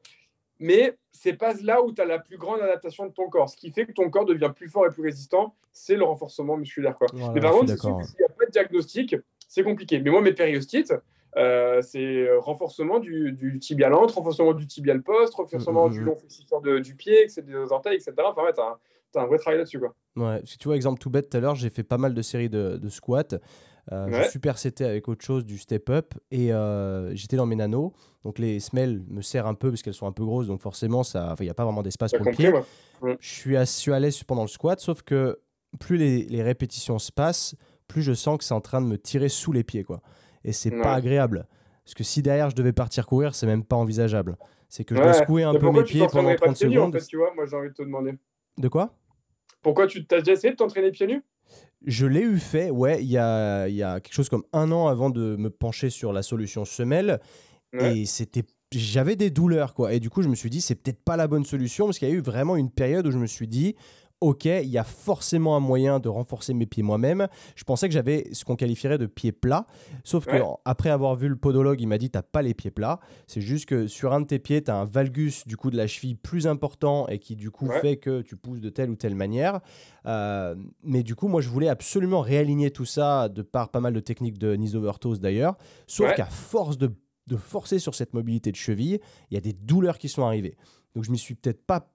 Mais 0.57 0.95
c'est 1.11 1.33
pas 1.33 1.53
là 1.61 1.83
où 1.83 1.91
tu 1.91 2.01
as 2.01 2.05
la 2.05 2.17
plus 2.17 2.37
grande 2.37 2.61
adaptation 2.61 3.07
de 3.07 3.11
ton 3.11 3.27
corps. 3.27 3.49
Ce 3.49 3.57
qui 3.57 3.71
fait 3.71 3.85
que 3.85 3.91
ton 3.91 4.09
corps 4.09 4.25
devient 4.25 4.53
plus 4.55 4.69
fort 4.69 4.85
et 4.85 4.89
plus 4.89 5.03
résistant, 5.03 5.53
c'est 5.73 5.97
le 5.97 6.05
renforcement 6.05 6.55
musculaire. 6.55 6.95
Quoi. 6.95 7.07
mais 7.33 7.41
par 7.41 7.51
contre, 7.51 7.77
s'il 7.77 7.91
n'y 7.91 8.25
a 8.25 8.29
pas 8.29 8.45
de 8.45 8.51
diagnostic, 8.51 9.17
c'est 9.49 9.63
compliqué. 9.63 9.99
Mais 9.99 10.11
moi, 10.11 10.21
mes 10.21 10.33
périostites, 10.33 10.93
Euh, 11.37 11.81
c'est 11.81 12.27
renforcement 12.37 12.99
du, 12.99 13.33
du 13.33 13.59
tibial 13.59 13.93
entre, 13.93 14.15
renforcement 14.15 14.53
du 14.53 14.65
tibial 14.65 15.01
post, 15.01 15.33
renforcement 15.35 15.87
mm, 15.87 15.89
mm, 15.89 15.93
du 15.93 16.01
mm. 16.01 16.05
long 16.05 16.15
flexifère 16.15 16.61
du 16.61 16.95
pied, 16.95 17.27
des 17.27 17.71
orteils, 17.71 17.95
etc. 17.95 18.13
Enfin, 18.25 18.43
ouais, 18.43 18.53
tu 18.53 18.61
as, 18.61 19.21
un 19.21 19.25
vrai 19.27 19.37
travail 19.37 19.59
là-dessus. 19.59 19.79
Quoi. 19.79 19.93
Ouais, 20.15 20.41
tu 20.43 20.67
vois, 20.67 20.75
exemple 20.75 20.99
tout 20.99 21.09
bête, 21.09 21.29
tout 21.29 21.37
à 21.37 21.39
l'heure, 21.39 21.55
j'ai 21.55 21.69
fait 21.69 21.83
pas 21.83 21.97
mal 21.97 22.13
de 22.13 22.21
séries 22.21 22.49
de, 22.49 22.77
de 22.77 22.89
squats. 22.89 23.37
Euh, 23.91 24.07
ouais. 24.07 24.29
Je 24.31 24.83
avec 24.83 25.07
autre 25.07 25.25
chose, 25.25 25.45
du 25.45 25.57
step-up, 25.57 26.13
et 26.29 26.53
euh, 26.53 27.13
j'étais 27.15 27.37
dans 27.37 27.45
mes 27.45 27.55
nanos. 27.55 27.91
Donc 28.23 28.37
les 28.37 28.59
semelles 28.59 29.01
me 29.07 29.21
serrent 29.21 29.47
un 29.47 29.55
peu 29.55 29.69
parce 29.69 29.81
qu'elles 29.81 29.93
sont 29.93 30.05
un 30.05 30.11
peu 30.11 30.23
grosses, 30.23 30.47
donc 30.47 30.61
forcément, 30.61 31.01
il 31.03 31.43
n'y 31.43 31.49
a 31.49 31.53
pas 31.53 31.63
vraiment 31.63 31.81
d'espace 31.81 32.11
pour 32.11 32.25
le 32.25 32.31
pied. 32.31 32.51
Je 33.19 33.65
suis 33.65 33.93
à 33.93 33.99
l'aise 33.99 34.23
pendant 34.23 34.43
le 34.43 34.47
squat, 34.47 34.79
sauf 34.79 35.01
que 35.01 35.39
plus 35.79 35.97
les, 35.97 36.23
les, 36.25 36.43
répétitions 36.43 36.99
se 36.99 37.11
passent, 37.11 37.55
plus 37.87 38.01
je 38.01 38.13
sens 38.13 38.37
que 38.37 38.43
c'est 38.43 38.53
en 38.53 38.61
train 38.61 38.81
de 38.81 38.87
me 38.87 38.97
tirer 38.97 39.29
sous 39.29 39.51
les 39.51 39.63
pieds. 39.63 39.83
quoi. 39.83 40.01
Et 40.43 40.51
c'est 40.51 40.71
pas 40.71 40.93
agréable. 40.93 41.47
Parce 41.83 41.95
que 41.95 42.03
si 42.03 42.21
derrière 42.21 42.49
je 42.49 42.55
devais 42.55 42.73
partir 42.73 43.07
courir, 43.07 43.33
c'est 43.35 43.47
même 43.47 43.63
pas 43.63 43.75
envisageable. 43.75 44.37
C'est 44.67 44.83
que 44.83 44.95
je 44.95 45.01
dois 45.01 45.13
secouer 45.13 45.43
un 45.43 45.55
peu 45.55 45.71
mes 45.71 45.83
pieds 45.83 46.05
pendant 46.11 46.35
30 46.35 46.55
secondes. 46.55 46.95
En 46.95 46.99
fait, 46.99 47.05
tu 47.05 47.17
vois, 47.17 47.33
moi 47.35 47.45
j'ai 47.45 47.55
envie 47.55 47.69
de 47.69 47.73
te 47.73 47.81
demander. 47.81 48.13
De 48.57 48.67
quoi? 48.67 48.95
Pourquoi 49.61 49.87
tu 49.87 50.05
t'as 50.05 50.19
déjà 50.19 50.33
essayé 50.33 50.51
de 50.51 50.57
t'entraîner 50.57 50.91
pieds 50.91 51.07
nus? 51.07 51.23
Je 51.85 52.05
l'ai 52.05 52.21
eu 52.21 52.37
fait, 52.37 52.69
ouais, 52.69 53.01
il 53.01 53.09
y 53.09 53.17
a, 53.17 53.67
y 53.67 53.81
a 53.81 53.99
quelque 53.99 54.13
chose 54.13 54.29
comme 54.29 54.43
un 54.53 54.71
an 54.71 54.87
avant 54.87 55.09
de 55.09 55.35
me 55.37 55.49
pencher 55.49 55.89
sur 55.89 56.13
la 56.13 56.21
solution 56.21 56.65
semelle. 56.65 57.19
Et 57.79 58.05
c'était 58.05 58.43
j'avais 58.71 59.15
des 59.15 59.31
douleurs 59.31 59.73
quoi 59.73 59.93
et 59.93 59.99
du 59.99 60.11
coup 60.11 60.21
je 60.21 60.29
me 60.29 60.35
suis 60.35 60.49
dit 60.49 60.61
c'est 60.61 60.75
peut-être 60.75 61.03
pas 61.03 61.17
la 61.17 61.27
bonne 61.27 61.43
solution 61.43 61.85
parce 61.85 61.97
qu'il 61.97 62.07
y 62.07 62.11
a 62.11 62.13
eu 62.13 62.21
vraiment 62.21 62.55
une 62.55 62.69
période 62.69 63.07
où 63.07 63.11
je 63.11 63.17
me 63.17 63.25
suis 63.25 63.47
dit 63.47 63.75
ok, 64.21 64.45
il 64.45 64.67
y 64.67 64.77
a 64.77 64.83
forcément 64.83 65.55
un 65.55 65.59
moyen 65.59 65.99
de 65.99 66.09
renforcer 66.09 66.53
mes 66.53 66.65
pieds 66.65 66.83
moi-même. 66.83 67.27
Je 67.55 67.63
pensais 67.63 67.87
que 67.87 67.93
j'avais 67.93 68.27
ce 68.33 68.43
qu'on 68.43 68.55
qualifierait 68.55 68.97
de 68.97 69.05
pieds 69.05 69.31
plats. 69.31 69.65
Sauf 70.03 70.25
que 70.25 70.41
après 70.65 70.89
avoir 70.89 71.15
vu 71.15 71.27
le 71.29 71.35
podologue, 71.35 71.79
il 71.79 71.87
m'a 71.87 71.97
dit 71.97 72.09
t'as 72.09 72.21
pas 72.21 72.41
les 72.41 72.53
pieds 72.53 72.71
plats. 72.71 72.99
C'est 73.27 73.41
juste 73.41 73.65
que 73.65 73.87
sur 73.87 74.13
un 74.13 74.21
de 74.21 74.25
tes 74.25 74.39
pieds, 74.39 74.63
tu 74.63 74.71
as 74.71 74.75
un 74.75 74.85
valgus 74.85 75.47
du 75.47 75.57
coup 75.57 75.71
de 75.71 75.77
la 75.77 75.87
cheville 75.87 76.15
plus 76.15 76.47
important 76.47 77.07
et 77.07 77.19
qui 77.19 77.35
du 77.35 77.51
coup 77.51 77.69
fait 77.81 77.97
que 77.97 78.21
tu 78.21 78.35
pousses 78.35 78.61
de 78.61 78.69
telle 78.69 78.89
ou 78.89 78.95
telle 78.95 79.15
manière. 79.15 79.59
Euh, 80.05 80.55
mais 80.83 81.03
du 81.03 81.15
coup, 81.15 81.27
moi, 81.27 81.41
je 81.41 81.49
voulais 81.49 81.69
absolument 81.69 82.21
réaligner 82.21 82.71
tout 82.71 82.85
ça 82.85 83.29
de 83.29 83.41
par 83.41 83.69
pas 83.69 83.79
mal 83.79 83.93
de 83.93 83.99
techniques 83.99 84.37
de 84.37 84.55
Nisovertos 84.55 85.17
d'ailleurs. 85.17 85.55
Sauf 85.87 86.13
qu'à 86.15 86.25
force 86.25 86.77
de, 86.77 86.91
de 87.27 87.37
forcer 87.37 87.79
sur 87.79 87.95
cette 87.95 88.13
mobilité 88.13 88.51
de 88.51 88.57
cheville, 88.57 88.99
il 89.31 89.35
y 89.35 89.37
a 89.37 89.41
des 89.41 89.53
douleurs 89.53 89.97
qui 89.97 90.09
sont 90.09 90.23
arrivées. 90.23 90.57
Donc 90.95 91.03
je 91.03 91.11
m'y 91.11 91.17
suis 91.17 91.35
peut-être 91.35 91.65
pas 91.65 91.91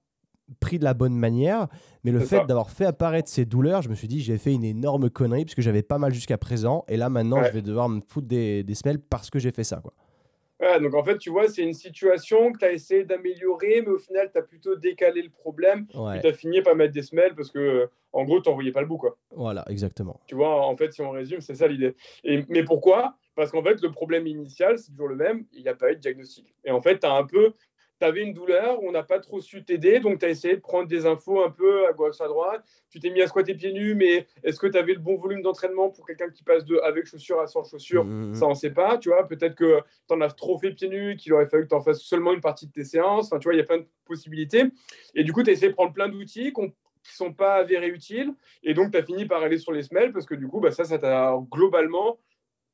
pris 0.60 0.78
de 0.78 0.84
la 0.84 0.94
bonne 0.94 1.16
manière, 1.16 1.68
mais 2.04 2.10
le 2.10 2.20
fait 2.20 2.44
d'avoir 2.46 2.70
fait 2.70 2.84
apparaître 2.84 3.28
ces 3.28 3.44
douleurs, 3.44 3.82
je 3.82 3.88
me 3.88 3.94
suis 3.94 4.08
dit 4.08 4.20
j'ai 4.20 4.38
fait 4.38 4.52
une 4.52 4.64
énorme 4.64 5.10
connerie 5.10 5.44
parce 5.44 5.54
que 5.54 5.62
j'avais 5.62 5.82
pas 5.82 5.98
mal 5.98 6.12
jusqu'à 6.12 6.38
présent 6.38 6.84
et 6.88 6.96
là 6.96 7.08
maintenant 7.08 7.42
je 7.44 7.50
vais 7.50 7.62
devoir 7.62 7.88
me 7.88 8.00
foutre 8.06 8.28
des, 8.28 8.62
des 8.62 8.74
semelles 8.74 9.00
parce 9.00 9.30
que 9.30 9.38
j'ai 9.38 9.52
fait 9.52 9.64
ça 9.64 9.80
quoi. 9.82 9.94
Ouais, 10.60 10.80
donc 10.80 10.94
en 10.94 11.02
fait, 11.02 11.18
tu 11.18 11.30
vois, 11.30 11.48
c'est 11.48 11.62
une 11.62 11.74
situation 11.74 12.52
que 12.52 12.58
tu 12.58 12.64
as 12.64 12.72
essayé 12.72 13.04
d'améliorer, 13.04 13.82
mais 13.82 13.88
au 13.88 13.98
final, 13.98 14.30
tu 14.32 14.38
as 14.38 14.42
plutôt 14.42 14.76
décalé 14.76 15.20
le 15.20 15.28
problème. 15.28 15.86
Et 16.14 16.20
tu 16.20 16.26
as 16.28 16.32
fini 16.32 16.62
par 16.62 16.76
mettre 16.76 16.92
des 16.92 17.02
semelles 17.02 17.34
parce 17.34 17.50
que, 17.50 17.90
en 18.12 18.24
gros, 18.24 18.40
tu 18.40 18.50
voyais 18.52 18.70
pas 18.70 18.80
le 18.80 18.86
bout. 18.86 18.96
Quoi. 18.96 19.18
Voilà, 19.32 19.64
exactement. 19.68 20.20
Tu 20.26 20.36
vois, 20.36 20.64
en 20.64 20.76
fait, 20.76 20.92
si 20.92 21.02
on 21.02 21.10
résume, 21.10 21.40
c'est 21.40 21.56
ça 21.56 21.66
l'idée. 21.66 21.94
Mais 22.48 22.62
pourquoi? 22.62 23.16
Parce 23.34 23.50
qu'en 23.50 23.62
fait, 23.62 23.82
le 23.82 23.90
problème 23.90 24.28
initial, 24.28 24.78
c'est 24.78 24.92
toujours 24.92 25.08
le 25.08 25.16
même 25.16 25.44
il 25.52 25.62
n'y 25.62 25.68
a 25.68 25.74
pas 25.74 25.90
eu 25.90 25.96
de 25.96 26.00
diagnostic. 26.00 26.54
Et 26.64 26.70
en 26.70 26.80
fait, 26.80 27.00
tu 27.00 27.06
as 27.06 27.12
un 27.12 27.24
peu 27.24 27.52
tu 28.00 28.04
avais 28.06 28.22
une 28.22 28.32
douleur, 28.32 28.82
on 28.82 28.92
n'a 28.92 29.02
pas 29.02 29.20
trop 29.20 29.40
su 29.40 29.64
t'aider, 29.64 30.00
donc 30.00 30.18
tu 30.18 30.26
as 30.26 30.28
essayé 30.28 30.56
de 30.56 30.60
prendre 30.60 30.88
des 30.88 31.06
infos 31.06 31.42
un 31.42 31.50
peu 31.50 31.86
à 31.86 31.92
gauche, 31.92 32.20
à 32.20 32.26
droite. 32.26 32.64
Tu 32.90 33.00
t'es 33.00 33.10
mis 33.10 33.22
à 33.22 33.26
squatter 33.26 33.54
pieds 33.54 33.72
nus, 33.72 33.94
mais 33.94 34.26
est-ce 34.42 34.58
que 34.58 34.66
tu 34.66 34.78
avais 34.78 34.94
le 34.94 35.00
bon 35.00 35.16
volume 35.16 35.42
d'entraînement 35.42 35.90
pour 35.90 36.06
quelqu'un 36.06 36.30
qui 36.30 36.42
passe 36.42 36.64
de 36.64 36.78
avec 36.78 37.06
chaussures 37.06 37.40
à 37.40 37.46
sans 37.46 37.64
chaussures? 37.64 38.04
Mmh. 38.04 38.34
Ça, 38.34 38.46
on 38.46 38.50
ne 38.50 38.54
sait 38.54 38.72
pas. 38.72 38.98
Tu 38.98 39.08
vois, 39.08 39.26
peut-être 39.26 39.54
que 39.54 39.80
tu 40.08 40.14
en 40.14 40.20
as 40.20 40.30
trop 40.30 40.58
fait 40.58 40.72
pieds 40.72 40.88
nus, 40.88 41.16
qu'il 41.16 41.32
aurait 41.32 41.48
fallu 41.48 41.64
que 41.64 41.68
tu 41.68 41.74
en 41.74 41.82
fasses 41.82 42.02
seulement 42.02 42.32
une 42.32 42.40
partie 42.40 42.66
de 42.66 42.72
tes 42.72 42.84
séances. 42.84 43.26
Enfin, 43.26 43.38
tu 43.38 43.44
vois, 43.44 43.54
il 43.54 43.58
y 43.58 43.62
a 43.62 43.64
plein 43.64 43.78
de 43.78 43.86
possibilités. 44.04 44.64
Et 45.14 45.24
du 45.24 45.32
coup, 45.32 45.42
tu 45.42 45.50
as 45.50 45.52
essayé 45.52 45.68
de 45.68 45.74
prendre 45.74 45.92
plein 45.92 46.08
d'outils 46.08 46.52
qui 46.52 46.60
ne 46.60 46.68
sont 47.04 47.32
pas 47.32 47.54
avérés 47.54 47.88
utiles. 47.88 48.34
Et 48.62 48.74
donc, 48.74 48.92
tu 48.92 48.98
as 48.98 49.02
fini 49.02 49.26
par 49.26 49.42
aller 49.42 49.58
sur 49.58 49.72
les 49.72 49.82
semelles 49.82 50.12
parce 50.12 50.26
que 50.26 50.34
du 50.34 50.48
coup, 50.48 50.60
bah, 50.60 50.70
ça, 50.70 50.84
ça 50.84 50.98
t'a 50.98 51.36
globalement 51.50 52.18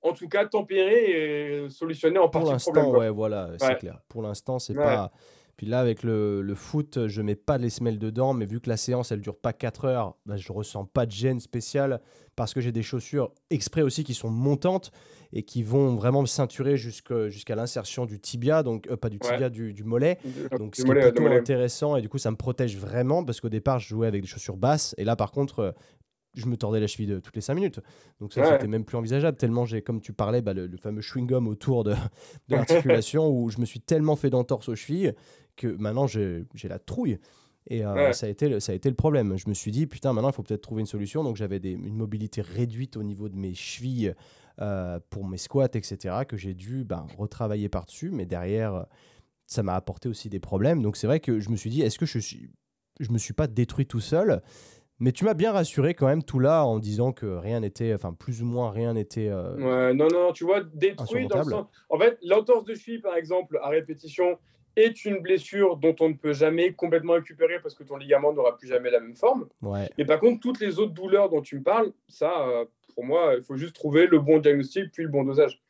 en 0.02 0.12
tout 0.12 0.28
cas 0.28 0.46
tempérer 0.46 1.64
et 1.64 1.70
solutionner 1.70 2.18
en 2.18 2.28
partie 2.28 2.52
le 2.52 2.58
problème. 2.58 2.96
Ouais, 2.96 3.10
voilà, 3.10 3.50
c'est 3.58 3.78
clair. 3.78 4.00
Pour 4.08 4.22
l'instant, 4.22 4.58
c'est 4.58 4.74
pas. 4.74 5.10
Puis 5.56 5.66
là, 5.66 5.80
avec 5.80 6.04
le, 6.04 6.40
le, 6.40 6.54
foot, 6.54 7.06
je 7.06 7.20
mets 7.20 7.34
pas 7.34 7.58
les 7.58 7.68
semelles 7.68 7.98
dedans, 7.98 8.32
mais 8.32 8.46
vu 8.46 8.62
que 8.62 8.70
la 8.70 8.78
séance, 8.78 9.12
elle 9.12 9.20
dure 9.20 9.36
pas 9.36 9.52
4 9.52 9.84
heures, 9.84 10.16
bah, 10.24 10.38
je 10.38 10.50
ressens 10.54 10.86
pas 10.86 11.04
de 11.04 11.10
gêne 11.10 11.38
spéciale 11.38 12.00
parce 12.34 12.54
que 12.54 12.62
j'ai 12.62 12.72
des 12.72 12.82
chaussures 12.82 13.30
exprès 13.50 13.82
aussi 13.82 14.02
qui 14.02 14.14
sont 14.14 14.30
montantes 14.30 14.90
et 15.34 15.42
qui 15.42 15.62
vont 15.62 15.94
vraiment 15.96 16.22
me 16.22 16.26
ceinturer 16.26 16.78
jusqu'à 16.78 17.54
l'insertion 17.54 18.06
du 18.06 18.18
tibia, 18.18 18.62
donc 18.62 18.88
euh, 18.88 18.96
pas 18.96 19.10
du 19.10 19.18
tibia, 19.18 19.50
du, 19.50 19.74
du, 19.74 19.84
mollet. 19.84 20.16
Donc 20.58 20.76
c'est 20.76 20.84
plutôt 20.84 21.26
intéressant 21.26 21.94
et 21.94 22.00
du 22.00 22.08
coup, 22.08 22.16
ça 22.16 22.30
me 22.30 22.36
protège 22.36 22.78
vraiment 22.78 23.22
parce 23.22 23.42
qu'au 23.42 23.50
départ, 23.50 23.78
je 23.78 23.88
jouais 23.88 24.06
avec 24.06 24.22
des 24.22 24.28
chaussures 24.28 24.56
basses 24.56 24.94
et 24.96 25.04
là, 25.04 25.14
par 25.14 25.30
contre, 25.30 25.74
je 26.34 26.46
me 26.46 26.56
tordais 26.56 26.80
la 26.80 26.86
cheville 26.86 27.06
de, 27.06 27.18
toutes 27.18 27.34
les 27.34 27.42
5 27.42 27.54
minutes. 27.54 27.80
Donc 28.20 28.32
ça, 28.32 28.44
c'était 28.44 28.68
même 28.68 28.84
plus 28.84 28.96
envisageable, 28.96 29.36
tellement 29.36 29.64
j'ai, 29.64 29.82
comme 29.82 30.00
tu 30.00 30.12
parlais, 30.12 30.42
bah, 30.42 30.54
le, 30.54 30.70
fameux 30.76 31.00
chewing-gum 31.00 31.46
autour 31.46 31.84
de, 31.84 31.92
de 32.48 32.56
l'articulation, 32.56 33.28
où 33.28 33.50
je 33.50 33.58
me 33.58 33.64
suis 33.64 33.80
tellement 33.80 34.16
fait 34.16 34.30
d'entorse 34.30 34.68
aux 34.68 34.76
chevilles 34.76 35.12
que 35.56 35.66
maintenant 35.66 36.06
j'ai 36.06 36.46
la 36.64 36.78
trouille. 36.78 37.18
Et 37.66 37.84
euh, 37.84 38.12
ça, 38.12 38.26
a 38.26 38.28
été, 38.28 38.58
ça 38.60 38.72
a 38.72 38.74
été 38.74 38.88
le 38.88 38.96
problème. 38.96 39.36
Je 39.36 39.48
me 39.48 39.54
suis 39.54 39.70
dit, 39.70 39.86
putain, 39.86 40.12
maintenant, 40.12 40.30
il 40.30 40.34
faut 40.34 40.42
peut-être 40.42 40.62
trouver 40.62 40.80
une 40.80 40.86
solution. 40.86 41.22
Donc 41.22 41.36
j'avais 41.36 41.58
une 41.58 41.94
mobilité 41.94 42.40
réduite 42.40 42.96
au 42.96 43.02
niveau 43.02 43.28
de 43.28 43.36
mes 43.36 43.54
chevilles 43.54 44.14
euh, 44.60 44.98
pour 45.10 45.26
mes 45.26 45.36
squats, 45.36 45.68
etc., 45.74 46.20
que 46.26 46.36
j'ai 46.36 46.54
dû 46.54 46.84
ben, 46.84 47.06
retravailler 47.18 47.68
par-dessus. 47.68 48.10
Mais 48.10 48.24
derrière, 48.24 48.86
ça 49.46 49.62
m'a 49.62 49.74
apporté 49.74 50.08
aussi 50.08 50.30
des 50.30 50.40
problèmes. 50.40 50.82
Donc 50.82 50.96
c'est 50.96 51.06
vrai 51.06 51.20
que 51.20 51.38
je 51.38 51.50
me 51.50 51.56
suis 51.56 51.70
dit, 51.70 51.82
est-ce 51.82 51.98
que 51.98 52.06
je 52.06 52.18
suis... 52.18 52.50
Je 52.98 53.12
me 53.12 53.18
suis 53.18 53.32
pas 53.32 53.46
détruit 53.46 53.86
tout 53.86 54.00
seul? 54.00 54.42
Mais 55.00 55.12
tu 55.12 55.24
m'as 55.24 55.34
bien 55.34 55.50
rassuré 55.50 55.94
quand 55.94 56.06
même 56.06 56.22
tout 56.22 56.38
là 56.38 56.64
en 56.64 56.78
disant 56.78 57.12
que 57.12 57.26
rien 57.26 57.60
n'était, 57.60 57.94
enfin 57.94 58.12
plus 58.12 58.42
ou 58.42 58.44
moins 58.44 58.70
rien 58.70 58.92
n'était. 58.92 59.28
Euh, 59.28 59.56
ouais, 59.56 59.94
non, 59.94 60.08
non, 60.08 60.32
tu 60.32 60.44
vois, 60.44 60.60
détruit 60.62 61.26
dans 61.26 61.38
le 61.38 61.44
sens. 61.44 61.66
En 61.88 61.98
fait, 61.98 62.18
l'entorse 62.22 62.64
de 62.64 62.74
cheville, 62.74 63.00
par 63.00 63.16
exemple, 63.16 63.58
à 63.62 63.70
répétition, 63.70 64.38
est 64.76 65.04
une 65.04 65.18
blessure 65.18 65.78
dont 65.78 65.96
on 66.00 66.10
ne 66.10 66.14
peut 66.14 66.34
jamais 66.34 66.74
complètement 66.74 67.14
récupérer 67.14 67.60
parce 67.60 67.74
que 67.74 67.82
ton 67.82 67.96
ligament 67.96 68.32
n'aura 68.32 68.56
plus 68.56 68.68
jamais 68.68 68.90
la 68.90 69.00
même 69.00 69.16
forme. 69.16 69.48
Ouais. 69.62 69.90
Et 69.98 70.04
par 70.04 70.20
contre, 70.20 70.40
toutes 70.40 70.60
les 70.60 70.78
autres 70.78 70.92
douleurs 70.92 71.30
dont 71.30 71.40
tu 71.40 71.58
me 71.58 71.62
parles, 71.62 71.92
ça, 72.08 72.46
euh, 72.46 72.66
pour 72.94 73.04
moi, 73.04 73.34
il 73.36 73.42
faut 73.42 73.56
juste 73.56 73.74
trouver 73.74 74.06
le 74.06 74.18
bon 74.18 74.38
diagnostic 74.38 74.92
puis 74.92 75.02
le 75.02 75.08
bon 75.08 75.24
dosage. 75.24 75.60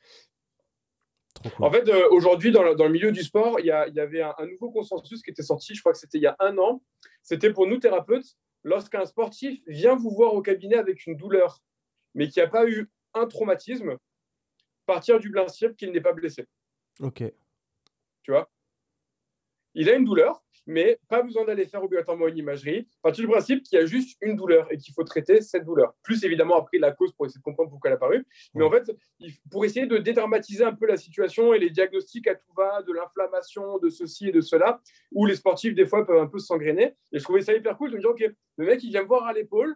En 1.58 1.70
fait, 1.70 1.88
euh, 1.88 2.08
aujourd'hui, 2.10 2.52
dans, 2.52 2.62
le 2.62 2.88
milieu 2.88 3.12
du 3.12 3.22
sport, 3.22 3.60
il 3.60 3.66
y, 3.66 3.70
avait 3.70 4.20
un, 4.20 4.34
un, 4.36 4.46
nouveau 4.46 4.70
consensus 4.70 5.22
qui 5.22 5.30
était 5.30 5.42
sorti, 5.42 5.74
je 5.74 5.80
crois 5.80 5.92
que 5.92 5.98
c'était 5.98 6.18
il 6.18 6.22
y 6.22 6.26
a 6.26 6.36
un 6.38 6.58
an. 6.58 6.82
C'était 7.22 7.50
pour 7.50 7.66
nous 7.66 7.78
thérapeutes, 7.78 8.36
lorsqu'un 8.62 9.04
sportif 9.04 9.60
vient 9.66 9.96
vous 9.96 10.10
voir 10.10 10.34
au 10.34 10.42
cabinet 10.42 10.76
avec 10.76 11.06
une 11.06 11.16
douleur, 11.16 11.62
mais 12.14 12.28
qui 12.28 12.38
n'a 12.38 12.46
pas 12.46 12.68
eu 12.68 12.90
un 13.14 13.26
traumatisme, 13.26 13.96
partir 14.86 15.18
du 15.18 15.30
principe 15.30 15.76
qu'il 15.76 15.92
n'est 15.92 16.00
pas 16.00 16.12
blessé. 16.12 16.46
Ok. 17.00 17.24
Tu 18.22 18.30
vois? 18.30 18.50
Il 19.74 19.88
a 19.88 19.94
une 19.94 20.04
douleur, 20.04 20.42
mais 20.66 20.98
pas 21.08 21.22
besoin 21.22 21.44
d'aller 21.44 21.66
faire 21.66 21.82
obligatoirement 21.82 22.28
une 22.28 22.36
imagerie. 22.36 22.88
Partir 23.02 23.24
du 23.24 23.30
principe 23.30 23.62
qu'il 23.62 23.78
y 23.78 23.82
a 23.82 23.86
juste 23.86 24.16
une 24.20 24.36
douleur 24.36 24.70
et 24.72 24.76
qu'il 24.76 24.94
faut 24.94 25.04
traiter 25.04 25.40
cette 25.40 25.64
douleur. 25.64 25.94
Plus 26.02 26.24
évidemment 26.24 26.56
après 26.56 26.78
la 26.78 26.92
cause 26.92 27.12
pour 27.12 27.26
essayer 27.26 27.38
de 27.38 27.44
comprendre 27.44 27.70
pourquoi 27.70 27.90
elle 27.90 27.94
a 27.94 27.96
apparu. 27.96 28.26
Mais 28.54 28.64
en 28.64 28.70
fait, 28.70 28.90
pour 29.50 29.64
essayer 29.64 29.86
de 29.86 29.98
dédramatiser 29.98 30.64
un 30.64 30.74
peu 30.74 30.86
la 30.86 30.96
situation 30.96 31.54
et 31.54 31.58
les 31.58 31.70
diagnostics 31.70 32.26
à 32.28 32.34
tout 32.34 32.52
va, 32.56 32.82
de 32.82 32.92
l'inflammation, 32.92 33.78
de 33.78 33.88
ceci 33.88 34.28
et 34.28 34.32
de 34.32 34.40
cela, 34.40 34.80
où 35.12 35.26
les 35.26 35.36
sportifs 35.36 35.74
des 35.74 35.86
fois 35.86 36.06
peuvent 36.06 36.20
un 36.20 36.28
peu 36.28 36.38
s'engrainer. 36.38 36.94
Et 37.12 37.18
je 37.18 37.24
trouvais 37.24 37.42
ça 37.42 37.54
hyper 37.54 37.76
cool 37.76 37.90
de 37.90 37.96
me 37.96 38.00
dire, 38.00 38.10
ok, 38.10 38.24
le 38.56 38.66
mec 38.66 38.82
il 38.82 38.90
vient 38.90 39.02
me 39.02 39.08
voir 39.08 39.26
à 39.26 39.32
l'épaule, 39.32 39.74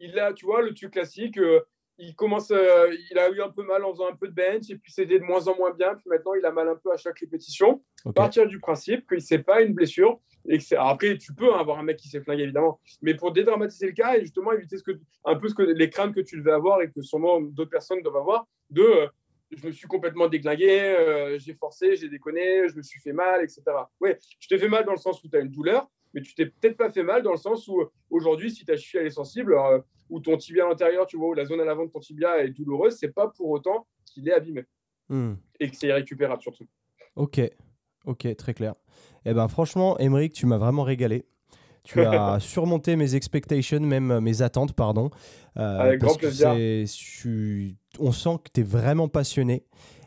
il 0.00 0.18
a, 0.18 0.32
tu 0.32 0.44
vois, 0.44 0.62
le 0.62 0.74
truc 0.74 0.92
classique. 0.92 1.38
Euh, 1.38 1.60
il 1.98 2.14
commence, 2.14 2.50
euh, 2.50 2.94
il 3.10 3.18
a 3.18 3.30
eu 3.30 3.40
un 3.40 3.50
peu 3.50 3.62
mal 3.62 3.84
en 3.84 3.92
faisant 3.92 4.08
un 4.08 4.16
peu 4.16 4.28
de 4.28 4.34
bench 4.34 4.70
et 4.70 4.76
puis 4.76 4.92
c'était 4.92 5.18
de 5.18 5.24
moins 5.24 5.46
en 5.48 5.56
moins 5.56 5.72
bien. 5.72 5.94
Puis 5.94 6.08
maintenant, 6.08 6.34
il 6.34 6.44
a 6.44 6.50
mal 6.50 6.68
un 6.68 6.76
peu 6.76 6.92
à 6.92 6.96
chaque 6.96 7.18
répétition. 7.18 7.82
Partir 8.14 8.46
du 8.46 8.58
principe 8.60 9.08
qu'il 9.08 9.22
sait 9.22 9.38
pas 9.38 9.62
une 9.62 9.74
blessure 9.74 10.20
et 10.48 10.58
que 10.58 10.74
après, 10.76 11.16
tu 11.16 11.32
peux 11.32 11.54
avoir 11.54 11.78
un 11.78 11.82
mec 11.82 11.96
qui 11.96 12.08
s'est 12.08 12.20
flingué 12.20 12.42
évidemment, 12.42 12.80
mais 13.00 13.14
pour 13.14 13.32
dédramatiser 13.32 13.86
le 13.86 13.92
cas 13.92 14.16
et 14.16 14.20
justement 14.20 14.52
éviter 14.52 14.76
ce 14.76 14.82
que, 14.82 14.92
un 15.24 15.36
peu 15.36 15.48
ce 15.48 15.54
que 15.54 15.62
les 15.62 15.88
craintes 15.88 16.14
que 16.14 16.20
tu 16.20 16.36
devais 16.36 16.52
avoir 16.52 16.82
et 16.82 16.90
que 16.90 17.00
sûrement 17.00 17.40
d'autres 17.40 17.70
personnes 17.70 18.02
doivent 18.02 18.18
avoir 18.18 18.46
de 18.70 18.82
euh, 18.82 19.06
je 19.56 19.66
me 19.66 19.72
suis 19.72 19.86
complètement 19.86 20.28
déglingué, 20.28 20.80
euh, 20.80 21.38
j'ai 21.38 21.54
forcé, 21.54 21.96
j'ai 21.96 22.08
déconné, 22.08 22.68
je 22.68 22.76
me 22.76 22.82
suis 22.82 23.00
fait 23.00 23.12
mal, 23.12 23.42
etc. 23.42 23.62
Ouais, 24.00 24.18
tu 24.38 24.48
t'es 24.48 24.58
fait 24.58 24.68
mal 24.68 24.84
dans 24.84 24.92
le 24.92 24.98
sens 24.98 25.22
où 25.22 25.28
tu 25.28 25.36
as 25.36 25.40
une 25.40 25.50
douleur, 25.50 25.88
mais 26.14 26.22
tu 26.22 26.34
t'es 26.34 26.46
peut-être 26.46 26.76
pas 26.76 26.90
fait 26.90 27.02
mal 27.02 27.22
dans 27.22 27.32
le 27.32 27.36
sens 27.36 27.68
où 27.68 27.82
aujourd'hui, 28.08 28.50
si 28.50 28.64
ta 28.64 28.76
cheville 28.76 29.00
elle 29.00 29.06
est 29.08 29.10
sensible, 29.10 29.54
euh, 29.54 29.80
ou 30.08 30.20
ton 30.20 30.36
tibia 30.36 30.64
à 30.64 30.68
l'intérieur, 30.68 31.06
tu 31.06 31.16
vois, 31.16 31.28
où 31.28 31.34
la 31.34 31.44
zone 31.44 31.60
à 31.60 31.64
l'avant 31.64 31.84
de 31.84 31.90
ton 31.90 32.00
tibia 32.00 32.42
est 32.42 32.50
douloureuse, 32.50 32.96
c'est 32.98 33.12
pas 33.12 33.28
pour 33.28 33.50
autant 33.50 33.86
qu'il 34.06 34.28
est 34.28 34.32
abîmé 34.32 34.64
hmm. 35.08 35.34
et 35.60 35.70
que 35.70 35.76
c'est 35.76 35.88
irrécupérable 35.88 36.42
surtout. 36.42 36.66
Ok, 37.16 37.40
ok, 38.06 38.36
très 38.36 38.54
clair. 38.54 38.74
Eh 39.24 39.34
ben 39.34 39.48
franchement, 39.48 39.98
Émeric, 39.98 40.32
tu 40.32 40.46
m'as 40.46 40.58
vraiment 40.58 40.82
régalé. 40.82 41.26
Tu 41.82 42.00
as 42.00 42.38
surmonté 42.40 42.96
mes 42.96 43.14
expectations, 43.14 43.80
même 43.80 44.20
mes 44.20 44.42
attentes, 44.42 44.74
pardon. 44.74 45.10
Euh, 45.56 45.78
Avec 45.80 46.00
grand 46.00 46.16
plaisir. 46.16 46.54
On 48.00 48.10
sent 48.10 48.38
que 48.44 48.50
tu 48.52 48.60
es 48.60 48.64
vraiment 48.64 49.08
passionné. 49.08 49.62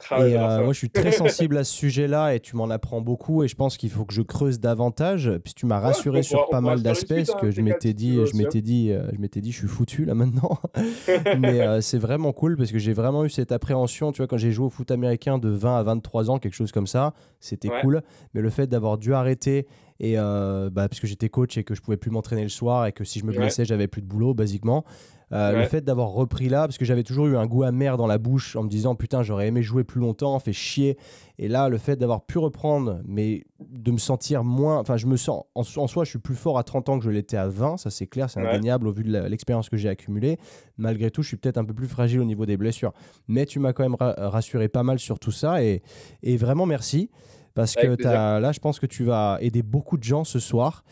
Ah 0.09 0.19
ouais, 0.19 0.31
et 0.31 0.37
euh, 0.37 0.63
moi, 0.63 0.73
je 0.73 0.77
suis 0.77 0.89
très 0.89 1.11
sensible 1.13 1.57
à 1.57 1.63
ce 1.63 1.73
sujet-là 1.73 2.35
et 2.35 2.39
tu 2.39 2.55
m'en 2.55 2.69
apprends 2.69 3.01
beaucoup. 3.01 3.43
Et 3.43 3.47
je 3.47 3.55
pense 3.55 3.77
qu'il 3.77 3.89
faut 3.89 4.05
que 4.05 4.13
je 4.13 4.21
creuse 4.21 4.59
davantage. 4.59 5.31
Puis 5.43 5.53
tu 5.53 5.65
m'as 5.65 5.79
rassuré 5.79 6.21
sur 6.23 6.49
pas 6.49 6.61
mal 6.61 6.81
d'aspects. 6.81 7.15
Parce 7.15 7.29
hein, 7.29 7.37
que 7.39 7.51
je 7.51 7.61
T4, 7.61 7.63
m'étais 7.63 7.89
tu 7.89 7.93
dit, 7.93 8.15
je 8.15 8.21
hein. 8.21 8.25
m'étais 8.35 8.61
dit, 8.61 8.91
euh, 8.91 9.09
je 9.13 9.19
m'étais 9.19 9.41
dit, 9.41 9.51
je 9.51 9.57
suis 9.57 9.67
foutu 9.67 10.05
là 10.05 10.15
maintenant. 10.15 10.59
Mais 11.39 11.61
euh, 11.61 11.81
c'est 11.81 11.97
vraiment 11.97 12.33
cool 12.33 12.57
parce 12.57 12.71
que 12.71 12.79
j'ai 12.79 12.93
vraiment 12.93 13.23
eu 13.25 13.29
cette 13.29 13.51
appréhension. 13.51 14.11
Tu 14.11 14.17
vois, 14.17 14.27
quand 14.27 14.37
j'ai 14.37 14.51
joué 14.51 14.65
au 14.65 14.69
foot 14.69 14.91
américain 14.91 15.37
de 15.37 15.49
20 15.49 15.77
à 15.79 15.83
23 15.83 16.29
ans, 16.29 16.39
quelque 16.39 16.55
chose 16.55 16.71
comme 16.71 16.87
ça, 16.87 17.13
c'était 17.39 17.69
Ouais. 17.69 17.81
cool. 17.81 18.01
Mais 18.33 18.41
le 18.41 18.49
fait 18.49 18.67
d'avoir 18.67 18.97
dû 18.97 19.13
arrêter 19.13 19.67
et 19.99 20.13
euh, 20.17 20.69
bah, 20.69 20.87
parce 20.87 20.99
que 20.99 21.07
j'étais 21.07 21.29
coach 21.29 21.57
et 21.57 21.63
que 21.63 21.73
je 21.73 21.81
pouvais 21.81 21.97
plus 21.97 22.11
m'entraîner 22.11 22.43
le 22.43 22.49
soir 22.49 22.85
et 22.85 22.91
que 22.91 23.03
si 23.03 23.19
je 23.19 23.25
me 23.25 23.31
blessais, 23.31 23.65
j'avais 23.65 23.87
plus 23.87 24.01
de 24.01 24.07
boulot, 24.07 24.33
basiquement. 24.33 24.85
Euh, 25.33 25.51
Le 25.61 25.65
fait 25.65 25.81
d'avoir 25.81 26.09
repris 26.09 26.47
là, 26.47 26.61
parce 26.67 26.77
que 26.77 26.85
j'avais 26.85 27.03
toujours 27.03 27.27
eu 27.27 27.35
un 27.35 27.45
goût 27.45 27.63
amer 27.63 27.97
dans 27.97 28.07
la 28.07 28.17
bouche 28.17 28.55
en 28.55 28.63
me 28.63 28.69
disant 28.69 28.95
putain, 28.95 29.23
j'aurais 29.23 29.47
aimé 29.47 29.61
jouer 29.61 29.83
plus 29.83 29.99
longtemps, 29.99 30.39
fait 30.39 30.53
chier. 30.53 30.97
Et 31.37 31.49
là, 31.49 31.67
le 31.67 31.77
fait 31.77 31.97
d'avoir 31.97 32.25
pu 32.25 32.37
reprendre, 32.37 33.01
mais 33.05 33.43
de 33.59 33.91
me 33.91 33.97
sentir 33.97 34.43
moins. 34.45 34.79
Enfin, 34.79 34.95
je 34.95 35.05
me 35.05 35.17
sens. 35.17 35.43
En, 35.53 35.61
en 35.61 35.87
soi, 35.87 36.05
je 36.05 36.11
suis 36.11 36.19
plus 36.19 36.35
fort 36.35 36.57
à 36.57 36.63
30 36.63 36.87
ans 36.89 36.97
que 36.97 37.03
je 37.03 37.09
l'étais 37.09 37.35
à 37.37 37.47
20, 37.49 37.75
ça 37.77 37.89
c'est 37.89 38.07
clair, 38.07 38.29
c'est 38.29 38.39
Ouais. 38.41 38.47
indéniable 38.47 38.87
au 38.87 38.93
vu 38.93 39.03
de 39.03 39.17
l'expérience 39.27 39.67
que 39.69 39.75
j'ai 39.77 39.89
accumulée. 39.89 40.37
Malgré 40.77 41.11
tout, 41.11 41.21
je 41.23 41.27
suis 41.27 41.37
peut-être 41.37 41.57
un 41.57 41.65
peu 41.65 41.73
plus 41.73 41.87
fragile 41.87 42.21
au 42.21 42.25
niveau 42.25 42.45
des 42.45 42.55
blessures. 42.55 42.93
Mais 43.27 43.45
tu 43.45 43.59
m'as 43.59 43.73
quand 43.73 43.83
même 43.83 43.95
ra- 43.95 44.15
rassuré 44.17 44.69
pas 44.69 44.83
mal 44.83 44.97
sur 44.97 45.19
tout 45.19 45.31
ça 45.31 45.61
et, 45.61 45.81
et 46.23 46.37
vraiment 46.37 46.65
merci. 46.65 47.09
Parce 47.53 47.75
Avec 47.75 47.99
que 47.99 48.03
là, 48.07 48.51
je 48.51 48.59
pense 48.59 48.79
que 48.79 48.85
tu 48.85 49.03
vas 49.03 49.39
aider 49.41 49.63
beaucoup 49.63 49.97
de 49.97 50.03
gens 50.03 50.23
ce 50.23 50.37
soir. 50.39 50.83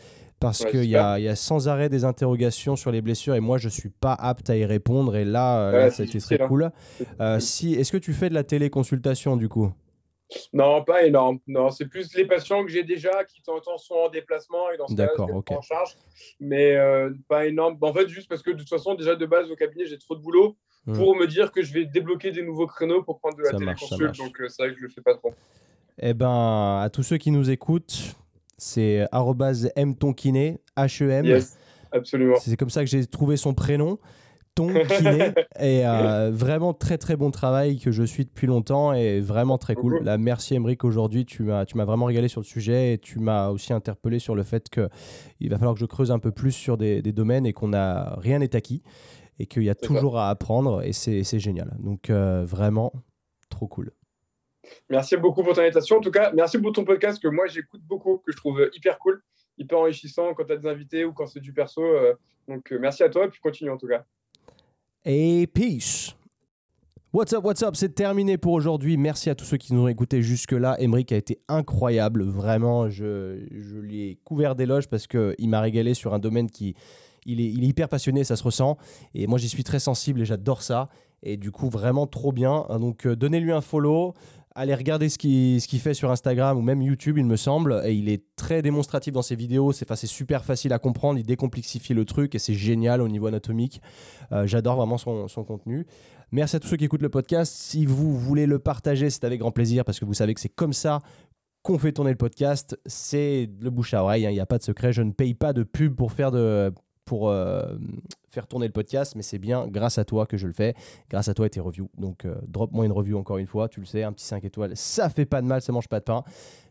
Parce 0.46 0.60
Ouais, 0.60 0.70
qu'il 0.70 0.84
y 0.84 0.96
a, 0.96 1.18
il 1.18 1.24
y 1.24 1.28
a 1.28 1.34
sans 1.34 1.66
arrêt 1.66 1.88
des 1.88 2.04
interrogations 2.04 2.76
sur 2.76 2.92
les 2.92 3.02
blessures 3.02 3.34
et 3.34 3.40
moi 3.40 3.58
je 3.58 3.68
suis 3.68 3.88
pas 3.88 4.12
apte 4.14 4.48
à 4.48 4.56
y 4.56 4.64
répondre 4.64 5.16
et 5.16 5.24
là, 5.24 5.58
euh, 5.58 5.72
Ouais, 5.72 5.78
là 5.78 5.90
c'est 5.90 6.06
c'était 6.06 6.36
très 6.36 6.44
hein. 6.44 6.46
cool. 6.48 6.70
Euh, 7.20 7.40
si, 7.40 7.74
Est-ce 7.74 7.90
que 7.90 7.96
tu 7.96 8.12
fais 8.12 8.28
de 8.28 8.34
la 8.34 8.44
téléconsultation 8.44 9.36
du 9.36 9.48
coup? 9.48 9.72
Non, 10.52 10.84
pas 10.84 11.04
énorme. 11.04 11.38
Non, 11.48 11.70
c'est 11.70 11.86
plus 11.86 12.14
les 12.14 12.24
patients 12.26 12.64
que 12.64 12.70
j'ai 12.70 12.82
déjà 12.84 13.24
qui 13.24 13.40
de 13.40 13.44
temps 13.44 13.78
sont 13.78 13.94
en 13.94 14.08
déplacement 14.08 14.70
et 14.72 14.76
dans 14.76 14.86
ce 14.86 14.94
cas-là, 14.94 15.08
D'accord, 15.08 15.26
je 15.28 15.32
les 15.32 15.38
ok. 15.38 15.44
prends 15.46 15.58
en 15.58 15.62
charge. 15.62 15.96
Mais 16.40 16.76
euh, 16.76 17.10
pas 17.28 17.46
énorme. 17.46 17.76
En 17.80 17.92
fait, 17.92 18.08
juste 18.08 18.28
parce 18.28 18.42
que 18.42 18.50
de 18.52 18.58
toute 18.58 18.68
façon, 18.68 18.94
déjà 18.94 19.16
de 19.16 19.26
base 19.26 19.50
au 19.50 19.56
cabinet, 19.56 19.86
j'ai 19.86 19.98
trop 19.98 20.14
de 20.14 20.20
boulot 20.22 20.56
Hmm. 20.88 20.94
pour 20.96 21.16
me 21.16 21.26
dire 21.26 21.50
que 21.50 21.62
je 21.64 21.72
vais 21.72 21.84
débloquer 21.84 22.30
des 22.30 22.42
nouveaux 22.42 22.68
créneaux 22.68 23.02
pour 23.02 23.18
prendre 23.18 23.36
de 23.36 23.42
la 23.42 23.50
Ça 23.50 23.58
marche, 23.58 23.82
marche. 23.98 24.18
Donc 24.18 24.40
euh, 24.40 24.48
c'est 24.48 24.62
vrai 24.62 24.72
que 24.72 24.78
je 24.78 24.84
le 24.84 24.88
fais 24.88 25.00
pas 25.00 25.14
trop. 25.16 25.34
Eh 26.00 26.14
ben, 26.14 26.80
à 26.80 26.88
tous 26.92 27.02
ceux 27.02 27.16
qui 27.16 27.32
nous 27.32 27.50
écoutent, 27.50 28.14
c'est 28.58 29.06
mtonkiné, 29.76 30.60
H-E-M. 30.76 31.24
Yes, 31.24 31.58
absolument. 31.92 32.36
C'est 32.40 32.56
comme 32.56 32.70
ça 32.70 32.84
que 32.84 32.90
j'ai 32.90 33.06
trouvé 33.06 33.36
son 33.36 33.54
prénom, 33.54 33.98
Ton 34.54 34.68
Kiné. 34.68 35.32
et 35.60 35.86
euh, 35.86 36.30
vraiment 36.32 36.72
très 36.72 36.96
très 36.96 37.14
bon 37.16 37.30
travail 37.30 37.78
que 37.78 37.90
je 37.90 38.02
suis 38.02 38.24
depuis 38.24 38.46
longtemps 38.46 38.94
et 38.94 39.20
vraiment 39.20 39.58
très 39.58 39.74
cool. 39.74 40.02
Là, 40.02 40.16
merci 40.16 40.54
Emeric 40.54 40.84
aujourd'hui, 40.84 41.26
tu 41.26 41.42
m'as 41.42 41.66
tu 41.66 41.76
m'as 41.76 41.84
vraiment 41.84 42.06
régalé 42.06 42.28
sur 42.28 42.40
le 42.40 42.46
sujet 42.46 42.94
et 42.94 42.98
tu 42.98 43.18
m'as 43.18 43.48
aussi 43.48 43.72
interpellé 43.74 44.18
sur 44.18 44.34
le 44.34 44.42
fait 44.42 44.68
que 44.70 44.88
il 45.40 45.50
va 45.50 45.58
falloir 45.58 45.74
que 45.74 45.80
je 45.80 45.86
creuse 45.86 46.10
un 46.10 46.18
peu 46.18 46.32
plus 46.32 46.52
sur 46.52 46.78
des, 46.78 47.02
des 47.02 47.12
domaines 47.12 47.44
et 47.44 47.52
qu'on 47.52 47.74
a 47.74 48.18
rien 48.18 48.38
n'est 48.38 48.56
acquis 48.56 48.82
et 49.38 49.46
qu'il 49.46 49.64
y 49.64 49.70
a 49.70 49.74
toujours 49.74 50.18
à 50.18 50.30
apprendre 50.30 50.82
et 50.82 50.92
c'est 50.92 51.22
c'est 51.22 51.38
génial. 51.38 51.76
Donc 51.78 52.08
euh, 52.08 52.44
vraiment 52.46 52.92
trop 53.50 53.66
cool. 53.66 53.92
Merci 54.90 55.16
beaucoup 55.16 55.42
pour 55.42 55.54
ton 55.54 55.62
invitation. 55.62 55.96
En 55.96 56.00
tout 56.00 56.10
cas, 56.10 56.32
merci 56.34 56.58
pour 56.58 56.72
ton 56.72 56.84
podcast 56.84 57.22
que 57.22 57.28
moi 57.28 57.46
j'écoute 57.46 57.82
beaucoup, 57.84 58.18
que 58.18 58.32
je 58.32 58.36
trouve 58.36 58.68
hyper 58.74 58.98
cool, 58.98 59.22
hyper 59.58 59.78
enrichissant 59.78 60.34
quand 60.34 60.44
tu 60.44 60.52
as 60.52 60.56
des 60.56 60.68
invités 60.68 61.04
ou 61.04 61.12
quand 61.12 61.26
c'est 61.26 61.40
du 61.40 61.52
perso. 61.52 61.82
euh, 61.82 62.14
donc 62.48 62.72
euh, 62.72 62.78
merci 62.80 63.02
à 63.02 63.08
toi 63.08 63.24
et 63.24 63.28
puis 63.28 63.40
continue 63.40 63.70
en 63.70 63.76
tout 63.78 63.88
cas. 63.88 64.04
et 65.04 65.46
peace. 65.46 66.14
What's 67.12 67.32
up, 67.32 67.44
what's 67.44 67.62
up, 67.62 67.76
c'est 67.76 67.94
terminé 67.94 68.36
pour 68.36 68.52
aujourd'hui. 68.52 68.98
Merci 68.98 69.30
à 69.30 69.34
tous 69.34 69.46
ceux 69.46 69.56
qui 69.56 69.72
nous 69.72 69.82
ont 69.84 69.88
écoutés 69.88 70.20
jusque-là. 70.22 70.76
Emric 70.80 71.12
a 71.12 71.16
été 71.16 71.40
incroyable, 71.48 72.22
vraiment. 72.24 72.90
Je, 72.90 73.46
je 73.52 73.76
lui 73.76 74.02
ai 74.02 74.18
couvert 74.24 74.54
d'éloges 74.54 74.86
parce 74.88 75.06
qu'il 75.06 75.48
m'a 75.48 75.60
régalé 75.62 75.94
sur 75.94 76.12
un 76.12 76.18
domaine 76.18 76.50
qui. 76.50 76.74
Il 77.24 77.40
est, 77.40 77.44
il 77.50 77.64
est 77.64 77.68
hyper 77.68 77.88
passionné, 77.88 78.22
ça 78.22 78.36
se 78.36 78.42
ressent. 78.44 78.76
Et 79.14 79.26
moi, 79.26 79.38
j'y 79.38 79.48
suis 79.48 79.64
très 79.64 79.78
sensible 79.80 80.20
et 80.20 80.24
j'adore 80.24 80.62
ça. 80.62 80.90
Et 81.22 81.36
du 81.36 81.50
coup, 81.50 81.68
vraiment 81.70 82.06
trop 82.06 82.30
bien. 82.30 82.66
Donc, 82.78 83.06
euh, 83.06 83.16
donnez-lui 83.16 83.50
un 83.50 83.60
follow. 83.62 84.14
Allez 84.58 84.74
regarder 84.74 85.10
ce 85.10 85.18
qu'il 85.18 85.80
fait 85.80 85.92
sur 85.92 86.10
Instagram 86.10 86.56
ou 86.56 86.62
même 86.62 86.80
YouTube, 86.80 87.18
il 87.18 87.26
me 87.26 87.36
semble. 87.36 87.82
Et 87.84 87.92
il 87.92 88.08
est 88.08 88.24
très 88.36 88.62
démonstratif 88.62 89.12
dans 89.12 89.20
ses 89.20 89.36
vidéos. 89.36 89.72
C'est 89.72 90.06
super 90.06 90.46
facile 90.46 90.72
à 90.72 90.78
comprendre. 90.78 91.18
Il 91.18 91.26
décomplexifie 91.26 91.92
le 91.92 92.06
truc 92.06 92.34
et 92.34 92.38
c'est 92.38 92.54
génial 92.54 93.02
au 93.02 93.08
niveau 93.08 93.26
anatomique. 93.26 93.82
Euh, 94.32 94.46
J'adore 94.46 94.76
vraiment 94.76 94.96
son, 94.96 95.28
son 95.28 95.44
contenu. 95.44 95.86
Merci 96.32 96.56
à 96.56 96.60
tous 96.60 96.68
ceux 96.68 96.78
qui 96.78 96.86
écoutent 96.86 97.02
le 97.02 97.10
podcast. 97.10 97.52
Si 97.54 97.84
vous 97.84 98.16
voulez 98.16 98.46
le 98.46 98.58
partager, 98.58 99.10
c'est 99.10 99.24
avec 99.24 99.40
grand 99.40 99.52
plaisir 99.52 99.84
parce 99.84 100.00
que 100.00 100.06
vous 100.06 100.14
savez 100.14 100.32
que 100.32 100.40
c'est 100.40 100.48
comme 100.48 100.72
ça 100.72 101.00
qu'on 101.62 101.78
fait 101.78 101.92
tourner 101.92 102.12
le 102.12 102.16
podcast. 102.16 102.78
C'est 102.86 103.50
le 103.60 103.68
bouche 103.68 103.92
à 103.92 104.02
oreille. 104.02 104.24
hein. 104.24 104.30
Il 104.30 104.34
n'y 104.34 104.40
a 104.40 104.46
pas 104.46 104.56
de 104.56 104.62
secret. 104.62 104.90
Je 104.90 105.02
ne 105.02 105.12
paye 105.12 105.34
pas 105.34 105.52
de 105.52 105.64
pub 105.64 105.94
pour 105.94 106.12
faire 106.12 106.30
de 106.30 106.72
pour 107.06 107.30
euh, 107.30 107.76
faire 108.28 108.46
tourner 108.46 108.66
le 108.66 108.72
podcast, 108.72 109.14
mais 109.16 109.22
c'est 109.22 109.38
bien 109.38 109.66
grâce 109.66 109.96
à 109.96 110.04
toi 110.04 110.26
que 110.26 110.36
je 110.36 110.46
le 110.46 110.52
fais, 110.52 110.74
grâce 111.08 111.28
à 111.28 111.34
toi 111.34 111.46
et 111.46 111.50
tes 111.50 111.60
reviews. 111.60 111.88
Donc, 111.96 112.26
euh, 112.26 112.34
drop-moi 112.46 112.84
une 112.84 112.92
review 112.92 113.16
encore 113.16 113.38
une 113.38 113.46
fois, 113.46 113.68
tu 113.70 113.80
le 113.80 113.86
sais, 113.86 114.02
un 114.02 114.12
petit 114.12 114.26
5 114.26 114.44
étoiles, 114.44 114.76
ça 114.76 115.08
fait 115.08 115.24
pas 115.24 115.40
de 115.40 115.46
mal, 115.46 115.62
ça 115.62 115.72
mange 115.72 115.88
pas 115.88 116.00
de 116.00 116.04
pain. 116.04 116.22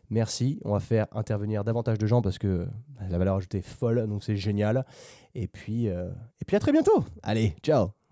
Merci, 0.08 0.60
on 0.64 0.72
va 0.72 0.80
faire 0.80 1.06
intervenir 1.10 1.64
davantage 1.64 1.98
de 1.98 2.06
gens 2.06 2.22
parce 2.22 2.38
que 2.38 2.66
la 3.10 3.18
valeur 3.18 3.36
ajoutée 3.36 3.58
est 3.58 3.62
folle, 3.62 4.06
donc 4.06 4.22
c'est 4.22 4.36
génial. 4.36 4.86
Et 5.34 5.48
puis, 5.48 5.88
euh, 5.88 6.08
et 6.40 6.44
puis 6.44 6.56
à 6.56 6.60
très 6.60 6.70
bientôt. 6.70 7.04
Allez, 7.22 7.56
ciao 7.62 8.05